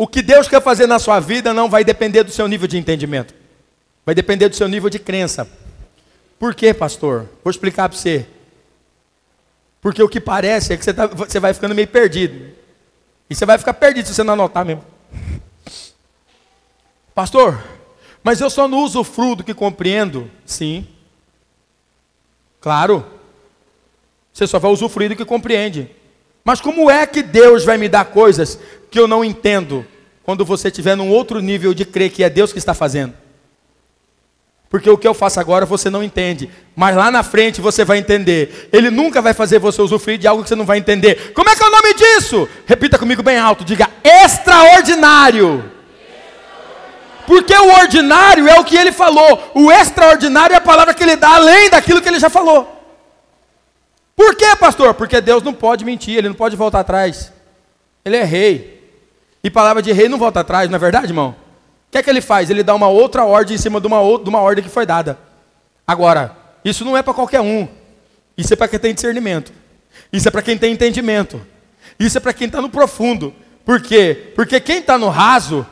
o 0.00 0.06
que 0.06 0.22
Deus 0.22 0.48
quer 0.48 0.62
fazer 0.62 0.86
na 0.86 0.98
sua 0.98 1.20
vida 1.20 1.52
não 1.52 1.68
vai 1.68 1.84
depender 1.84 2.22
do 2.22 2.30
seu 2.30 2.48
nível 2.48 2.66
de 2.66 2.78
entendimento. 2.78 3.34
Vai 4.06 4.14
depender 4.14 4.48
do 4.48 4.56
seu 4.56 4.66
nível 4.66 4.88
de 4.88 4.98
crença. 4.98 5.46
Por 6.38 6.54
quê, 6.54 6.72
pastor? 6.72 7.28
Vou 7.44 7.50
explicar 7.50 7.86
para 7.86 7.98
você. 7.98 8.26
Porque 9.78 10.02
o 10.02 10.08
que 10.08 10.18
parece 10.18 10.72
é 10.72 10.76
que 10.78 10.82
você, 10.86 10.94
tá, 10.94 11.06
você 11.06 11.38
vai 11.38 11.52
ficando 11.52 11.74
meio 11.74 11.86
perdido. 11.86 12.50
E 13.28 13.34
você 13.34 13.44
vai 13.44 13.58
ficar 13.58 13.74
perdido 13.74 14.06
se 14.06 14.14
você 14.14 14.22
não 14.22 14.32
anotar 14.32 14.64
mesmo. 14.64 14.82
Pastor, 17.14 17.62
mas 18.22 18.40
eu 18.40 18.50
só 18.50 18.68
não 18.68 18.84
uso 18.84 19.02
fruto 19.02 19.44
que 19.44 19.54
compreendo? 19.54 20.30
Sim. 20.44 20.86
Claro. 22.60 23.04
Você 24.32 24.46
só 24.46 24.58
vai 24.58 24.70
usufruir 24.70 25.10
do 25.10 25.16
que 25.16 25.24
compreende. 25.24 25.90
Mas 26.44 26.60
como 26.60 26.90
é 26.90 27.06
que 27.06 27.22
Deus 27.22 27.64
vai 27.64 27.76
me 27.76 27.88
dar 27.88 28.06
coisas 28.06 28.58
que 28.90 28.98
eu 28.98 29.06
não 29.06 29.24
entendo 29.24 29.86
quando 30.22 30.44
você 30.44 30.68
estiver 30.68 30.96
num 30.96 31.10
outro 31.10 31.40
nível 31.40 31.74
de 31.74 31.84
crer 31.84 32.10
que 32.10 32.22
é 32.22 32.30
Deus 32.30 32.52
que 32.52 32.58
está 32.58 32.74
fazendo? 32.74 33.14
Porque 34.68 34.88
o 34.88 34.96
que 34.96 35.08
eu 35.08 35.12
faço 35.12 35.40
agora 35.40 35.66
você 35.66 35.90
não 35.90 36.02
entende, 36.02 36.48
mas 36.76 36.94
lá 36.94 37.10
na 37.10 37.24
frente 37.24 37.60
você 37.60 37.84
vai 37.84 37.98
entender. 37.98 38.68
Ele 38.72 38.88
nunca 38.88 39.20
vai 39.20 39.34
fazer 39.34 39.58
você 39.58 39.82
usufruir 39.82 40.16
de 40.16 40.28
algo 40.28 40.44
que 40.44 40.48
você 40.48 40.54
não 40.54 40.64
vai 40.64 40.78
entender. 40.78 41.32
Como 41.32 41.50
é 41.50 41.56
que 41.56 41.62
é 41.62 41.66
o 41.66 41.70
nome 41.70 41.92
disso? 41.94 42.48
Repita 42.66 42.96
comigo 42.96 43.20
bem 43.20 43.36
alto, 43.36 43.64
diga 43.64 43.90
extraordinário. 44.04 45.79
Porque 47.30 47.54
o 47.54 47.72
ordinário 47.78 48.48
é 48.48 48.58
o 48.58 48.64
que 48.64 48.76
ele 48.76 48.90
falou, 48.90 49.52
o 49.54 49.70
extraordinário 49.70 50.52
é 50.52 50.56
a 50.56 50.60
palavra 50.60 50.92
que 50.92 51.00
ele 51.00 51.14
dá 51.14 51.36
além 51.36 51.70
daquilo 51.70 52.02
que 52.02 52.08
ele 52.08 52.18
já 52.18 52.28
falou. 52.28 52.76
Por 54.16 54.34
quê, 54.34 54.56
pastor? 54.58 54.94
Porque 54.94 55.20
Deus 55.20 55.40
não 55.40 55.52
pode 55.52 55.84
mentir, 55.84 56.18
ele 56.18 56.26
não 56.26 56.34
pode 56.34 56.56
voltar 56.56 56.80
atrás. 56.80 57.32
Ele 58.04 58.16
é 58.16 58.24
rei. 58.24 58.92
E 59.44 59.48
palavra 59.48 59.80
de 59.80 59.92
rei 59.92 60.08
não 60.08 60.18
volta 60.18 60.40
atrás, 60.40 60.68
não 60.68 60.74
é 60.74 60.78
verdade, 60.80 61.06
irmão? 61.06 61.36
O 61.86 61.92
que 61.92 61.98
é 61.98 62.02
que 62.02 62.10
ele 62.10 62.20
faz? 62.20 62.50
Ele 62.50 62.64
dá 62.64 62.74
uma 62.74 62.88
outra 62.88 63.24
ordem 63.24 63.54
em 63.54 63.58
cima 63.58 63.80
de 63.80 63.86
uma, 63.86 64.00
outra, 64.00 64.24
de 64.24 64.28
uma 64.28 64.40
ordem 64.40 64.64
que 64.64 64.68
foi 64.68 64.84
dada. 64.84 65.16
Agora, 65.86 66.36
isso 66.64 66.84
não 66.84 66.96
é 66.96 67.02
para 67.02 67.14
qualquer 67.14 67.40
um. 67.40 67.68
Isso 68.36 68.52
é 68.52 68.56
para 68.56 68.66
quem 68.66 68.80
tem 68.80 68.92
discernimento. 68.92 69.52
Isso 70.12 70.26
é 70.26 70.32
para 70.32 70.42
quem 70.42 70.58
tem 70.58 70.72
entendimento. 70.72 71.40
Isso 71.96 72.18
é 72.18 72.20
para 72.20 72.32
quem 72.32 72.48
está 72.48 72.60
no 72.60 72.70
profundo. 72.70 73.32
Por 73.64 73.80
quê? 73.80 74.32
Porque 74.34 74.58
quem 74.58 74.78
está 74.78 74.98
no 74.98 75.08
raso 75.08 75.64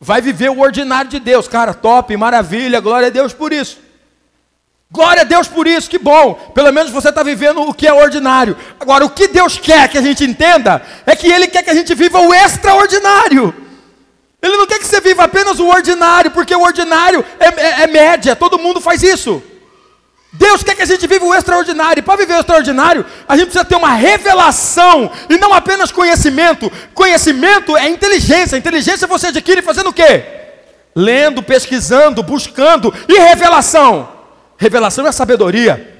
vai 0.00 0.20
viver 0.20 0.50
o 0.50 0.60
ordinário 0.60 1.10
de 1.10 1.18
Deus. 1.18 1.48
Cara, 1.48 1.74
top, 1.74 2.16
maravilha, 2.16 2.80
glória 2.80 3.08
a 3.08 3.10
Deus 3.10 3.32
por 3.32 3.52
isso. 3.52 3.78
Glória 4.90 5.20
a 5.20 5.24
Deus 5.24 5.46
por 5.46 5.66
isso, 5.66 5.90
que 5.90 5.98
bom. 5.98 6.34
Pelo 6.54 6.72
menos 6.72 6.90
você 6.90 7.10
está 7.10 7.22
vivendo 7.22 7.60
o 7.60 7.74
que 7.74 7.86
é 7.86 7.92
ordinário. 7.92 8.56
Agora, 8.80 9.04
o 9.04 9.10
que 9.10 9.28
Deus 9.28 9.58
quer 9.58 9.88
que 9.88 9.98
a 9.98 10.02
gente 10.02 10.24
entenda 10.24 10.80
é 11.04 11.14
que 11.14 11.30
Ele 11.30 11.46
quer 11.46 11.62
que 11.62 11.70
a 11.70 11.74
gente 11.74 11.94
viva 11.94 12.20
o 12.20 12.32
extraordinário. 12.32 13.54
Ele 14.40 14.56
não 14.56 14.66
quer 14.66 14.78
que 14.78 14.86
você 14.86 15.00
viva 15.00 15.24
apenas 15.24 15.58
o 15.58 15.66
ordinário, 15.66 16.30
porque 16.30 16.54
o 16.54 16.62
ordinário 16.62 17.24
é, 17.38 17.46
é, 17.46 17.82
é 17.82 17.86
média, 17.86 18.36
todo 18.36 18.58
mundo 18.58 18.80
faz 18.80 19.02
isso. 19.02 19.42
Deus 20.32 20.62
quer 20.62 20.74
que 20.76 20.82
a 20.82 20.86
gente 20.86 21.06
viva 21.06 21.24
o 21.24 21.34
extraordinário. 21.34 22.00
E 22.00 22.02
para 22.02 22.16
viver 22.16 22.34
o 22.34 22.40
extraordinário, 22.40 23.04
a 23.26 23.36
gente 23.36 23.46
precisa 23.46 23.64
ter 23.64 23.76
uma 23.76 23.92
revelação 23.94 25.10
e 25.28 25.38
não 25.38 25.54
apenas 25.54 25.90
conhecimento. 25.90 26.70
Conhecimento 26.92 27.76
é 27.76 27.88
inteligência. 27.88 28.56
Inteligência 28.56 29.06
você 29.06 29.28
adquire 29.28 29.62
fazendo 29.62 29.88
o 29.88 29.92
quê? 29.92 30.24
Lendo, 30.94 31.42
pesquisando, 31.42 32.22
buscando. 32.22 32.92
E 33.08 33.18
revelação? 33.18 34.08
Revelação 34.58 35.06
é 35.06 35.12
sabedoria. 35.12 35.96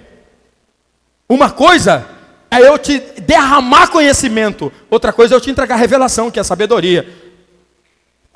Uma 1.29 1.51
coisa 1.51 2.07
é 2.51 2.61
eu 2.67 2.79
te 2.79 2.99
derramar 3.21 3.89
conhecimento, 3.89 4.73
outra 4.91 5.13
coisa 5.13 5.35
é 5.35 5.37
eu 5.37 5.41
te 5.41 5.51
entregar 5.51 5.77
revelação, 5.77 6.31
que 6.31 6.41
é 6.41 6.43
sabedoria. 6.43 7.07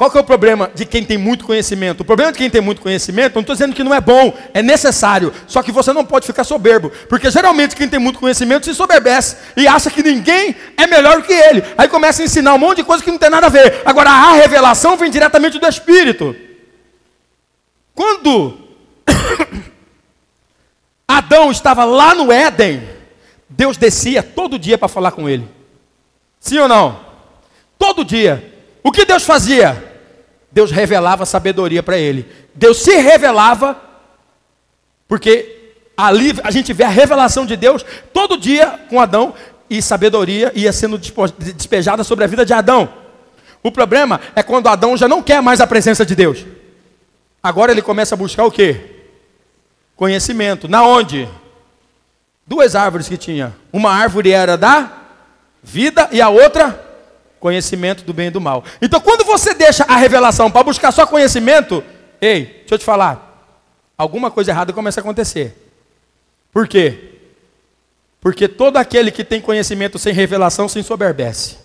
Qual 0.03 0.11
que 0.11 0.19
é 0.19 0.21
o 0.21 0.25
problema 0.25 0.69
de 0.75 0.85
quem 0.85 1.05
tem 1.05 1.17
muito 1.17 1.45
conhecimento? 1.45 2.01
O 2.01 2.05
problema 2.05 2.33
de 2.33 2.39
quem 2.39 2.51
tem 2.51 2.61
muito 2.61 2.81
conhecimento, 2.81 3.37
não 3.37 3.43
estou 3.43 3.55
dizendo 3.55 3.73
que 3.73 3.85
não 3.85 3.95
é 3.95 4.01
bom, 4.01 4.37
é 4.53 4.61
necessário. 4.61 5.33
Só 5.47 5.63
que 5.63 5.71
você 5.71 5.93
não 5.93 6.05
pode 6.05 6.27
ficar 6.27 6.43
soberbo. 6.43 6.91
Porque 7.09 7.31
geralmente 7.31 7.77
quem 7.77 7.89
tem 7.89 8.01
muito 8.01 8.19
conhecimento 8.19 8.67
se 8.67 8.75
soberbece 8.75 9.37
e 9.57 9.69
acha 9.69 9.93
que 9.93 10.03
ninguém 10.03 10.57
é 10.77 10.89
melhor 10.89 11.23
que 11.23 11.33
ele. 11.33 11.63
Aí 11.79 11.87
começa 11.87 12.21
a 12.21 12.25
ensinar 12.25 12.53
um 12.53 12.59
monte 12.59 12.79
de 12.79 12.83
coisa 12.83 13.01
que 13.01 13.13
não 13.13 13.17
tem 13.17 13.31
nada 13.31 13.47
a 13.47 13.49
ver. 13.49 13.81
Agora 13.85 14.11
a 14.11 14.33
revelação 14.33 14.97
vem 14.97 15.09
diretamente 15.09 15.61
do 15.61 15.69
Espírito. 15.69 16.35
Quando 17.95 18.59
Adão 21.07 21.53
estava 21.53 21.85
lá 21.85 22.13
no 22.13 22.33
Éden, 22.33 22.83
Deus 23.49 23.77
descia 23.77 24.21
todo 24.21 24.59
dia 24.59 24.77
para 24.77 24.89
falar 24.89 25.13
com 25.13 25.29
ele. 25.29 25.49
Sim 26.41 26.59
ou 26.59 26.67
não? 26.67 26.99
Todo 27.79 28.05
dia. 28.05 28.53
O 28.83 28.91
que 28.91 29.05
Deus 29.05 29.23
fazia? 29.23 29.92
Deus 30.53 30.71
revelava 30.71 31.27
sabedoria 31.27 31.83
para 31.83 31.99
ele. 31.99 32.31
Deus 32.55 32.83
se 32.83 32.95
revelava, 32.97 33.81
porque 35.09 35.75
ali 35.97 36.39
a 36.45 36.51
gente 36.51 36.73
vê 36.73 36.85
a 36.85 36.89
revelação 36.89 37.47
de 37.47 37.57
Deus 37.57 37.85
todo 38.13 38.39
dia 38.39 38.81
com 38.89 39.01
Adão, 39.01 39.35
e 39.69 39.81
sabedoria 39.81 40.53
ia 40.55 40.73
sendo 40.73 40.99
despejada 40.99 42.05
sobre 42.05 42.25
a 42.25 42.29
vida 42.29 42.45
de 42.45 42.53
Adão. 42.53 42.93
O 43.63 43.73
problema 43.73 44.21
é 44.35 44.43
quando 44.43 44.69
Adão 44.69 44.97
já 44.97 45.09
não 45.09 45.23
quer 45.23 45.41
mais 45.41 45.61
a 45.61 45.67
presença 45.67 46.05
de 46.05 46.15
Deus. 46.15 46.45
Agora 47.43 47.73
ele 47.73 47.81
começa 47.81 48.15
a 48.15 48.19
buscar 48.19 48.45
o 48.45 48.51
quê? 48.51 48.93
conhecimento. 50.03 50.69
Na 50.69 50.83
onde? 50.83 51.29
Duas 52.45 52.75
árvores 52.75 53.09
que 53.09 53.17
tinha. 53.17 53.55
Uma 53.73 53.93
árvore 53.93 54.33
era 54.33 54.57
da 54.57 54.91
vida 55.63 56.09
e 56.11 56.21
a 56.21 56.29
outra 56.29 56.92
conhecimento 57.43 58.05
do 58.05 58.15
bem 58.15 58.29
e 58.29 58.31
do 58.31 58.41
mal. 58.41 58.65
Então, 58.81 59.01
quando 59.01 59.25
você 59.25 59.53
deixa 59.53 59.83
a 59.89 59.97
revelação 59.97 60.49
para 60.49 60.63
buscar 60.63 60.93
só 60.93 61.05
conhecimento, 61.05 61.83
ei, 62.21 62.45
deixa 62.45 62.75
eu 62.75 62.79
te 62.79 62.85
falar, 62.85 63.51
alguma 63.99 64.31
coisa 64.31 64.53
errada 64.53 64.73
começa 64.73 65.01
a 65.01 65.03
acontecer. 65.03 65.53
Por 66.53 66.69
quê? 66.69 67.17
Porque 68.21 68.47
todo 68.47 68.77
aquele 68.77 69.11
que 69.11 69.25
tem 69.25 69.41
conhecimento 69.41 69.99
sem 69.99 70.15
revelação 70.15 70.69
se 70.69 70.79
ensoberbece. 70.79 71.57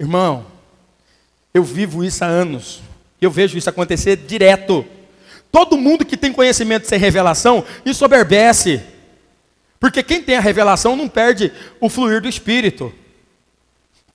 Irmão, 0.00 0.46
eu 1.52 1.62
vivo 1.62 2.02
isso 2.02 2.24
há 2.24 2.28
anos. 2.28 2.80
Eu 3.20 3.30
vejo 3.30 3.58
isso 3.58 3.68
acontecer 3.68 4.16
direto. 4.16 4.86
Todo 5.50 5.76
mundo 5.76 6.06
que 6.06 6.16
tem 6.16 6.32
conhecimento 6.32 6.88
sem 6.88 6.98
revelação 6.98 7.62
ensoberbece. 7.84 8.82
Porque 9.78 10.02
quem 10.02 10.22
tem 10.22 10.36
a 10.36 10.40
revelação 10.40 10.96
não 10.96 11.06
perde 11.06 11.52
o 11.78 11.90
fluir 11.90 12.22
do 12.22 12.28
Espírito. 12.28 12.90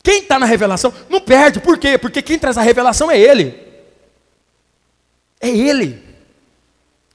Quem 0.08 0.22
está 0.22 0.39
na 0.39 0.45
revelação 0.45 0.93
não 1.10 1.20
perde. 1.20 1.60
Por 1.60 1.78
quê? 1.78 1.97
Porque 1.97 2.22
quem 2.22 2.39
traz 2.39 2.58
a 2.58 2.62
revelação 2.62 3.12
é 3.12 3.20
Ele. 3.20 3.62
É 5.38 5.49
Ele. 5.49 6.01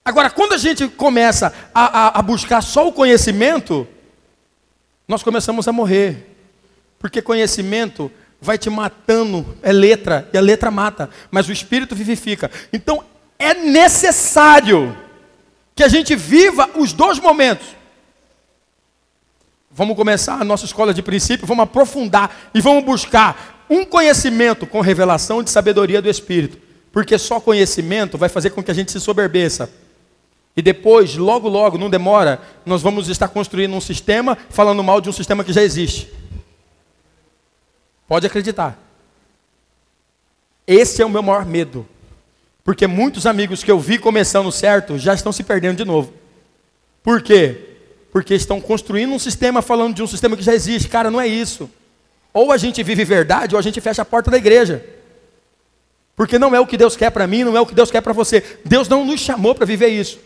Agora, 0.04 0.28
quando 0.28 0.52
a 0.52 0.58
gente 0.58 0.86
começa 0.88 1.54
a, 1.74 1.84
a, 1.86 2.18
a 2.18 2.22
buscar 2.22 2.60
só 2.60 2.86
o 2.86 2.92
conhecimento, 2.92 3.88
nós 5.08 5.22
começamos 5.22 5.66
a 5.66 5.72
morrer. 5.72 6.36
Porque 6.98 7.22
conhecimento 7.22 8.12
vai 8.38 8.58
te 8.58 8.68
matando, 8.68 9.56
é 9.62 9.72
letra, 9.72 10.28
e 10.30 10.36
a 10.36 10.42
letra 10.42 10.70
mata, 10.70 11.08
mas 11.30 11.48
o 11.48 11.52
espírito 11.52 11.96
vivifica. 11.96 12.50
Então 12.74 13.02
é 13.38 13.54
necessário 13.54 14.94
que 15.74 15.82
a 15.82 15.88
gente 15.88 16.14
viva 16.14 16.68
os 16.76 16.92
dois 16.92 17.18
momentos. 17.18 17.68
Vamos 19.74 19.96
começar 19.96 20.40
a 20.40 20.44
nossa 20.44 20.66
escola 20.66 20.92
de 20.92 21.02
princípio, 21.02 21.46
vamos 21.46 21.64
aprofundar 21.64 22.50
e 22.54 22.60
vamos 22.60 22.84
buscar 22.84 23.64
um 23.70 23.84
conhecimento 23.84 24.66
com 24.66 24.80
revelação 24.80 25.42
de 25.42 25.50
sabedoria 25.50 26.02
do 26.02 26.10
Espírito. 26.10 26.58
Porque 26.92 27.16
só 27.16 27.40
conhecimento 27.40 28.18
vai 28.18 28.28
fazer 28.28 28.50
com 28.50 28.62
que 28.62 28.70
a 28.70 28.74
gente 28.74 28.92
se 28.92 29.00
soberbeça. 29.00 29.70
E 30.54 30.60
depois, 30.60 31.16
logo, 31.16 31.48
logo, 31.48 31.78
não 31.78 31.88
demora, 31.88 32.38
nós 32.66 32.82
vamos 32.82 33.08
estar 33.08 33.28
construindo 33.28 33.74
um 33.74 33.80
sistema 33.80 34.36
falando 34.50 34.82
mal 34.82 35.00
de 35.00 35.08
um 35.08 35.12
sistema 35.12 35.42
que 35.42 35.54
já 35.54 35.62
existe. 35.62 36.12
Pode 38.06 38.26
acreditar. 38.26 38.78
Esse 40.66 41.00
é 41.00 41.06
o 41.06 41.08
meu 41.08 41.22
maior 41.22 41.46
medo. 41.46 41.88
Porque 42.62 42.86
muitos 42.86 43.24
amigos 43.26 43.64
que 43.64 43.70
eu 43.70 43.80
vi 43.80 43.98
começando 43.98 44.52
certo 44.52 44.98
já 44.98 45.14
estão 45.14 45.32
se 45.32 45.42
perdendo 45.42 45.78
de 45.78 45.84
novo. 45.86 46.12
Por 47.02 47.22
quê? 47.22 47.71
Porque 48.12 48.34
estão 48.34 48.60
construindo 48.60 49.12
um 49.14 49.18
sistema 49.18 49.62
falando 49.62 49.94
de 49.94 50.02
um 50.02 50.06
sistema 50.06 50.36
que 50.36 50.42
já 50.42 50.54
existe. 50.54 50.88
Cara, 50.88 51.10
não 51.10 51.20
é 51.20 51.26
isso. 51.26 51.68
Ou 52.32 52.52
a 52.52 52.58
gente 52.58 52.82
vive 52.82 53.04
verdade, 53.04 53.54
ou 53.54 53.58
a 53.58 53.62
gente 53.62 53.80
fecha 53.80 54.02
a 54.02 54.04
porta 54.04 54.30
da 54.30 54.36
igreja. 54.36 54.84
Porque 56.14 56.38
não 56.38 56.54
é 56.54 56.60
o 56.60 56.66
que 56.66 56.76
Deus 56.76 56.94
quer 56.94 57.10
para 57.10 57.26
mim, 57.26 57.42
não 57.42 57.56
é 57.56 57.60
o 57.60 57.66
que 57.66 57.74
Deus 57.74 57.90
quer 57.90 58.02
para 58.02 58.12
você. 58.12 58.60
Deus 58.64 58.86
não 58.86 59.04
nos 59.04 59.20
chamou 59.20 59.54
para 59.54 59.64
viver 59.64 59.88
isso. 59.88 60.18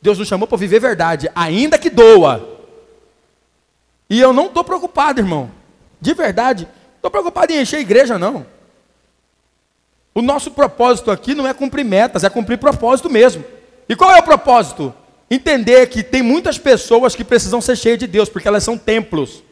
Deus 0.00 0.16
nos 0.16 0.28
chamou 0.28 0.46
para 0.46 0.56
viver 0.56 0.78
verdade, 0.78 1.28
ainda 1.34 1.76
que 1.76 1.90
doa. 1.90 2.56
E 4.08 4.20
eu 4.20 4.32
não 4.32 4.46
estou 4.46 4.62
preocupado, 4.62 5.20
irmão. 5.20 5.50
De 6.00 6.14
verdade. 6.14 6.68
Estou 6.96 7.10
preocupado 7.10 7.52
em 7.52 7.60
encher 7.60 7.78
a 7.78 7.80
igreja, 7.80 8.16
não. 8.16 8.46
O 10.14 10.22
nosso 10.22 10.52
propósito 10.52 11.10
aqui 11.10 11.34
não 11.34 11.46
é 11.46 11.52
cumprir 11.52 11.84
metas, 11.84 12.22
é 12.22 12.30
cumprir 12.30 12.58
propósito 12.58 13.10
mesmo. 13.10 13.44
E 13.88 13.96
qual 13.96 14.12
é 14.12 14.18
o 14.18 14.22
propósito? 14.22 14.94
Entender 15.30 15.86
que 15.88 16.02
tem 16.02 16.22
muitas 16.22 16.56
pessoas 16.58 17.14
que 17.14 17.22
precisam 17.22 17.60
ser 17.60 17.76
cheias 17.76 17.98
de 17.98 18.06
Deus, 18.06 18.28
porque 18.28 18.48
elas 18.48 18.64
são 18.64 18.78
templos. 18.78 19.42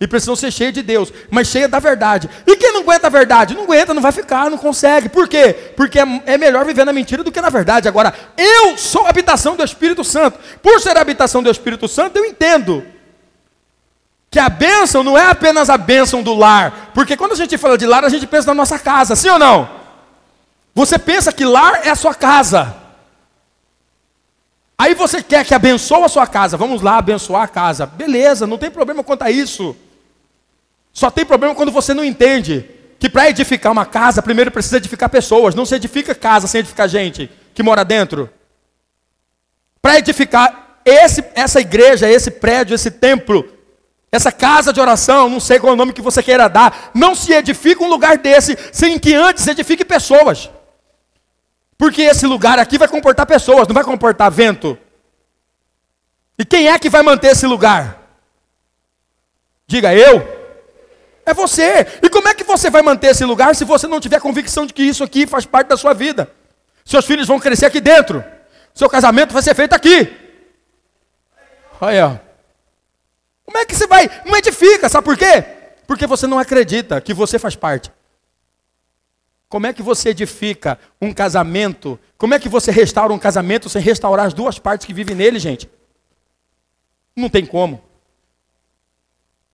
E 0.00 0.06
precisam 0.06 0.36
ser 0.36 0.52
cheias 0.52 0.74
de 0.74 0.82
Deus, 0.82 1.12
mas 1.30 1.48
cheias 1.48 1.70
da 1.70 1.78
verdade. 1.78 2.28
E 2.46 2.56
quem 2.56 2.72
não 2.72 2.80
aguenta 2.80 3.06
a 3.06 3.10
verdade? 3.10 3.54
Não 3.54 3.62
aguenta, 3.62 3.94
não 3.94 4.02
vai 4.02 4.12
ficar, 4.12 4.50
não 4.50 4.58
consegue. 4.58 5.08
Por 5.08 5.28
quê? 5.28 5.54
Porque 5.76 5.98
é, 5.98 6.04
é 6.26 6.38
melhor 6.38 6.64
viver 6.64 6.84
na 6.84 6.92
mentira 6.92 7.24
do 7.24 7.32
que 7.32 7.40
na 7.40 7.48
verdade. 7.48 7.88
Agora, 7.88 8.12
eu 8.36 8.76
sou 8.76 9.06
habitação 9.06 9.56
do 9.56 9.64
Espírito 9.64 10.04
Santo. 10.04 10.38
Por 10.62 10.80
ser 10.80 10.96
habitação 10.96 11.42
do 11.42 11.50
Espírito 11.50 11.88
Santo, 11.88 12.16
eu 12.16 12.24
entendo 12.24 12.84
que 14.30 14.38
a 14.38 14.48
bênção 14.48 15.04
não 15.04 15.16
é 15.16 15.26
apenas 15.26 15.70
a 15.70 15.76
bênção 15.76 16.22
do 16.22 16.34
lar. 16.34 16.90
Porque 16.92 17.16
quando 17.16 17.32
a 17.32 17.36
gente 17.36 17.56
fala 17.56 17.78
de 17.78 17.86
lar, 17.86 18.04
a 18.04 18.08
gente 18.08 18.26
pensa 18.26 18.48
na 18.48 18.54
nossa 18.54 18.78
casa, 18.78 19.14
sim 19.14 19.30
ou 19.30 19.38
não? 19.38 19.70
Você 20.74 20.98
pensa 20.98 21.32
que 21.32 21.44
lar 21.44 21.86
é 21.86 21.90
a 21.90 21.96
sua 21.96 22.14
casa. 22.14 22.83
Aí 24.76 24.94
você 24.94 25.22
quer 25.22 25.44
que 25.44 25.54
abençoe 25.54 26.02
a 26.02 26.08
sua 26.08 26.26
casa. 26.26 26.56
Vamos 26.56 26.82
lá 26.82 26.98
abençoar 26.98 27.42
a 27.42 27.48
casa. 27.48 27.86
Beleza, 27.86 28.46
não 28.46 28.58
tem 28.58 28.70
problema 28.70 29.02
quanto 29.04 29.22
a 29.22 29.30
isso. 29.30 29.76
Só 30.92 31.10
tem 31.10 31.24
problema 31.24 31.54
quando 31.54 31.72
você 31.72 31.94
não 31.94 32.04
entende 32.04 32.68
que 32.98 33.08
para 33.08 33.28
edificar 33.28 33.72
uma 33.72 33.86
casa, 33.86 34.22
primeiro 34.22 34.50
precisa 34.50 34.76
edificar 34.76 35.08
pessoas. 35.08 35.54
Não 35.54 35.66
se 35.66 35.74
edifica 35.74 36.14
casa 36.14 36.46
sem 36.46 36.60
edificar 36.60 36.88
gente 36.88 37.30
que 37.52 37.62
mora 37.62 37.84
dentro. 37.84 38.28
Para 39.80 39.98
edificar 39.98 40.80
esse, 40.84 41.24
essa 41.34 41.60
igreja, 41.60 42.08
esse 42.08 42.30
prédio, 42.30 42.74
esse 42.74 42.90
templo, 42.90 43.48
essa 44.10 44.30
casa 44.30 44.72
de 44.72 44.80
oração, 44.80 45.28
não 45.28 45.40
sei 45.40 45.58
qual 45.58 45.70
é 45.70 45.74
o 45.74 45.76
nome 45.76 45.92
que 45.92 46.02
você 46.02 46.22
queira 46.22 46.48
dar, 46.48 46.90
não 46.94 47.14
se 47.14 47.32
edifica 47.32 47.82
um 47.82 47.88
lugar 47.88 48.18
desse 48.18 48.56
sem 48.72 48.98
que 48.98 49.14
antes 49.14 49.46
edifique 49.46 49.84
pessoas. 49.84 50.50
Porque 51.76 52.02
esse 52.02 52.26
lugar 52.26 52.58
aqui 52.58 52.78
vai 52.78 52.88
comportar 52.88 53.26
pessoas, 53.26 53.66
não 53.66 53.74
vai 53.74 53.84
comportar 53.84 54.30
vento. 54.30 54.78
E 56.38 56.44
quem 56.44 56.68
é 56.68 56.78
que 56.78 56.90
vai 56.90 57.02
manter 57.02 57.28
esse 57.28 57.46
lugar? 57.46 58.00
Diga 59.66 59.94
eu. 59.94 60.44
É 61.26 61.32
você. 61.32 61.86
E 62.02 62.08
como 62.08 62.28
é 62.28 62.34
que 62.34 62.44
você 62.44 62.70
vai 62.70 62.82
manter 62.82 63.08
esse 63.08 63.24
lugar 63.24 63.54
se 63.54 63.64
você 63.64 63.86
não 63.86 64.00
tiver 64.00 64.20
convicção 64.20 64.66
de 64.66 64.72
que 64.72 64.82
isso 64.82 65.02
aqui 65.02 65.26
faz 65.26 65.46
parte 65.46 65.68
da 65.68 65.76
sua 65.76 65.94
vida? 65.94 66.30
Seus 66.84 67.06
filhos 67.06 67.26
vão 67.26 67.40
crescer 67.40 67.66
aqui 67.66 67.80
dentro. 67.80 68.22
Seu 68.74 68.88
casamento 68.88 69.32
vai 69.32 69.42
ser 69.42 69.54
feito 69.54 69.72
aqui. 69.72 70.12
Olha. 71.80 72.20
Como 73.44 73.58
é 73.58 73.64
que 73.64 73.74
você 73.74 73.86
vai? 73.86 74.10
Não 74.24 74.36
edifica, 74.36 74.88
sabe 74.88 75.04
por 75.04 75.16
quê? 75.16 75.44
Porque 75.86 76.06
você 76.06 76.26
não 76.26 76.38
acredita 76.38 77.00
que 77.00 77.14
você 77.14 77.38
faz 77.38 77.54
parte. 77.54 77.92
Como 79.54 79.68
é 79.68 79.72
que 79.72 79.84
você 79.84 80.08
edifica 80.08 80.80
um 81.00 81.12
casamento? 81.12 81.96
Como 82.18 82.34
é 82.34 82.40
que 82.40 82.48
você 82.48 82.72
restaura 82.72 83.12
um 83.12 83.18
casamento 83.20 83.68
sem 83.68 83.80
restaurar 83.80 84.26
as 84.26 84.34
duas 84.34 84.58
partes 84.58 84.84
que 84.84 84.92
vivem 84.92 85.14
nele, 85.14 85.38
gente? 85.38 85.70
Não 87.14 87.28
tem 87.28 87.46
como. 87.46 87.80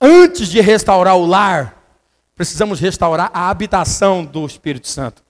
Antes 0.01 0.48
de 0.48 0.59
restaurar 0.62 1.18
o 1.18 1.26
lar, 1.26 1.84
precisamos 2.34 2.80
restaurar 2.80 3.30
a 3.34 3.51
habitação 3.51 4.24
do 4.24 4.46
Espírito 4.46 4.88
Santo. 4.88 5.22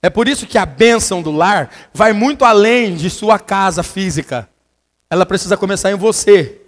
É 0.00 0.08
por 0.08 0.28
isso 0.28 0.46
que 0.46 0.56
a 0.56 0.64
bênção 0.64 1.22
do 1.22 1.32
lar 1.32 1.68
vai 1.92 2.12
muito 2.12 2.44
além 2.44 2.94
de 2.94 3.10
sua 3.10 3.36
casa 3.36 3.82
física. 3.82 4.48
Ela 5.10 5.26
precisa 5.26 5.56
começar 5.56 5.90
em 5.90 5.96
você. 5.96 6.60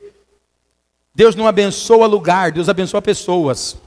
Deus 1.15 1.37
não 1.37 1.47
abençoa 1.47 2.09
lugar, 2.09 2.51
Deus 2.51 2.69
abençoa 2.69 3.01
pessoas. 3.01 3.86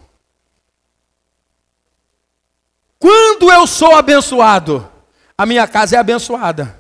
Quando 2.99 3.49
eu 3.49 3.65
sou 3.65 3.95
abençoado, 3.95 4.87
a 5.37 5.45
minha 5.45 5.65
casa 5.65 5.95
é 5.95 5.99
abençoada. 5.99 6.77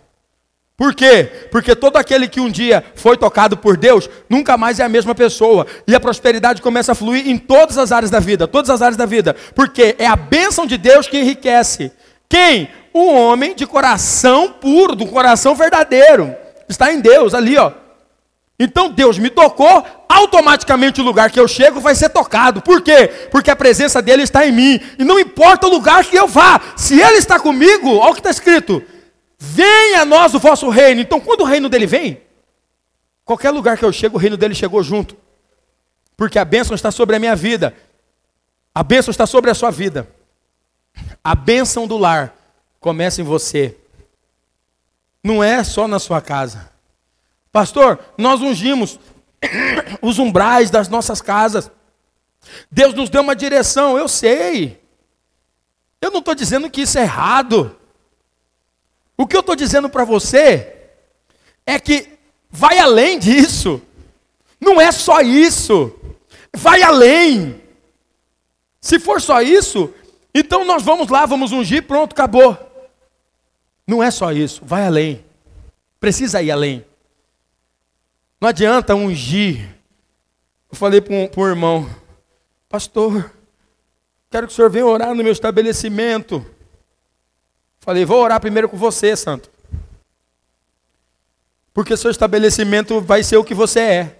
Por 0.75 0.93
quê? 0.93 1.47
Porque 1.51 1.75
todo 1.75 1.97
aquele 1.97 2.27
que 2.27 2.39
um 2.41 2.49
dia 2.49 2.83
foi 2.95 3.17
tocado 3.17 3.57
por 3.57 3.77
Deus, 3.77 4.09
nunca 4.29 4.57
mais 4.57 4.79
é 4.79 4.83
a 4.83 4.89
mesma 4.89 5.15
pessoa. 5.15 5.65
E 5.87 5.95
a 5.95 5.99
prosperidade 5.99 6.61
começa 6.61 6.91
a 6.91 6.95
fluir 6.95 7.27
em 7.27 7.37
todas 7.37 7.77
as 7.77 7.91
áreas 7.91 8.11
da 8.11 8.19
vida, 8.19 8.47
todas 8.47 8.69
as 8.69 8.81
áreas 8.81 8.97
da 8.97 9.05
vida. 9.05 9.35
Porque 9.55 9.95
é 9.97 10.05
a 10.05 10.15
bênção 10.15 10.65
de 10.65 10.77
Deus 10.77 11.07
que 11.07 11.19
enriquece. 11.19 11.91
Quem? 12.29 12.69
O 12.93 13.13
homem 13.13 13.55
de 13.55 13.65
coração 13.65 14.51
puro, 14.53 14.95
do 14.95 15.05
coração 15.05 15.55
verdadeiro. 15.55 16.35
Está 16.67 16.93
em 16.93 16.99
Deus, 16.99 17.33
ali, 17.33 17.57
ó. 17.57 17.71
Então 18.59 18.89
Deus 18.89 19.17
me 19.17 19.29
tocou, 19.29 19.85
automaticamente 20.09 20.99
o 20.99 21.03
lugar 21.03 21.31
que 21.31 21.39
eu 21.39 21.47
chego 21.47 21.79
vai 21.79 21.95
ser 21.95 22.09
tocado. 22.09 22.61
Por 22.61 22.81
quê? 22.81 23.07
Porque 23.31 23.49
a 23.49 23.55
presença 23.55 24.01
dele 24.01 24.23
está 24.23 24.45
em 24.45 24.51
mim. 24.51 24.81
E 24.99 25.03
não 25.05 25.17
importa 25.17 25.65
o 25.65 25.69
lugar 25.69 26.03
que 26.03 26.17
eu 26.17 26.27
vá, 26.27 26.73
se 26.75 26.99
ele 26.99 27.17
está 27.17 27.39
comigo, 27.39 27.95
olha 27.95 28.11
o 28.11 28.13
que 28.13 28.19
está 28.19 28.29
escrito: 28.29 28.83
venha 29.37 30.01
a 30.01 30.05
nós 30.05 30.33
o 30.33 30.39
vosso 30.39 30.67
reino. 30.67 30.99
Então, 30.99 31.21
quando 31.21 31.41
o 31.41 31.45
reino 31.45 31.69
dele 31.69 31.85
vem, 31.85 32.21
qualquer 33.23 33.51
lugar 33.51 33.77
que 33.77 33.85
eu 33.85 33.93
chego, 33.93 34.17
o 34.17 34.19
reino 34.19 34.35
dele 34.35 34.53
chegou 34.53 34.83
junto. 34.83 35.15
Porque 36.17 36.37
a 36.37 36.43
bênção 36.43 36.75
está 36.75 36.91
sobre 36.91 37.15
a 37.15 37.19
minha 37.19 37.37
vida, 37.37 37.73
a 38.75 38.83
bênção 38.83 39.09
está 39.09 39.25
sobre 39.25 39.49
a 39.49 39.53
sua 39.53 39.71
vida. 39.71 40.05
A 41.23 41.33
bênção 41.33 41.87
do 41.87 41.97
lar 41.97 42.35
começa 42.77 43.21
em 43.21 43.23
você, 43.23 43.77
não 45.23 45.41
é 45.41 45.63
só 45.63 45.87
na 45.87 45.97
sua 45.97 46.19
casa. 46.19 46.69
Pastor, 47.51 47.99
nós 48.17 48.41
ungimos 48.41 48.99
os 50.01 50.19
umbrais 50.19 50.69
das 50.69 50.87
nossas 50.87 51.21
casas. 51.21 51.71
Deus 52.69 52.93
nos 52.93 53.09
deu 53.09 53.21
uma 53.21 53.35
direção, 53.35 53.97
eu 53.97 54.07
sei. 54.07 54.79
Eu 56.01 56.11
não 56.11 56.19
estou 56.19 56.35
dizendo 56.35 56.69
que 56.69 56.81
isso 56.81 56.97
é 56.97 57.01
errado. 57.01 57.75
O 59.17 59.27
que 59.27 59.35
eu 59.35 59.41
estou 59.41 59.55
dizendo 59.55 59.89
para 59.89 60.05
você 60.05 60.75
é 61.65 61.79
que 61.79 62.17
vai 62.49 62.79
além 62.79 63.19
disso. 63.19 63.81
Não 64.59 64.79
é 64.79 64.91
só 64.91 65.21
isso. 65.21 65.93
Vai 66.55 66.81
além. 66.81 67.61
Se 68.81 68.97
for 68.97 69.21
só 69.21 69.41
isso, 69.41 69.93
então 70.33 70.63
nós 70.63 70.83
vamos 70.83 71.09
lá, 71.09 71.25
vamos 71.25 71.51
ungir, 71.51 71.83
pronto, 71.85 72.13
acabou. 72.13 72.57
Não 73.85 74.01
é 74.01 74.09
só 74.09 74.31
isso, 74.31 74.61
vai 74.63 74.85
além. 74.85 75.25
Precisa 75.99 76.41
ir 76.41 76.51
além. 76.51 76.85
Não 78.39 78.47
adianta 78.47 78.95
ungir. 78.95 79.75
Eu 80.71 80.77
falei 80.77 81.01
para 81.01 81.13
um, 81.13 81.47
irmão, 81.47 81.89
pastor, 82.69 83.31
quero 84.29 84.47
que 84.47 84.53
o 84.53 84.55
senhor 84.55 84.69
venha 84.69 84.85
orar 84.85 85.13
no 85.13 85.23
meu 85.23 85.33
estabelecimento. 85.33 86.45
Falei, 87.79 88.05
vou 88.05 88.21
orar 88.21 88.39
primeiro 88.39 88.69
com 88.69 88.77
você, 88.77 89.15
santo. 89.15 89.49
Porque 91.73 91.97
seu 91.97 92.11
estabelecimento 92.11 93.01
vai 93.01 93.23
ser 93.23 93.37
o 93.37 93.43
que 93.43 93.53
você 93.53 93.79
é. 93.79 94.15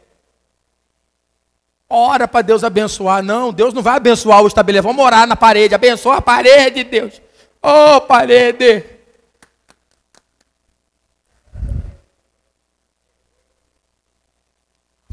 Ora 1.88 2.28
para 2.28 2.41
Deus 2.41 2.63
abençoar. 2.63 3.24
Não, 3.24 3.53
Deus 3.53 3.74
não 3.74 3.82
vai 3.82 3.95
abençoar 3.95 4.43
o 4.43 4.47
estabelecimento. 4.47 4.91
Vamos 4.91 5.05
orar 5.05 5.28
na 5.28 5.36
parede. 5.36 5.74
Abençoa 5.74 6.17
a 6.17 6.22
parede, 6.22 6.84
Deus. 6.84 7.22
Oh, 7.61 8.01
parede. 8.01 8.98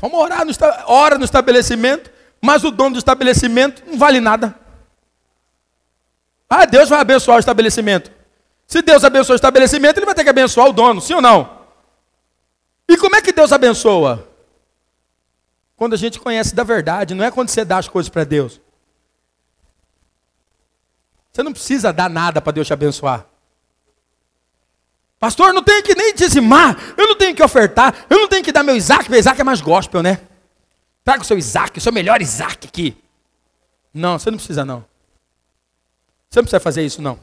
Vamos 0.09 0.21
orar 0.21 0.45
no, 0.45 0.53
ora 0.87 1.19
no 1.19 1.25
estabelecimento, 1.25 2.13
mas 2.41 2.63
o 2.63 2.71
dono 2.71 2.93
do 2.93 2.99
estabelecimento 2.99 3.83
não 3.85 3.99
vale 3.99 4.21
nada. 4.21 4.55
Ah, 6.49 6.65
Deus 6.65 6.89
vai 6.89 7.01
abençoar 7.01 7.39
o 7.39 7.41
estabelecimento. 7.41 8.13
Se 8.69 8.83
Deus 8.83 9.03
abençoa 9.03 9.35
o 9.35 9.37
estabelecimento, 9.37 9.99
ele 9.99 10.07
vai 10.07 10.15
ter 10.15 10.23
que 10.23 10.31
abençoar 10.31 10.69
o 10.69 10.73
dono, 10.73 11.01
sim 11.01 11.15
ou 11.15 11.21
não? 11.21 11.59
E 12.89 12.97
como 12.97 13.17
é 13.17 13.21
que 13.21 13.33
Deus 13.33 13.51
abençoa? 13.51 14.29
Quando 15.75 15.95
a 15.95 15.97
gente 15.97 16.21
conhece 16.21 16.55
da 16.55 16.63
verdade, 16.63 17.13
não 17.13 17.25
é 17.25 17.31
quando 17.33 17.49
você 17.49 17.65
dá 17.65 17.79
as 17.79 17.89
coisas 17.89 18.09
para 18.09 18.23
Deus. 18.23 18.61
Você 21.33 21.43
não 21.43 21.53
precisa 21.53 21.93
dar 21.93 22.09
nada 22.09 22.41
para 22.41 22.53
Deus 22.53 22.69
te 22.69 22.73
abençoar. 22.73 23.27
Pastor, 25.19 25.49
eu 25.49 25.55
não 25.55 25.63
tenho 25.63 25.83
que 25.83 25.95
nem 25.95 26.15
dizimar, 26.15 26.77
eu 26.97 27.09
não 27.09 27.17
tenho 27.17 27.35
que 27.35 27.43
ofertar, 27.43 28.07
eu 28.11 28.19
não 28.19 28.29
tenho 28.29 28.45
que 28.45 28.53
dar 28.53 28.63
meu 28.63 28.77
Isaac, 28.77 29.11
meu 29.11 29.19
Isaac 29.19 29.41
é 29.41 29.45
mais 29.45 29.61
gospel, 29.61 30.03
né? 30.03 30.21
Traga 31.03 31.23
o 31.23 31.25
seu 31.25 31.39
Isaac, 31.39 31.79
o 31.79 31.81
seu 31.81 31.93
melhor 31.93 32.21
Isaac 32.21 32.67
aqui. 32.67 32.97
Não, 33.95 34.19
você 34.19 34.31
não 34.31 34.37
precisa 34.37 34.65
não. 34.65 34.85
Você 36.29 36.41
não 36.41 36.45
precisa 36.45 36.61
fazer 36.61 36.85
isso 36.85 37.01
não. 37.01 37.19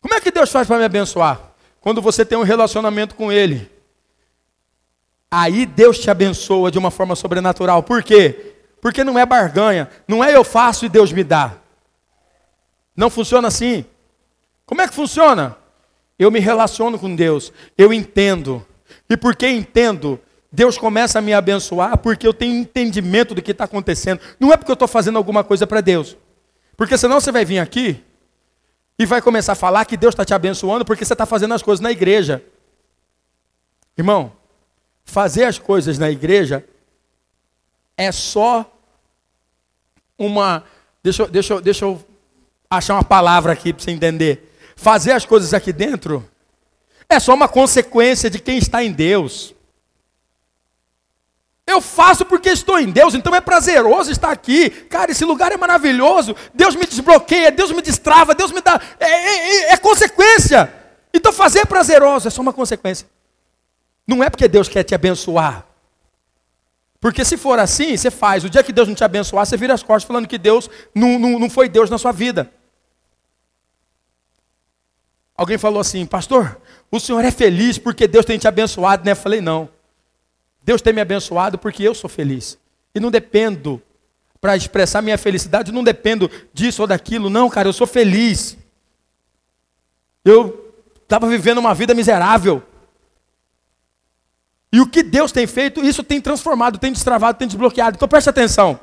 Como 0.00 0.12
é 0.12 0.20
que 0.20 0.30
Deus 0.30 0.50
faz 0.50 0.66
para 0.66 0.78
me 0.78 0.84
abençoar? 0.84 1.40
Quando 1.80 2.02
você 2.02 2.24
tem 2.24 2.36
um 2.36 2.42
relacionamento 2.42 3.14
com 3.14 3.32
Ele. 3.32 3.70
Aí 5.30 5.64
Deus 5.64 5.98
te 5.98 6.10
abençoa 6.10 6.70
de 6.70 6.78
uma 6.78 6.90
forma 6.90 7.16
sobrenatural. 7.16 7.82
Por 7.82 8.02
quê? 8.02 8.54
Porque 8.80 9.02
não 9.02 9.18
é 9.18 9.24
barganha. 9.24 9.88
Não 10.06 10.22
é 10.22 10.36
eu 10.36 10.44
faço 10.44 10.84
e 10.84 10.88
Deus 10.88 11.12
me 11.12 11.24
dá. 11.24 11.54
Não 12.94 13.08
funciona 13.08 13.48
assim. 13.48 13.86
Como 14.66 14.82
é 14.82 14.88
que 14.88 14.94
funciona? 14.94 15.56
Eu 16.22 16.30
me 16.30 16.38
relaciono 16.38 16.98
com 16.98 17.14
Deus, 17.14 17.52
eu 17.76 17.92
entendo. 17.92 18.64
E 19.10 19.16
porque 19.16 19.48
entendo, 19.48 20.20
Deus 20.52 20.78
começa 20.78 21.18
a 21.18 21.22
me 21.22 21.32
abençoar 21.32 21.98
porque 21.98 22.26
eu 22.26 22.32
tenho 22.32 22.54
entendimento 22.54 23.34
do 23.34 23.42
que 23.42 23.50
está 23.50 23.64
acontecendo. 23.64 24.20
Não 24.38 24.52
é 24.52 24.56
porque 24.56 24.70
eu 24.70 24.74
estou 24.74 24.86
fazendo 24.86 25.16
alguma 25.16 25.42
coisa 25.42 25.66
para 25.66 25.80
Deus. 25.80 26.16
Porque 26.76 26.96
senão 26.96 27.20
você 27.20 27.32
vai 27.32 27.44
vir 27.44 27.58
aqui 27.58 28.02
e 28.98 29.04
vai 29.04 29.20
começar 29.20 29.52
a 29.52 29.56
falar 29.56 29.84
que 29.84 29.96
Deus 29.96 30.12
está 30.12 30.24
te 30.24 30.34
abençoando 30.34 30.84
porque 30.84 31.04
você 31.04 31.12
está 31.12 31.26
fazendo 31.26 31.54
as 31.54 31.62
coisas 31.62 31.80
na 31.80 31.90
igreja. 31.90 32.42
Irmão, 33.96 34.32
fazer 35.04 35.44
as 35.44 35.58
coisas 35.58 35.98
na 35.98 36.10
igreja 36.10 36.64
é 37.96 38.12
só 38.12 38.70
uma. 40.16 40.62
Deixa, 41.02 41.26
deixa, 41.26 41.60
deixa 41.60 41.84
eu 41.84 42.04
achar 42.70 42.94
uma 42.94 43.04
palavra 43.04 43.52
aqui 43.52 43.72
para 43.72 43.82
você 43.82 43.90
entender. 43.90 44.51
Fazer 44.76 45.12
as 45.12 45.24
coisas 45.24 45.52
aqui 45.54 45.72
dentro 45.72 46.28
é 47.08 47.20
só 47.20 47.34
uma 47.34 47.48
consequência 47.48 48.30
de 48.30 48.38
quem 48.38 48.58
está 48.58 48.82
em 48.82 48.92
Deus. 48.92 49.54
Eu 51.66 51.80
faço 51.80 52.24
porque 52.24 52.48
estou 52.50 52.78
em 52.78 52.90
Deus, 52.90 53.14
então 53.14 53.34
é 53.34 53.40
prazeroso 53.40 54.10
estar 54.10 54.30
aqui. 54.30 54.68
Cara, 54.68 55.12
esse 55.12 55.24
lugar 55.24 55.52
é 55.52 55.56
maravilhoso. 55.56 56.34
Deus 56.52 56.74
me 56.74 56.84
desbloqueia, 56.86 57.50
Deus 57.52 57.70
me 57.70 57.80
destrava, 57.80 58.34
Deus 58.34 58.50
me 58.50 58.60
dá. 58.60 58.80
É, 58.98 59.06
é- 59.06 59.48
é- 59.70 59.72
é 59.72 59.76
consequência. 59.76 60.72
Então 61.14 61.32
fazer 61.32 61.60
é 61.60 61.64
prazeroso, 61.64 62.26
é 62.26 62.30
só 62.30 62.42
uma 62.42 62.52
consequência. 62.52 63.06
Não 64.06 64.22
é 64.24 64.28
porque 64.28 64.48
Deus 64.48 64.68
quer 64.68 64.82
te 64.82 64.94
abençoar. 64.94 65.64
Porque 67.00 67.24
se 67.24 67.36
for 67.36 67.58
assim, 67.58 67.96
você 67.96 68.10
faz. 68.10 68.44
O 68.44 68.50
dia 68.50 68.62
que 68.62 68.72
Deus 68.72 68.88
não 68.88 68.94
te 68.94 69.04
abençoar, 69.04 69.46
você 69.46 69.56
vira 69.56 69.74
as 69.74 69.82
costas 69.82 70.04
falando 70.06 70.26
que 70.28 70.38
Deus 70.38 70.68
não, 70.94 71.18
não, 71.18 71.38
não 71.38 71.50
foi 71.50 71.68
Deus 71.68 71.88
na 71.90 71.98
sua 71.98 72.12
vida. 72.12 72.50
Alguém 75.36 75.58
falou 75.58 75.80
assim, 75.80 76.04
pastor, 76.04 76.60
o 76.90 77.00
senhor 77.00 77.24
é 77.24 77.30
feliz 77.30 77.78
porque 77.78 78.06
Deus 78.06 78.24
tem 78.24 78.38
te 78.38 78.46
abençoado, 78.46 79.04
né? 79.04 79.12
Eu 79.12 79.16
falei, 79.16 79.40
não. 79.40 79.68
Deus 80.62 80.82
tem 80.82 80.92
me 80.92 81.00
abençoado 81.00 81.58
porque 81.58 81.82
eu 81.82 81.94
sou 81.94 82.08
feliz. 82.08 82.58
E 82.94 83.00
não 83.00 83.10
dependo, 83.10 83.82
para 84.42 84.56
expressar 84.56 85.00
minha 85.00 85.16
felicidade, 85.16 85.70
não 85.70 85.84
dependo 85.84 86.28
disso 86.52 86.82
ou 86.82 86.88
daquilo. 86.88 87.30
Não, 87.30 87.48
cara, 87.48 87.68
eu 87.68 87.72
sou 87.72 87.86
feliz. 87.86 88.58
Eu 90.24 90.74
estava 91.00 91.28
vivendo 91.28 91.58
uma 91.58 91.72
vida 91.74 91.94
miserável. 91.94 92.62
E 94.72 94.80
o 94.80 94.86
que 94.86 95.02
Deus 95.02 95.30
tem 95.30 95.46
feito, 95.46 95.84
isso 95.84 96.02
tem 96.02 96.20
transformado, 96.20 96.78
tem 96.78 96.92
destravado, 96.92 97.38
tem 97.38 97.46
desbloqueado. 97.46 97.96
Então 97.96 98.08
preste 98.08 98.30
atenção. 98.30 98.80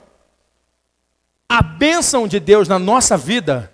A 1.48 1.62
bênção 1.62 2.28
de 2.28 2.40
Deus 2.40 2.68
na 2.68 2.80
nossa 2.80 3.18
vida 3.18 3.70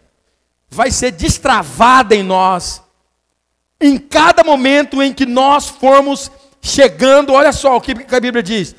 vai 0.69 0.91
ser 0.91 1.11
destravada 1.11 2.15
em 2.15 2.23
nós 2.23 2.83
em 3.79 3.97
cada 3.97 4.43
momento 4.43 5.01
em 5.01 5.13
que 5.13 5.25
nós 5.25 5.67
formos 5.69 6.31
chegando, 6.61 7.33
olha 7.33 7.51
só 7.51 7.75
o 7.75 7.81
que 7.81 7.91
a 7.91 8.19
Bíblia 8.19 8.41
diz: 8.41 8.75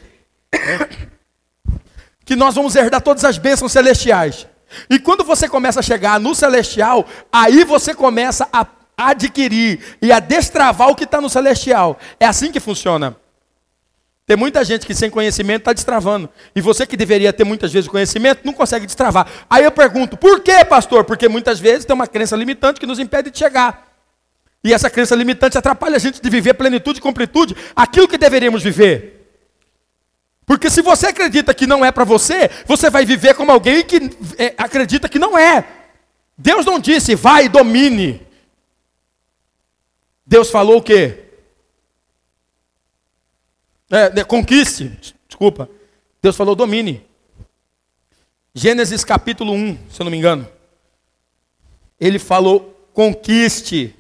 que 2.25 2.35
nós 2.35 2.55
vamos 2.55 2.75
herdar 2.75 3.01
todas 3.01 3.25
as 3.25 3.39
bênçãos 3.39 3.73
celestiais. 3.73 4.47
E 4.91 4.99
quando 4.99 5.23
você 5.23 5.49
começa 5.49 5.81
a 5.81 5.83
chegar 5.83 6.19
no 6.19 6.35
celestial, 6.35 7.07
aí 7.33 7.65
você 7.65 7.95
começa 7.95 8.49
a 8.53 8.67
adquirir 8.97 9.97
e 10.03 10.11
a 10.11 10.19
destravar 10.19 10.89
o 10.89 10.97
que 10.97 11.05
está 11.05 11.21
no 11.21 11.31
celestial. 11.31 11.99
É 12.19 12.27
assim 12.27 12.51
que 12.51 12.59
funciona. 12.59 13.17
Tem 14.27 14.37
muita 14.37 14.65
gente 14.65 14.85
que 14.85 14.93
sem 14.93 15.09
conhecimento 15.09 15.61
está 15.61 15.73
destravando. 15.73 16.29
E 16.55 16.61
você 16.61 16.85
que 16.85 16.97
deveria 16.97 17.33
ter 17.33 17.45
muitas 17.45 17.73
vezes 17.73 17.89
conhecimento, 17.89 18.41
não 18.45 18.53
consegue 18.53 18.85
destravar. 18.85 19.29
Aí 19.49 19.63
eu 19.63 19.71
pergunto, 19.71 20.17
por 20.17 20.41
que, 20.41 20.65
pastor? 20.65 21.05
Porque 21.05 21.29
muitas 21.29 21.61
vezes 21.61 21.85
tem 21.85 21.95
uma 21.95 22.09
crença 22.09 22.35
limitante 22.35 22.81
que 22.81 22.87
nos 22.87 22.99
impede 22.99 23.31
de 23.31 23.39
chegar. 23.39 23.87
E 24.65 24.75
essa 24.75 24.91
crença 24.91 25.15
limitante 25.15 25.57
atrapalha 25.57 25.95
a 25.95 26.01
gente 26.01 26.21
de 26.21 26.29
viver 26.29 26.55
plenitude 26.55 26.99
e 26.99 27.03
completude, 27.03 27.57
aquilo 27.75 28.09
que 28.09 28.19
deveríamos 28.19 28.65
viver. 28.65 29.31
Porque 30.45 30.69
se 30.71 30.83
você 30.83 31.07
acredita 31.07 31.55
que 31.55 31.67
não 31.67 31.85
é 31.85 31.93
para 31.93 32.03
você, 32.03 32.51
você 32.67 32.91
vai 32.91 33.05
viver 33.05 33.35
como 33.35 33.53
alguém 33.53 33.85
que 33.85 34.11
é, 34.39 34.55
acredita 34.59 35.09
que 35.09 35.21
não 35.21 35.39
é. 35.39 35.65
Deus 36.37 36.67
não 36.67 36.81
disse, 36.81 37.15
vai 37.15 37.45
e 37.45 37.49
domine. 37.49 38.27
Deus 40.27 40.51
falou 40.51 40.79
o 40.79 40.83
quê? 40.83 41.26
É, 43.91 44.25
conquiste, 44.25 45.15
desculpa. 45.29 45.69
Deus 46.21 46.37
falou 46.37 46.57
domine. 46.57 47.05
Gênesis 48.55 49.05
capítulo 49.05 49.53
1, 49.53 49.79
se 49.91 50.01
eu 50.01 50.05
não 50.05 50.11
me 50.11 50.17
engano. 50.17 50.49
Ele 52.01 52.19
falou 52.19 52.89
conquiste. 52.93 53.95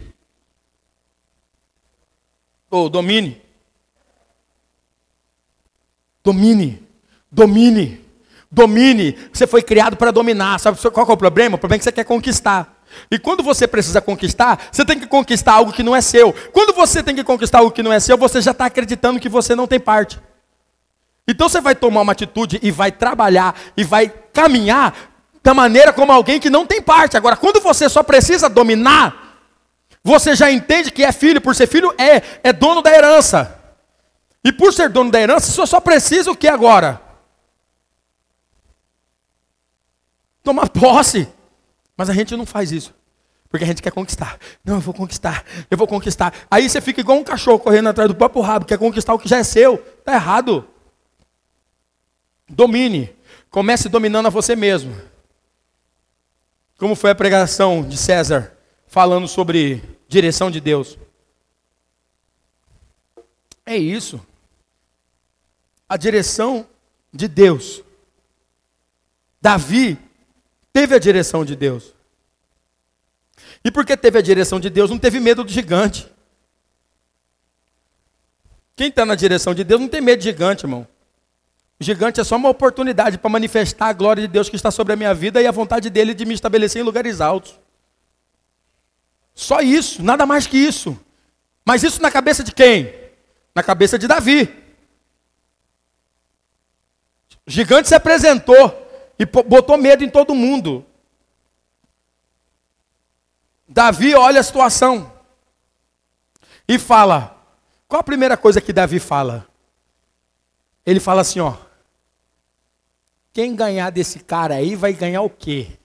Ou 2.70 2.88
domine. 2.88 3.40
Domine. 6.24 6.82
Domine. 7.30 8.04
Domine. 8.50 9.12
Você 9.32 9.46
foi 9.46 9.62
criado 9.62 9.96
para 9.96 10.10
dominar. 10.10 10.58
Sabe 10.58 10.78
qual 10.90 11.08
é 11.08 11.12
o 11.12 11.16
problema? 11.16 11.56
O 11.56 11.58
problema 11.58 11.76
é 11.76 11.78
que 11.78 11.84
você 11.84 11.92
quer 11.92 12.04
conquistar. 12.04 12.75
E 13.10 13.18
quando 13.18 13.42
você 13.42 13.66
precisa 13.66 14.00
conquistar, 14.00 14.68
você 14.70 14.84
tem 14.84 14.98
que 14.98 15.06
conquistar 15.06 15.52
algo 15.52 15.72
que 15.72 15.82
não 15.82 15.94
é 15.94 16.00
seu. 16.00 16.32
Quando 16.52 16.74
você 16.74 17.02
tem 17.02 17.14
que 17.14 17.24
conquistar 17.24 17.58
algo 17.58 17.70
que 17.70 17.82
não 17.82 17.92
é 17.92 18.00
seu, 18.00 18.16
você 18.16 18.40
já 18.40 18.50
está 18.50 18.66
acreditando 18.66 19.20
que 19.20 19.28
você 19.28 19.54
não 19.54 19.66
tem 19.66 19.78
parte. 19.78 20.20
Então 21.28 21.48
você 21.48 21.60
vai 21.60 21.74
tomar 21.74 22.02
uma 22.02 22.12
atitude 22.12 22.58
e 22.62 22.70
vai 22.70 22.92
trabalhar 22.92 23.54
e 23.76 23.82
vai 23.84 24.08
caminhar 24.32 24.94
da 25.42 25.52
maneira 25.52 25.92
como 25.92 26.12
alguém 26.12 26.40
que 26.40 26.50
não 26.50 26.66
tem 26.66 26.80
parte. 26.80 27.16
Agora, 27.16 27.36
quando 27.36 27.60
você 27.60 27.88
só 27.88 28.02
precisa 28.02 28.48
dominar, 28.48 29.38
você 30.02 30.36
já 30.36 30.50
entende 30.50 30.90
que 30.90 31.04
é 31.04 31.10
filho, 31.10 31.40
por 31.40 31.54
ser 31.54 31.66
filho, 31.66 31.92
é, 31.98 32.22
é 32.42 32.52
dono 32.52 32.80
da 32.80 32.92
herança. 32.92 33.60
E 34.44 34.52
por 34.52 34.72
ser 34.72 34.88
dono 34.88 35.10
da 35.10 35.20
herança, 35.20 35.50
você 35.50 35.66
só 35.66 35.80
precisa 35.80 36.30
o 36.30 36.36
que 36.36 36.46
agora? 36.46 37.00
Tomar 40.44 40.68
posse. 40.68 41.28
Mas 41.96 42.10
a 42.10 42.12
gente 42.12 42.36
não 42.36 42.44
faz 42.44 42.70
isso. 42.72 42.94
Porque 43.48 43.64
a 43.64 43.66
gente 43.66 43.80
quer 43.80 43.92
conquistar. 43.92 44.38
Não, 44.64 44.74
eu 44.74 44.80
vou 44.80 44.92
conquistar. 44.92 45.44
Eu 45.70 45.78
vou 45.78 45.86
conquistar. 45.86 46.34
Aí 46.50 46.68
você 46.68 46.80
fica 46.80 47.00
igual 47.00 47.18
um 47.18 47.24
cachorro 47.24 47.58
correndo 47.58 47.88
atrás 47.88 48.08
do 48.08 48.14
próprio 48.14 48.42
rabo, 48.42 48.66
quer 48.66 48.78
conquistar 48.78 49.14
o 49.14 49.18
que 49.18 49.28
já 49.28 49.38
é 49.38 49.44
seu. 49.44 49.74
Está 49.74 50.14
errado. 50.14 50.68
Domine. 52.48 53.14
Comece 53.50 53.88
dominando 53.88 54.26
a 54.26 54.30
você 54.30 54.54
mesmo. 54.54 54.94
Como 56.78 56.94
foi 56.94 57.10
a 57.10 57.14
pregação 57.14 57.82
de 57.82 57.96
César 57.96 58.52
falando 58.86 59.26
sobre 59.26 59.82
direção 60.08 60.50
de 60.50 60.60
Deus? 60.60 60.98
É 63.64 63.76
isso. 63.76 64.20
A 65.88 65.96
direção 65.96 66.66
de 67.12 67.26
Deus. 67.26 67.82
Davi 69.40 69.98
teve 70.76 70.94
a 70.94 70.98
direção 70.98 71.42
de 71.42 71.56
Deus. 71.56 71.94
E 73.64 73.70
porque 73.70 73.96
teve 73.96 74.18
a 74.18 74.20
direção 74.20 74.60
de 74.60 74.68
Deus, 74.68 74.90
não 74.90 74.98
teve 74.98 75.18
medo 75.18 75.42
do 75.42 75.50
gigante. 75.50 76.06
Quem 78.76 78.88
está 78.88 79.06
na 79.06 79.14
direção 79.14 79.54
de 79.54 79.64
Deus 79.64 79.80
não 79.80 79.88
tem 79.88 80.02
medo 80.02 80.18
de 80.18 80.24
gigante, 80.24 80.66
irmão. 80.66 80.86
O 81.80 81.82
gigante 81.82 82.20
é 82.20 82.24
só 82.24 82.36
uma 82.36 82.50
oportunidade 82.50 83.16
para 83.16 83.30
manifestar 83.30 83.86
a 83.86 83.92
glória 83.94 84.20
de 84.20 84.28
Deus 84.28 84.50
que 84.50 84.56
está 84.56 84.70
sobre 84.70 84.92
a 84.92 84.96
minha 84.96 85.14
vida 85.14 85.40
e 85.40 85.46
a 85.46 85.50
vontade 85.50 85.88
dele 85.88 86.12
de 86.12 86.26
me 86.26 86.34
estabelecer 86.34 86.82
em 86.82 86.84
lugares 86.84 87.22
altos. 87.22 87.58
Só 89.34 89.62
isso, 89.62 90.02
nada 90.02 90.26
mais 90.26 90.46
que 90.46 90.58
isso. 90.58 90.98
Mas 91.64 91.84
isso 91.84 92.02
na 92.02 92.10
cabeça 92.10 92.44
de 92.44 92.52
quem? 92.52 92.92
Na 93.54 93.62
cabeça 93.62 93.98
de 93.98 94.06
Davi. 94.06 94.54
O 97.46 97.50
gigante 97.50 97.88
se 97.88 97.94
apresentou 97.94 98.85
e 99.18 99.24
botou 99.24 99.76
medo 99.76 100.04
em 100.04 100.10
todo 100.10 100.34
mundo. 100.34 100.84
Davi 103.68 104.14
olha 104.14 104.40
a 104.40 104.44
situação 104.44 105.12
e 106.68 106.78
fala: 106.78 107.36
qual 107.88 108.00
a 108.00 108.04
primeira 108.04 108.36
coisa 108.36 108.60
que 108.60 108.72
Davi 108.72 108.98
fala? 108.98 109.46
Ele 110.84 111.00
fala 111.00 111.22
assim: 111.22 111.40
ó, 111.40 111.56
quem 113.32 113.54
ganhar 113.54 113.90
desse 113.90 114.20
cara 114.20 114.54
aí 114.54 114.74
vai 114.74 114.92
ganhar 114.92 115.22
o 115.22 115.30
quê? 115.30 115.78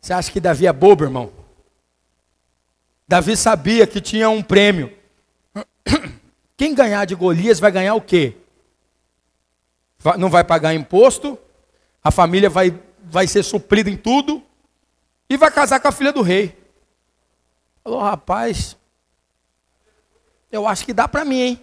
Você 0.00 0.12
acha 0.12 0.30
que 0.30 0.40
Davi 0.40 0.66
é 0.66 0.72
bobo, 0.72 1.04
irmão? 1.04 1.32
Davi 3.08 3.36
sabia 3.36 3.86
que 3.86 4.00
tinha 4.00 4.28
um 4.28 4.42
prêmio. 4.42 4.94
Quem 6.56 6.74
ganhar 6.74 7.04
de 7.04 7.14
Golias 7.14 7.58
vai 7.58 7.70
ganhar 7.70 7.94
o 7.94 8.00
quê? 8.00 8.36
Não 10.18 10.28
vai 10.28 10.44
pagar 10.44 10.74
imposto, 10.74 11.38
a 12.02 12.10
família 12.10 12.50
vai, 12.50 12.78
vai 13.02 13.26
ser 13.26 13.42
suprida 13.42 13.88
em 13.88 13.96
tudo 13.96 14.42
e 15.28 15.36
vai 15.36 15.50
casar 15.50 15.80
com 15.80 15.88
a 15.88 15.92
filha 15.92 16.12
do 16.12 16.20
rei. 16.20 16.56
Falou, 17.82 18.00
rapaz, 18.00 18.76
eu 20.52 20.68
acho 20.68 20.84
que 20.84 20.92
dá 20.92 21.08
para 21.08 21.24
mim, 21.24 21.40
hein? 21.40 21.60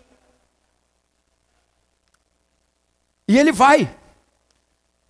E 3.28 3.38
ele 3.38 3.52
vai. 3.52 3.96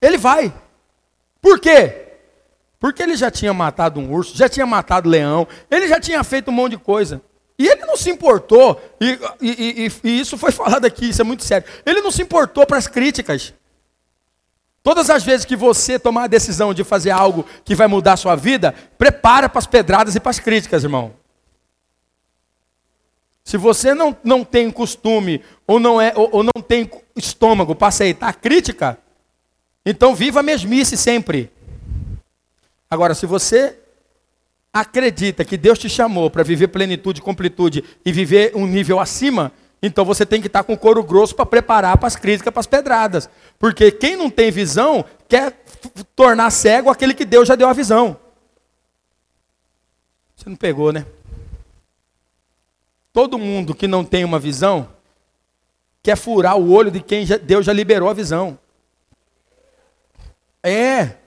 Ele 0.02 0.18
vai. 0.18 0.53
Por 1.41 1.60
quê? 1.60 2.10
Porque 2.80 3.02
ele 3.02 3.16
já 3.16 3.32
tinha 3.32 3.53
matado 3.53 3.99
um 3.99 4.12
urso, 4.12 4.36
já 4.36 4.49
tinha 4.49 4.66
matado 4.66 5.10
leão, 5.10 5.48
ele 5.70 5.88
já 5.88 5.99
tinha 5.99 6.24
feito 6.24 6.49
um 6.49 6.53
monte 6.53 6.72
de 6.72 6.78
coisa. 6.80 7.22
E 7.61 7.67
ele 7.67 7.85
não 7.85 7.95
se 7.95 8.09
importou, 8.09 8.81
e, 8.99 9.19
e, 9.39 9.85
e, 9.85 9.91
e 10.03 10.19
isso 10.19 10.35
foi 10.35 10.49
falado 10.51 10.83
aqui, 10.83 11.09
isso 11.09 11.21
é 11.21 11.23
muito 11.23 11.43
sério. 11.43 11.67
Ele 11.85 12.01
não 12.01 12.09
se 12.09 12.23
importou 12.23 12.65
para 12.65 12.77
as 12.77 12.88
críticas. 12.88 13.53
Todas 14.81 15.11
as 15.11 15.23
vezes 15.23 15.45
que 15.45 15.55
você 15.55 15.99
tomar 15.99 16.23
a 16.23 16.27
decisão 16.27 16.73
de 16.73 16.83
fazer 16.83 17.11
algo 17.11 17.45
que 17.63 17.75
vai 17.75 17.85
mudar 17.85 18.13
a 18.13 18.17
sua 18.17 18.35
vida, 18.35 18.73
prepara 18.97 19.47
para 19.47 19.59
as 19.59 19.67
pedradas 19.67 20.15
e 20.15 20.19
para 20.19 20.31
as 20.31 20.39
críticas, 20.39 20.83
irmão. 20.83 21.13
Se 23.43 23.57
você 23.57 23.93
não, 23.93 24.17
não 24.23 24.43
tem 24.43 24.71
costume 24.71 25.43
ou 25.67 25.79
não, 25.79 26.01
é, 26.01 26.13
ou, 26.15 26.29
ou 26.31 26.43
não 26.43 26.63
tem 26.63 26.89
estômago 27.15 27.75
para 27.75 27.89
aceitar 27.89 28.33
crítica, 28.33 28.97
então 29.85 30.15
viva 30.15 30.39
a 30.39 30.43
mesmice 30.43 30.97
sempre. 30.97 31.51
Agora, 32.89 33.13
se 33.13 33.27
você 33.27 33.77
acredita 34.73 35.43
que 35.43 35.57
Deus 35.57 35.77
te 35.77 35.89
chamou 35.89 36.30
para 36.30 36.43
viver 36.43 36.68
plenitude, 36.69 37.22
completude 37.22 37.84
e 38.06 38.11
viver 38.11 38.53
um 38.56 38.65
nível 38.65 38.99
acima, 38.99 39.52
então 39.81 40.06
você 40.06 40.26
tem 40.26 40.39
que 40.39 40.48
estar 40.48 40.64
com 40.64 40.73
o 40.73 40.77
couro 40.77 41.03
grosso 41.03 41.35
para 41.35 41.45
preparar 41.45 41.98
para 41.98 42.07
as 42.07 42.15
críticas, 42.15 42.53
para 42.53 42.60
as 42.60 42.68
pedradas. 42.68 43.30
Porque 43.57 43.91
quem 43.91 44.15
não 44.15 44.30
tem 44.30 44.52
visão 44.52 45.03
quer 45.27 45.64
tornar 46.15 46.52
cego 46.52 46.89
aquele 46.89 47.14
que 47.14 47.26
Deus 47.26 47.48
já 47.48 47.56
deu 47.56 47.68
a 47.68 47.73
visão. 47.73 48.15
Você 50.35 50.49
não 50.49 50.56
pegou, 50.56 50.91
né? 50.91 51.06
Todo 53.11 53.38
mundo 53.38 53.76
que 53.76 53.88
não 53.88 54.06
tem 54.06 54.23
uma 54.23 54.39
visão 54.39 54.88
quer 56.02 56.15
furar 56.15 56.57
o 56.57 56.72
olho 56.72 56.89
de 56.89 57.02
quem 57.02 57.26
já, 57.26 57.38
Deus 57.38 57.65
já 57.65 57.73
liberou 57.73 58.10
a 58.10 58.14
visão. 58.14 58.57
É. 60.64 61.20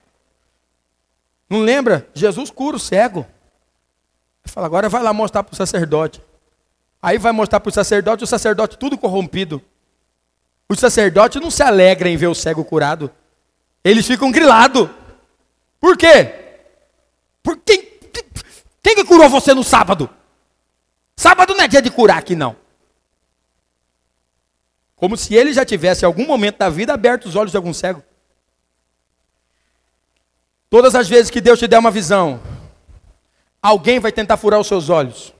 Não 1.48 1.60
lembra? 1.60 2.08
Jesus 2.14 2.50
cura 2.50 2.76
o 2.76 2.80
cego. 2.80 3.26
Fala, 4.44 4.66
agora 4.66 4.88
vai 4.88 5.02
lá 5.02 5.12
mostrar 5.12 5.42
para 5.42 5.52
o 5.52 5.56
sacerdote. 5.56 6.22
Aí 7.00 7.18
vai 7.18 7.32
mostrar 7.32 7.60
para 7.60 7.68
o 7.68 7.72
sacerdote, 7.72 8.24
o 8.24 8.26
sacerdote 8.26 8.78
tudo 8.78 8.96
corrompido. 8.96 9.62
O 10.68 10.74
sacerdote 10.74 11.38
não 11.38 11.50
se 11.50 11.62
alegra 11.62 12.08
em 12.08 12.16
ver 12.16 12.26
o 12.26 12.34
cego 12.34 12.64
curado. 12.64 13.10
Eles 13.82 14.06
ficam 14.06 14.30
grilados. 14.30 14.88
Por 15.78 15.96
quê? 15.96 16.32
Por 17.42 17.58
quem, 17.58 17.82
quem 18.82 18.94
que 18.94 19.04
curou 19.04 19.28
você 19.28 19.52
no 19.52 19.62
sábado? 19.62 20.08
Sábado 21.16 21.54
não 21.54 21.62
é 21.62 21.68
dia 21.68 21.82
de 21.82 21.90
curar 21.90 22.18
aqui, 22.18 22.34
não. 22.34 22.56
Como 24.96 25.16
se 25.16 25.34
ele 25.34 25.52
já 25.52 25.64
tivesse, 25.64 26.04
em 26.04 26.06
algum 26.06 26.26
momento 26.26 26.58
da 26.58 26.70
vida, 26.70 26.94
aberto 26.94 27.26
os 27.26 27.36
olhos 27.36 27.50
de 27.50 27.56
algum 27.56 27.74
cego. 27.74 28.02
Todas 30.74 30.96
as 30.96 31.08
vezes 31.08 31.30
que 31.30 31.40
Deus 31.40 31.60
te 31.60 31.68
der 31.68 31.78
uma 31.78 31.92
visão, 31.92 32.40
alguém 33.62 34.00
vai 34.00 34.10
tentar 34.10 34.36
furar 34.36 34.58
os 34.58 34.66
seus 34.66 34.90
olhos. 34.90 35.32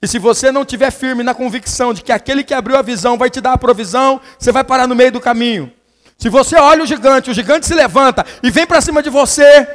E 0.00 0.06
se 0.06 0.16
você 0.16 0.52
não 0.52 0.62
estiver 0.62 0.92
firme 0.92 1.24
na 1.24 1.34
convicção 1.34 1.92
de 1.92 2.04
que 2.04 2.12
aquele 2.12 2.44
que 2.44 2.54
abriu 2.54 2.76
a 2.76 2.80
visão 2.80 3.18
vai 3.18 3.28
te 3.28 3.40
dar 3.40 3.54
a 3.54 3.58
provisão, 3.58 4.20
você 4.38 4.52
vai 4.52 4.62
parar 4.62 4.86
no 4.86 4.94
meio 4.94 5.10
do 5.10 5.20
caminho. 5.20 5.72
Se 6.16 6.28
você 6.28 6.54
olha 6.54 6.84
o 6.84 6.86
gigante, 6.86 7.32
o 7.32 7.34
gigante 7.34 7.66
se 7.66 7.74
levanta 7.74 8.24
e 8.44 8.50
vem 8.52 8.64
para 8.64 8.80
cima 8.80 9.02
de 9.02 9.10
você, 9.10 9.66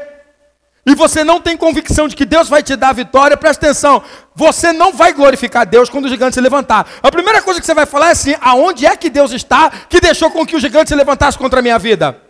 e 0.85 0.95
você 0.95 1.25
não 1.25 1.41
tem 1.41 1.57
convicção 1.57 2.07
de 2.07 2.15
que 2.15 2.23
Deus 2.23 2.47
vai 2.47 2.63
te 2.63 2.77
dar 2.77 2.91
a 2.91 2.93
vitória, 2.93 3.35
presta 3.35 3.65
atenção, 3.65 4.01
você 4.33 4.71
não 4.71 4.93
vai 4.93 5.11
glorificar 5.11 5.67
Deus 5.67 5.89
quando 5.89 6.05
o 6.05 6.09
gigante 6.09 6.35
se 6.35 6.39
levantar. 6.39 6.87
A 7.03 7.11
primeira 7.11 7.41
coisa 7.41 7.59
que 7.59 7.65
você 7.65 7.73
vai 7.73 7.85
falar 7.85 8.07
é 8.07 8.11
assim: 8.11 8.33
aonde 8.39 8.85
é 8.85 8.95
que 8.95 9.09
Deus 9.09 9.33
está 9.33 9.69
que 9.89 9.99
deixou 9.99 10.31
com 10.31 10.45
que 10.45 10.55
o 10.55 10.59
gigante 10.61 10.87
se 10.87 10.95
levantasse 10.95 11.37
contra 11.37 11.59
a 11.59 11.61
minha 11.61 11.77
vida? 11.77 12.28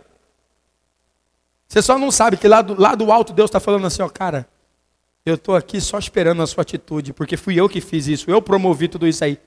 Você 1.70 1.80
só 1.80 1.96
não 1.96 2.10
sabe 2.10 2.36
que 2.36 2.48
lá 2.48 2.62
do, 2.62 2.78
lá 2.78 2.96
do 2.96 3.12
alto 3.12 3.32
Deus 3.32 3.48
está 3.48 3.60
falando 3.60 3.86
assim, 3.86 4.02
ó, 4.02 4.08
cara, 4.08 4.48
eu 5.24 5.36
estou 5.36 5.54
aqui 5.54 5.80
só 5.80 6.00
esperando 6.00 6.42
a 6.42 6.46
sua 6.46 6.62
atitude, 6.62 7.12
porque 7.12 7.36
fui 7.36 7.54
eu 7.60 7.68
que 7.68 7.80
fiz 7.80 8.08
isso, 8.08 8.28
eu 8.28 8.42
promovi 8.42 8.88
tudo 8.88 9.06
isso 9.06 9.22
aí. 9.22 9.38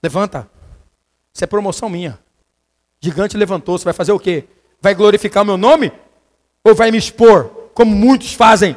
Levanta. 0.00 0.48
Isso 1.34 1.42
é 1.42 1.48
promoção 1.48 1.88
minha. 1.88 2.16
Gigante 3.00 3.36
levantou, 3.36 3.76
você 3.76 3.84
vai 3.84 3.92
fazer 3.92 4.12
o 4.12 4.20
quê? 4.20 4.44
Vai 4.80 4.94
glorificar 4.94 5.42
o 5.42 5.46
meu 5.46 5.56
nome? 5.56 5.90
Ou 6.62 6.76
vai 6.76 6.92
me 6.92 6.98
expor, 6.98 7.48
como 7.74 7.90
muitos 7.90 8.32
fazem? 8.32 8.76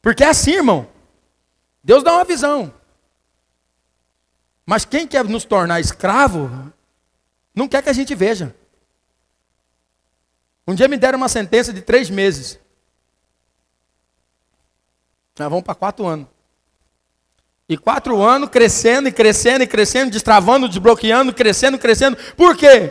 Porque 0.00 0.24
é 0.24 0.28
assim, 0.28 0.52
irmão. 0.52 0.88
Deus 1.82 2.02
dá 2.02 2.14
uma 2.14 2.24
visão. 2.24 2.72
Mas 4.64 4.86
quem 4.86 5.06
quer 5.06 5.22
nos 5.24 5.44
tornar 5.44 5.80
escravo, 5.80 6.72
não 7.54 7.68
quer 7.68 7.82
que 7.82 7.90
a 7.90 7.94
gente 7.94 8.14
veja. 8.14 8.56
Um 10.66 10.74
dia 10.74 10.88
me 10.88 10.96
deram 10.96 11.18
uma 11.18 11.28
sentença 11.28 11.72
de 11.72 11.82
três 11.82 12.08
meses. 12.08 12.58
Nós 15.38 15.48
vamos 15.48 15.64
para 15.64 15.74
quatro 15.74 16.06
anos. 16.06 16.26
E 17.68 17.76
quatro 17.76 18.22
anos 18.22 18.50
crescendo 18.50 19.08
e 19.08 19.12
crescendo 19.12 19.64
e 19.64 19.66
crescendo, 19.66 20.10
destravando, 20.10 20.68
desbloqueando, 20.68 21.32
crescendo, 21.32 21.78
crescendo. 21.78 22.16
Por 22.36 22.56
quê? 22.56 22.90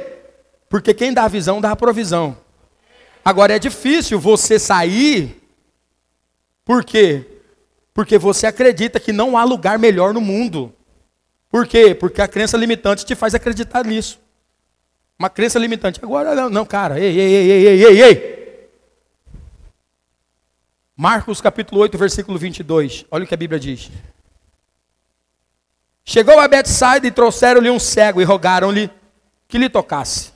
Porque 0.68 0.94
quem 0.94 1.14
dá 1.14 1.26
a 1.26 1.28
visão 1.28 1.62
dá 1.62 1.72
a 1.72 1.76
provisão. 1.76 2.38
Agora 3.24 3.56
é 3.56 3.60
difícil 3.60 4.20
você 4.20 4.58
sair. 4.58 5.42
Por 6.66 6.84
quê? 6.84 7.26
Porque 7.94 8.18
você 8.18 8.48
acredita 8.48 9.00
que 9.00 9.14
não 9.14 9.38
há 9.38 9.44
lugar 9.44 9.78
melhor 9.78 10.14
no 10.14 10.22
mundo. 10.22 10.74
Por 11.50 11.68
quê? 11.68 11.94
Porque 11.94 12.22
a 12.22 12.28
crença 12.28 12.58
limitante 12.58 13.06
te 13.06 13.14
faz 13.14 13.36
acreditar 13.36 13.86
nisso. 13.86 14.20
Uma 15.18 15.30
crença 15.30 15.60
limitante. 15.60 16.00
Agora 16.04 16.36
não, 16.36 16.50
não 16.50 16.66
cara. 16.66 17.00
Ei, 17.00 17.18
ei, 17.18 17.34
ei, 17.34 17.68
ei, 17.68 17.86
ei, 17.86 18.02
ei. 18.04 18.70
Marcos 20.96 21.42
capítulo 21.42 21.82
8, 21.82 21.98
versículo 21.98 22.38
22. 22.38 23.06
Olha 23.10 23.24
o 23.24 23.28
que 23.28 23.34
a 23.34 23.38
Bíblia 23.38 23.60
diz. 23.60 23.92
Chegou 26.06 26.40
a 26.40 26.48
Betsaida 26.48 27.08
e 27.08 27.12
trouxeram-lhe 27.12 27.70
um 27.70 27.80
cego 27.80 28.22
e 28.22 28.26
rogaram-lhe 28.26 28.90
que 29.48 29.58
lhe 29.58 29.70
tocasse. 29.70 30.34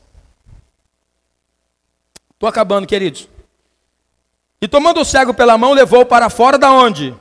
Estou 2.34 2.48
acabando, 2.48 2.88
queridos. 2.88 3.28
E 4.62 4.68
tomando 4.68 5.02
o 5.02 5.06
cego 5.06 5.34
pela 5.34 5.58
mão, 5.58 5.74
levou 5.74 6.06
para 6.06 6.30
fora 6.30 6.58
da 6.58 6.72
onde? 6.72 7.16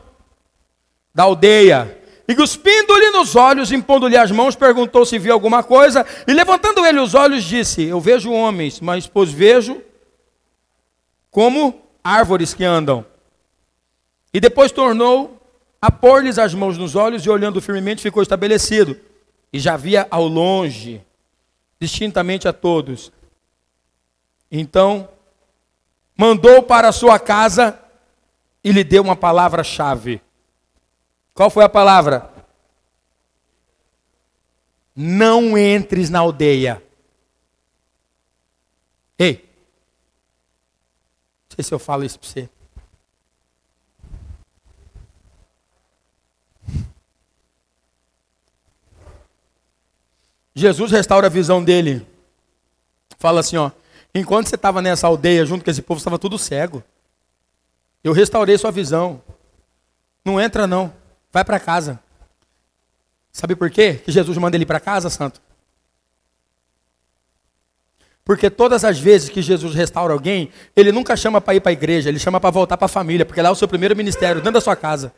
Da 1.15 1.25
aldeia. 1.25 1.96
E 2.29 2.35
cuspindo-lhe 2.35 3.11
nos 3.11 3.37
olhos, 3.37 3.71
impondo-lhe 3.71 4.17
as 4.17 4.31
mãos, 4.31 4.57
perguntou 4.57 5.05
se 5.05 5.19
viu 5.19 5.33
alguma 5.33 5.63
coisa. 5.63 6.05
E 6.27 6.33
levantando 6.33 6.85
ele 6.85 6.99
os 6.99 7.15
olhos, 7.15 7.45
disse: 7.45 7.85
Eu 7.85 8.01
vejo 8.01 8.33
homens, 8.33 8.81
mas 8.81 9.07
pois 9.07 9.31
vejo 9.31 9.81
como 11.31 11.83
árvores 12.03 12.53
que 12.53 12.65
andam. 12.65 13.05
E 14.33 14.41
depois 14.41 14.73
tornou 14.73 15.41
a 15.81 15.91
pôr-lhes 15.91 16.39
as 16.39 16.53
mãos 16.53 16.77
nos 16.77 16.97
olhos 16.97 17.25
e, 17.25 17.31
olhando 17.31 17.61
firmemente, 17.61 18.03
ficou 18.03 18.23
estabelecido. 18.23 18.99
E 19.53 19.61
já 19.61 19.77
via 19.77 20.07
ao 20.11 20.27
longe, 20.27 21.01
distintamente 21.79 22.49
a 22.49 22.53
todos. 22.53 23.13
Então, 24.51 25.09
mandou 26.17 26.63
para 26.63 26.89
a 26.89 26.93
sua 26.93 27.19
casa 27.19 27.79
e 28.65 28.73
lhe 28.73 28.83
deu 28.83 29.03
uma 29.03 29.15
palavra-chave. 29.15 30.21
Qual 31.37 31.51
foi 31.51 31.63
a 31.63 31.69
palavra? 31.69 32.33
Não 34.97 35.57
entres 35.59 36.09
na 36.09 36.21
aldeia. 36.21 36.83
Ei, 39.19 39.47
não 41.51 41.57
sei 41.57 41.65
se 41.65 41.75
eu 41.75 41.79
falo 41.79 42.05
isso 42.05 42.19
para 42.19 42.29
você. 42.29 42.49
Jesus 50.55 50.91
restaura 50.91 51.27
a 51.27 51.31
visão 51.31 51.63
dele. 51.63 52.07
Fala 53.19 53.41
assim, 53.41 53.59
ó. 53.59 53.71
Enquanto 54.15 54.49
você 54.49 54.55
estava 54.55 54.81
nessa 54.81 55.07
aldeia 55.07 55.45
junto 55.45 55.63
com 55.63 55.71
esse 55.71 55.83
povo, 55.83 55.99
estava 55.99 56.19
tudo 56.19 56.39
cego. 56.39 56.83
Eu 58.03 58.15
restaurei 58.15 58.57
sua 58.57 58.71
visão. 58.71 59.23
Não 60.25 60.41
entra 60.41 60.67
não. 60.67 61.05
Vai 61.33 61.45
para 61.45 61.61
casa. 61.61 62.01
Sabe 63.33 63.55
por 63.55 63.71
quê 63.71 64.01
que 64.03 64.11
Jesus 64.11 64.39
manda 64.39 64.57
ele 64.57 64.65
para 64.65 64.81
casa, 64.81 65.11
santo? 65.11 65.41
Porque 68.25 68.51
todas 68.51 68.85
as 68.85 68.99
vezes 68.99 69.29
que 69.29 69.41
Jesus 69.41 69.75
restaura 69.75 70.13
alguém, 70.13 70.51
ele 70.75 70.91
nunca 70.91 71.17
chama 71.17 71.41
para 71.41 71.55
ir 71.55 71.61
para 71.61 71.71
a 71.71 71.73
igreja, 71.73 72.09
ele 72.09 72.19
chama 72.19 72.41
para 72.41 72.51
voltar 72.51 72.77
para 72.77 72.87
a 72.87 72.89
família, 72.89 73.25
porque 73.25 73.41
lá 73.41 73.51
é 73.51 73.53
o 73.53 73.55
seu 73.55 73.69
primeiro 73.69 73.95
ministério, 73.95 74.37
dentro 74.37 74.55
da 74.55 74.61
sua 74.61 74.75
casa. 74.75 75.13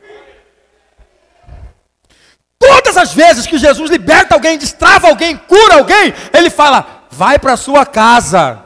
Todas 2.59 2.99
as 2.99 3.15
vezes 3.15 3.47
que 3.47 3.57
Jesus 3.57 3.91
liberta 3.91 4.35
alguém, 4.35 4.59
destrava 4.59 5.09
alguém, 5.09 5.37
cura 5.37 5.77
alguém, 5.77 6.13
ele 6.35 6.51
fala: 6.51 7.07
vai 7.11 7.39
para 7.39 7.57
sua 7.57 7.87
casa. 7.87 8.63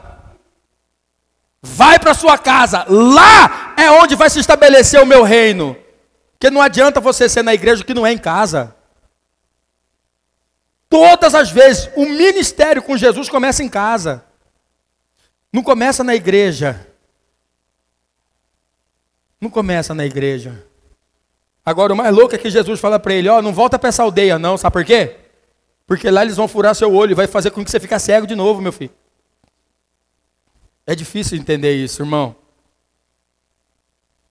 Vai 1.61 1.97
para 1.97 2.13
sua 2.13 2.37
casa. 2.37 2.85
Lá 2.89 3.73
é 3.77 3.89
onde 3.91 4.15
vai 4.15 4.29
se 4.29 4.39
estabelecer 4.39 5.01
o 5.01 5.05
meu 5.05 5.23
reino. 5.23 5.77
Porque 6.43 6.53
não 6.53 6.61
adianta 6.61 6.99
você 6.99 7.29
ser 7.29 7.41
na 7.41 7.53
igreja 7.53 7.85
que 7.85 7.93
não 7.93 8.05
é 8.05 8.11
em 8.11 8.17
casa. 8.17 8.75
Todas 10.89 11.33
as 11.33 11.49
vezes, 11.49 11.89
o 11.95 12.05
ministério 12.05 12.83
com 12.83 12.97
Jesus 12.97 13.29
começa 13.29 13.63
em 13.63 13.69
casa. 13.69 14.25
Não 15.53 15.63
começa 15.63 16.03
na 16.03 16.13
igreja. 16.13 16.85
Não 19.39 19.49
começa 19.49 19.95
na 19.95 20.05
igreja. 20.05 20.67
Agora, 21.65 21.93
o 21.93 21.95
mais 21.95 22.13
louco 22.13 22.35
é 22.35 22.37
que 22.37 22.49
Jesus 22.49 22.77
fala 22.77 22.99
para 22.99 23.13
ele: 23.13 23.29
Ó, 23.29 23.37
oh, 23.37 23.41
não 23.41 23.53
volta 23.53 23.79
para 23.79 23.87
essa 23.87 24.03
aldeia, 24.03 24.37
não. 24.37 24.57
Sabe 24.57 24.73
por 24.73 24.83
quê? 24.83 25.15
Porque 25.87 26.11
lá 26.11 26.23
eles 26.23 26.35
vão 26.35 26.49
furar 26.49 26.75
seu 26.75 26.93
olho 26.93 27.11
e 27.11 27.15
vai 27.15 27.25
fazer 27.25 27.51
com 27.51 27.63
que 27.63 27.71
você 27.71 27.79
fique 27.79 27.97
cego 27.99 28.27
de 28.27 28.35
novo, 28.35 28.61
meu 28.61 28.73
filho. 28.73 28.91
É 30.85 30.93
difícil 30.93 31.37
entender 31.37 31.73
isso, 31.73 32.01
irmão. 32.01 32.35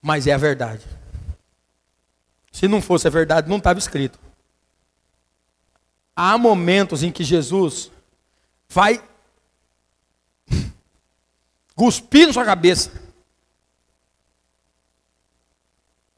Mas 0.03 0.27
é 0.27 0.35
a 0.35 0.37
verdade. 0.37 0.85
Se 2.53 2.69
não 2.69 2.83
fosse 2.83 3.09
a 3.09 3.11
verdade, 3.11 3.49
não 3.49 3.57
estava 3.57 3.79
escrito. 3.79 4.21
Há 6.15 6.37
momentos 6.37 7.03
em 7.03 7.11
que 7.11 7.25
Jesus 7.25 7.91
vai 8.69 9.03
cuspir 11.75 12.27
na 12.27 12.33
sua 12.33 12.45
cabeça. 12.45 12.93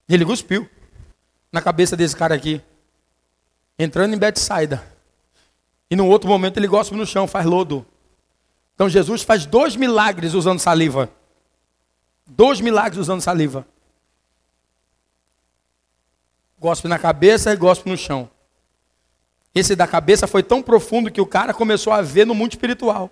Ele 0.08 0.24
cuspiu 0.24 0.68
na 1.50 1.62
cabeça 1.62 1.96
desse 1.96 2.16
cara 2.16 2.34
aqui, 2.34 2.60
entrando 3.78 4.14
em 4.14 4.18
Betsaida. 4.18 4.84
E 5.88 5.94
no 5.94 6.06
outro 6.08 6.28
momento 6.28 6.56
ele 6.56 6.66
gosta 6.66 6.94
no 6.94 7.06
chão, 7.06 7.28
faz 7.28 7.46
lodo. 7.46 7.86
Então 8.74 8.88
Jesus 8.88 9.22
faz 9.22 9.46
dois 9.46 9.76
milagres 9.76 10.34
usando 10.34 10.58
saliva. 10.58 11.08
Dois 12.26 12.60
milagres 12.60 12.98
usando 12.98 13.20
saliva. 13.20 13.66
Gospe 16.64 16.88
na 16.88 16.98
cabeça 16.98 17.52
e 17.52 17.56
gospe 17.56 17.90
no 17.90 17.94
chão. 17.94 18.30
Esse 19.54 19.76
da 19.76 19.86
cabeça 19.86 20.26
foi 20.26 20.42
tão 20.42 20.62
profundo 20.62 21.10
que 21.10 21.20
o 21.20 21.26
cara 21.26 21.52
começou 21.52 21.92
a 21.92 22.00
ver 22.00 22.26
no 22.26 22.34
mundo 22.34 22.52
espiritual. 22.52 23.10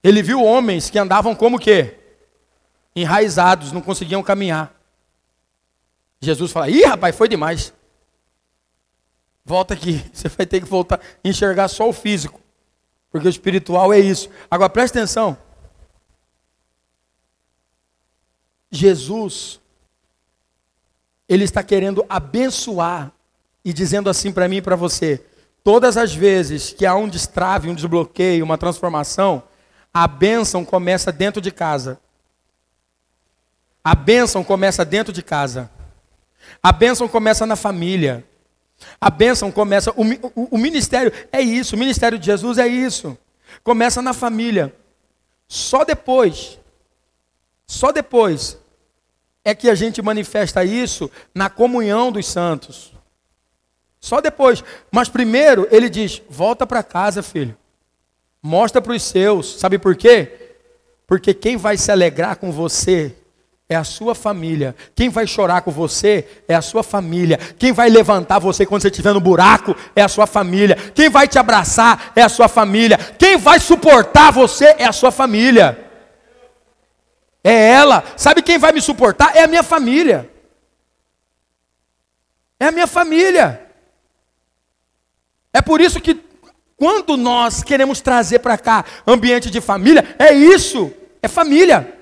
Ele 0.00 0.22
viu 0.22 0.44
homens 0.44 0.88
que 0.88 0.96
andavam 0.96 1.34
como 1.34 1.58
que? 1.58 1.98
Enraizados, 2.94 3.72
não 3.72 3.80
conseguiam 3.80 4.22
caminhar. 4.22 4.72
Jesus 6.20 6.52
fala: 6.52 6.70
Ih, 6.70 6.84
rapaz, 6.84 7.16
foi 7.16 7.26
demais. 7.26 7.74
Volta 9.44 9.74
aqui. 9.74 10.04
Você 10.14 10.28
vai 10.28 10.46
ter 10.46 10.60
que 10.60 10.68
voltar 10.68 11.00
enxergar 11.24 11.66
só 11.66 11.88
o 11.88 11.92
físico. 11.92 12.40
Porque 13.10 13.26
o 13.26 13.28
espiritual 13.28 13.92
é 13.92 13.98
isso. 13.98 14.30
Agora 14.48 14.70
preste 14.70 14.96
atenção. 14.96 15.36
Jesus, 18.70 19.59
Ele 21.30 21.44
está 21.44 21.62
querendo 21.62 22.04
abençoar 22.08 23.12
e 23.64 23.72
dizendo 23.72 24.10
assim 24.10 24.32
para 24.32 24.48
mim 24.48 24.56
e 24.56 24.62
para 24.62 24.74
você: 24.74 25.24
todas 25.62 25.96
as 25.96 26.12
vezes 26.12 26.72
que 26.72 26.84
há 26.84 26.96
um 26.96 27.08
destrave, 27.08 27.70
um 27.70 27.74
desbloqueio, 27.74 28.44
uma 28.44 28.58
transformação, 28.58 29.40
a 29.94 30.08
bênção 30.08 30.64
começa 30.64 31.12
dentro 31.12 31.40
de 31.40 31.52
casa. 31.52 32.00
A 33.82 33.94
bênção 33.94 34.42
começa 34.42 34.84
dentro 34.84 35.12
de 35.12 35.22
casa. 35.22 35.70
A 36.60 36.72
bênção 36.72 37.06
começa 37.06 37.46
na 37.46 37.54
família. 37.54 38.26
A 39.00 39.08
bênção 39.08 39.52
começa. 39.52 39.92
O, 39.92 40.02
o, 40.02 40.48
o, 40.56 40.58
ministério 40.58 41.12
é 41.30 41.40
isso. 41.40 41.76
O 41.76 41.78
ministério 41.78 42.18
de 42.18 42.26
Jesus 42.26 42.58
é 42.58 42.66
isso. 42.66 43.16
Começa 43.62 44.02
na 44.02 44.12
família. 44.12 44.74
Só 45.46 45.84
depois. 45.84 46.58
Só 47.68 47.92
depois 47.92 48.58
é 49.44 49.54
que 49.54 49.70
a 49.70 49.74
gente 49.74 50.02
manifesta 50.02 50.64
isso 50.64 51.10
na 51.34 51.48
comunhão 51.48 52.12
dos 52.12 52.26
santos. 52.26 52.92
Só 54.00 54.20
depois. 54.20 54.64
Mas 54.90 55.08
primeiro 55.08 55.68
ele 55.70 55.88
diz: 55.88 56.22
volta 56.28 56.66
para 56.66 56.82
casa, 56.82 57.22
filho. 57.22 57.56
Mostra 58.42 58.80
para 58.80 58.94
os 58.94 59.02
seus. 59.02 59.58
Sabe 59.58 59.78
por 59.78 59.94
quê? 59.94 60.56
Porque 61.06 61.34
quem 61.34 61.56
vai 61.56 61.76
se 61.76 61.90
alegrar 61.90 62.36
com 62.36 62.50
você 62.50 63.14
é 63.68 63.76
a 63.76 63.84
sua 63.84 64.14
família. 64.14 64.74
Quem 64.94 65.08
vai 65.08 65.26
chorar 65.26 65.62
com 65.62 65.70
você 65.70 66.26
é 66.48 66.54
a 66.54 66.62
sua 66.62 66.82
família. 66.82 67.38
Quem 67.58 67.72
vai 67.72 67.88
levantar 67.88 68.38
você 68.38 68.64
quando 68.66 68.82
você 68.82 68.88
estiver 68.88 69.12
no 69.12 69.20
buraco 69.20 69.76
é 69.94 70.02
a 70.02 70.08
sua 70.08 70.26
família. 70.26 70.76
Quem 70.94 71.08
vai 71.08 71.28
te 71.28 71.38
abraçar 71.38 72.12
é 72.16 72.22
a 72.22 72.28
sua 72.28 72.48
família. 72.48 72.98
Quem 73.18 73.36
vai 73.36 73.60
suportar 73.60 74.32
você 74.32 74.74
é 74.78 74.86
a 74.86 74.92
sua 74.92 75.10
família. 75.10 75.89
É 77.42 77.70
ela. 77.70 78.04
Sabe 78.16 78.42
quem 78.42 78.58
vai 78.58 78.72
me 78.72 78.80
suportar? 78.80 79.36
É 79.36 79.44
a 79.44 79.48
minha 79.48 79.62
família. 79.62 80.30
É 82.58 82.66
a 82.66 82.72
minha 82.72 82.86
família. 82.86 83.66
É 85.52 85.62
por 85.62 85.80
isso 85.80 86.00
que 86.00 86.22
quando 86.76 87.16
nós 87.16 87.62
queremos 87.62 88.00
trazer 88.00 88.38
para 88.38 88.56
cá 88.56 88.84
ambiente 89.06 89.50
de 89.50 89.60
família, 89.60 90.14
é 90.18 90.32
isso, 90.32 90.92
é 91.22 91.28
família. 91.28 91.96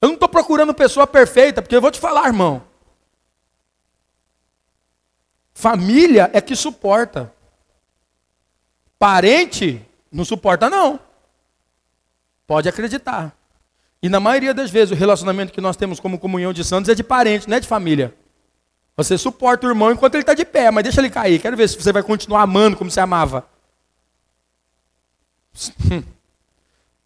Eu 0.00 0.08
não 0.08 0.14
estou 0.14 0.28
procurando 0.28 0.74
pessoa 0.74 1.06
perfeita, 1.06 1.62
porque 1.62 1.74
eu 1.74 1.80
vou 1.80 1.90
te 1.90 1.98
falar, 1.98 2.26
irmão. 2.26 2.62
Família 5.54 6.30
é 6.32 6.40
que 6.40 6.54
suporta. 6.54 7.32
Parente 8.98 9.84
não 10.10 10.24
suporta, 10.24 10.68
não. 10.68 11.00
Pode 12.46 12.68
acreditar. 12.68 13.37
E 14.02 14.08
na 14.08 14.20
maioria 14.20 14.54
das 14.54 14.70
vezes, 14.70 14.92
o 14.92 14.94
relacionamento 14.94 15.52
que 15.52 15.60
nós 15.60 15.76
temos 15.76 15.98
como 15.98 16.18
comunhão 16.18 16.52
de 16.52 16.64
santos 16.64 16.88
é 16.88 16.94
de 16.94 17.02
parente, 17.02 17.48
não 17.48 17.56
é 17.56 17.60
de 17.60 17.66
família. 17.66 18.14
Você 18.96 19.16
suporta 19.18 19.66
o 19.66 19.70
irmão 19.70 19.92
enquanto 19.92 20.14
ele 20.14 20.22
está 20.22 20.34
de 20.34 20.44
pé, 20.44 20.70
mas 20.70 20.84
deixa 20.84 21.00
ele 21.00 21.10
cair. 21.10 21.40
Quero 21.40 21.56
ver 21.56 21.68
se 21.68 21.80
você 21.80 21.92
vai 21.92 22.02
continuar 22.02 22.42
amando 22.42 22.76
como 22.76 22.90
você 22.90 23.00
amava. 23.00 23.48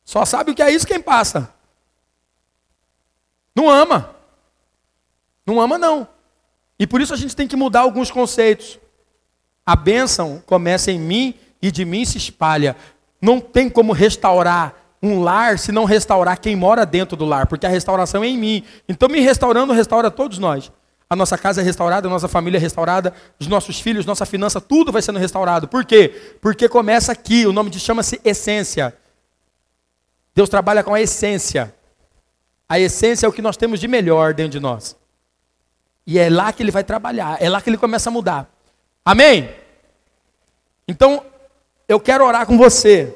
Só 0.04 0.24
sabe 0.24 0.50
o 0.50 0.54
que 0.54 0.62
é 0.62 0.70
isso 0.70 0.86
quem 0.86 1.00
passa. 1.00 1.52
Não 3.54 3.70
ama. 3.70 4.14
Não 5.46 5.60
ama, 5.60 5.78
não. 5.78 6.08
E 6.78 6.86
por 6.86 7.00
isso 7.00 7.14
a 7.14 7.16
gente 7.16 7.36
tem 7.36 7.46
que 7.46 7.56
mudar 7.56 7.80
alguns 7.80 8.10
conceitos. 8.10 8.78
A 9.64 9.76
bênção 9.76 10.42
começa 10.46 10.90
em 10.90 10.98
mim 10.98 11.34
e 11.60 11.70
de 11.70 11.84
mim 11.84 12.04
se 12.04 12.18
espalha. 12.18 12.76
Não 13.20 13.40
tem 13.40 13.70
como 13.70 13.92
restaurar 13.92 14.74
um 15.02 15.20
lar 15.22 15.58
se 15.58 15.72
não 15.72 15.84
restaurar 15.84 16.38
quem 16.40 16.54
mora 16.54 16.86
dentro 16.86 17.16
do 17.16 17.24
lar, 17.24 17.46
porque 17.46 17.66
a 17.66 17.68
restauração 17.68 18.22
é 18.22 18.28
em 18.28 18.38
mim. 18.38 18.64
Então, 18.88 19.08
me 19.08 19.20
restaurando, 19.20 19.72
restaura 19.72 20.10
todos 20.10 20.38
nós 20.38 20.70
a 21.12 21.16
nossa 21.16 21.36
casa 21.36 21.60
é 21.60 21.64
restaurada, 21.64 22.08
a 22.08 22.10
nossa 22.10 22.26
família 22.26 22.56
é 22.56 22.60
restaurada, 22.60 23.12
os 23.38 23.46
nossos 23.46 23.78
filhos, 23.78 24.06
nossa 24.06 24.24
finança, 24.24 24.62
tudo 24.62 24.90
vai 24.90 25.02
sendo 25.02 25.18
restaurado. 25.18 25.68
Por 25.68 25.84
quê? 25.84 26.08
Porque 26.40 26.70
começa 26.70 27.12
aqui, 27.12 27.44
o 27.44 27.52
nome 27.52 27.68
de 27.68 27.78
chama-se 27.78 28.18
essência. 28.24 28.96
Deus 30.34 30.48
trabalha 30.48 30.82
com 30.82 30.94
a 30.94 31.02
essência. 31.02 31.74
A 32.66 32.80
essência 32.80 33.26
é 33.26 33.28
o 33.28 33.32
que 33.32 33.42
nós 33.42 33.58
temos 33.58 33.78
de 33.78 33.86
melhor 33.86 34.32
dentro 34.32 34.52
de 34.52 34.60
nós. 34.60 34.96
E 36.06 36.18
é 36.18 36.30
lá 36.30 36.50
que 36.50 36.62
ele 36.62 36.70
vai 36.70 36.82
trabalhar, 36.82 37.36
é 37.42 37.50
lá 37.50 37.60
que 37.60 37.68
ele 37.68 37.76
começa 37.76 38.08
a 38.08 38.12
mudar. 38.12 38.50
Amém? 39.04 39.50
Então, 40.88 41.22
eu 41.86 42.00
quero 42.00 42.24
orar 42.24 42.46
com 42.46 42.56
você. 42.56 43.14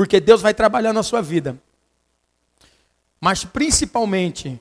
Porque 0.00 0.18
Deus 0.18 0.40
vai 0.40 0.54
trabalhar 0.54 0.94
na 0.94 1.02
sua 1.02 1.20
vida. 1.20 1.58
Mas 3.20 3.44
principalmente, 3.44 4.58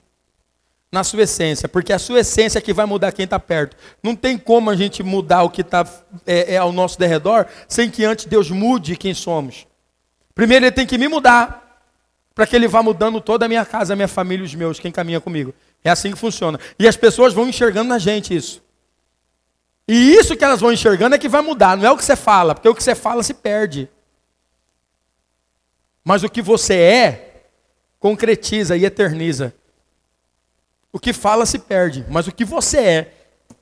na 0.91 1.02
sua 1.02 1.22
essência, 1.22 1.70
porque 1.70 1.94
é 1.94 1.95
a 1.95 1.98
sua 1.98 2.20
essência 2.20 2.60
é 2.60 2.61
que 2.61 2.74
vai 2.74 2.86
mudar 2.86 3.14
quem 3.14 3.24
está 3.24 3.40
perto. 3.40 3.78
Não 4.03 4.18
tem 4.18 4.38
como 4.38 4.70
a 4.70 4.76
gente 4.76 5.02
mudar 5.02 5.44
o 5.44 5.49
que 5.49 5.61
está 5.61 5.88
é, 6.28 6.56
é, 6.56 6.57
ao 6.57 6.74
nosso 6.74 6.99
derredor 6.99 7.45
sem 7.70 7.90
que 7.90 8.03
antes 8.03 8.26
Deus 8.26 8.52
mude 8.52 8.98
quem 8.98 9.14
somos. 9.14 9.66
Primeiro 10.36 10.66
ele 10.66 10.74
tem 10.74 10.86
que 10.86 10.98
me 10.98 11.07
mudar, 11.07 11.86
para 12.36 12.45
que 12.45 12.53
ele 12.53 12.68
vá 12.68 12.84
mudando 12.84 13.22
toda 13.22 13.45
a 13.45 13.48
minha 13.48 13.66
casa, 13.66 13.94
a 13.94 13.95
minha 13.95 14.10
família, 14.10 14.44
os 14.44 14.53
meus, 14.53 14.78
quem 14.78 14.91
caminha 14.91 15.22
comigo. 15.22 15.56
É 15.82 15.90
assim 15.90 16.11
que 16.11 16.18
funciona. 16.18 16.60
E 16.78 16.86
as 16.86 16.98
pessoas 16.98 17.34
vão 17.34 17.48
enxergando 17.48 17.88
na 17.88 17.98
gente 17.98 18.36
isso. 18.36 18.61
E 19.88 20.16
isso 20.16 20.36
que 20.36 20.44
elas 20.44 20.60
vão 20.60 20.74
enxergando 20.74 21.16
é 21.16 21.18
que 21.18 21.30
vai 21.30 21.41
mudar, 21.41 21.78
não 21.78 21.86
é 21.86 21.91
o 21.91 21.95
que 21.95 22.03
você 22.03 22.18
fala, 22.18 22.53
porque 22.53 22.68
o 22.68 22.76
que 22.76 22.84
você 22.84 22.94
fala 22.94 23.24
se 23.24 23.34
perde. 23.34 23.88
Mas 26.04 26.24
o 26.24 26.30
que 26.30 26.42
você 26.42 26.76
é, 26.76 27.30
concretiza 28.00 28.78
e 28.78 28.86
eterniza. 28.86 29.54
O 30.92 31.00
que 31.00 31.14
fala 31.14 31.46
se 31.46 31.60
perde, 31.60 32.06
mas 32.10 32.28
o 32.28 32.32
que 32.32 32.44
você 32.44 32.80
é 32.80 33.14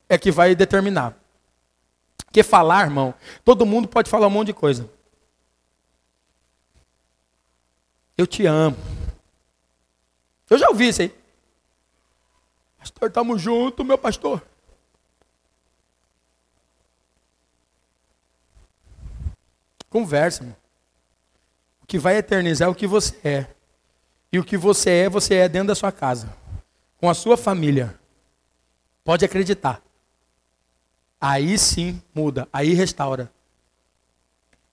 é 0.08 0.18
que 0.18 0.32
vai 0.32 0.56
determinar. 0.56 1.18
Porque 2.26 2.42
falar, 2.44 2.86
irmão, 2.86 3.14
todo 3.44 3.66
mundo 3.66 3.88
pode 3.88 4.10
falar 4.10 4.28
um 4.28 4.32
monte 4.32 4.48
de 4.48 4.54
coisa. 4.54 4.90
Eu 8.18 8.26
te 8.26 8.46
amo. 8.46 8.78
Eu 10.50 10.58
já 10.58 10.70
ouvi 10.70 10.88
isso 10.88 11.02
aí. 11.02 11.14
Pastor, 12.78 13.10
estamos 13.10 13.42
juntos, 13.42 13.86
meu 13.86 13.98
pastor. 13.98 14.42
Conversa, 19.90 20.44
irmão. 20.44 20.67
Que 21.88 21.98
vai 21.98 22.18
eternizar 22.18 22.70
o 22.70 22.76
que 22.76 22.86
você 22.86 23.16
é. 23.24 23.46
E 24.32 24.38
o 24.38 24.44
que 24.44 24.58
você 24.58 24.90
é, 24.90 25.10
você 25.10 25.36
é 25.36 25.50
dentro 25.50 25.70
da 25.70 25.76
sua 25.76 25.92
casa 25.92 26.28
com 27.00 27.10
a 27.10 27.14
sua 27.14 27.38
família, 27.38 27.96
pode 29.04 29.24
acreditar. 29.24 29.82
Aí 31.22 31.58
sim 31.58 32.02
muda, 32.14 32.48
aí 32.52 32.74
restaura. 32.74 33.32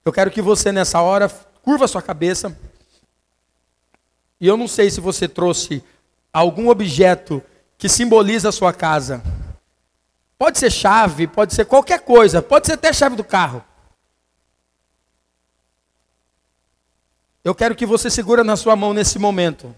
Eu 0.04 0.12
quero 0.12 0.30
que 0.30 0.42
você 0.42 0.72
nessa 0.72 1.00
hora 1.00 1.28
curva 1.62 1.88
sua 1.88 2.02
cabeça. 2.02 2.56
E 4.40 4.46
eu 4.46 4.56
não 4.56 4.68
sei 4.68 4.90
se 4.90 5.00
você 5.00 5.28
trouxe 5.28 5.82
algum 6.32 6.68
objeto 6.68 7.42
que 7.78 7.88
simboliza 7.88 8.48
a 8.48 8.52
sua 8.52 8.72
casa. 8.72 9.22
Pode 10.36 10.58
ser 10.58 10.70
chave, 10.70 11.26
pode 11.26 11.54
ser 11.54 11.64
qualquer 11.64 12.00
coisa, 12.00 12.42
pode 12.42 12.66
ser 12.66 12.74
até 12.74 12.92
chave 12.92 13.16
do 13.16 13.24
carro. 13.24 13.64
Eu 17.44 17.54
quero 17.54 17.76
que 17.76 17.84
você 17.84 18.08
segura 18.08 18.42
na 18.42 18.56
sua 18.56 18.74
mão 18.74 18.94
nesse 18.94 19.18
momento. 19.18 19.76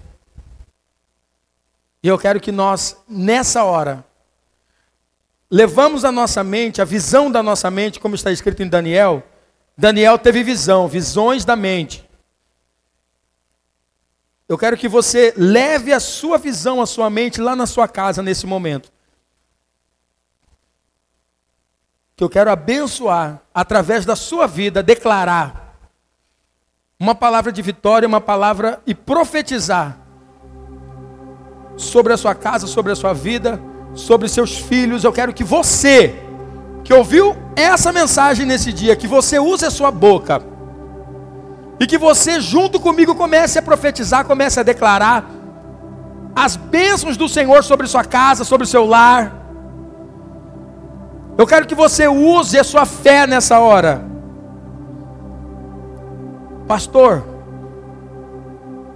E 2.00 2.06
eu 2.06 2.16
quero 2.16 2.40
que 2.40 2.52
nós, 2.52 2.96
nessa 3.08 3.64
hora, 3.64 4.04
levamos 5.50 6.04
a 6.04 6.12
nossa 6.12 6.44
mente, 6.44 6.80
a 6.80 6.84
visão 6.84 7.28
da 7.28 7.42
nossa 7.42 7.68
mente, 7.68 7.98
como 7.98 8.14
está 8.14 8.30
escrito 8.30 8.62
em 8.62 8.68
Daniel. 8.68 9.20
Daniel 9.76 10.16
teve 10.16 10.44
visão, 10.44 10.86
visões 10.86 11.44
da 11.44 11.56
mente. 11.56 12.08
Eu 14.48 14.56
quero 14.56 14.76
que 14.76 14.88
você 14.88 15.34
leve 15.36 15.92
a 15.92 15.98
sua 15.98 16.38
visão, 16.38 16.80
a 16.80 16.86
sua 16.86 17.10
mente 17.10 17.40
lá 17.40 17.56
na 17.56 17.66
sua 17.66 17.88
casa 17.88 18.22
nesse 18.22 18.46
momento. 18.46 18.92
Que 22.14 22.22
eu 22.22 22.30
quero 22.30 22.48
abençoar, 22.48 23.42
através 23.52 24.06
da 24.06 24.14
sua 24.14 24.46
vida, 24.46 24.84
declarar 24.84 25.65
uma 26.98 27.14
palavra 27.14 27.52
de 27.52 27.60
vitória, 27.60 28.08
uma 28.08 28.20
palavra 28.20 28.80
e 28.86 28.94
profetizar 28.94 29.98
sobre 31.76 32.14
a 32.14 32.16
sua 32.16 32.34
casa, 32.34 32.66
sobre 32.66 32.92
a 32.92 32.96
sua 32.96 33.12
vida, 33.12 33.60
sobre 33.94 34.28
seus 34.28 34.56
filhos. 34.56 35.04
Eu 35.04 35.12
quero 35.12 35.34
que 35.34 35.44
você, 35.44 36.14
que 36.82 36.94
ouviu 36.94 37.36
essa 37.54 37.92
mensagem 37.92 38.46
nesse 38.46 38.72
dia, 38.72 38.96
que 38.96 39.06
você 39.06 39.38
use 39.38 39.64
a 39.66 39.70
sua 39.70 39.90
boca 39.90 40.42
e 41.78 41.86
que 41.86 41.98
você, 41.98 42.40
junto 42.40 42.80
comigo, 42.80 43.14
comece 43.14 43.58
a 43.58 43.62
profetizar, 43.62 44.24
comece 44.24 44.58
a 44.58 44.62
declarar 44.62 45.30
as 46.34 46.56
bênçãos 46.56 47.18
do 47.18 47.28
Senhor 47.28 47.62
sobre 47.62 47.86
sua 47.86 48.04
casa, 48.04 48.42
sobre 48.42 48.66
seu 48.66 48.86
lar. 48.86 49.44
Eu 51.36 51.46
quero 51.46 51.66
que 51.66 51.74
você 51.74 52.08
use 52.08 52.58
a 52.58 52.64
sua 52.64 52.86
fé 52.86 53.26
nessa 53.26 53.58
hora. 53.58 54.15
Pastor, 56.66 57.22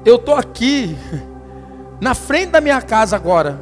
eu 0.05 0.17
estou 0.17 0.35
aqui, 0.35 0.97
na 2.01 2.15
frente 2.15 2.51
da 2.51 2.61
minha 2.61 2.83
casa 2.83 3.15
agora, 3.15 3.61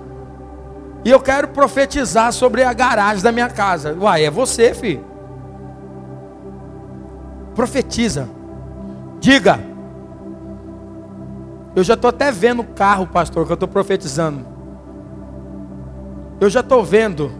e 1.05 1.11
eu 1.11 1.21
quero 1.21 1.49
profetizar 1.49 2.33
sobre 2.33 2.63
a 2.63 2.73
garagem 2.73 3.23
da 3.23 3.31
minha 3.31 3.49
casa. 3.49 3.97
Uai, 3.99 4.25
é 4.25 4.31
você, 4.31 4.75
filho. 4.75 5.05
Profetiza. 7.55 8.29
Diga. 9.21 9.61
Eu 11.75 11.85
já 11.85 11.95
estou 11.95 12.09
até 12.09 12.33
vendo 12.33 12.63
o 12.63 12.65
carro, 12.65 13.07
pastor, 13.07 13.47
que 13.47 13.53
eu 13.53 13.55
estou 13.55 13.69
profetizando. 13.69 14.45
Eu 16.41 16.49
já 16.49 16.61
estou 16.61 16.85
vendo 16.85 17.31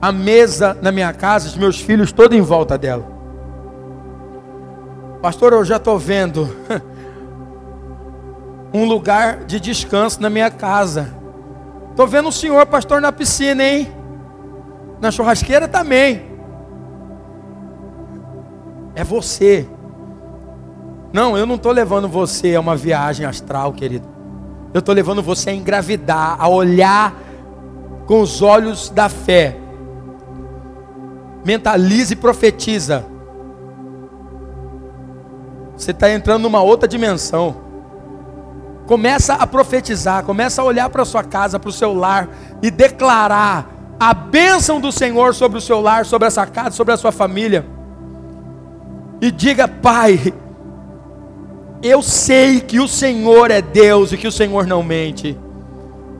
a 0.00 0.10
mesa 0.10 0.76
na 0.80 0.90
minha 0.90 1.12
casa, 1.12 1.48
os 1.48 1.56
meus 1.56 1.80
filhos 1.80 2.12
todos 2.12 2.36
em 2.36 2.40
volta 2.40 2.76
dela. 2.76 3.11
Pastor, 5.22 5.52
eu 5.52 5.64
já 5.64 5.76
estou 5.76 5.96
vendo 6.00 6.48
um 8.74 8.84
lugar 8.84 9.44
de 9.44 9.60
descanso 9.60 10.20
na 10.20 10.28
minha 10.28 10.50
casa. 10.50 11.14
Estou 11.90 12.08
vendo 12.08 12.28
o 12.28 12.32
senhor, 12.32 12.66
pastor, 12.66 13.00
na 13.00 13.12
piscina, 13.12 13.62
hein? 13.62 13.94
Na 15.00 15.12
churrasqueira 15.12 15.68
também. 15.68 16.24
É 18.96 19.04
você. 19.04 19.68
Não, 21.12 21.38
eu 21.38 21.46
não 21.46 21.54
estou 21.54 21.70
levando 21.70 22.08
você 22.08 22.56
a 22.56 22.60
uma 22.60 22.74
viagem 22.74 23.24
astral, 23.24 23.72
querido. 23.72 24.08
Eu 24.74 24.80
estou 24.80 24.92
levando 24.92 25.22
você 25.22 25.50
a 25.50 25.54
engravidar, 25.54 26.34
a 26.36 26.48
olhar 26.48 27.14
com 28.06 28.20
os 28.20 28.42
olhos 28.42 28.90
da 28.90 29.08
fé. 29.08 29.56
Mentalize 31.44 32.14
e 32.14 32.16
profetiza. 32.16 33.11
Você 35.82 35.90
está 35.90 36.08
entrando 36.08 36.42
numa 36.42 36.62
outra 36.62 36.86
dimensão. 36.86 37.56
Começa 38.86 39.34
a 39.34 39.44
profetizar, 39.48 40.22
começa 40.22 40.62
a 40.62 40.64
olhar 40.64 40.88
para 40.88 41.04
sua 41.04 41.24
casa, 41.24 41.58
para 41.58 41.68
o 41.68 41.72
seu 41.72 41.92
lar 41.92 42.28
e 42.62 42.70
declarar 42.70 43.68
a 43.98 44.14
bênção 44.14 44.80
do 44.80 44.92
Senhor 44.92 45.34
sobre 45.34 45.58
o 45.58 45.60
seu 45.60 45.80
lar, 45.80 46.06
sobre 46.06 46.28
essa 46.28 46.46
casa, 46.46 46.70
sobre 46.70 46.94
a 46.94 46.96
sua 46.96 47.10
família. 47.10 47.66
E 49.20 49.32
diga, 49.32 49.66
Pai, 49.66 50.32
eu 51.82 52.00
sei 52.00 52.60
que 52.60 52.78
o 52.78 52.86
Senhor 52.86 53.50
é 53.50 53.60
Deus 53.60 54.12
e 54.12 54.16
que 54.16 54.28
o 54.28 54.32
Senhor 54.32 54.64
não 54.68 54.84
mente. 54.84 55.36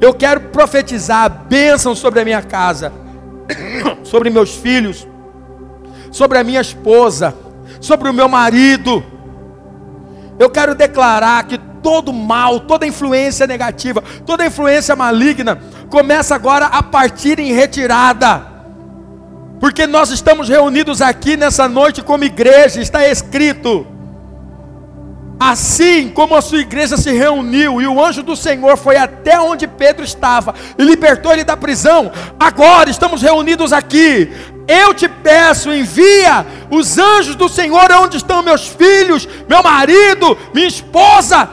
Eu 0.01 0.13
quero 0.13 0.41
profetizar 0.41 1.23
a 1.23 1.29
bênção 1.29 1.95
sobre 1.95 2.19
a 2.19 2.25
minha 2.25 2.43
casa, 2.43 2.93
sobre 4.03 4.29
meus 4.29 4.57
filhos, 4.57 5.07
sobre 6.11 6.37
a 6.39 6.43
minha 6.43 6.61
esposa, 6.61 7.33
sobre 7.81 8.09
o 8.09 8.13
meu 8.13 8.29
marido. 8.29 9.12
Eu 10.43 10.51
quero 10.51 10.75
declarar 10.75 11.45
que 11.45 11.57
todo 11.57 12.13
mal, 12.13 12.59
toda 12.61 12.85
influência 12.85 13.47
negativa, 13.47 14.03
toda 14.27 14.45
influência 14.45 14.97
maligna 14.97 15.61
começa 15.89 16.35
agora 16.35 16.67
a 16.67 16.83
partir 16.83 17.39
em 17.39 17.53
retirada. 17.53 18.45
Porque 19.61 19.87
nós 19.87 20.11
estamos 20.11 20.49
reunidos 20.49 21.01
aqui 21.01 21.37
nessa 21.37 21.69
noite 21.69 22.03
como 22.03 22.25
igreja, 22.25 22.81
está 22.81 23.07
escrito: 23.07 23.87
Assim 25.45 26.09
como 26.09 26.37
a 26.37 26.41
sua 26.41 26.61
igreja 26.61 26.97
se 26.97 27.11
reuniu 27.11 27.83
e 27.83 27.87
o 27.89 28.01
anjo 28.01 28.23
do 28.23 28.37
Senhor 28.37 28.77
foi 28.77 28.97
até 28.97 29.41
onde 29.41 29.67
Pedro 29.67 30.05
estava 30.05 30.55
e 30.79 30.85
libertou 30.85 31.33
ele 31.33 31.43
da 31.43 31.57
prisão, 31.57 32.13
agora 32.39 32.89
estamos 32.89 33.21
reunidos 33.21 33.73
aqui. 33.73 34.31
Eu 34.69 34.95
te 34.95 35.09
peço, 35.09 35.73
envia 35.73 36.47
os 36.71 36.97
anjos 36.97 37.35
do 37.35 37.49
Senhor 37.49 37.91
onde 37.91 38.19
estão 38.19 38.41
meus 38.41 38.69
filhos, 38.69 39.29
meu 39.49 39.65
marido, 39.65 40.39
minha 40.55 40.69
esposa. 40.69 41.49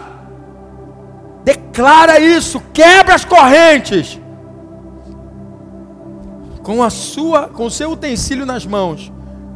Declara 1.43 2.19
isso, 2.19 2.61
quebra 2.71 3.15
as 3.15 3.25
correntes. 3.25 4.19
Com 6.61 6.83
a 6.83 6.91
sua, 6.91 7.47
com 7.47 7.65
o 7.65 7.71
seu 7.71 7.89
utensílio 7.89 8.45
nas 8.45 8.67
mãos, 8.67 9.11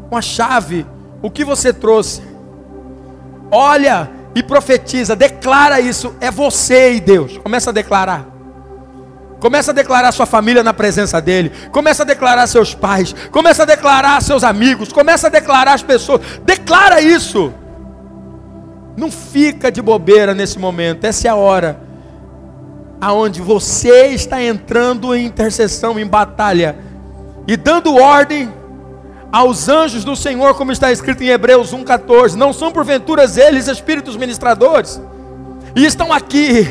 com 0.10 0.18
a 0.18 0.24
chave, 0.24 0.88
o 1.22 1.30
que 1.30 1.46
você 1.46 1.72
trouxe. 1.72 2.24
Olha, 3.52 4.23
e 4.36 4.42
profetiza, 4.42 5.16
declara 5.16 5.80
isso, 5.80 6.16
é 6.20 6.32
você 6.32 6.94
e 6.94 7.00
Deus. 7.00 7.38
Começa 7.38 7.70
a 7.70 7.74
declarar. 7.74 8.28
Começa 9.40 9.72
a 9.72 9.74
declarar 9.74 10.12
sua 10.12 10.26
família 10.26 10.64
na 10.64 10.74
presença 10.74 11.22
dele. 11.22 11.52
Começa 11.72 12.04
a 12.04 12.06
declarar 12.06 12.48
seus 12.48 12.74
pais. 12.74 13.14
Começa 13.30 13.64
a 13.64 13.66
declarar 13.66 14.22
seus 14.22 14.44
amigos. 14.44 14.94
Começa 14.94 15.28
a 15.28 15.30
declarar 15.30 15.74
as 15.74 15.84
pessoas. 15.84 16.22
Declara 16.46 17.02
isso. 17.02 17.54
Não 18.96 19.12
fica 19.12 19.70
de 19.70 19.82
bobeira 19.82 20.34
nesse 20.34 20.58
momento. 20.58 21.04
Essa 21.04 21.28
é 21.28 21.32
a 21.32 21.36
hora 21.36 21.78
aonde 23.02 23.42
você 23.42 24.08
está 24.08 24.42
entrando 24.42 25.14
em 25.14 25.26
intercessão, 25.26 26.00
em 26.00 26.08
batalha 26.08 26.78
e 27.46 27.58
dando 27.58 27.96
ordem 27.96 28.50
aos 29.34 29.68
anjos 29.68 30.04
do 30.04 30.16
Senhor, 30.16 30.54
como 30.54 30.72
está 30.72 30.92
escrito 30.92 31.24
em 31.24 31.30
Hebreus 31.30 31.74
1,14. 31.74 32.36
Não 32.36 32.54
são 32.54 32.72
porventura 32.72 33.24
eles 33.24 33.68
espíritos 33.68 34.16
ministradores? 34.16 35.02
E 35.76 35.84
estão 35.84 36.14
aqui. 36.14 36.68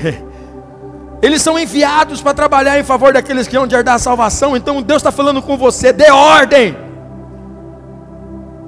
Eles 1.20 1.42
são 1.42 1.58
enviados 1.58 2.22
para 2.22 2.34
trabalhar 2.34 2.78
em 2.78 2.84
favor 2.84 3.12
daqueles 3.12 3.48
que 3.48 3.56
vão 3.56 3.66
de 3.66 3.74
herdar 3.74 3.96
a 3.96 3.98
salvação. 3.98 4.56
Então 4.56 4.80
Deus 4.80 5.00
está 5.00 5.10
falando 5.10 5.42
com 5.42 5.56
você. 5.56 5.92
Dê 5.92 6.10
ordem. 6.10 6.76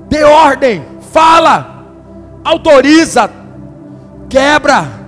Dê 0.08 0.24
ordem. 0.24 0.84
Fala. 1.12 1.84
Autoriza. 2.44 3.30
Quebra 4.28 5.03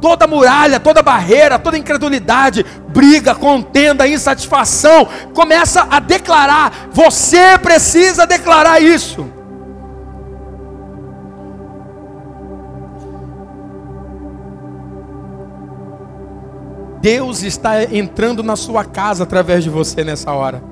toda 0.00 0.26
muralha, 0.26 0.80
toda 0.80 1.02
barreira, 1.02 1.58
toda 1.58 1.78
incredulidade, 1.78 2.64
briga, 2.88 3.34
contenda, 3.34 4.08
insatisfação, 4.08 5.06
começa 5.34 5.86
a 5.90 6.00
declarar. 6.00 6.88
Você 6.92 7.58
precisa 7.58 8.26
declarar 8.26 8.80
isso. 8.80 9.26
Deus 17.00 17.42
está 17.42 17.82
entrando 17.84 18.42
na 18.42 18.56
sua 18.56 18.84
casa 18.84 19.24
através 19.24 19.64
de 19.64 19.70
você 19.70 20.04
nessa 20.04 20.32
hora. 20.32 20.62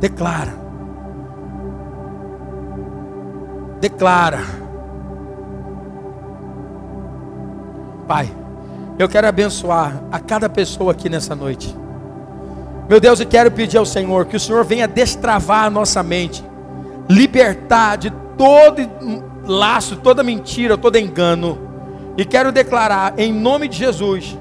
Declara. 0.00 0.54
Declara. 3.80 4.67
Pai, 8.08 8.34
eu 8.98 9.06
quero 9.06 9.28
abençoar 9.28 10.02
a 10.10 10.18
cada 10.18 10.48
pessoa 10.48 10.92
aqui 10.92 11.10
nessa 11.10 11.36
noite. 11.36 11.76
Meu 12.88 12.98
Deus, 12.98 13.20
eu 13.20 13.26
quero 13.26 13.50
pedir 13.50 13.76
ao 13.76 13.84
Senhor 13.84 14.24
que 14.24 14.34
o 14.34 14.40
Senhor 14.40 14.64
venha 14.64 14.88
destravar 14.88 15.66
a 15.66 15.70
nossa 15.70 16.02
mente, 16.02 16.42
libertar 17.06 17.96
de 17.96 18.10
todo 18.38 18.80
laço, 19.44 19.96
toda 19.96 20.22
mentira, 20.22 20.78
todo 20.78 20.96
engano. 20.96 21.58
E 22.16 22.24
quero 22.24 22.50
declarar 22.50 23.12
em 23.18 23.30
nome 23.30 23.68
de 23.68 23.76
Jesus 23.76 24.38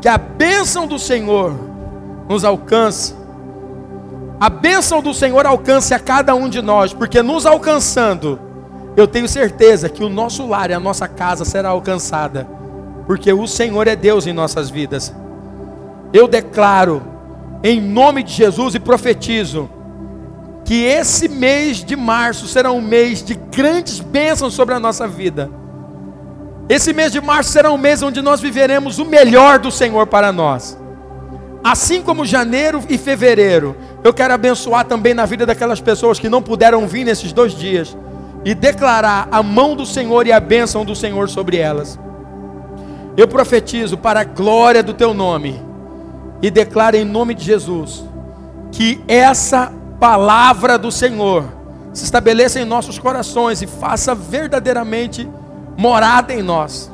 que 0.00 0.08
a 0.08 0.16
bênção 0.16 0.86
do 0.86 0.98
Senhor 0.98 1.54
nos 2.26 2.42
alcance. 2.42 3.14
A 4.40 4.48
bênção 4.48 5.02
do 5.02 5.12
Senhor 5.12 5.44
alcance 5.44 5.92
a 5.92 5.98
cada 5.98 6.34
um 6.34 6.48
de 6.48 6.62
nós, 6.62 6.94
porque 6.94 7.22
nos 7.22 7.44
alcançando, 7.44 8.40
eu 8.96 9.06
tenho 9.06 9.28
certeza 9.28 9.90
que 9.90 10.02
o 10.02 10.08
nosso 10.08 10.46
lar 10.46 10.70
e 10.70 10.72
a 10.72 10.80
nossa 10.80 11.06
casa 11.06 11.44
será 11.44 11.68
alcançada 11.68 12.63
porque 13.06 13.32
o 13.32 13.46
Senhor 13.46 13.86
é 13.86 13.96
Deus 13.96 14.26
em 14.26 14.32
nossas 14.32 14.70
vidas. 14.70 15.14
Eu 16.12 16.26
declaro, 16.28 17.02
em 17.62 17.80
nome 17.80 18.22
de 18.22 18.32
Jesus, 18.32 18.74
e 18.74 18.80
profetizo, 18.80 19.68
que 20.64 20.84
esse 20.84 21.28
mês 21.28 21.84
de 21.84 21.94
março 21.94 22.46
será 22.46 22.72
um 22.72 22.80
mês 22.80 23.22
de 23.22 23.34
grandes 23.34 24.00
bênçãos 24.00 24.54
sobre 24.54 24.74
a 24.74 24.80
nossa 24.80 25.06
vida. 25.06 25.50
Esse 26.68 26.94
mês 26.94 27.12
de 27.12 27.20
março 27.20 27.50
será 27.50 27.70
um 27.70 27.76
mês 27.76 28.02
onde 28.02 28.22
nós 28.22 28.40
viveremos 28.40 28.98
o 28.98 29.04
melhor 29.04 29.58
do 29.58 29.70
Senhor 29.70 30.06
para 30.06 30.32
nós. 30.32 30.78
Assim 31.62 32.02
como 32.02 32.24
janeiro 32.24 32.82
e 32.88 32.96
fevereiro, 32.96 33.76
eu 34.02 34.12
quero 34.12 34.32
abençoar 34.32 34.84
também 34.84 35.12
na 35.12 35.26
vida 35.26 35.44
daquelas 35.44 35.80
pessoas 35.80 36.18
que 36.18 36.28
não 36.28 36.42
puderam 36.42 36.86
vir 36.86 37.04
nesses 37.04 37.32
dois 37.32 37.52
dias 37.52 37.96
e 38.44 38.54
declarar 38.54 39.28
a 39.30 39.42
mão 39.42 39.74
do 39.74 39.84
Senhor 39.84 40.26
e 40.26 40.32
a 40.32 40.40
bênção 40.40 40.84
do 40.84 40.94
Senhor 40.94 41.28
sobre 41.28 41.58
elas. 41.58 41.98
Eu 43.16 43.28
profetizo 43.28 43.96
para 43.96 44.20
a 44.20 44.24
glória 44.24 44.82
do 44.82 44.92
teu 44.92 45.14
nome 45.14 45.60
e 46.42 46.50
declaro 46.50 46.96
em 46.96 47.04
nome 47.04 47.34
de 47.34 47.44
Jesus 47.44 48.04
que 48.72 49.00
essa 49.06 49.72
palavra 50.00 50.76
do 50.76 50.90
Senhor 50.90 51.44
se 51.92 52.04
estabeleça 52.04 52.60
em 52.60 52.64
nossos 52.64 52.98
corações 52.98 53.62
e 53.62 53.66
faça 53.68 54.14
verdadeiramente 54.14 55.28
morada 55.76 56.34
em 56.34 56.42
nós. 56.42 56.90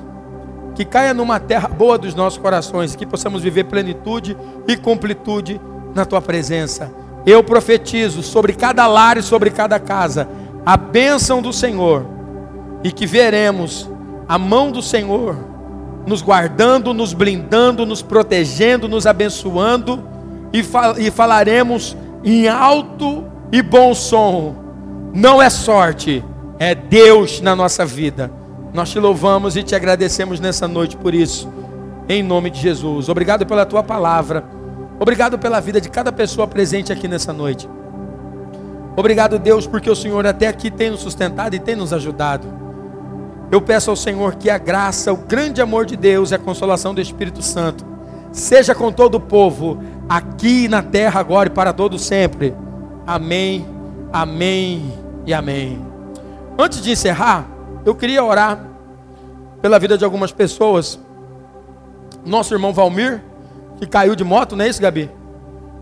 Que 0.75 0.85
caia 0.85 1.15
numa 1.15 1.41
terra 1.41 1.69
boa 1.69 1.97
dos 1.97 2.15
nossos 2.15 2.39
corações, 2.39 2.95
que 2.95 3.07
possamos 3.07 3.43
viver 3.43 3.65
plenitude 3.65 4.37
e 4.69 4.77
completude 4.77 5.59
na 5.95 6.05
tua 6.05 6.21
presença. 6.21 6.93
Eu 7.27 7.43
profetizo 7.43 8.23
sobre 8.23 8.53
cada 8.53 8.87
lar 8.87 9.17
e 9.17 9.23
sobre 9.23 9.51
cada 9.51 9.81
casa 9.81 10.29
a 10.65 10.77
bênção 10.77 11.41
do 11.41 11.53
Senhor 11.53 12.07
e 12.85 12.93
que 12.93 13.07
veremos 13.07 13.89
a 14.29 14.39
mão 14.39 14.71
do 14.71 14.83
Senhor 14.83 15.49
nos 16.11 16.23
guardando, 16.23 16.93
nos 16.93 17.12
blindando, 17.15 17.87
nos 17.87 18.03
protegendo, 18.03 18.89
nos 18.89 19.07
abençoando 19.07 20.03
e, 20.53 20.61
fal 20.62 20.99
e 20.99 21.09
falaremos 21.09 21.97
em 22.24 22.49
alto 22.49 23.24
e 23.53 23.62
bom 23.62 23.95
som. 23.95 24.57
Não 25.15 25.41
é 25.41 25.49
sorte, 25.49 26.24
é 26.59 26.74
Deus 26.74 27.41
na 27.41 27.55
nossa 27.55 27.87
vida. 27.87 28.31
Nós 28.74 28.91
te 28.91 28.99
louvamos 28.99 29.57
e 29.57 29.62
te 29.62 29.74
agradecemos 29.74 30.41
nessa 30.41 30.66
noite 30.66 30.97
por 30.97 31.15
isso. 31.15 31.49
Em 32.09 32.24
nome 32.24 32.51
de 32.51 32.61
Jesus. 32.61 33.09
Obrigado 33.09 33.47
pela 33.47 33.65
tua 33.65 33.82
palavra. 33.82 34.45
Obrigado 34.99 35.39
pela 35.39 35.61
vida 35.61 35.81
de 35.81 35.89
cada 35.89 36.11
pessoa 36.11 36.47
presente 36.47 36.93
aqui 36.93 37.07
nessa 37.07 37.32
noite. 37.32 37.69
Obrigado, 38.97 39.39
Deus, 39.39 39.65
porque 39.65 39.89
o 39.89 39.95
Senhor 39.95 40.27
até 40.27 40.49
aqui 40.49 40.73
tem 40.73 40.91
nos 40.91 41.01
sustentado 41.01 41.55
e 41.55 41.61
tem 41.61 41.77
nos 41.77 41.93
ajudado. 41.93 42.60
Eu 43.51 43.60
peço 43.60 43.90
ao 43.90 43.97
Senhor 43.97 44.36
que 44.36 44.48
a 44.48 44.59
graça, 44.59 45.12
o 45.12 45.16
grande 45.16 45.60
amor 45.60 45.85
de 45.85 45.97
Deus 45.97 46.31
e 46.31 46.35
a 46.35 46.39
consolação 46.39 46.94
do 46.94 47.01
Espírito 47.01 47.43
Santo 47.43 47.85
seja 48.32 48.74
com 48.74 48.93
todo 48.93 49.16
o 49.16 49.20
povo, 49.20 49.82
aqui 50.09 50.68
na 50.68 50.82
terra 50.82 51.20
agora 51.20 51.48
e 51.48 51.52
para 51.52 51.72
todo 51.72 51.98
sempre. 51.98 52.55
Amém, 53.06 53.66
amém 54.12 54.93
e 55.27 55.35
amém. 55.35 55.85
Antes 56.56 56.81
de 56.81 56.93
encerrar, 56.93 57.48
eu 57.85 57.94
queria 57.94 58.22
orar 58.22 58.64
pela 59.60 59.78
vida 59.78 59.98
de 59.98 60.05
algumas 60.05 60.31
pessoas. 60.31 60.98
Nosso 62.24 62.55
irmão 62.55 62.72
Valmir, 62.72 63.22
que 63.78 63.86
caiu 63.86 64.14
de 64.14 64.22
moto, 64.22 64.55
não 64.55 64.64
é 64.64 64.68
isso, 64.68 64.81
Gabi? 64.81 65.10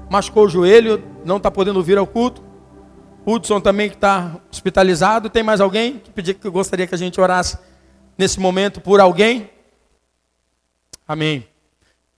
Machucou 0.09 0.47
o 0.47 0.49
joelho, 0.49 1.03
não 1.25 1.37
está 1.37 1.51
podendo 1.51 1.83
vir 1.83 1.99
ao 1.99 2.07
culto. 2.07 2.48
Hudson 3.29 3.61
também 3.61 3.91
que 3.91 3.97
está 3.97 4.37
hospitalizado. 4.51 5.29
Tem 5.29 5.43
mais 5.43 5.61
alguém 5.61 5.99
que 5.99 6.11
pedir 6.11 6.35
que 6.35 6.49
gostaria 6.49 6.87
que 6.87 6.95
a 6.95 6.99
gente 6.99 7.21
orasse 7.21 7.59
nesse 8.17 8.41
momento 8.41 8.81
por 8.81 9.01
alguém? 9.01 9.51
Amém. 11.07 11.47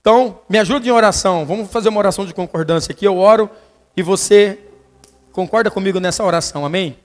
Então, 0.01 0.41
me 0.49 0.59
ajude 0.59 0.89
em 0.89 0.93
oração. 0.93 1.45
Vamos 1.45 1.71
fazer 1.71 1.89
uma 1.89 1.99
oração 1.99 2.25
de 2.25 2.33
concordância 2.33 2.93
aqui. 2.93 3.05
Eu 3.05 3.19
oro 3.19 3.51
e 3.97 4.03
você 4.03 4.59
concorda 5.33 5.71
comigo 5.71 5.99
nessa 5.99 6.25
oração. 6.25 6.65
Amém? 6.65 6.97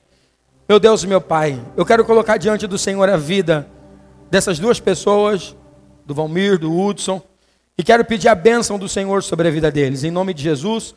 Meu 0.69 0.79
Deus 0.79 1.03
e 1.03 1.07
meu 1.07 1.21
Pai, 1.21 1.63
eu 1.75 1.85
quero 1.85 2.05
colocar 2.05 2.37
diante 2.37 2.65
do 2.65 2.77
Senhor 2.77 3.07
a 3.09 3.17
vida 3.17 3.67
dessas 4.31 4.57
duas 4.57 4.79
pessoas, 4.79 5.55
do 6.05 6.13
Valmir, 6.13 6.57
do 6.57 6.75
Hudson, 6.75 7.21
e 7.77 7.83
quero 7.83 8.03
pedir 8.05 8.29
a 8.29 8.35
bênção 8.35 8.79
do 8.79 8.87
Senhor 8.87 9.21
sobre 9.21 9.47
a 9.47 9.51
vida 9.51 9.69
deles. 9.71 10.03
Em 10.03 10.11
nome 10.11 10.33
de 10.33 10.41
Jesus. 10.41 10.95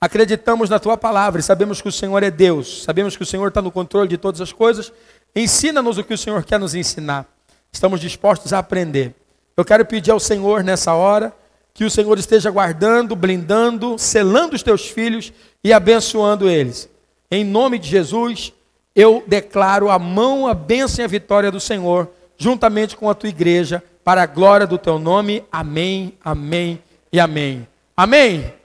Acreditamos 0.00 0.70
na 0.70 0.78
tua 0.78 0.96
palavra 0.96 1.40
e 1.40 1.44
sabemos 1.44 1.82
que 1.82 1.88
o 1.88 1.92
Senhor 1.92 2.22
é 2.22 2.30
Deus, 2.30 2.84
sabemos 2.84 3.16
que 3.18 3.22
o 3.22 3.26
Senhor 3.26 3.48
está 3.48 3.60
no 3.60 3.70
controle 3.70 4.08
de 4.08 4.16
todas 4.16 4.40
as 4.40 4.50
coisas. 4.50 4.90
Ensina-nos 5.36 5.98
o 5.98 6.04
que 6.04 6.14
o 6.14 6.18
Senhor 6.18 6.42
quer 6.42 6.58
nos 6.58 6.74
ensinar. 6.74 7.26
Estamos 7.70 8.00
dispostos 8.00 8.54
a 8.54 8.60
aprender. 8.60 9.14
Eu 9.54 9.64
quero 9.64 9.84
pedir 9.84 10.10
ao 10.10 10.18
Senhor 10.18 10.64
nessa 10.64 10.94
hora 10.94 11.34
que 11.74 11.84
o 11.84 11.90
Senhor 11.90 12.18
esteja 12.18 12.50
guardando, 12.50 13.14
blindando, 13.14 13.98
selando 13.98 14.56
os 14.56 14.62
teus 14.62 14.88
filhos 14.88 15.34
e 15.62 15.70
abençoando 15.70 16.48
eles. 16.48 16.88
Em 17.30 17.44
nome 17.44 17.78
de 17.78 17.88
Jesus, 17.88 18.54
eu 18.96 19.22
declaro 19.26 19.90
a 19.90 19.98
mão, 19.98 20.46
a 20.46 20.54
bênção 20.54 21.02
e 21.02 21.04
a 21.04 21.08
vitória 21.08 21.50
do 21.50 21.60
Senhor, 21.60 22.08
juntamente 22.38 22.96
com 22.96 23.08
a 23.08 23.14
tua 23.14 23.28
igreja, 23.28 23.82
para 24.02 24.22
a 24.22 24.26
glória 24.26 24.66
do 24.66 24.78
teu 24.78 24.98
nome. 24.98 25.44
Amém, 25.52 26.14
amém 26.24 26.82
e 27.12 27.20
amém. 27.20 27.68
Amém. 27.94 28.59